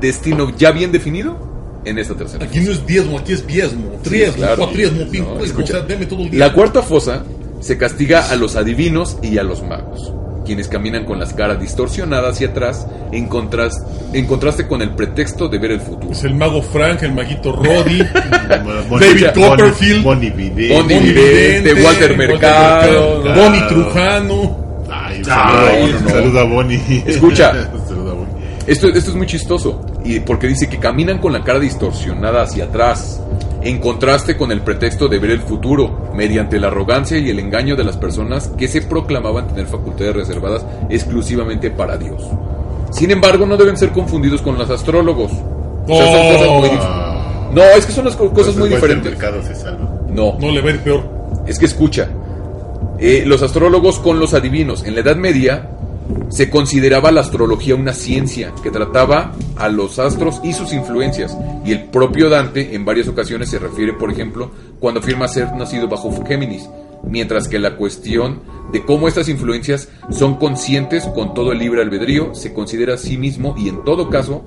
destino 0.00 0.50
ya 0.56 0.72
bien 0.72 0.90
definido 0.90 1.48
en 1.84 1.98
esta 1.98 2.14
tercera. 2.14 2.44
Aquí 2.44 2.60
no 2.60 2.72
es 2.72 2.86
diezmo, 2.86 3.18
aquí 3.18 3.32
es 3.32 3.46
diezmo. 3.46 3.98
Triesmo, 4.02 4.36
claro. 4.36 4.56
cuatriesmo, 4.58 4.98
No, 5.34 5.44
escucha. 5.44 5.64
o 5.74 5.76
sea, 5.78 5.86
deme 5.86 6.06
todo 6.06 6.20
el 6.22 6.30
día. 6.30 6.40
La 6.46 6.52
cuarta 6.52 6.82
fosa 6.82 7.22
se 7.60 7.76
castiga 7.78 8.30
a 8.30 8.36
los 8.36 8.56
adivinos 8.56 9.18
y 9.22 9.38
a 9.38 9.42
los 9.42 9.62
magos, 9.62 10.12
quienes 10.46 10.68
caminan 10.68 11.04
con 11.04 11.18
las 11.18 11.32
caras 11.34 11.60
distorsionadas 11.60 12.34
hacia 12.36 12.48
atrás 12.48 12.86
en, 13.12 13.28
contras- 13.28 13.82
en 14.12 14.26
contraste 14.26 14.66
con 14.66 14.80
el 14.82 14.90
pretexto 14.94 15.48
de 15.48 15.58
ver 15.58 15.72
el 15.72 15.80
futuro. 15.80 16.12
Es 16.12 16.24
el 16.24 16.34
mago 16.34 16.62
Frank, 16.62 17.02
el 17.02 17.12
maguito 17.12 17.52
Roddy. 17.52 17.98
David 18.48 19.26
Copperfield. 19.34 20.02
Bonnie 20.04 20.30
Vidente. 20.30 20.74
Bonnie 20.74 20.98
Vidente, 21.00 21.60
Vidente, 21.74 21.82
Walter 21.84 22.16
Mercado, 22.16 23.22
Mercado, 23.22 23.42
Bonnie 23.42 23.62
Trujano. 23.68 24.60
Ay, 24.92 25.16
Ay, 25.18 25.24
saluda, 25.24 25.92
no, 25.92 26.00
no. 26.00 26.08
saluda 26.10 26.40
a 26.40 26.44
Bonnie. 26.44 27.04
Escucha. 27.06 27.52
saluda 27.88 28.10
a 28.10 28.14
Bonnie. 28.14 28.34
Esto, 28.66 28.88
esto 28.88 29.10
es 29.10 29.16
muy 29.16 29.26
chistoso, 29.26 29.84
y 30.04 30.20
porque 30.20 30.46
dice 30.46 30.68
que 30.68 30.78
caminan 30.78 31.18
con 31.18 31.32
la 31.32 31.42
cara 31.44 31.58
distorsionada 31.60 32.42
hacia 32.42 32.64
atrás, 32.64 33.20
en 33.62 33.78
contraste 33.78 34.36
con 34.36 34.50
el 34.52 34.62
pretexto 34.62 35.08
de 35.08 35.18
ver 35.18 35.30
el 35.32 35.40
futuro, 35.40 36.10
mediante 36.14 36.58
la 36.58 36.68
arrogancia 36.68 37.18
y 37.18 37.28
el 37.30 37.38
engaño 37.38 37.76
de 37.76 37.84
las 37.84 37.96
personas 37.96 38.48
que 38.56 38.68
se 38.68 38.82
proclamaban 38.82 39.48
tener 39.48 39.66
facultades 39.66 40.14
reservadas 40.16 40.64
exclusivamente 40.88 41.70
para 41.70 41.96
Dios. 41.98 42.22
Sin 42.90 43.10
embargo, 43.10 43.46
no 43.46 43.56
deben 43.56 43.76
ser 43.76 43.90
confundidos 43.90 44.40
con 44.42 44.56
los 44.58 44.68
astrólogos. 44.70 45.32
O 45.86 45.96
sea, 45.96 46.06
son 46.06 46.32
cosas 46.34 46.48
muy 46.60 46.68
dif- 46.70 46.80
Ah, 46.82 47.50
No, 47.52 47.62
es 47.62 47.84
que 47.86 47.92
son 47.92 48.04
las 48.04 48.16
co- 48.16 48.30
cosas 48.32 48.56
muy 48.56 48.68
Entonces, 48.68 48.76
diferentes. 48.96 49.12
Mercado 49.12 49.42
se 49.42 49.54
salva. 49.54 49.90
No, 50.08 50.36
No 50.40 50.50
le 50.50 50.60
va 50.60 50.68
a 50.70 50.72
ir 50.72 50.80
peor. 50.80 51.02
es 51.46 51.58
que 51.58 51.66
escucha, 51.66 52.08
eh, 52.98 53.24
los 53.26 53.42
astrólogos 53.42 53.98
con 53.98 54.18
los 54.20 54.34
adivinos. 54.34 54.84
En 54.84 54.94
la 54.94 55.00
Edad 55.00 55.16
Media 55.16 55.68
se 56.28 56.48
consideraba 56.50 57.10
la 57.10 57.20
astrología 57.22 57.74
una 57.74 57.92
ciencia 57.92 58.52
que 58.62 58.70
trataba 58.70 59.32
a 59.56 59.68
los 59.68 59.98
astros 59.98 60.40
y 60.44 60.52
sus 60.52 60.72
influencias. 60.72 61.36
Y 61.64 61.72
el 61.72 61.84
propio 61.84 62.28
Dante 62.30 62.74
en 62.74 62.84
varias 62.84 63.08
ocasiones 63.08 63.48
se 63.50 63.58
refiere, 63.58 63.92
por 63.92 64.10
ejemplo, 64.10 64.50
cuando 64.78 65.00
afirma 65.00 65.28
ser 65.28 65.52
nacido 65.54 65.88
bajo 65.88 66.10
Géminis. 66.26 66.68
Mientras 67.02 67.48
que 67.48 67.58
la 67.58 67.76
cuestión 67.76 68.40
de 68.72 68.84
cómo 68.84 69.08
estas 69.08 69.28
influencias 69.28 69.88
son 70.10 70.36
conscientes 70.36 71.04
con 71.06 71.34
todo 71.34 71.52
el 71.52 71.58
libre 71.58 71.82
albedrío 71.82 72.34
se 72.34 72.52
considera 72.52 72.94
a 72.94 72.98
sí 72.98 73.16
mismo 73.16 73.54
y 73.58 73.68
en 73.68 73.82
todo 73.84 74.10
caso 74.10 74.44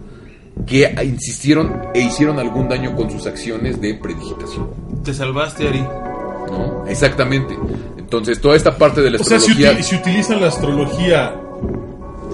que 0.68 0.93
insistieron 1.03 1.82
e 1.95 2.01
hicieron 2.01 2.38
algún 2.39 2.70
daño 2.70 2.95
con 2.95 3.09
sus 3.09 3.26
acciones 3.26 3.82
de 3.82 3.95
predigitación. 3.95 4.70
Te 5.03 5.14
salvaste, 5.14 5.68
Ari. 5.68 5.80
¿no? 5.80 6.86
Exactamente. 6.88 7.57
Entonces, 7.97 8.39
toda 8.39 8.55
esta 8.55 8.78
parte 8.78 9.01
de 9.01 9.09
la 9.09 9.18
O 9.20 9.24
sea, 9.24 9.39
si, 9.39 9.51
astrología 9.51 9.80
uti- 9.80 9.84
si 9.84 9.95
utilizan 9.95 10.39
la 10.41 10.47
astrología 10.49 11.34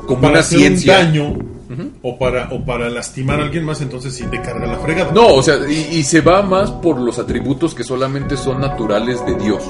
como 0.10 0.22
para 0.22 0.32
una 0.34 0.39
hacer 0.41 0.60
ciencia. 0.60 0.99
un 0.99 1.05
daño 1.05 1.38
o, 2.01 2.18
para, 2.18 2.49
o 2.51 2.66
para 2.66 2.89
lastimar 2.89 3.39
a 3.39 3.43
alguien 3.43 3.64
más, 3.64 3.80
entonces 3.82 4.14
sí 4.14 4.26
te 4.30 4.41
carga 4.41 4.66
la 4.66 4.78
fregada. 4.80 5.12
No, 5.14 5.28
o 5.36 5.43
sea, 5.43 5.55
y, 5.70 5.97
y 5.97 6.03
se 6.03 6.22
va 6.22 6.41
más 6.41 6.72
por 6.72 6.97
los 6.99 7.20
atributos 7.20 7.74
que 7.76 7.84
solamente 7.84 8.36
son 8.38 8.60
naturales 8.60 9.24
de 9.26 9.36
Dios. 9.36 9.64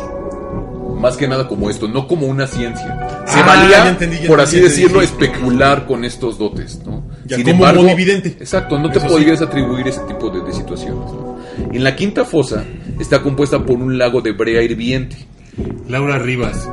Más 1.00 1.16
que 1.16 1.28
nada 1.28 1.48
como 1.48 1.70
esto, 1.70 1.88
no 1.88 2.08
como 2.08 2.28
una 2.28 2.46
ciencia. 2.48 3.24
Se 3.26 3.40
Ah, 3.40 3.44
valía, 3.46 3.78
ya 3.86 3.90
entendí, 3.90 4.18
ya 4.22 4.28
por 4.28 4.42
así 4.42 4.60
decirlo, 4.60 5.02
especular 5.02 5.86
con 5.86 6.04
estos 6.04 6.38
dotes, 6.38 6.82
¿no? 6.86 7.04
Ya 7.26 7.42
como 7.44 7.66
monividente. 7.74 8.30
Exacto, 8.40 8.78
no 8.80 8.90
te 8.92 8.98
Eso 8.98 9.08
sí. 9.08 9.14
podrías 9.14 9.42
atribuir 9.42 9.88
ese 9.88 10.02
tipo 10.02 10.30
de, 10.30 10.42
de 10.42 10.52
situaciones. 10.52 11.12
¿no? 11.12 11.38
En 11.72 11.84
la 11.84 11.96
quinta 11.96 12.26
fosa 12.26 12.66
está 13.00 13.22
compuesta 13.22 13.60
por 13.60 13.78
un 13.78 13.98
lago 13.98 14.22
de 14.22 14.32
brea 14.34 14.62
hirviente. 14.62 15.16
Laura 15.88 16.18
Rivas. 16.20 16.68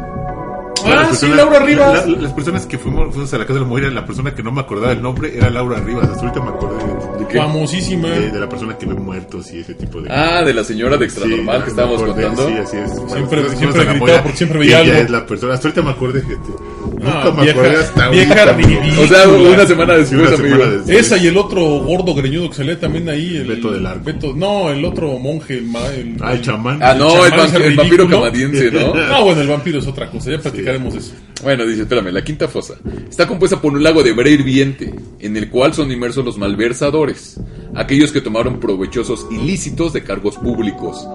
Ah, 0.86 1.08
sí, 1.14 1.28
Laura 1.28 1.58
Rivas. 1.60 2.06
la- 2.06 2.12
la- 2.16 2.22
las 2.22 2.32
personas 2.32 2.66
que 2.66 2.78
fuimos, 2.78 3.12
fuimos 3.12 3.32
a 3.34 3.38
la 3.38 3.44
casa 3.44 3.54
de 3.54 3.60
la 3.60 3.66
mujer, 3.66 3.92
la 3.92 4.04
persona 4.06 4.34
que 4.34 4.42
no 4.42 4.52
me 4.52 4.60
acordaba 4.60 4.92
el 4.92 5.02
nombre 5.02 5.36
era 5.36 5.50
Laura 5.50 5.80
Rivas. 5.80 6.08
Hasta 6.08 6.20
ahorita 6.26 6.40
me 6.40 6.50
acordé 6.50 6.76
de, 6.84 7.18
¿De 7.24 7.28
qué? 7.28 7.38
Famosísima. 7.38 8.08
de- 8.08 8.30
de 8.30 8.40
la 8.40 8.48
persona 8.48 8.76
que 8.78 8.86
ve 8.86 8.94
muertos 8.94 9.52
y 9.52 9.60
ese 9.60 9.74
tipo 9.74 10.00
de 10.00 10.10
Ah, 10.12 10.42
de 10.44 10.54
la 10.54 10.64
señora 10.64 10.96
de 10.96 11.04
Extra 11.06 11.26
Normal 11.26 11.64
que 11.64 11.70
estábamos 11.70 12.02
acordé, 12.02 12.22
contando. 12.24 12.48
Sí, 12.48 12.54
así 12.62 12.76
es. 12.76 12.90
Siempre- 13.12 13.48
siempre 13.56 13.84
gritaba 13.84 14.22
porque 14.22 14.36
siempre 14.36 14.58
veía 14.58 14.80
ella 14.80 14.90
algo. 14.92 15.04
es 15.04 15.10
la 15.10 15.26
persona. 15.26 15.54
Hasta 15.54 15.68
ahorita 15.68 15.82
me 15.82 15.90
acordé, 15.90 16.20
gente. 16.22 16.48
Nunca 16.98 17.30
me 17.32 17.42
vieja- 17.42 17.60
acordé 17.60 17.76
hasta 17.76 18.08
vieja 18.10 18.28
ahorita, 18.32 18.50
amigo. 18.50 18.80
ridícula. 18.80 19.02
O 19.02 19.06
sea, 19.08 19.28
una 19.28 19.66
semana 19.66 19.94
después, 19.96 20.20
una 20.20 20.28
amigo. 20.36 20.56
semana 20.56 20.70
después. 20.72 20.98
Esa 20.98 21.16
y 21.18 21.26
el 21.26 21.36
otro 21.36 21.60
gordo 21.80 22.14
greñudo 22.14 22.48
que 22.50 22.56
salía 22.56 22.78
también 22.80 23.08
ahí. 23.08 23.36
El 23.36 23.46
Beto 23.48 23.70
del 23.72 23.86
Arco. 23.86 24.04
Beto- 24.04 24.34
no, 24.34 24.70
el 24.70 24.84
otro 24.84 25.18
monje. 25.18 25.58
El, 25.58 25.66
ma- 25.66 25.86
el- 25.88 26.16
Ah, 26.20 26.32
el 26.32 26.42
chamán. 26.42 26.82
Ah, 26.82 26.94
no, 26.94 27.24
el, 27.24 27.30
chamán 27.32 27.76
vampiro 27.76 28.08
canadiense, 28.08 28.70
¿no? 28.70 28.92
Ah, 29.12 29.20
bueno, 29.22 29.40
el 29.42 29.48
vampiro 29.48 29.78
es 29.78 29.86
otra 29.86 30.10
cosa. 30.10 30.30
Ya 30.30 30.38
platicaremos 30.38 30.94
eso. 30.94 31.12
Bueno, 31.42 31.66
dice, 31.66 31.82
espérame, 31.82 32.12
la 32.12 32.24
quinta 32.24 32.48
fosa 32.48 32.74
está 33.08 33.26
compuesta 33.28 33.60
por 33.60 33.72
un 33.72 33.82
lago 33.82 34.02
de 34.02 34.12
brea 34.12 34.32
hirviente, 34.32 34.94
en 35.20 35.36
el 35.36 35.50
cual 35.50 35.74
son 35.74 35.92
inmersos 35.92 36.24
los 36.24 36.38
malversadores, 36.38 37.38
aquellos 37.74 38.10
que 38.10 38.22
tomaron 38.22 38.58
provechosos 38.58 39.26
ilícitos 39.30 39.92
de 39.92 40.02
cargos 40.02 40.36
públicos. 40.38 41.06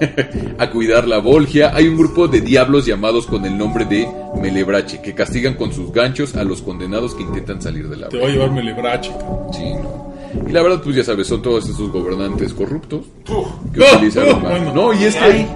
a 0.58 0.70
cuidar 0.70 1.06
la 1.08 1.18
volgia, 1.18 1.72
hay 1.74 1.88
un 1.88 1.96
grupo 1.98 2.28
de 2.28 2.40
diablos 2.40 2.86
llamados 2.86 3.26
con 3.26 3.44
el 3.44 3.58
nombre 3.58 3.84
de 3.84 4.08
Melebrache, 4.40 5.00
que 5.02 5.14
castigan 5.14 5.54
con 5.54 5.72
sus 5.72 5.92
ganchos 5.92 6.36
a 6.36 6.44
los 6.44 6.62
condenados 6.62 7.14
que 7.14 7.22
intentan 7.22 7.60
salir 7.60 7.88
de 7.88 7.96
la 7.96 8.08
Te 8.08 8.18
va 8.18 8.26
a 8.26 8.30
llevarme 8.30 8.60
el 8.60 8.74
brache. 8.74 9.12
Sí, 9.52 9.72
no. 9.74 10.08
Y 10.46 10.52
la 10.52 10.62
verdad, 10.62 10.80
pues 10.82 10.94
ya 10.96 11.04
sabes, 11.04 11.26
son 11.26 11.40
todos 11.42 11.68
esos 11.68 11.90
gobernantes 11.90 12.52
corruptos 12.52 13.06
que 13.24 13.32
Oh, 13.32 13.96
utilizan 13.96 14.28
oh, 14.30 14.40
bueno. 14.40 14.74
No, 14.74 14.92
y 14.92 15.04
es 15.04 15.16
que 15.16 15.46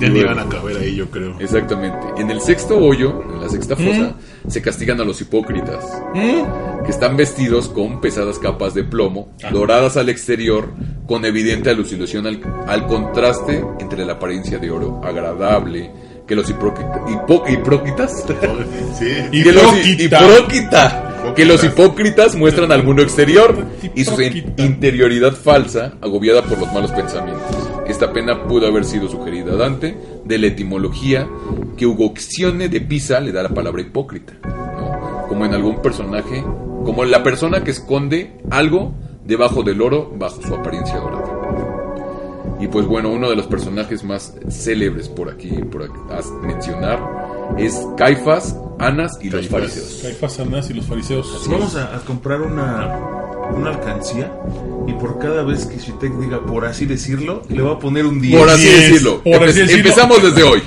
Ya 0.00 0.08
ni 0.08 0.20
Luego. 0.20 0.34
van 0.34 0.46
a 0.46 0.48
caber 0.48 0.78
ahí, 0.78 0.96
yo 0.96 1.06
creo. 1.10 1.38
Exactamente. 1.38 1.98
En 2.16 2.30
el 2.30 2.40
sexto 2.40 2.76
hoyo, 2.78 3.22
en 3.34 3.40
la 3.42 3.48
sexta 3.48 3.76
fosa, 3.76 4.14
se 4.48 4.60
castigan 4.62 5.00
a 5.00 5.04
los 5.04 5.20
hipócritas, 5.20 5.84
que 6.14 6.90
están 6.90 7.16
vestidos 7.16 7.68
con 7.68 8.00
pesadas 8.00 8.38
capas 8.38 8.74
de 8.74 8.82
plomo, 8.84 9.28
doradas 9.52 9.96
al 9.96 10.08
exterior, 10.08 10.68
con 11.06 11.24
evidente 11.26 11.70
alucinación 11.70 12.26
al, 12.26 12.40
al 12.66 12.86
contraste 12.86 13.62
entre 13.78 14.04
la 14.06 14.14
apariencia 14.14 14.58
de 14.58 14.70
oro 14.70 15.00
agradable 15.04 15.90
que 16.26 16.34
los 16.34 16.48
hipócritas... 16.48 17.00
que 18.98 19.52
los 19.52 19.62
Hipócrita. 19.86 20.20
hipócrita. 20.22 21.32
Que 21.34 21.44
los 21.44 21.64
hipócritas 21.64 22.36
muestran 22.36 22.70
al 22.70 22.84
mundo 22.84 23.02
exterior 23.02 23.56
y 23.94 24.04
su 24.04 24.20
interioridad 24.20 25.32
falsa, 25.32 25.94
agobiada 26.00 26.42
por 26.42 26.58
los 26.58 26.72
malos 26.72 26.92
pensamientos. 26.92 27.42
Esta 27.86 28.12
pena 28.12 28.44
pudo 28.44 28.66
haber 28.66 28.84
sido 28.84 29.08
sugerida 29.08 29.52
a 29.52 29.56
Dante 29.56 29.96
de 30.24 30.38
la 30.38 30.46
etimología 30.46 31.26
que 31.76 31.86
Ugoxione 31.86 32.68
de 32.68 32.80
Pisa 32.80 33.20
le 33.20 33.32
da 33.32 33.40
a 33.40 33.44
la 33.44 33.48
palabra 33.50 33.82
hipócrita, 33.82 34.34
¿no? 34.42 35.26
como 35.28 35.44
en 35.44 35.54
algún 35.54 35.82
personaje, 35.82 36.42
como 36.84 37.04
la 37.04 37.22
persona 37.22 37.64
que 37.64 37.72
esconde 37.72 38.36
algo 38.50 38.94
debajo 39.24 39.62
del 39.62 39.80
oro 39.82 40.12
bajo 40.16 40.42
su 40.42 40.54
apariencia 40.54 40.96
dorada. 40.98 41.43
Y 42.64 42.68
pues 42.68 42.86
bueno, 42.86 43.10
uno 43.10 43.28
de 43.28 43.36
los 43.36 43.46
personajes 43.46 44.02
más 44.04 44.32
célebres 44.48 45.08
por 45.10 45.28
aquí, 45.28 45.48
por 45.70 45.82
aquí 45.82 45.92
a 46.10 46.46
mencionar, 46.46 46.98
es 47.58 47.78
Caifás, 47.96 48.56
Anas 48.78 49.18
y 49.20 49.28
los 49.28 49.48
fariseos. 49.48 49.98
Caifás, 50.02 50.40
Anás 50.40 50.70
y 50.70 50.74
los 50.74 50.86
fariseos. 50.86 51.46
Vamos 51.50 51.76
a, 51.76 51.94
a 51.94 51.98
comprar 52.00 52.40
una, 52.40 52.98
una 53.54 53.68
alcancía 53.70 54.32
y 54.86 54.92
por 54.94 55.18
cada 55.18 55.42
vez 55.42 55.66
que 55.66 55.76
Shitek 55.78 56.12
diga 56.14 56.40
por 56.46 56.64
así 56.64 56.86
decirlo, 56.86 57.42
le 57.50 57.60
va 57.60 57.72
a 57.72 57.78
poner 57.78 58.06
un 58.06 58.20
10. 58.20 58.40
Por 58.40 58.48
así 58.48 58.62
Diez, 58.62 58.80
decirlo. 58.92 59.22
por 59.22 59.34
así 59.34 59.42
Empe- 59.42 59.54
decirlo. 59.66 59.76
Empezamos 59.90 60.22
desde 60.22 60.42
hoy. 60.42 60.62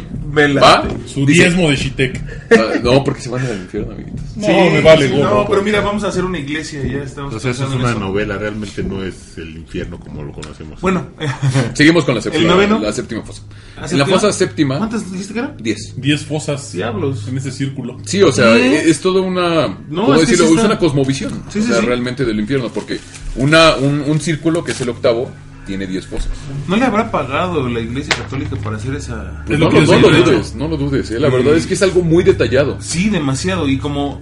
¿Va? 0.57 0.87
Su 1.05 1.25
Dice- 1.25 1.43
diezmo 1.43 1.69
de 1.69 1.75
Shitek. 1.75 2.21
Ah, 2.51 2.73
No, 2.83 3.03
porque 3.03 3.21
se 3.21 3.29
van 3.29 3.45
al 3.45 3.57
infierno, 3.57 3.93
amiguitos. 3.93 4.21
No, 4.35 4.47
me 4.47 4.81
vale 4.81 5.07
sí, 5.09 5.13
gorro. 5.15 5.29
No, 5.43 5.47
pero 5.49 5.63
mira, 5.63 5.81
vamos 5.81 6.03
a 6.03 6.07
hacer 6.09 6.23
una 6.23 6.37
iglesia 6.39 6.81
y 6.85 6.91
ya 6.91 6.99
estamos 7.03 7.33
O 7.33 7.39
sea, 7.39 7.51
eso 7.51 7.63
es 7.63 7.69
pensando 7.69 7.75
en 7.75 7.81
una 7.81 7.89
eso. 7.91 7.99
novela, 7.99 8.37
realmente 8.37 8.83
no 8.83 9.03
es 9.03 9.37
el 9.37 9.57
infierno 9.57 9.99
como 9.99 10.23
lo 10.23 10.31
conocemos. 10.31 10.79
Bueno, 10.81 11.07
Seguimos 11.73 12.05
con 12.05 12.15
la 12.15 12.21
séptima, 12.21 12.49
noveno? 12.53 12.79
la 12.79 12.93
séptima 12.93 13.23
fosa. 13.23 13.41
¿La 13.49 13.75
En 13.75 13.81
la 13.81 13.87
séptima? 13.87 14.05
fosa 14.19 14.31
séptima, 14.33 14.77
¿cuántas 14.77 15.11
dijiste 15.11 15.33
que 15.33 15.39
eran? 15.39 15.57
10. 15.57 15.93
Diez 15.97 16.23
fosas 16.25 16.71
Diablos. 16.71 17.27
en 17.27 17.37
ese 17.37 17.51
círculo. 17.51 17.97
Sí, 18.05 18.21
o 18.21 18.31
sea, 18.31 18.55
e- 18.57 18.89
es 18.89 18.99
toda 19.01 19.21
una. 19.21 19.67
No, 19.89 20.05
¿cómo 20.05 20.13
es 20.15 20.21
que 20.21 20.25
decirlo? 20.27 20.45
sí 20.45 20.51
es 20.53 20.57
está- 20.57 20.65
una 20.67 20.79
cosmovisión. 20.79 21.43
Sí, 21.49 21.59
o 21.59 21.61
sí, 21.63 21.67
sea, 21.69 21.79
sí. 21.79 21.85
realmente 21.85 22.23
del 22.25 22.39
infierno. 22.39 22.69
Porque 22.69 22.99
una, 23.35 23.75
un, 23.75 24.01
un 24.01 24.19
círculo, 24.19 24.63
que 24.63 24.71
es 24.71 24.81
el 24.81 24.89
octavo, 24.89 25.31
tiene 25.67 25.85
10 25.85 26.07
fosas. 26.07 26.29
¿No 26.67 26.75
le 26.77 26.85
habrá 26.85 27.11
pagado 27.11 27.67
la 27.69 27.79
iglesia 27.81 28.15
católica 28.15 28.55
para 28.55 28.77
hacer 28.77 28.95
esa...? 28.95 29.43
Es 29.47 29.59
no, 29.59 29.69
lo 29.69 29.81
no 29.81 29.85
dudes, 29.85 30.55
no 30.55 30.67
lo 30.67 30.77
dudes. 30.77 31.11
eh, 31.11 31.19
La 31.19 31.29
verdad 31.29 31.55
es 31.55 31.67
que 31.67 31.75
es 31.75 31.81
algo 31.83 32.01
muy 32.01 32.23
detallado. 32.23 32.77
Sí, 32.79 33.09
demasiado. 33.09 33.67
Y 33.69 33.77
como... 33.77 34.21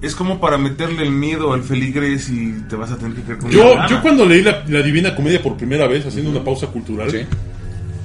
Es 0.00 0.14
como 0.14 0.40
para 0.40 0.56
meterle 0.56 1.02
el 1.02 1.10
miedo 1.10 1.52
al 1.52 1.62
feligres 1.62 2.30
y 2.30 2.52
te 2.70 2.74
vas 2.76 2.90
a 2.90 2.96
tener 2.96 3.14
que 3.18 3.36
con 3.36 3.50
Yo, 3.50 3.74
yo 3.86 4.00
cuando 4.00 4.24
leí 4.24 4.40
la, 4.40 4.64
la 4.66 4.80
Divina 4.80 5.14
Comedia 5.14 5.42
por 5.42 5.58
primera 5.58 5.86
vez, 5.86 6.06
haciendo 6.06 6.30
una 6.30 6.42
pausa 6.42 6.68
cultural, 6.68 7.10
¿Sí? 7.10 7.18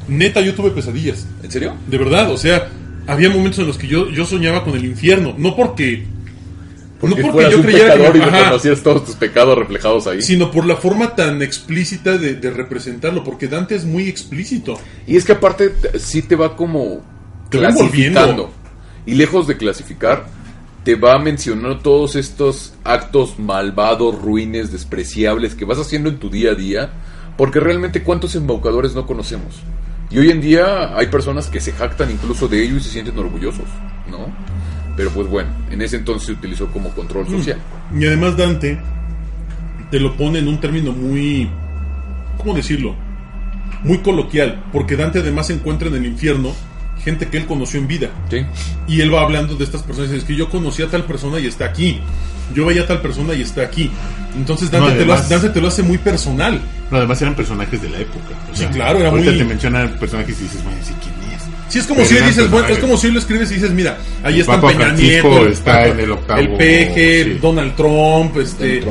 neta 0.09 0.41
yo 0.41 0.53
tuve 0.53 0.71
pesadillas. 0.71 1.25
¿En 1.41 1.49
serio? 1.51 1.73
De 1.87 1.97
verdad, 1.97 2.29
o 2.31 2.37
sea, 2.37 2.67
había 3.07 3.29
momentos 3.29 3.59
en 3.59 3.67
los 3.67 3.77
que 3.77 3.87
yo, 3.87 4.09
yo 4.09 4.25
soñaba 4.25 4.65
con 4.65 4.73
el 4.75 4.83
infierno. 4.83 5.35
No 5.37 5.55
porque... 5.55 6.05
Que 7.13 7.21
no 7.21 7.27
porque 7.27 7.31
fueras 7.31 7.51
yo 7.51 7.57
un 7.57 7.63
creyera 7.63 7.93
que... 7.93 7.99
pecador 7.99 8.65
y 8.65 8.75
todos 8.81 9.05
tus 9.05 9.15
pecados 9.15 9.57
reflejados 9.57 10.07
ahí. 10.07 10.21
sino 10.21 10.51
por 10.51 10.65
la 10.65 10.75
forma 10.75 11.15
tan 11.15 11.41
explícita 11.41 12.17
de, 12.17 12.35
de 12.35 12.51
representarlo, 12.51 13.23
porque 13.23 13.47
Dante 13.47 13.75
es 13.75 13.85
muy 13.85 14.07
explícito. 14.07 14.79
Y 15.07 15.17
es 15.17 15.25
que 15.25 15.33
aparte 15.33 15.73
sí 15.97 16.21
te 16.21 16.35
va 16.35 16.55
como 16.55 17.01
Te 17.49 17.57
clasificando. 17.59 18.51
Y 19.05 19.15
lejos 19.15 19.47
de 19.47 19.57
clasificar, 19.57 20.25
te 20.83 20.95
va 20.95 21.19
mencionando 21.19 21.79
todos 21.79 22.15
estos 22.15 22.73
actos 22.83 23.37
malvados, 23.37 24.19
ruines, 24.19 24.71
despreciables 24.71 25.55
que 25.55 25.65
vas 25.65 25.77
haciendo 25.79 26.09
en 26.09 26.17
tu 26.17 26.29
día 26.29 26.51
a 26.51 26.55
día. 26.55 26.89
Porque 27.37 27.59
realmente 27.59 28.01
cuántos 28.01 28.35
embaucadores 28.35 28.95
no 28.95 29.05
conocemos. 29.05 29.61
Y 30.09 30.19
hoy 30.19 30.29
en 30.29 30.39
día 30.39 30.95
hay 30.95 31.07
personas 31.07 31.47
que 31.47 31.59
se 31.59 31.71
jactan 31.71 32.11
incluso 32.11 32.47
de 32.47 32.63
ello 32.63 32.77
y 32.77 32.79
se 32.79 32.89
sienten 32.89 33.17
orgullosos, 33.17 33.65
¿no? 34.09 34.27
Pero 34.95 35.09
pues 35.11 35.27
bueno, 35.27 35.49
en 35.69 35.81
ese 35.81 35.97
entonces 35.97 36.27
se 36.27 36.31
utilizó 36.33 36.67
como 36.67 36.89
control 36.91 37.27
social. 37.27 37.57
Y 37.97 38.05
además 38.05 38.37
Dante 38.37 38.77
te 39.91 39.99
lo 39.99 40.15
pone 40.15 40.39
en 40.39 40.47
un 40.47 40.59
término 40.59 40.91
muy... 40.91 41.49
¿Cómo 42.37 42.53
decirlo? 42.53 42.95
Muy 43.83 43.99
coloquial, 43.99 44.63
porque 44.71 44.95
Dante 44.95 45.19
además 45.19 45.47
se 45.47 45.53
encuentra 45.53 45.87
en 45.89 45.95
el 45.95 46.05
infierno 46.05 46.53
gente 47.03 47.27
que 47.27 47.37
él 47.37 47.45
conoció 47.45 47.79
en 47.79 47.87
vida. 47.87 48.09
¿Sí? 48.29 48.37
Y 48.87 49.01
él 49.01 49.13
va 49.13 49.21
hablando 49.21 49.55
de 49.55 49.63
estas 49.63 49.83
personas 49.83 50.09
y 50.09 50.13
dice, 50.13 50.23
es 50.23 50.27
que 50.27 50.35
yo 50.35 50.49
conocí 50.49 50.81
a 50.81 50.87
tal 50.87 51.03
persona 51.03 51.39
y 51.39 51.45
está 51.47 51.65
aquí. 51.65 51.99
Yo 52.53 52.65
veía 52.65 52.83
a 52.83 52.87
tal 52.87 53.01
persona 53.01 53.33
y 53.33 53.41
está 53.41 53.61
aquí. 53.63 53.91
Entonces 54.35 54.71
Dante, 54.71 54.91
No, 54.91 54.97
te, 54.97 55.05
lo 55.05 55.13
hace, 55.13 55.33
Dante 55.33 55.49
te 55.49 55.61
lo 55.61 55.67
hace 55.67 55.83
muy 55.83 55.97
personal. 55.97 56.59
No, 56.89 56.97
además 56.97 57.21
eran 57.21 57.35
personajes 57.35 57.81
de 57.81 57.89
la 57.89 57.99
época. 57.99 58.29
O 58.51 58.55
Sí, 58.55 58.65
claro, 58.67 58.99
era 58.99 59.09
ahorita 59.09 59.29
muy- 59.31 59.39
te 59.39 59.45
mencionan 59.45 59.89
personajes 59.99 60.39
y 60.39 60.43
dices, 60.43 60.63
bueno, 60.63 60.77
sí, 60.83 60.93
¿quién 61.01 61.13
es? 61.19 61.24
Sí, 61.67 61.79
es 61.79 61.87
como 61.87 62.05
si 62.05 62.15
dices, 62.15 62.49
bueno, 62.51 62.67
es 62.67 62.77
como 62.77 62.95
si 62.95 63.07
él 63.07 63.13
lo 63.13 63.19
escribes 63.19 63.51
y 63.51 63.55
dices, 63.55 63.71
mira, 63.71 63.97
ahí 64.23 64.39
están 64.39 64.61
Peña 64.61 64.75
Francisco 64.75 65.29
Nieto, 65.29 65.47
está 65.47 65.87
en 65.87 65.99
el 65.99 66.11
octavo, 66.11 66.39
el 66.41 66.49
peje, 66.53 67.23
sí. 67.23 67.39
Donald 67.41 67.75
Trump, 67.75 68.37
este. 68.37 68.81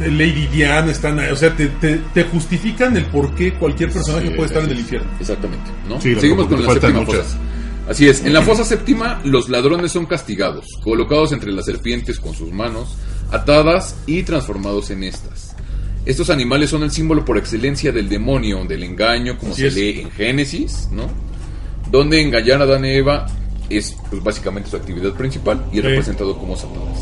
Lady 0.00 0.46
Diana, 0.46 0.90
están 0.92 1.18
ahí. 1.18 1.30
O 1.30 1.36
sea, 1.36 1.54
te, 1.56 1.66
te, 1.66 2.00
te 2.14 2.24
justifican 2.24 2.96
el 2.96 3.04
por 3.06 3.34
qué 3.34 3.54
cualquier 3.54 3.90
personaje 3.90 4.28
Sí, 4.28 4.34
puede 4.34 4.46
estar 4.46 4.62
en 4.62 4.70
el 4.70 4.78
infierno. 4.78 5.10
Exactamente, 5.18 5.70
¿no? 5.88 6.00
Sí, 6.00 6.14
Seguimos 6.14 6.46
con 6.46 6.64
la 6.64 6.72
séptima 6.72 7.04
fosa. 7.04 7.22
Así 7.88 8.08
es, 8.08 8.24
en 8.24 8.32
la 8.32 8.42
fosa 8.42 8.64
séptima 8.64 9.20
los 9.24 9.48
ladrones 9.48 9.90
son 9.90 10.06
castigados, 10.06 10.64
colocados 10.84 11.32
entre 11.32 11.50
las 11.50 11.64
serpientes 11.66 12.20
con 12.20 12.34
sus 12.34 12.52
manos, 12.52 12.96
atadas 13.32 13.96
y 14.06 14.22
transformados 14.22 14.90
en 14.90 15.02
estas. 15.02 15.56
Estos 16.06 16.30
animales 16.30 16.70
son 16.70 16.84
el 16.84 16.92
símbolo 16.92 17.24
por 17.24 17.36
excelencia 17.36 17.90
del 17.90 18.08
demonio, 18.08 18.64
del 18.64 18.84
engaño, 18.84 19.36
como 19.36 19.52
Así 19.52 19.62
se 19.62 19.68
es. 19.68 19.74
lee 19.74 20.00
en 20.02 20.10
Génesis, 20.12 20.88
¿no? 20.92 21.08
Donde 21.90 22.20
engañar 22.20 22.60
a 22.60 22.64
Adán 22.64 22.84
y 22.84 22.90
Eva 22.90 23.26
es 23.68 23.96
pues, 24.10 24.22
básicamente 24.22 24.70
su 24.70 24.76
actividad 24.76 25.12
principal 25.14 25.64
y 25.72 25.78
es 25.78 25.82
Sí. 25.84 25.88
representado 25.88 26.36
como 26.38 26.56
Satanás. 26.56 26.98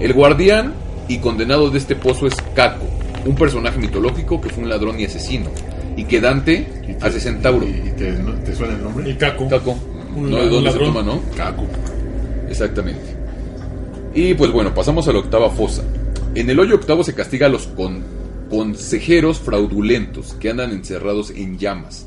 El 0.00 0.12
guardián 0.12 0.74
y 1.08 1.18
condenado 1.18 1.70
de 1.70 1.78
este 1.78 1.94
pozo 1.96 2.26
es 2.26 2.34
Caco, 2.54 2.84
un 3.24 3.34
personaje 3.34 3.78
mitológico 3.78 4.40
que 4.40 4.48
fue 4.50 4.62
un 4.64 4.68
ladrón 4.68 4.98
y 5.00 5.04
asesino, 5.04 5.50
y 5.96 6.04
que 6.04 6.20
Dante 6.20 6.66
Y 6.88 6.94
te- 6.94 7.06
hace 7.06 7.20
centauro. 7.20 7.66
¿Y 7.66 7.70
y 7.88 7.92
te, 7.96 8.12
no- 8.12 8.32
te 8.34 8.54
suena 8.54 8.74
el 8.74 8.82
nombre? 8.82 9.08
El 9.08 9.16
caco. 9.16 9.48
Caco. 9.48 9.76
Un 10.16 10.30
¿No? 10.30 10.36
la- 10.38 10.44
¿De 10.44 10.50
dónde 10.50 10.72
se 10.72 10.78
toma, 10.78 11.02
no? 11.02 11.20
Caco. 11.36 11.64
Exactamente. 12.48 13.14
Y 14.14 14.34
pues 14.34 14.50
bueno, 14.52 14.74
pasamos 14.74 15.06
a 15.08 15.12
la 15.12 15.18
octava 15.20 15.50
fosa. 15.50 15.82
En 16.34 16.48
el 16.50 16.58
hoyo 16.58 16.76
octavo 16.76 17.02
se 17.04 17.14
castiga 17.14 17.46
a 17.46 17.50
los 17.50 17.66
con- 17.68 18.02
consejeros 18.50 19.38
fraudulentos 19.38 20.34
que 20.34 20.50
andan 20.50 20.70
encerrados 20.72 21.30
en 21.30 21.58
llamas. 21.58 22.06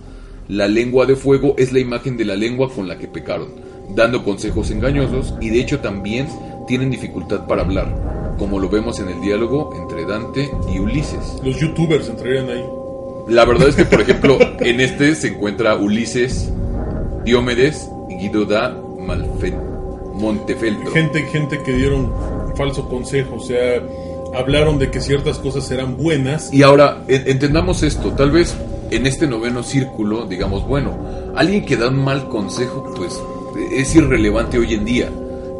La 0.49 0.67
lengua 0.67 1.05
de 1.05 1.15
fuego 1.15 1.55
es 1.57 1.73
la 1.73 1.79
imagen 1.79 2.15
de 2.17 2.25
la 2.25 2.35
lengua 2.35 2.69
con 2.73 2.87
la 2.87 2.97
que 2.97 3.07
pecaron, 3.07 3.49
dando 3.95 4.23
consejos 4.23 4.71
engañosos 4.71 5.33
y 5.41 5.49
de 5.49 5.59
hecho 5.59 5.79
también 5.79 6.27
tienen 6.67 6.89
dificultad 6.89 7.45
para 7.47 7.63
hablar, 7.63 8.33
como 8.37 8.59
lo 8.59 8.69
vemos 8.69 8.99
en 8.99 9.09
el 9.09 9.19
diálogo 9.21 9.73
entre 9.81 10.05
Dante 10.05 10.49
y 10.73 10.79
Ulises. 10.79 11.35
Los 11.43 11.59
youtubers 11.59 12.07
entrarían 12.09 12.49
ahí. 12.49 12.63
La 13.27 13.43
verdad 13.43 13.67
es 13.67 13.75
que, 13.75 13.83
por 13.85 13.99
ejemplo, 14.01 14.37
en 14.61 14.79
este 14.79 15.15
se 15.15 15.27
encuentra 15.29 15.75
Ulises, 15.75 16.49
Diomedes 17.25 17.89
y 18.09 18.15
Guido 18.15 18.45
da 18.45 18.77
Malfe 18.99 19.53
Montefeltro. 20.13 20.91
Gente, 20.91 21.23
gente 21.23 21.61
que 21.63 21.73
dieron 21.73 22.11
falso 22.55 22.87
consejo, 22.89 23.35
o 23.35 23.39
sea, 23.41 23.81
hablaron 24.33 24.79
de 24.79 24.89
que 24.91 24.99
ciertas 25.01 25.37
cosas 25.39 25.69
eran 25.71 25.97
buenas. 25.97 26.53
Y 26.53 26.63
ahora, 26.63 27.03
en- 27.07 27.27
entendamos 27.27 27.83
esto, 27.83 28.11
tal 28.13 28.31
vez 28.31 28.55
en 28.91 29.05
este 29.07 29.27
noveno 29.27 29.63
círculo, 29.63 30.25
digamos, 30.25 30.67
bueno, 30.67 30.97
alguien 31.35 31.65
que 31.65 31.77
da 31.77 31.89
un 31.89 32.03
mal 32.03 32.27
consejo, 32.29 32.91
pues 32.95 33.19
es 33.71 33.95
irrelevante 33.95 34.57
hoy 34.57 34.73
en 34.73 34.85
día. 34.85 35.09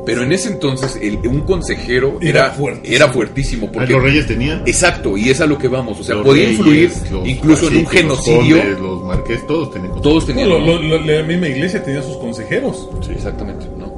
Pero 0.05 0.23
en 0.23 0.31
ese 0.31 0.47
entonces, 0.53 0.97
el- 1.01 1.17
un 1.27 1.41
consejero 1.41 2.17
Era 2.21 2.45
era, 2.45 2.51
fuertísimo. 2.51 2.95
era 2.95 3.09
fuertísimo. 3.11 3.71
Porque, 3.73 3.91
Los 3.91 4.03
reyes 4.03 4.25
tenían. 4.25 4.63
Exacto, 4.65 5.17
y 5.17 5.29
es 5.29 5.41
a 5.41 5.45
lo 5.45 5.57
que 5.57 5.67
vamos. 5.67 5.99
O 5.99 6.03
sea, 6.03 6.15
Los 6.15 6.25
podía 6.25 6.45
reyes, 6.45 6.59
influir 6.59 6.91
incluso 7.25 7.67
en 7.67 7.75
un 7.77 7.83
los 7.83 7.91
genocidio. 7.91 8.57
condes, 8.59 8.79
Los 8.79 9.03
marqués, 9.03 9.45
todos 9.47 9.71
tenían 9.71 10.01
Todos 10.01 10.23
No, 10.23 10.27
tenían. 10.27 10.47
lo- 10.49 10.59
lo- 10.59 10.81
lo- 10.81 10.99
la 11.01 11.23
misma 11.23 11.47
iglesia 11.49 11.83
tenía 11.83 12.01
sus 12.01 12.15
consejeros. 12.17 12.87
Sí, 13.05 13.11
exactamente, 13.11 13.65
¿no? 13.77 13.97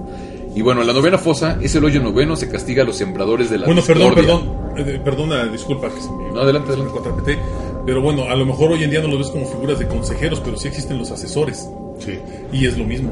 Y 0.55 0.63
bueno, 0.63 0.84
la 0.84 0.93
novena 0.93 1.19
fosa 1.19 1.59
es 1.61 1.75
el 1.75 1.86
hoyo 1.86 2.01
noveno, 2.01 2.36
se 2.36 2.49
castiga 2.49 2.82
a 2.82 2.86
los 2.88 2.95
sembradores 2.97 3.51
de 3.51 3.59
la 3.59 3.67
Bueno, 3.67 3.84
perdón, 3.84 4.15
discordia. 4.15 4.36
perdón. 4.75 4.89
eh, 4.95 5.01
perdona, 5.05 5.45
disculpa 5.45 5.89
que 5.89 6.01
se 6.01 6.09
me, 6.11 6.32
No, 6.34 6.41
adelante, 6.41 6.71
se 6.71 6.77
me 6.77 6.89
adelante. 6.89 7.38
Pero 7.89 8.03
bueno, 8.03 8.25
a 8.29 8.35
lo 8.35 8.45
mejor 8.45 8.71
hoy 8.71 8.83
en 8.83 8.91
día 8.91 9.01
no 9.01 9.07
los 9.07 9.17
ves 9.17 9.29
como 9.29 9.47
figuras 9.47 9.79
de 9.79 9.87
consejeros, 9.87 10.39
pero 10.45 10.55
sí 10.57 10.67
existen 10.67 10.99
los 10.99 11.09
asesores. 11.09 11.67
Sí. 11.97 12.19
Y 12.53 12.67
es 12.67 12.77
lo 12.77 12.85
mismo. 12.85 13.11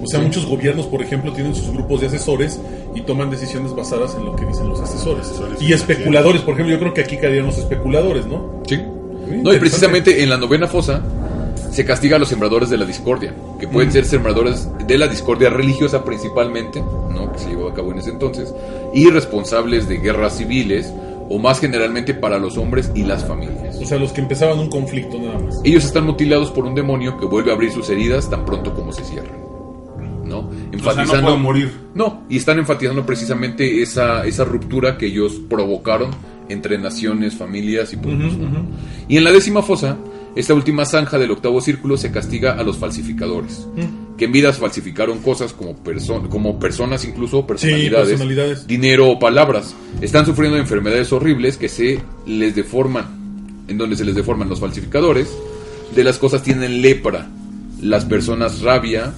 O 0.00 0.06
sea, 0.06 0.20
muchos 0.20 0.46
gobiernos, 0.46 0.86
por 0.86 1.02
ejemplo, 1.02 1.32
tienen 1.32 1.56
sus 1.56 1.72
grupos 1.72 2.02
de 2.02 2.06
asesores 2.06 2.60
y 2.94 3.00
toman 3.00 3.30
decisiones 3.30 3.74
basadas 3.74 4.14
en 4.14 4.24
lo 4.24 4.36
que 4.36 4.46
dicen 4.46 4.68
los 4.68 4.78
asesores. 4.78 5.26
Asesores 5.26 5.60
Y 5.60 5.72
especuladores, 5.72 6.42
por 6.42 6.54
ejemplo, 6.54 6.72
yo 6.72 6.78
creo 6.78 6.94
que 6.94 7.00
aquí 7.00 7.16
caerían 7.16 7.46
los 7.46 7.58
especuladores, 7.58 8.24
¿no? 8.26 8.62
Sí. 8.68 8.80
No, 9.42 9.52
y 9.52 9.58
precisamente 9.58 10.22
en 10.22 10.30
la 10.30 10.36
novena 10.36 10.68
fosa 10.68 11.02
Se 11.72 11.84
castiga 11.84 12.14
a 12.14 12.18
los 12.20 12.28
sembradores 12.28 12.70
de 12.70 12.76
la 12.76 12.84
discordia, 12.84 13.34
que 13.58 13.66
pueden 13.66 13.90
ser 13.90 14.04
sembradores 14.04 14.68
de 14.86 14.98
la 14.98 15.08
discordia 15.08 15.50
religiosa 15.50 16.04
principalmente, 16.04 16.80
¿no? 16.80 17.32
que 17.32 17.40
se 17.40 17.48
llevó 17.48 17.68
a 17.68 17.74
cabo 17.74 17.90
en 17.90 17.98
ese 17.98 18.10
entonces, 18.10 18.54
y 18.94 19.10
responsables 19.10 19.88
de 19.88 19.96
guerras 19.96 20.36
civiles, 20.36 20.92
o 21.32 21.38
más 21.38 21.60
generalmente 21.60 22.12
para 22.12 22.38
los 22.38 22.58
hombres 22.58 22.92
y 22.94 23.04
las 23.04 23.24
familias. 23.24 23.76
O 23.80 23.86
sea, 23.86 23.98
los 23.98 24.12
que 24.12 24.20
empezaban 24.20 24.58
un 24.58 24.68
conflicto 24.68 25.18
nada 25.18 25.38
más. 25.38 25.60
Ellos 25.64 25.82
están 25.82 26.04
mutilados 26.04 26.50
por 26.50 26.66
un 26.66 26.74
demonio 26.74 27.16
que 27.16 27.24
vuelve 27.24 27.50
a 27.50 27.54
abrir 27.54 27.72
sus 27.72 27.88
heridas 27.88 28.28
tan 28.28 28.44
pronto 28.44 28.74
como 28.74 28.92
se 28.92 29.02
cierran. 29.02 29.40
¿No? 30.26 30.50
Enfatizando. 30.72 31.22
pueden 31.22 31.40
morir. 31.40 31.72
No, 31.94 32.24
y 32.28 32.36
están 32.36 32.58
enfatizando 32.58 33.06
precisamente 33.06 33.80
esa, 33.80 34.26
esa 34.26 34.44
ruptura 34.44 34.98
que 34.98 35.06
ellos 35.06 35.40
provocaron 35.48 36.10
entre 36.50 36.76
naciones, 36.76 37.34
familias 37.34 37.94
y 37.94 37.96
pueblos. 37.96 38.34
Y 39.08 39.16
en 39.16 39.24
la 39.24 39.32
décima 39.32 39.62
fosa, 39.62 39.96
esta 40.34 40.54
última 40.54 40.84
zanja 40.84 41.18
del 41.18 41.30
octavo 41.30 41.60
círculo 41.60 41.96
se 41.96 42.10
castiga 42.10 42.52
a 42.52 42.62
los 42.62 42.78
falsificadores, 42.78 43.66
que 44.16 44.24
en 44.26 44.32
vidas 44.32 44.58
falsificaron 44.58 45.18
cosas 45.18 45.52
como, 45.52 45.76
perso- 45.82 46.28
como 46.28 46.58
personas, 46.58 47.04
incluso 47.04 47.46
personalidades, 47.46 48.08
personalidades. 48.10 48.66
dinero 48.66 49.10
o 49.10 49.18
palabras. 49.18 49.74
Están 50.00 50.24
sufriendo 50.26 50.56
enfermedades 50.58 51.12
horribles 51.12 51.56
que 51.56 51.68
se 51.68 52.00
les 52.26 52.54
deforman, 52.54 53.64
en 53.68 53.76
donde 53.78 53.96
se 53.96 54.04
les 54.04 54.14
deforman 54.14 54.48
los 54.48 54.60
falsificadores. 54.60 55.28
De 55.94 56.04
las 56.04 56.18
cosas 56.18 56.42
tienen 56.42 56.80
lepra, 56.82 57.28
las 57.80 58.04
personas 58.06 58.60
rabia, 58.62 59.12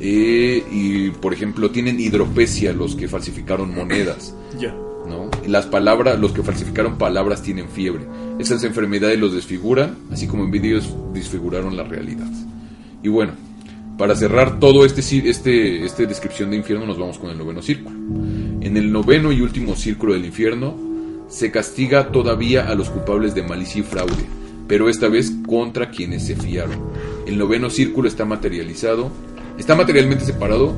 eh, 0.00 0.62
y 0.70 1.10
por 1.10 1.32
ejemplo 1.32 1.70
tienen 1.70 2.00
hidropesia 2.00 2.72
los 2.72 2.94
que 2.96 3.08
falsificaron 3.08 3.74
monedas. 3.74 4.34
Ya. 4.58 4.74
¿No? 5.06 5.30
Las 5.46 5.66
palabras, 5.66 6.18
los 6.18 6.32
que 6.32 6.42
falsificaron 6.42 6.98
palabras 6.98 7.42
tienen 7.42 7.68
fiebre. 7.68 8.06
Esas 8.38 8.64
enfermedades 8.64 9.18
los 9.18 9.34
desfiguran, 9.34 9.96
así 10.10 10.26
como 10.26 10.44
en 10.44 10.54
ellos 10.54 10.94
desfiguraron 11.12 11.76
la 11.76 11.84
realidad. 11.84 12.28
Y 13.02 13.08
bueno, 13.08 13.32
para 13.98 14.16
cerrar 14.16 14.58
todo 14.58 14.84
este 14.84 15.00
este 15.28 15.84
este 15.84 16.06
descripción 16.06 16.50
de 16.50 16.56
infierno 16.56 16.86
nos 16.86 16.98
vamos 16.98 17.18
con 17.18 17.30
el 17.30 17.38
noveno 17.38 17.62
círculo. 17.62 17.96
En 18.60 18.76
el 18.76 18.92
noveno 18.92 19.32
y 19.32 19.40
último 19.40 19.76
círculo 19.76 20.14
del 20.14 20.24
infierno 20.24 20.76
se 21.28 21.50
castiga 21.50 22.12
todavía 22.12 22.68
a 22.68 22.74
los 22.74 22.90
culpables 22.90 23.34
de 23.34 23.42
malicia 23.42 23.80
y 23.80 23.84
fraude, 23.84 24.26
pero 24.68 24.88
esta 24.88 25.08
vez 25.08 25.32
contra 25.46 25.90
quienes 25.90 26.26
se 26.26 26.36
fiaron. 26.36 26.78
El 27.26 27.38
noveno 27.38 27.70
círculo 27.70 28.08
está 28.08 28.24
materializado, 28.24 29.10
está 29.58 29.74
materialmente 29.74 30.24
separado 30.24 30.74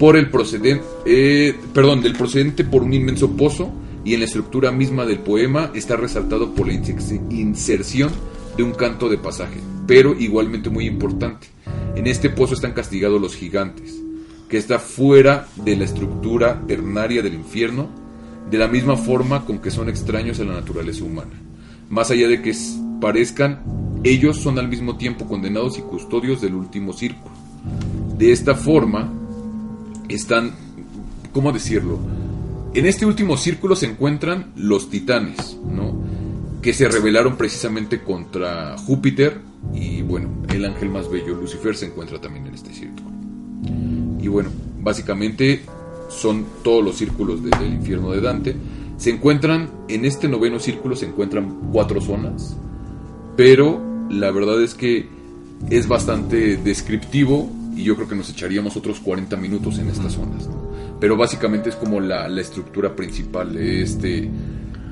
por 0.00 0.16
el 0.16 0.30
procedente, 0.30 0.82
eh, 1.04 1.54
perdón, 1.74 2.00
del 2.00 2.14
procedente 2.14 2.64
por 2.64 2.82
un 2.82 2.94
inmenso 2.94 3.36
pozo 3.36 3.70
y 4.02 4.14
en 4.14 4.20
la 4.20 4.24
estructura 4.24 4.72
misma 4.72 5.04
del 5.04 5.18
poema 5.18 5.70
está 5.74 5.94
resaltado 5.94 6.54
por 6.54 6.68
la 6.68 6.72
inse- 6.72 7.20
inserción 7.30 8.10
de 8.56 8.62
un 8.62 8.72
canto 8.72 9.10
de 9.10 9.18
pasaje, 9.18 9.60
pero 9.86 10.14
igualmente 10.18 10.70
muy 10.70 10.86
importante. 10.86 11.48
En 11.96 12.06
este 12.06 12.30
pozo 12.30 12.54
están 12.54 12.72
castigados 12.72 13.20
los 13.20 13.36
gigantes, 13.36 14.00
que 14.48 14.56
está 14.56 14.78
fuera 14.78 15.46
de 15.62 15.76
la 15.76 15.84
estructura 15.84 16.62
ternaria 16.66 17.20
del 17.20 17.34
infierno, 17.34 17.90
de 18.50 18.56
la 18.56 18.68
misma 18.68 18.96
forma 18.96 19.44
con 19.44 19.58
que 19.58 19.70
son 19.70 19.90
extraños 19.90 20.40
a 20.40 20.44
la 20.44 20.54
naturaleza 20.54 21.04
humana. 21.04 21.38
Más 21.90 22.10
allá 22.10 22.26
de 22.26 22.40
que 22.40 22.54
parezcan, 23.02 23.60
ellos 24.02 24.38
son 24.38 24.58
al 24.58 24.68
mismo 24.68 24.96
tiempo 24.96 25.26
condenados 25.26 25.76
y 25.76 25.82
custodios 25.82 26.40
del 26.40 26.54
último 26.54 26.94
círculo. 26.94 27.34
De 28.16 28.32
esta 28.32 28.54
forma, 28.54 29.12
están, 30.14 30.52
¿cómo 31.32 31.52
decirlo? 31.52 31.98
En 32.74 32.86
este 32.86 33.04
último 33.06 33.36
círculo 33.36 33.74
se 33.76 33.86
encuentran 33.86 34.52
los 34.56 34.90
titanes, 34.90 35.56
¿no? 35.68 36.00
Que 36.62 36.72
se 36.72 36.88
rebelaron 36.88 37.36
precisamente 37.36 38.02
contra 38.02 38.76
Júpiter 38.78 39.40
y 39.74 40.02
bueno, 40.02 40.28
el 40.52 40.64
ángel 40.64 40.88
más 40.90 41.10
bello, 41.10 41.34
Lucifer, 41.34 41.76
se 41.76 41.86
encuentra 41.86 42.20
también 42.20 42.46
en 42.46 42.54
este 42.54 42.72
círculo. 42.72 43.10
Y 44.20 44.28
bueno, 44.28 44.50
básicamente 44.80 45.62
son 46.08 46.44
todos 46.62 46.84
los 46.84 46.96
círculos 46.96 47.42
de- 47.42 47.50
del 47.50 47.74
infierno 47.74 48.10
de 48.12 48.20
Dante. 48.20 48.56
Se 48.98 49.10
encuentran, 49.10 49.70
en 49.88 50.04
este 50.04 50.28
noveno 50.28 50.58
círculo 50.60 50.94
se 50.94 51.06
encuentran 51.06 51.70
cuatro 51.72 52.00
zonas, 52.00 52.56
pero 53.36 53.80
la 54.10 54.30
verdad 54.30 54.62
es 54.62 54.74
que 54.74 55.08
es 55.70 55.88
bastante 55.88 56.56
descriptivo 56.58 57.48
y 57.80 57.84
yo 57.84 57.96
creo 57.96 58.08
que 58.08 58.14
nos 58.16 58.28
echaríamos 58.30 58.76
otros 58.76 59.00
40 59.00 59.36
minutos 59.36 59.78
en 59.78 59.88
estas 59.88 60.12
zonas. 60.14 60.46
¿no? 60.46 60.70
Pero 61.00 61.16
básicamente 61.16 61.70
es 61.70 61.76
como 61.76 61.98
la, 62.00 62.28
la 62.28 62.40
estructura 62.40 62.94
principal 62.94 63.54
de 63.54 63.82
este 63.82 64.30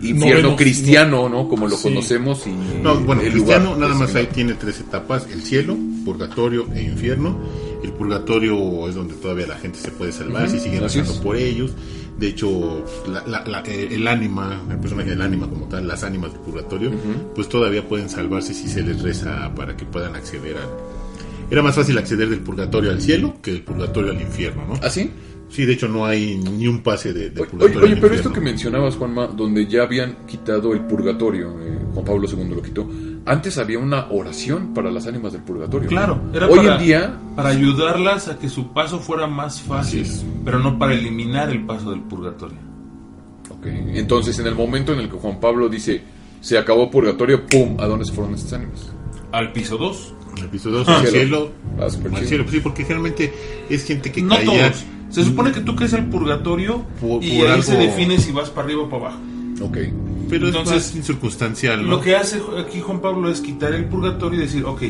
infierno 0.00 0.50
Noveno- 0.50 0.56
cristiano, 0.56 1.28
¿no? 1.28 1.48
Como 1.48 1.66
lo 1.66 1.76
Sí. 1.76 1.88
conocemos 1.88 2.46
y 2.46 2.50
No, 2.82 3.00
bueno, 3.00 3.22
el 3.22 3.32
cristiano 3.32 3.74
lugar 3.74 3.78
nada 3.80 3.94
más 3.94 4.14
ahí 4.14 4.26
tiene 4.32 4.54
tres 4.54 4.80
etapas, 4.80 5.26
el 5.32 5.42
cielo, 5.42 5.76
purgatorio 6.04 6.66
e 6.74 6.82
infierno. 6.82 7.36
El 7.82 7.92
purgatorio 7.92 8.88
es 8.88 8.94
donde 8.94 9.14
todavía 9.14 9.46
la 9.48 9.56
gente 9.56 9.78
se 9.78 9.90
puede 9.90 10.12
salvar 10.12 10.44
Ujú, 10.48 10.52
si 10.52 10.60
siguen 10.60 10.80
rezando 10.82 11.20
por 11.20 11.36
ellos. 11.36 11.72
De 12.18 12.28
hecho, 12.28 12.84
la- 13.08 13.24
la- 13.26 13.44
la- 13.46 13.62
eh, 13.66 13.88
el 13.92 14.06
ánima, 14.08 14.60
el 14.70 14.78
personaje 14.78 15.10
del 15.10 15.22
ánima 15.22 15.48
como 15.48 15.66
tal, 15.66 15.86
las 15.86 16.02
ánimas 16.04 16.32
del 16.32 16.40
purgatorio, 16.42 16.90
pues 17.34 17.48
todavía 17.48 17.86
pueden 17.88 18.08
salvarse 18.08 18.54
si 18.54 18.68
se 18.68 18.82
les 18.82 19.02
reza 19.02 19.52
para 19.54 19.76
que 19.76 19.84
puedan 19.84 20.14
acceder 20.16 20.56
al... 20.56 20.68
Era 21.50 21.62
más 21.62 21.74
fácil 21.74 21.96
acceder 21.98 22.28
del 22.28 22.40
purgatorio 22.40 22.90
al 22.90 23.00
cielo 23.00 23.34
que 23.42 23.52
del 23.52 23.62
purgatorio 23.62 24.12
al 24.12 24.20
infierno, 24.20 24.66
¿no? 24.66 24.74
¿Ah, 24.82 24.90
sí? 24.90 25.10
Sí, 25.48 25.64
de 25.64 25.72
hecho 25.72 25.88
no 25.88 26.04
hay 26.04 26.36
ni 26.36 26.68
un 26.68 26.82
pase 26.82 27.14
de, 27.14 27.30
purgatorio 27.30 27.80
oye, 27.80 27.94
al 27.94 28.00
pero 28.00 28.14
esto 28.14 28.32
que 28.32 28.40
mencionabas, 28.40 28.96
Juanma, 28.96 29.28
donde 29.28 29.66
ya 29.66 29.82
habían 29.84 30.26
quitado 30.26 30.74
el 30.74 30.80
purgatorio, 30.80 31.58
eh, 31.62 31.78
Juan 31.94 32.04
Pablo 32.04 32.28
II 32.30 32.54
lo 32.54 32.62
quitó, 32.62 32.86
antes 33.24 33.56
había 33.56 33.78
una 33.78 34.08
oración 34.10 34.74
para 34.74 34.90
las 34.90 35.06
ánimas 35.06 35.32
del 35.32 35.42
purgatorio. 35.42 35.88
Claro, 35.88 36.20
era 36.34 36.48
Hoy 36.48 36.58
para, 36.58 36.74
en 36.76 36.82
día, 36.84 37.18
para 37.34 37.48
ayudarlas 37.48 38.28
a 38.28 38.38
que 38.38 38.50
su 38.50 38.74
paso 38.74 38.98
fuera 38.98 39.26
más 39.26 39.62
fácil, 39.62 40.02
Así 40.02 40.10
es. 40.10 40.24
pero 40.44 40.58
no 40.58 40.78
para 40.78 40.92
eliminar 40.92 41.48
el 41.48 41.64
paso 41.64 41.90
del 41.92 42.00
purgatorio. 42.02 42.58
ok, 43.48 43.66
entonces 43.94 44.38
en 44.38 44.46
el 44.48 44.54
momento 44.54 44.92
en 44.92 45.00
el 45.00 45.08
que 45.08 45.16
Juan 45.16 45.40
Pablo 45.40 45.70
dice, 45.70 46.02
se 46.42 46.58
acabó 46.58 46.90
purgatorio, 46.90 47.46
¡pum! 47.46 47.76
¿A 47.80 47.86
dónde 47.86 48.04
se 48.04 48.12
fueron 48.12 48.34
estas 48.34 48.52
ánimas? 48.52 48.92
Al 49.32 49.52
piso 49.52 49.78
2. 49.78 50.14
El 50.38 50.44
episodio 50.46 50.84
Ah, 50.86 50.98
al 51.00 51.06
cielo. 51.06 51.50
al 51.80 52.26
cielo, 52.26 52.44
sí, 52.50 52.60
porque 52.60 52.82
generalmente 52.82 53.32
es 53.68 53.84
gente 53.84 54.10
que 54.12 54.22
No 54.22 54.34
caía 54.36 54.70
todos. 54.70 54.84
Se 55.10 55.24
supone 55.24 55.52
que 55.52 55.60
tú 55.60 55.74
crees 55.74 55.92
el 55.94 56.04
purgatorio 56.06 56.82
Por- 57.00 57.22
y 57.24 57.38
por 57.38 57.46
ahí 57.46 57.52
algo- 57.54 57.62
se 57.62 57.76
define 57.76 58.18
si 58.18 58.30
vas 58.32 58.50
para 58.50 58.66
arriba 58.66 58.82
o 58.82 58.88
para 58.90 59.06
abajo. 59.06 59.18
Ok. 59.62 59.78
Pero 60.28 60.48
Entonces, 60.48 60.94
es 60.94 61.06
circunstancial, 61.06 61.82
¿no? 61.82 61.88
Lo 61.88 62.00
que 62.02 62.14
hace 62.14 62.40
aquí 62.60 62.80
Juan 62.80 63.00
Pablo 63.00 63.30
es 63.30 63.40
quitar 63.40 63.72
el 63.72 63.86
purgatorio 63.86 64.38
y 64.38 64.42
decir, 64.42 64.64
ok, 64.66 64.82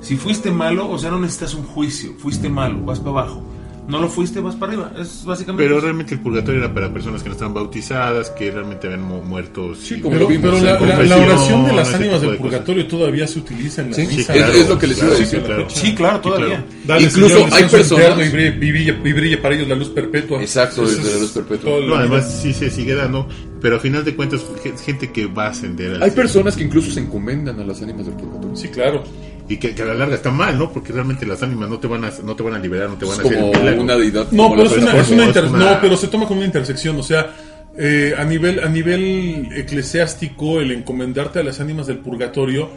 si 0.00 0.16
fuiste 0.16 0.50
malo, 0.50 0.88
o 0.90 0.98
sea, 0.98 1.10
no 1.10 1.20
necesitas 1.20 1.52
un 1.54 1.64
juicio, 1.64 2.14
fuiste 2.18 2.48
malo, 2.48 2.80
vas 2.82 2.98
para 3.00 3.10
abajo. 3.10 3.42
No 3.88 4.00
lo 4.00 4.08
fuiste, 4.08 4.40
vas 4.40 4.56
para 4.56 4.72
arriba. 4.72 4.92
Es 4.98 5.24
básicamente. 5.24 5.62
Pero 5.64 5.76
eso. 5.76 5.84
realmente 5.84 6.14
el 6.14 6.20
purgatorio 6.20 6.60
era 6.64 6.74
para 6.74 6.92
personas 6.92 7.22
que 7.22 7.28
no 7.28 7.34
estaban 7.34 7.54
bautizadas, 7.54 8.30
que 8.30 8.50
realmente 8.50 8.86
habían 8.88 9.02
mu- 9.02 9.22
muerto. 9.22 9.74
Sí, 9.76 10.00
como 10.00 10.10
Pero, 10.14 10.24
lo 10.24 10.28
vimos 10.28 10.42
pero 10.44 10.56
en 10.58 10.64
la, 10.64 10.72
la- 11.16 11.16
oración 11.24 11.66
de 11.66 11.72
las 11.72 11.94
ánimas 11.94 12.20
del 12.20 12.30
de 12.32 12.36
cosas. 12.36 12.50
purgatorio 12.52 12.86
todavía 12.88 13.26
se 13.28 13.38
utiliza 13.38 13.82
en 13.82 13.90
la 13.90 13.96
Sí, 13.96 14.06
misa. 14.08 14.34
es- 14.34 14.54
es 14.56 14.68
lo 14.68 14.78
que 14.78 14.86
les 14.88 14.98
iba 14.98 15.06
a 15.06 15.10
claro, 15.10 15.20
decir. 15.24 15.38
sí, 15.40 15.44
claro. 15.46 15.70
Sí, 15.70 15.94
claro, 15.94 16.20
todavía. 16.20 16.46
claro. 16.48 16.64
Dale, 16.84 17.02
Incluso 17.04 17.34
Señor, 17.36 17.48
hay 17.52 17.64
personas- 17.64 18.26
Y 18.26 18.28
brille, 18.30 18.48
y 18.48 18.72
brille- 18.72 18.96
y 19.04 19.12
brille 19.12 19.38
para 19.38 19.54
ellos 19.54 19.68
la 19.68 19.74
luz 19.76 19.88
perpetua. 19.90 20.40
Exacto, 20.42 20.84
es 20.84 21.04
la 21.04 21.20
luz 21.20 21.30
perpetua. 21.30 21.72
No, 21.86 21.94
además 21.94 22.40
sí 22.42 22.52
se 22.52 22.70
sigue 22.70 22.94
dando, 22.94 23.28
pero 23.60 23.76
a 23.76 23.78
final 23.78 24.04
de 24.04 24.16
cuentas 24.16 24.40
gente 24.84 25.12
que 25.12 25.26
va 25.26 25.46
a 25.46 25.50
ascender 25.50 25.94
al 25.94 26.02
Hay 26.02 26.10
cielo. 26.10 26.14
personas 26.22 26.56
que 26.56 26.64
incluso 26.64 26.90
se 26.90 27.00
encomendan 27.00 27.60
a 27.60 27.64
las 27.64 27.80
ánimas 27.82 28.06
del 28.06 28.16
purgatorio. 28.16 28.56
Sí, 28.56 28.68
claro. 28.68 29.04
Y 29.48 29.58
que, 29.58 29.74
que 29.74 29.82
a 29.82 29.86
la 29.86 29.94
larga 29.94 30.14
está 30.16 30.30
mal, 30.30 30.58
¿no? 30.58 30.72
Porque 30.72 30.92
realmente 30.92 31.24
las 31.26 31.42
ánimas 31.42 31.68
no 31.68 31.78
te 31.78 31.86
van 31.86 32.04
a 32.04 32.10
no 32.24 32.34
te 32.34 32.42
van 32.42 32.54
a 32.54 32.58
liberar, 32.58 32.88
no 32.90 32.96
te 32.96 33.04
van 33.04 33.14
Es 33.14 33.20
a 33.20 33.22
hacer 33.28 33.38
como 33.40 33.52
el 33.68 33.78
una 33.78 33.96
deidad. 33.96 34.26
No, 34.32 34.48
como 34.48 34.56
pero 34.56 34.66
es 34.66 34.82
una, 34.82 34.96
es 35.00 35.10
una 35.10 35.22
es 35.22 35.28
inter- 35.28 35.44
una- 35.44 35.58
no, 35.74 35.80
pero 35.80 35.96
se 35.96 36.08
toma 36.08 36.26
como 36.26 36.38
una 36.38 36.46
intersección. 36.46 36.96
O 36.98 37.02
sea, 37.02 37.34
eh, 37.78 38.14
a 38.18 38.24
nivel 38.24 38.58
a 38.64 38.68
nivel 38.68 39.48
eclesiástico, 39.54 40.60
el 40.60 40.72
encomendarte 40.72 41.38
a 41.38 41.42
las 41.44 41.60
ánimas 41.60 41.86
del 41.86 41.98
purgatorio 41.98 42.70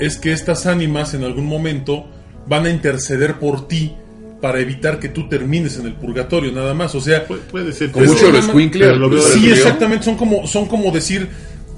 es 0.00 0.16
que 0.18 0.32
estas 0.32 0.66
ánimas 0.66 1.14
en 1.14 1.24
algún 1.24 1.46
momento 1.46 2.06
van 2.46 2.66
a 2.66 2.70
interceder 2.70 3.34
por 3.38 3.66
ti 3.68 3.92
para 4.40 4.60
evitar 4.60 4.98
que 4.98 5.08
tú 5.08 5.28
termines 5.28 5.78
en 5.78 5.86
el 5.86 5.94
purgatorio, 5.94 6.52
nada 6.52 6.74
más. 6.74 6.94
O 6.94 7.00
sea, 7.00 7.26
Pu- 7.26 7.38
puede 7.50 7.72
ser 7.72 7.90
pero- 7.92 8.06
mucho 8.06 8.20
nada 8.26 8.34
más- 8.34 8.44
rescuincle. 8.46 8.84
pero 8.86 8.98
lo 8.98 9.08
veo 9.10 9.22
Sí, 9.22 9.50
exactamente, 9.50 10.04
son 10.04 10.16
como, 10.16 10.46
son 10.46 10.66
como 10.66 10.90
decir, 10.92 11.28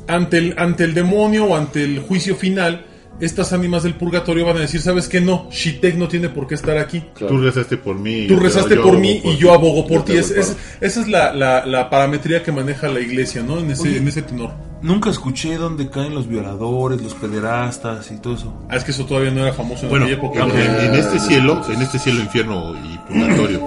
ante 0.09 0.39
el, 0.39 0.55
ante 0.59 0.85
el 0.85 0.93
demonio 0.95 1.45
o 1.47 1.57
ante 1.57 1.85
el 1.85 2.01
juicio 2.01 2.35
final, 2.37 2.85
estas 3.21 3.53
ánimas 3.53 3.83
del 3.83 3.95
purgatorio 3.95 4.45
van 4.47 4.57
a 4.59 4.61
decir, 4.61 4.81
¿sabes 4.81 5.09
qué? 5.09 5.21
No, 5.21 5.49
Shitek 5.51 5.97
no 5.97 6.09
tiene 6.09 6.29
por 6.29 6.47
qué 6.47 6.55
estar 6.55 6.77
aquí. 6.79 7.03
Tú 7.19 7.39
rezaste 7.39 7.77
por 7.77 7.99
mí. 7.99 8.27
Tú 8.27 8.37
rezaste 8.37 8.77
yo 8.77 8.83
por 8.83 8.99
mí 8.99 9.21
y 9.25 9.33
ti. 9.33 9.37
yo 9.39 9.53
abogo 9.55 9.87
por 9.87 10.05
ti. 10.05 10.13
Es- 10.17 10.31
es- 10.31 10.57
esa 10.81 11.01
es 11.01 11.09
la, 11.09 11.33
la, 11.33 11.65
la 11.67 11.89
parametría 11.91 12.43
que 12.43 12.53
maneja 12.53 12.89
la 12.89 13.01
iglesia, 13.01 13.43
¿no? 13.43 13.59
En 13.59 13.71
ese, 13.71 13.83
Oye. 13.89 13.97
en 13.99 14.09
ese 14.09 14.23
tenor. 14.23 14.51
Nunca 14.83 15.09
escuché 15.11 15.57
dónde 15.57 15.89
caen 15.89 16.15
los 16.15 16.29
violadores, 16.29 17.01
los 17.01 17.15
pederastas 17.15 18.11
y 18.11 18.17
todo 18.21 18.35
eso. 18.35 18.55
Ah, 18.69 18.77
es 18.77 18.85
que 18.85 18.91
eso 18.91 19.07
todavía 19.07 19.31
no 19.31 19.41
era 19.43 19.53
famoso 19.53 19.85
en 19.85 19.89
Bueno, 19.91 20.05
aquella 20.05 20.19
época. 20.19 20.45
en, 20.45 20.87
en 20.91 20.95
este 20.95 21.19
cielo, 21.19 21.63
en 21.73 21.81
este 21.83 21.99
cielo, 21.99 22.21
infierno 22.21 22.75
y 22.85 22.99
purgatorio 23.11 23.61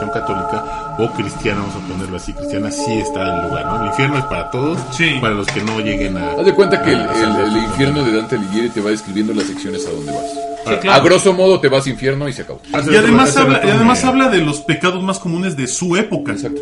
religión 0.00 0.10
católica 0.10 0.64
o 0.98 1.10
cristiana, 1.12 1.60
vamos 1.60 1.76
a 1.76 1.88
ponerlo 1.92 2.16
así, 2.16 2.32
cristiana, 2.32 2.70
sí 2.70 2.92
está 2.98 3.22
el 3.36 3.48
lugar, 3.48 3.66
¿no? 3.66 3.80
El 3.82 3.86
infierno 3.88 4.18
es 4.18 4.24
para 4.24 4.50
todos, 4.50 4.78
Sí. 4.96 5.18
para 5.20 5.34
los 5.34 5.46
que 5.48 5.62
no 5.62 5.80
lleguen 5.80 6.16
a... 6.16 6.32
Haz 6.32 6.44
de 6.44 6.54
cuenta 6.54 6.82
que 6.82 6.90
el, 6.92 7.00
a 7.00 7.12
el- 7.12 7.20
salvar 7.20 7.42
el 7.44 7.52
su 7.52 7.58
infierno 7.58 8.02
de 8.04 8.16
Dante 8.16 8.36
Alighieri 8.36 8.68
te 8.70 8.80
va 8.80 8.90
describiendo 8.90 9.32
las 9.34 9.44
secciones 9.46 9.86
a 9.86 9.90
donde 9.90 10.12
vas. 10.12 10.22
Sí, 10.66 10.74
A- 10.74 10.80
claro. 10.80 11.00
A 11.00 11.04
grosso 11.04 11.32
modo 11.32 11.60
te 11.60 11.68
vas 11.68 11.86
infierno 11.86 12.28
y 12.28 12.32
se 12.32 12.42
acabó. 12.42 12.60
Y 12.90 12.96
además, 12.96 13.36
habla, 13.36 13.60
y 13.64 13.70
además 13.70 14.04
habla 14.04 14.28
de 14.28 14.38
los 14.38 14.60
pecados 14.60 15.02
más 15.02 15.18
comunes 15.18 15.56
de 15.56 15.66
su 15.66 15.96
época. 15.96 16.32
Exacto. 16.32 16.60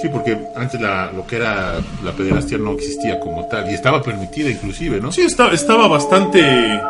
Sí, 0.00 0.08
porque 0.08 0.36
antes 0.56 0.80
la, 0.80 1.12
lo 1.12 1.24
que 1.24 1.36
era 1.36 1.74
la 2.02 2.10
pederastia 2.12 2.58
no 2.58 2.72
existía 2.72 3.20
como 3.20 3.46
tal 3.46 3.70
y 3.70 3.74
estaba 3.74 4.02
permitida 4.02 4.50
inclusive, 4.50 5.00
¿no? 5.00 5.12
Sí, 5.12 5.22
estaba, 5.22 5.52
estaba 5.52 5.86
bastante... 5.86 6.80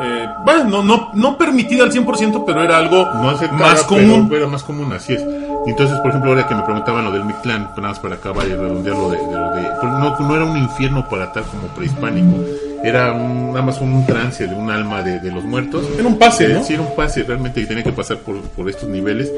eh, 0.00 0.28
bueno, 0.44 0.64
no, 0.64 0.82
no, 0.82 1.10
no 1.14 1.36
permitida 1.38 1.84
al 1.84 1.92
100%, 1.92 2.44
pero 2.46 2.62
era 2.62 2.78
algo 2.78 3.04
No 3.14 3.30
aceptada, 3.30 3.72
más 3.72 3.82
común. 3.84 4.26
Pero, 4.28 4.42
era 4.42 4.50
más 4.50 4.62
común, 4.62 4.92
así 4.92 5.14
es. 5.14 5.24
Entonces, 5.66 5.98
por 5.98 6.10
ejemplo, 6.10 6.30
ahora 6.30 6.46
que 6.46 6.54
me 6.54 6.62
preguntaban 6.62 7.04
lo 7.04 7.10
del 7.12 7.24
Mictlán, 7.24 7.64
pues 7.68 7.76
nada 7.78 7.88
más 7.88 7.98
para 8.00 8.14
acabar 8.14 8.46
y 8.46 8.50
redondearlo 8.52 9.10
de, 9.10 9.18
de 9.18 9.32
lo 9.32 9.50
de... 9.54 9.62
pues 9.80 9.92
no, 9.92 10.18
no 10.20 10.36
era 10.36 10.44
un 10.44 10.56
infierno 10.56 11.06
para 11.08 11.32
tal 11.32 11.44
como 11.44 11.62
prehispánico. 11.74 12.38
Era 12.84 13.12
un- 13.12 13.48
nada 13.48 13.62
más 13.62 13.80
un 13.80 14.06
trance 14.06 14.46
de 14.46 14.54
un 14.54 14.70
alma 14.70 15.02
de, 15.02 15.18
de 15.18 15.32
los 15.32 15.42
muertos. 15.44 15.84
Era 15.98 16.06
un 16.06 16.16
pase, 16.18 16.44
Eh, 16.46 16.54
¿no? 16.54 16.62
Sí, 16.64 16.74
era 16.74 16.82
un 16.82 16.94
pase, 16.94 17.24
realmente, 17.24 17.60
que 17.60 17.66
tenía 17.66 17.82
que 17.82 17.92
pasar 17.92 18.18
por, 18.18 18.40
por 18.40 18.68
estos 18.70 18.88
niveles. 18.88 19.30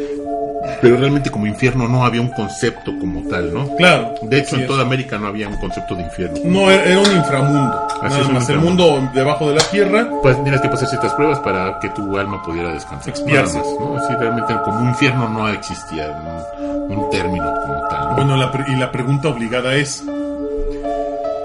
Pero 0.81 0.97
realmente 0.97 1.31
como 1.31 1.47
infierno 1.47 1.89
no 1.89 2.05
había 2.05 2.21
un 2.21 2.29
concepto 2.29 2.93
como 2.99 3.23
tal, 3.29 3.53
¿no? 3.53 3.75
Claro. 3.77 4.15
De 4.23 4.39
hecho, 4.39 4.57
en 4.57 4.67
toda 4.67 4.83
América 4.83 5.19
no 5.19 5.27
había 5.27 5.49
un 5.49 5.57
concepto 5.57 5.95
de 5.95 6.03
infierno. 6.03 6.39
No, 6.45 6.71
era, 6.71 6.99
un 6.99 7.17
inframundo. 7.17 7.89
Así 8.03 8.15
nada 8.15 8.21
es, 8.21 8.27
un 8.27 8.35
más, 8.35 8.49
el 8.49 8.57
inframundo. 8.57 8.91
mundo 8.93 9.11
debajo 9.15 9.49
de 9.49 9.55
la 9.57 9.65
tierra. 9.65 10.09
Pues 10.23 10.43
tienes 10.43 10.61
que 10.61 10.69
pasar 10.69 10.89
ciertas 10.89 11.15
pruebas 11.15 11.39
para 11.41 11.79
que 11.81 11.89
tu 11.91 12.17
alma 12.19 12.43
pudiera 12.43 12.73
descansar. 12.73 13.09
Expiarse. 13.09 13.59
Nada 13.59 13.71
más, 13.71 13.81
¿no? 13.81 14.07
Sí, 14.07 14.15
realmente 14.19 14.55
como 14.65 14.81
un 14.81 14.89
infierno 14.89 15.29
no 15.29 15.49
existía 15.49 16.47
un, 16.59 16.99
un 16.99 17.11
término 17.11 17.53
como 17.67 17.89
tal. 17.89 18.09
¿no? 18.11 18.15
Bueno, 18.17 18.37
la 18.37 18.51
y 18.69 18.77
la 18.77 18.93
pregunta 18.93 19.29
obligada 19.29 19.75
es: 19.75 20.05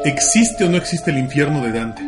¿existe 0.04 0.66
o 0.66 0.70
no 0.70 0.78
existe 0.78 1.12
el 1.12 1.18
infierno 1.18 1.62
de 1.62 1.72
Dante? 1.72 2.04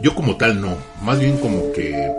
Yo 0.00 0.14
como 0.14 0.36
tal 0.36 0.60
no, 0.60 0.76
más 1.02 1.18
bien 1.18 1.38
como 1.38 1.72
que 1.72 2.12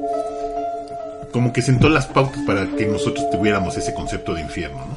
como 1.36 1.52
que 1.52 1.62
sentó 1.62 1.90
las 1.90 2.06
pautas 2.06 2.40
para 2.48 2.66
que 2.66 2.86
nosotros 2.88 3.30
tuviéramos 3.30 3.76
ese 3.76 3.94
concepto 3.94 4.34
de 4.34 4.40
infierno, 4.40 4.78
¿no? 4.86 4.96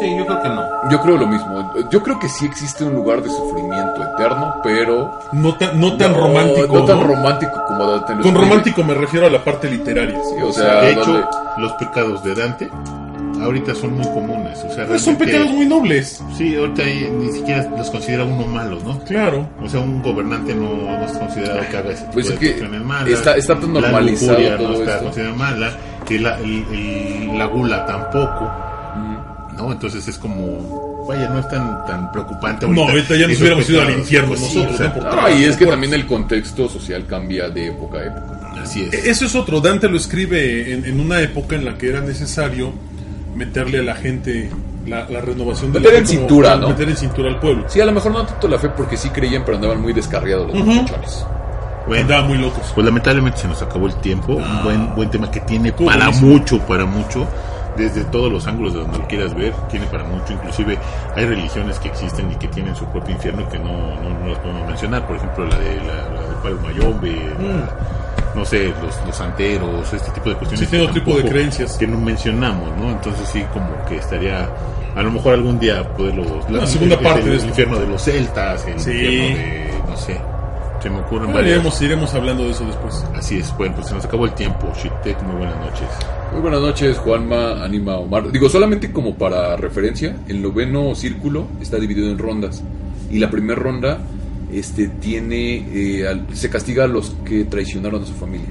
Sí, 0.00 0.16
yo 0.16 0.24
creo 0.24 0.42
que 0.42 0.48
no. 0.48 0.62
Yo 0.90 1.00
creo 1.02 1.16
lo 1.18 1.26
mismo. 1.26 1.72
Yo 1.90 2.02
creo 2.02 2.18
que 2.18 2.26
sí 2.30 2.46
existe 2.46 2.84
un 2.84 2.94
lugar 2.94 3.22
de 3.22 3.28
sufrimiento 3.28 4.02
eterno, 4.02 4.54
pero. 4.62 5.20
No 5.32 5.54
tan, 5.56 5.78
no 5.78 5.94
tan 5.98 6.12
no- 6.12 6.18
romántico. 6.20 6.66
No 6.74 6.84
tan 6.86 7.00
¿no? 7.00 7.06
romántico 7.06 7.52
como 7.68 7.84
Dante 7.86 8.06
Con 8.14 8.20
escribe. 8.20 8.40
romántico 8.40 8.82
me 8.82 8.94
refiero 8.94 9.26
a 9.26 9.30
la 9.30 9.44
parte 9.44 9.68
literaria. 9.70 10.18
Sí, 10.24 10.42
o 10.42 10.52
sea, 10.54 10.80
de 10.80 10.92
hecho, 10.92 11.12
donde- 11.12 11.26
los 11.58 11.72
pecados 11.74 12.24
de 12.24 12.34
Dante 12.34 12.70
ahorita 13.44 13.74
son 13.74 13.94
muy 13.94 14.04
comunes, 14.06 14.58
o 14.64 14.74
sea, 14.74 14.86
Pues 14.86 15.02
son 15.02 15.16
pecados 15.16 15.50
muy 15.50 15.66
nobles. 15.66 16.22
Sí, 16.36 16.54
ahorita 16.56 16.82
ni 16.84 17.32
siquiera 17.32 17.68
los 17.76 17.90
considera 17.90 18.24
uno 18.24 18.46
malos, 18.46 18.82
¿no? 18.84 18.98
Claro. 19.04 19.48
O 19.62 19.68
sea, 19.68 19.80
un 19.80 20.02
gobernante 20.02 20.54
no, 20.54 20.74
no 20.74 21.04
es 21.04 21.12
considerado 21.12 21.60
que 21.70 21.76
haga 21.76 21.90
ese 21.90 22.00
tipo 22.02 22.12
Pues 22.14 22.28
de 22.28 22.34
es 22.34 22.40
que 22.56 22.62
malas. 22.78 23.08
está- 23.10 23.34
está 23.36 23.54
tan 23.60 23.74
La 23.74 23.80
normalizado 23.80 24.32
lujuria 24.32 24.56
todo 24.56 24.68
no 24.68 24.74
está 24.74 24.92
esto. 24.92 25.04
considerada 25.04 25.36
mala. 25.36 25.76
Que 26.06 26.18
la, 26.18 26.38
el- 26.40 26.64
el- 26.72 27.38
la 27.38 27.46
gula 27.46 27.86
tampoco. 27.86 28.50
Mm. 28.96 29.56
¿No? 29.56 29.72
Entonces 29.72 30.06
es 30.08 30.18
como... 30.18 30.92
Vaya, 31.08 31.28
no 31.28 31.38
es 31.38 31.48
tan, 31.48 31.84
tan 31.86 32.10
preocupante. 32.12 32.66
No, 32.66 32.88
ahorita 32.88 33.14
ya 33.16 33.28
nos 33.28 33.38
hubiéramos 33.38 33.68
ido 33.68 33.82
al 33.82 33.90
infierno 33.90 34.28
Pues 34.28 34.40
sí, 34.40 34.56
nosotros, 34.56 34.74
o 34.74 34.78
sea, 34.78 35.10
¿no? 35.14 35.20
No, 35.28 35.38
y 35.38 35.44
es 35.44 35.56
que 35.56 35.66
también 35.66 35.92
el 35.92 36.06
contexto 36.06 36.66
social 36.68 37.04
cambia 37.06 37.50
de 37.50 37.66
época 37.68 37.98
a 37.98 38.04
época. 38.06 38.52
Así 38.62 38.84
es. 38.90 38.94
E-, 38.94 39.10
Eso 39.10 39.26
es 39.26 39.34
otro. 39.34 39.60
Dante 39.60 39.86
lo 39.88 39.98
escribe 39.98 40.72
en, 40.72 40.86
en 40.86 40.98
una 41.00 41.20
época 41.20 41.56
en 41.56 41.66
la 41.66 41.76
que 41.76 41.90
era 41.90 42.00
necesario 42.00 42.72
meterle 43.34 43.80
a 43.80 43.82
la 43.82 43.94
gente 43.94 44.50
la, 44.86 45.08
la 45.08 45.20
renovación 45.20 45.72
de 45.72 45.80
Meter 45.80 45.92
la 45.94 45.98
en 46.00 46.06
fe 46.06 46.14
como- 46.16 46.28
cintura, 46.28 46.56
¿no? 46.56 46.68
Meter 46.68 46.88
en 46.88 46.96
cintura 46.96 47.28
al 47.30 47.38
pueblo. 47.40 47.64
Sí, 47.68 47.80
a 47.80 47.84
lo 47.86 47.92
mejor 47.92 48.12
no 48.12 48.24
tanto 48.26 48.48
la 48.48 48.58
fe 48.58 48.68
porque 48.70 48.96
sí 48.96 49.08
creían, 49.10 49.42
pero 49.44 49.56
andaban 49.56 49.80
muy 49.80 49.92
descarriados 49.92 50.46
los 50.48 50.56
muchachones. 50.64 51.26
Bueno, 51.86 52.02
Andaban 52.02 52.28
muy 52.28 52.38
locos. 52.38 52.72
Pues 52.74 52.84
lamentablemente 52.86 53.38
se 53.38 53.48
nos 53.48 53.60
acabó 53.60 53.86
el 53.86 53.94
tiempo. 53.96 54.34
Un 54.36 54.62
buen, 54.64 54.94
buen 54.94 55.10
tema 55.10 55.30
que 55.30 55.40
tiene 55.40 55.70
para 55.72 55.96
buenísimo. 56.06 56.30
mucho, 56.30 56.58
para 56.60 56.86
mucho. 56.86 57.26
Desde 57.76 58.04
todos 58.04 58.30
los 58.32 58.46
ángulos 58.46 58.72
de 58.72 58.78
donde 58.80 58.98
lo 58.98 59.06
quieras 59.08 59.34
ver, 59.34 59.52
tiene 59.68 59.84
para 59.86 60.04
mucho. 60.04 60.32
Inclusive 60.32 60.78
hay 61.16 61.26
religiones 61.26 61.78
que 61.80 61.88
existen 61.88 62.30
y 62.30 62.36
que 62.36 62.46
tienen 62.48 62.74
su 62.76 62.86
propio 62.86 63.14
infierno 63.14 63.42
y 63.42 63.44
que 63.46 63.58
no, 63.58 63.96
no, 64.00 64.18
no 64.20 64.28
las 64.28 64.38
podemos 64.38 64.66
mencionar. 64.68 65.06
Por 65.06 65.16
ejemplo, 65.16 65.44
la 65.46 65.58
de 65.58 65.76
la, 65.76 65.94
la 66.14 66.28
de 66.28 66.34
Palo 66.42 66.58
Mayombe, 66.62 67.12
la- 67.40 67.76
no 68.34 68.44
sé, 68.44 68.68
los, 68.82 69.06
los 69.06 69.16
santeros, 69.16 69.92
este 69.92 70.10
tipo 70.10 70.30
de 70.30 70.36
cuestiones. 70.36 70.68
Sí, 70.68 70.76
que 70.76 70.82
otro 70.82 70.94
tipo 70.94 71.16
de 71.16 71.24
creencias. 71.28 71.76
Que 71.78 71.86
no 71.86 71.98
mencionamos, 71.98 72.76
¿no? 72.78 72.90
Entonces 72.90 73.28
sí, 73.28 73.42
como 73.52 73.66
que 73.86 73.96
estaría... 73.96 74.48
A 74.96 75.02
lo 75.02 75.10
mejor 75.10 75.34
algún 75.34 75.58
día 75.58 75.82
poderlos... 75.96 76.26
Una 76.48 76.66
segunda 76.66 76.98
parte 77.00 77.28
el, 77.30 77.40
de 77.40 77.46
infierno 77.46 77.78
de 77.78 77.86
los 77.86 78.02
celtas, 78.02 78.64
el 78.66 78.78
Sí. 78.80 78.90
infierno 78.90 79.36
de... 79.36 79.90
no 79.90 79.96
sé. 79.96 80.20
Se 80.80 80.90
me 80.90 80.98
ocurren 80.98 81.32
Bueno, 81.32 81.34
varias. 81.38 81.54
iremos, 81.54 81.80
iremos 81.82 82.14
hablando 82.14 82.44
de 82.44 82.50
eso 82.50 82.64
después. 82.66 83.06
Así 83.16 83.38
es, 83.38 83.56
bueno, 83.56 83.74
pues 83.76 83.86
se 83.88 83.94
nos 83.94 84.04
acabó 84.04 84.26
el 84.26 84.32
tiempo. 84.34 84.70
Shitek, 84.76 85.20
muy 85.22 85.36
buenas 85.36 85.56
noches. 85.60 85.88
Muy 86.30 86.42
buenas 86.42 86.60
noches, 86.60 86.98
Juanma, 86.98 87.64
Anima, 87.64 87.96
Omar. 87.96 88.30
Digo, 88.30 88.48
solamente 88.50 88.92
como 88.92 89.14
para 89.14 89.56
referencia, 89.56 90.14
el 90.28 90.42
noveno 90.42 90.94
círculo 90.94 91.46
está 91.62 91.78
dividido 91.78 92.10
en 92.10 92.18
rondas. 92.18 92.62
Y 93.10 93.18
la 93.18 93.30
primera 93.30 93.58
ronda 93.58 93.98
este, 94.58 94.88
tiene, 94.88 95.56
eh, 95.72 96.06
al- 96.08 96.26
se 96.34 96.48
castiga 96.50 96.84
a 96.84 96.86
los 96.88 97.10
que 97.24 97.44
traicionaron 97.44 98.02
a 98.02 98.06
su 98.06 98.14
familia. 98.14 98.48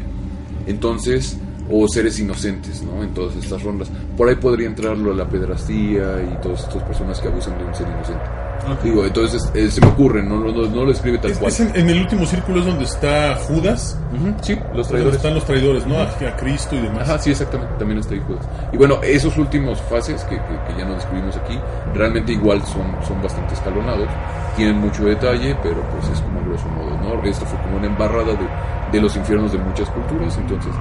Entonces, 0.68 1.38
o 1.72 1.88
seres 1.88 2.20
inocentes, 2.20 2.84
¿no? 2.84 3.04
En 3.04 3.14
todas 3.14 3.36
estas 3.36 3.64
rondas. 3.64 3.90
Por 4.18 4.28
ahí 4.30 4.36
podría 4.36 4.68
entrar 4.68 4.98
la 4.98 5.28
pedrastía 5.28 6.22
y 6.32 6.42
todas 6.42 6.64
estas 6.68 6.84
personas 6.84 7.20
que 7.20 7.28
abusan 7.30 7.58
de 7.58 7.64
un 7.66 7.74
ser 7.74 7.88
inocente. 7.88 8.43
Digo, 8.84 9.06
entonces 9.06 9.50
eh, 9.54 9.70
se 9.70 9.82
me 9.82 9.88
ocurre, 9.88 10.24
no, 10.24 10.38
no, 10.38 10.52
no, 10.52 10.68
no 10.70 10.86
lo 10.86 10.92
escribe 10.92 11.18
tal 11.18 11.32
Es- 11.32 11.38
cual. 11.38 11.52
es 11.52 11.60
en, 11.60 11.76
en 11.76 11.90
el 11.90 12.00
último 12.02 12.26
círculo 12.26 12.60
es 12.60 12.66
donde 12.66 12.84
está 12.86 13.36
Judas. 13.48 13.98
Sí, 14.42 14.54
los 14.56 14.64
Donde 14.74 14.84
traidores. 14.90 15.16
están 15.16 15.34
los 15.36 15.46
traidores, 15.46 15.86
¿no? 15.88 15.98
A, 15.98 16.04
a 16.04 16.36
Cristo 16.38 16.76
y 16.76 16.80
demás. 16.82 17.02
Ajá, 17.10 17.20
sí, 17.20 17.32
exactamente, 17.32 17.74
también 17.78 18.00
está 18.00 18.14
ahí 18.14 18.22
Judas. 18.28 18.46
Y 18.72 18.78
bueno, 18.78 19.00
esos 19.04 19.38
últimos 19.38 19.82
fases 19.82 20.24
que, 20.26 20.36
que- 20.36 20.74
que 20.74 20.80
ya 20.80 20.86
no 20.86 20.96
describimos 20.96 21.36
aquí, 21.38 21.60
realmente 21.94 22.32
igual 22.32 22.62
son, 22.66 22.86
son 23.08 23.22
bastante 23.22 23.54
escalonados, 23.54 24.08
tienen 24.56 24.78
mucho 24.80 25.04
detalle, 25.06 25.56
pero 25.64 25.82
pues 25.92 26.10
es 26.14 26.22
como 26.22 26.40
grosso 26.46 26.68
modo, 26.70 26.98
¿no? 27.18 27.24
Esto 27.24 27.46
fue 27.46 27.60
como 27.62 27.78
una 27.78 27.88
embarrada 27.88 28.34
de, 28.34 28.48
de 28.92 29.02
los 29.02 29.16
infiernos 29.16 29.52
de 29.52 29.58
muchas 29.58 29.90
culturas, 29.90 30.38
entonces 30.38 30.72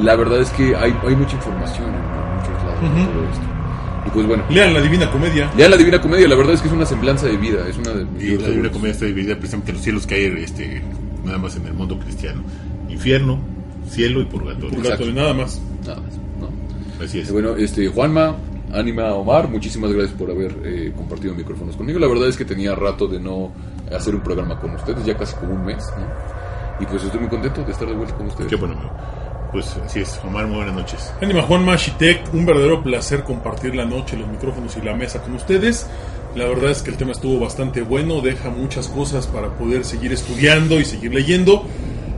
la 0.00 0.14
verdad 0.16 0.40
es 0.40 0.50
que 0.50 0.76
hay, 0.76 0.94
hay 1.06 1.16
mucha 1.16 1.36
información 1.36 1.88
en, 1.88 1.94
en 1.94 2.36
muchos 2.36 2.64
lados 2.64 2.80
de 2.94 3.12
todo 3.12 3.24
esto. 3.32 3.61
Y 4.06 4.10
pues 4.10 4.26
bueno, 4.26 4.44
Lean 4.50 4.74
la 4.74 4.80
Divina 4.80 5.10
Comedia. 5.10 5.50
ya 5.56 5.68
la 5.68 5.76
Divina 5.76 6.00
Comedia, 6.00 6.26
la 6.28 6.34
verdad 6.34 6.54
es 6.54 6.60
que 6.60 6.68
es 6.68 6.74
una 6.74 6.84
semblanza 6.86 7.26
de 7.26 7.36
vida, 7.36 7.66
es 7.68 7.78
una 7.78 7.90
de 7.92 8.02
Y 8.24 8.32
la 8.36 8.40
favoritos. 8.46 8.70
Comedia 8.72 8.92
está 8.92 9.06
dividida 9.06 9.34
precisamente 9.36 9.70
en 9.70 9.76
los 9.76 9.84
cielos 9.84 10.06
que 10.06 10.14
hay 10.16 10.24
este, 10.42 10.82
nada 11.24 11.38
más 11.38 11.56
en 11.56 11.66
el 11.66 11.74
mundo 11.74 11.98
cristiano. 11.98 12.42
Infierno, 12.88 13.38
cielo 13.88 14.20
y 14.20 14.24
purgatorio. 14.24 14.70
Purgatorio, 14.70 15.12
nada 15.12 15.34
más. 15.34 15.60
Nada 15.86 16.00
más, 16.00 16.14
¿no? 16.40 17.04
Así 17.04 17.20
es. 17.20 17.28
Eh, 17.28 17.32
Bueno, 17.32 17.56
este, 17.56 17.86
Juanma, 17.88 18.36
Anima, 18.72 19.14
Omar, 19.14 19.48
muchísimas 19.48 19.92
gracias 19.92 20.16
por 20.18 20.30
haber 20.30 20.56
eh, 20.64 20.92
compartido 20.96 21.34
micrófonos 21.34 21.76
conmigo. 21.76 21.98
La 21.98 22.08
verdad 22.08 22.28
es 22.28 22.36
que 22.36 22.44
tenía 22.44 22.74
rato 22.74 23.06
de 23.06 23.20
no 23.20 23.52
hacer 23.94 24.14
un 24.14 24.22
programa 24.22 24.58
con 24.58 24.74
ustedes, 24.74 25.04
ya 25.04 25.16
casi 25.16 25.36
como 25.36 25.54
un 25.54 25.64
mes, 25.64 25.84
¿no? 25.96 26.06
Y 26.80 26.86
pues 26.86 27.04
estoy 27.04 27.20
muy 27.20 27.28
contento 27.28 27.62
de 27.62 27.70
estar 27.70 27.86
de 27.86 27.94
vuelta 27.94 28.14
con 28.16 28.26
ustedes. 28.26 28.48
Qué 28.50 28.56
bueno, 28.56 28.74
amigo. 28.74 28.90
Pues 29.52 29.76
así 29.84 30.00
es. 30.00 30.18
Omar, 30.24 30.46
muy 30.46 30.56
buenas 30.56 30.74
noches. 30.74 31.12
Anima 31.20 31.42
Juan 31.42 31.62
Mashitek, 31.62 32.32
un 32.32 32.46
verdadero 32.46 32.82
placer 32.82 33.22
compartir 33.22 33.74
la 33.74 33.84
noche, 33.84 34.16
los 34.16 34.26
micrófonos 34.26 34.78
y 34.78 34.80
la 34.80 34.94
mesa 34.94 35.20
con 35.20 35.34
ustedes. 35.34 35.86
La 36.34 36.46
verdad 36.46 36.70
es 36.70 36.80
que 36.80 36.90
el 36.90 36.96
tema 36.96 37.12
estuvo 37.12 37.38
bastante 37.38 37.82
bueno, 37.82 38.22
deja 38.22 38.48
muchas 38.48 38.88
cosas 38.88 39.26
para 39.26 39.50
poder 39.58 39.84
seguir 39.84 40.10
estudiando 40.10 40.80
y 40.80 40.86
seguir 40.86 41.12
leyendo. 41.12 41.66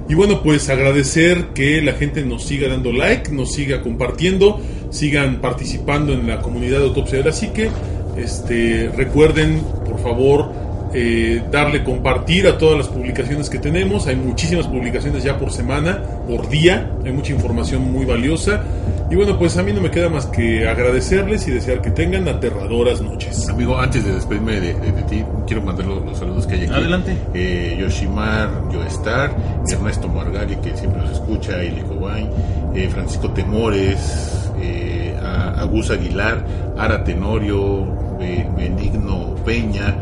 Y 0.09 0.15
bueno, 0.15 0.43
pues 0.44 0.69
agradecer 0.69 1.48
que 1.48 1.82
la 1.82 1.94
gente 1.94 2.24
nos 2.24 2.44
siga 2.44 2.69
dando 2.69 2.93
like, 2.93 3.32
nos 3.32 3.52
siga 3.52 3.82
compartiendo, 3.82 4.61
sigan 4.90 5.40
participando 5.40 6.12
en 6.12 6.28
la 6.28 6.40
comunidad 6.40 6.78
de 6.78 6.85
Autopsia 6.85 7.19
de 7.19 7.24
la 7.24 7.32
Psique. 7.32 7.69
Este, 8.16 8.93
recuerden, 8.97 9.61
por 9.85 9.98
favor, 9.98 10.52
eh, 10.94 11.42
darle 11.50 11.82
compartir 11.82 12.46
a 12.46 12.56
todas 12.56 12.78
las 12.78 12.88
publicaciones 12.88 13.50
que 13.50 13.58
tenemos. 13.58 14.06
Hay 14.06 14.16
muchísimas 14.16 14.66
publicaciones 14.68 15.22
ya 15.24 15.36
por 15.36 15.50
semana, 15.52 16.00
por 16.28 16.48
día. 16.48 16.90
Hay 17.04 17.12
mucha 17.12 17.32
información 17.32 17.92
muy 17.92 18.04
valiosa. 18.06 18.62
Y 19.10 19.16
bueno, 19.16 19.38
pues 19.38 19.56
a 19.58 19.62
mí 19.62 19.72
no 19.72 19.80
me 19.82 19.90
queda 19.90 20.08
más 20.08 20.24
que 20.26 20.66
agradecerles 20.66 21.46
y 21.46 21.50
desear 21.50 21.82
que 21.82 21.90
tengan 21.90 22.26
aterradoras 22.26 23.02
noches. 23.02 23.48
Amigo, 23.50 23.78
antes 23.78 24.04
de 24.04 24.14
despedirme 24.14 24.52
de, 24.60 24.72
de- 24.74 24.92
de 24.92 25.02
ti, 25.02 25.22
quiero 25.46 25.62
mandar 25.62 25.86
los, 25.86 26.04
los 26.06 26.18
saludos 26.18 26.46
que 26.46 26.54
hay 26.54 26.62
aquí. 26.62 26.72
Adelante. 26.72 27.14
Eh, 27.34 27.76
Yoshimar, 27.78 28.48
Yoestar, 28.72 29.36
Ernesto 29.70 30.08
Margali, 30.08 30.56
que 30.56 30.74
siempre 30.76 31.02
nos 31.02 31.10
escucha, 31.12 31.62
Ili 31.62 31.82
Cobain, 31.82 32.28
eh, 32.74 32.88
Francisco 32.90 33.28
Temores, 33.30 34.50
eh, 34.60 35.14
Agus 35.56 35.90
Aguilar, 35.90 36.44
Ara 36.78 37.04
Tenorio, 37.04 37.84
Be- 38.18 38.46
Benigno 38.56 39.34
Peña, 39.44 39.94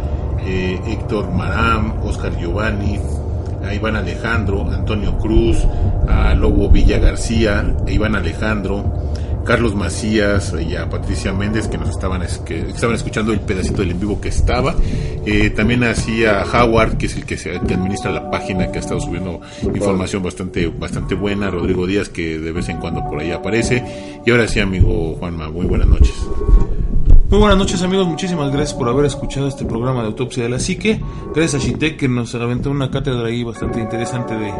eh, 0.47 0.81
Héctor 0.87 1.31
Maram, 1.33 1.95
Oscar 2.05 2.37
Giovanni, 2.39 2.99
a 3.65 3.75
Iván 3.75 3.97
Alejandro, 3.97 4.69
Antonio 4.71 5.17
Cruz, 5.19 5.57
a 6.09 6.35
Lobo 6.35 6.69
Villa 6.71 6.99
García, 6.99 7.65
a 7.87 7.91
Iván 7.91 8.17
Alejandro, 8.17 8.93
Carlos 9.45 9.75
Macías 9.75 10.55
y 10.69 10.77
a 10.77 10.89
Patricia 10.89 11.33
Méndez 11.33 11.67
que 11.67 11.77
nos 11.77 11.89
estaban, 11.91 12.23
es- 12.23 12.39
que 12.39 12.61
estaban 12.61 12.95
escuchando 12.95 13.33
el 13.33 13.41
pedacito 13.41 13.83
del 13.83 13.91
en 13.93 14.01
vivo 14.01 14.21
que 14.21 14.29
estaba. 14.29 14.75
Eh, 15.27 15.51
también 15.51 15.83
así 15.85 16.25
a 16.25 16.45
Howard, 16.45 16.97
que 16.97 17.07
es 17.07 17.17
el 17.17 17.25
que, 17.25 17.37
que 17.37 17.75
administra 17.75 18.11
la 18.13 18.31
página, 18.31 18.71
que 18.71 18.79
ha 18.79 18.81
estado 18.81 19.01
subiendo 19.01 19.41
información 19.75 20.23
bastante, 20.23 20.67
bastante 20.69 21.15
buena. 21.17 21.51
Rodrigo 21.51 21.87
Díaz, 21.89 22.09
que 22.09 22.39
de 22.39 22.53
vez 22.53 22.69
en 22.69 22.79
cuando 22.79 23.03
por 23.05 23.19
ahí 23.21 23.33
aparece. 23.33 23.83
Y 24.25 24.31
ahora 24.31 24.47
sí, 24.47 24.61
amigo 24.61 25.17
Juanma, 25.19 25.51
muy 25.51 25.67
buenas 25.67 25.89
noches. 25.89 26.15
Muy 27.33 27.39
buenas 27.39 27.57
noches 27.57 27.81
amigos, 27.83 28.07
muchísimas 28.07 28.53
gracias 28.53 28.75
por 28.79 28.91
haber 28.91 29.07
escuchado 29.07 29.49
este 29.49 29.65
programa 29.65 30.03
de 30.03 30.09
Autopsia 30.09 30.43
de 30.43 30.51
la 30.51 30.59
Psique. 30.59 31.01
Gracias 31.35 31.63
a 31.63 31.67
Shitek 31.67 31.97
que 31.97 32.07
nos 32.07 32.35
aventó 32.35 32.71
una 32.71 32.91
cátedra 32.91 33.27
ahí 33.27 33.43
bastante 33.43 33.81
interesante 33.81 34.35
de, 34.35 34.53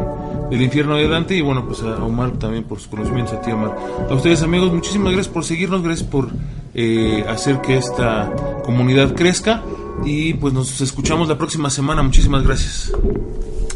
del 0.49 0.59
infierno 0.59 0.95
de 0.95 1.07
Dante 1.07 1.35
y 1.35 1.41
bueno, 1.41 1.67
pues 1.67 1.83
a 1.83 2.03
Omar 2.03 2.31
también 2.39 2.63
por 2.63 2.79
sus 2.79 2.87
conocimientos, 2.87 3.35
a 3.35 3.41
ti 3.41 3.51
Omar. 3.51 3.77
A 4.09 4.15
ustedes 4.15 4.41
amigos, 4.41 4.73
muchísimas 4.73 5.13
gracias 5.13 5.31
por 5.31 5.45
seguirnos, 5.45 5.83
gracias 5.83 6.09
por 6.09 6.29
eh, 6.73 7.23
hacer 7.29 7.61
que 7.61 7.77
esta 7.77 8.33
comunidad 8.65 9.13
crezca 9.13 9.61
y 10.03 10.33
pues 10.33 10.55
nos 10.55 10.81
escuchamos 10.81 11.29
la 11.29 11.37
próxima 11.37 11.69
semana. 11.69 12.01
Muchísimas 12.01 12.41
gracias. 12.41 12.91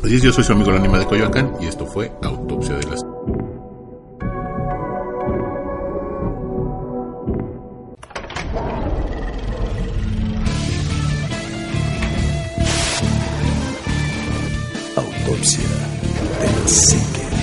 Así 0.04 0.16
es, 0.16 0.24
yo 0.24 0.34
soy 0.34 0.44
su 0.44 0.54
amigo 0.54 0.72
el 0.72 0.78
Anima 0.78 0.98
de 0.98 1.06
Coyoacán 1.06 1.52
y 1.62 1.68
esto 1.68 1.86
fue 1.86 2.12
Autopsia 2.24 2.74
de 2.78 2.88
las... 2.88 3.17
Autopsia 15.28 15.60
de 16.40 16.46
la 16.46 16.66
psique. 16.66 17.37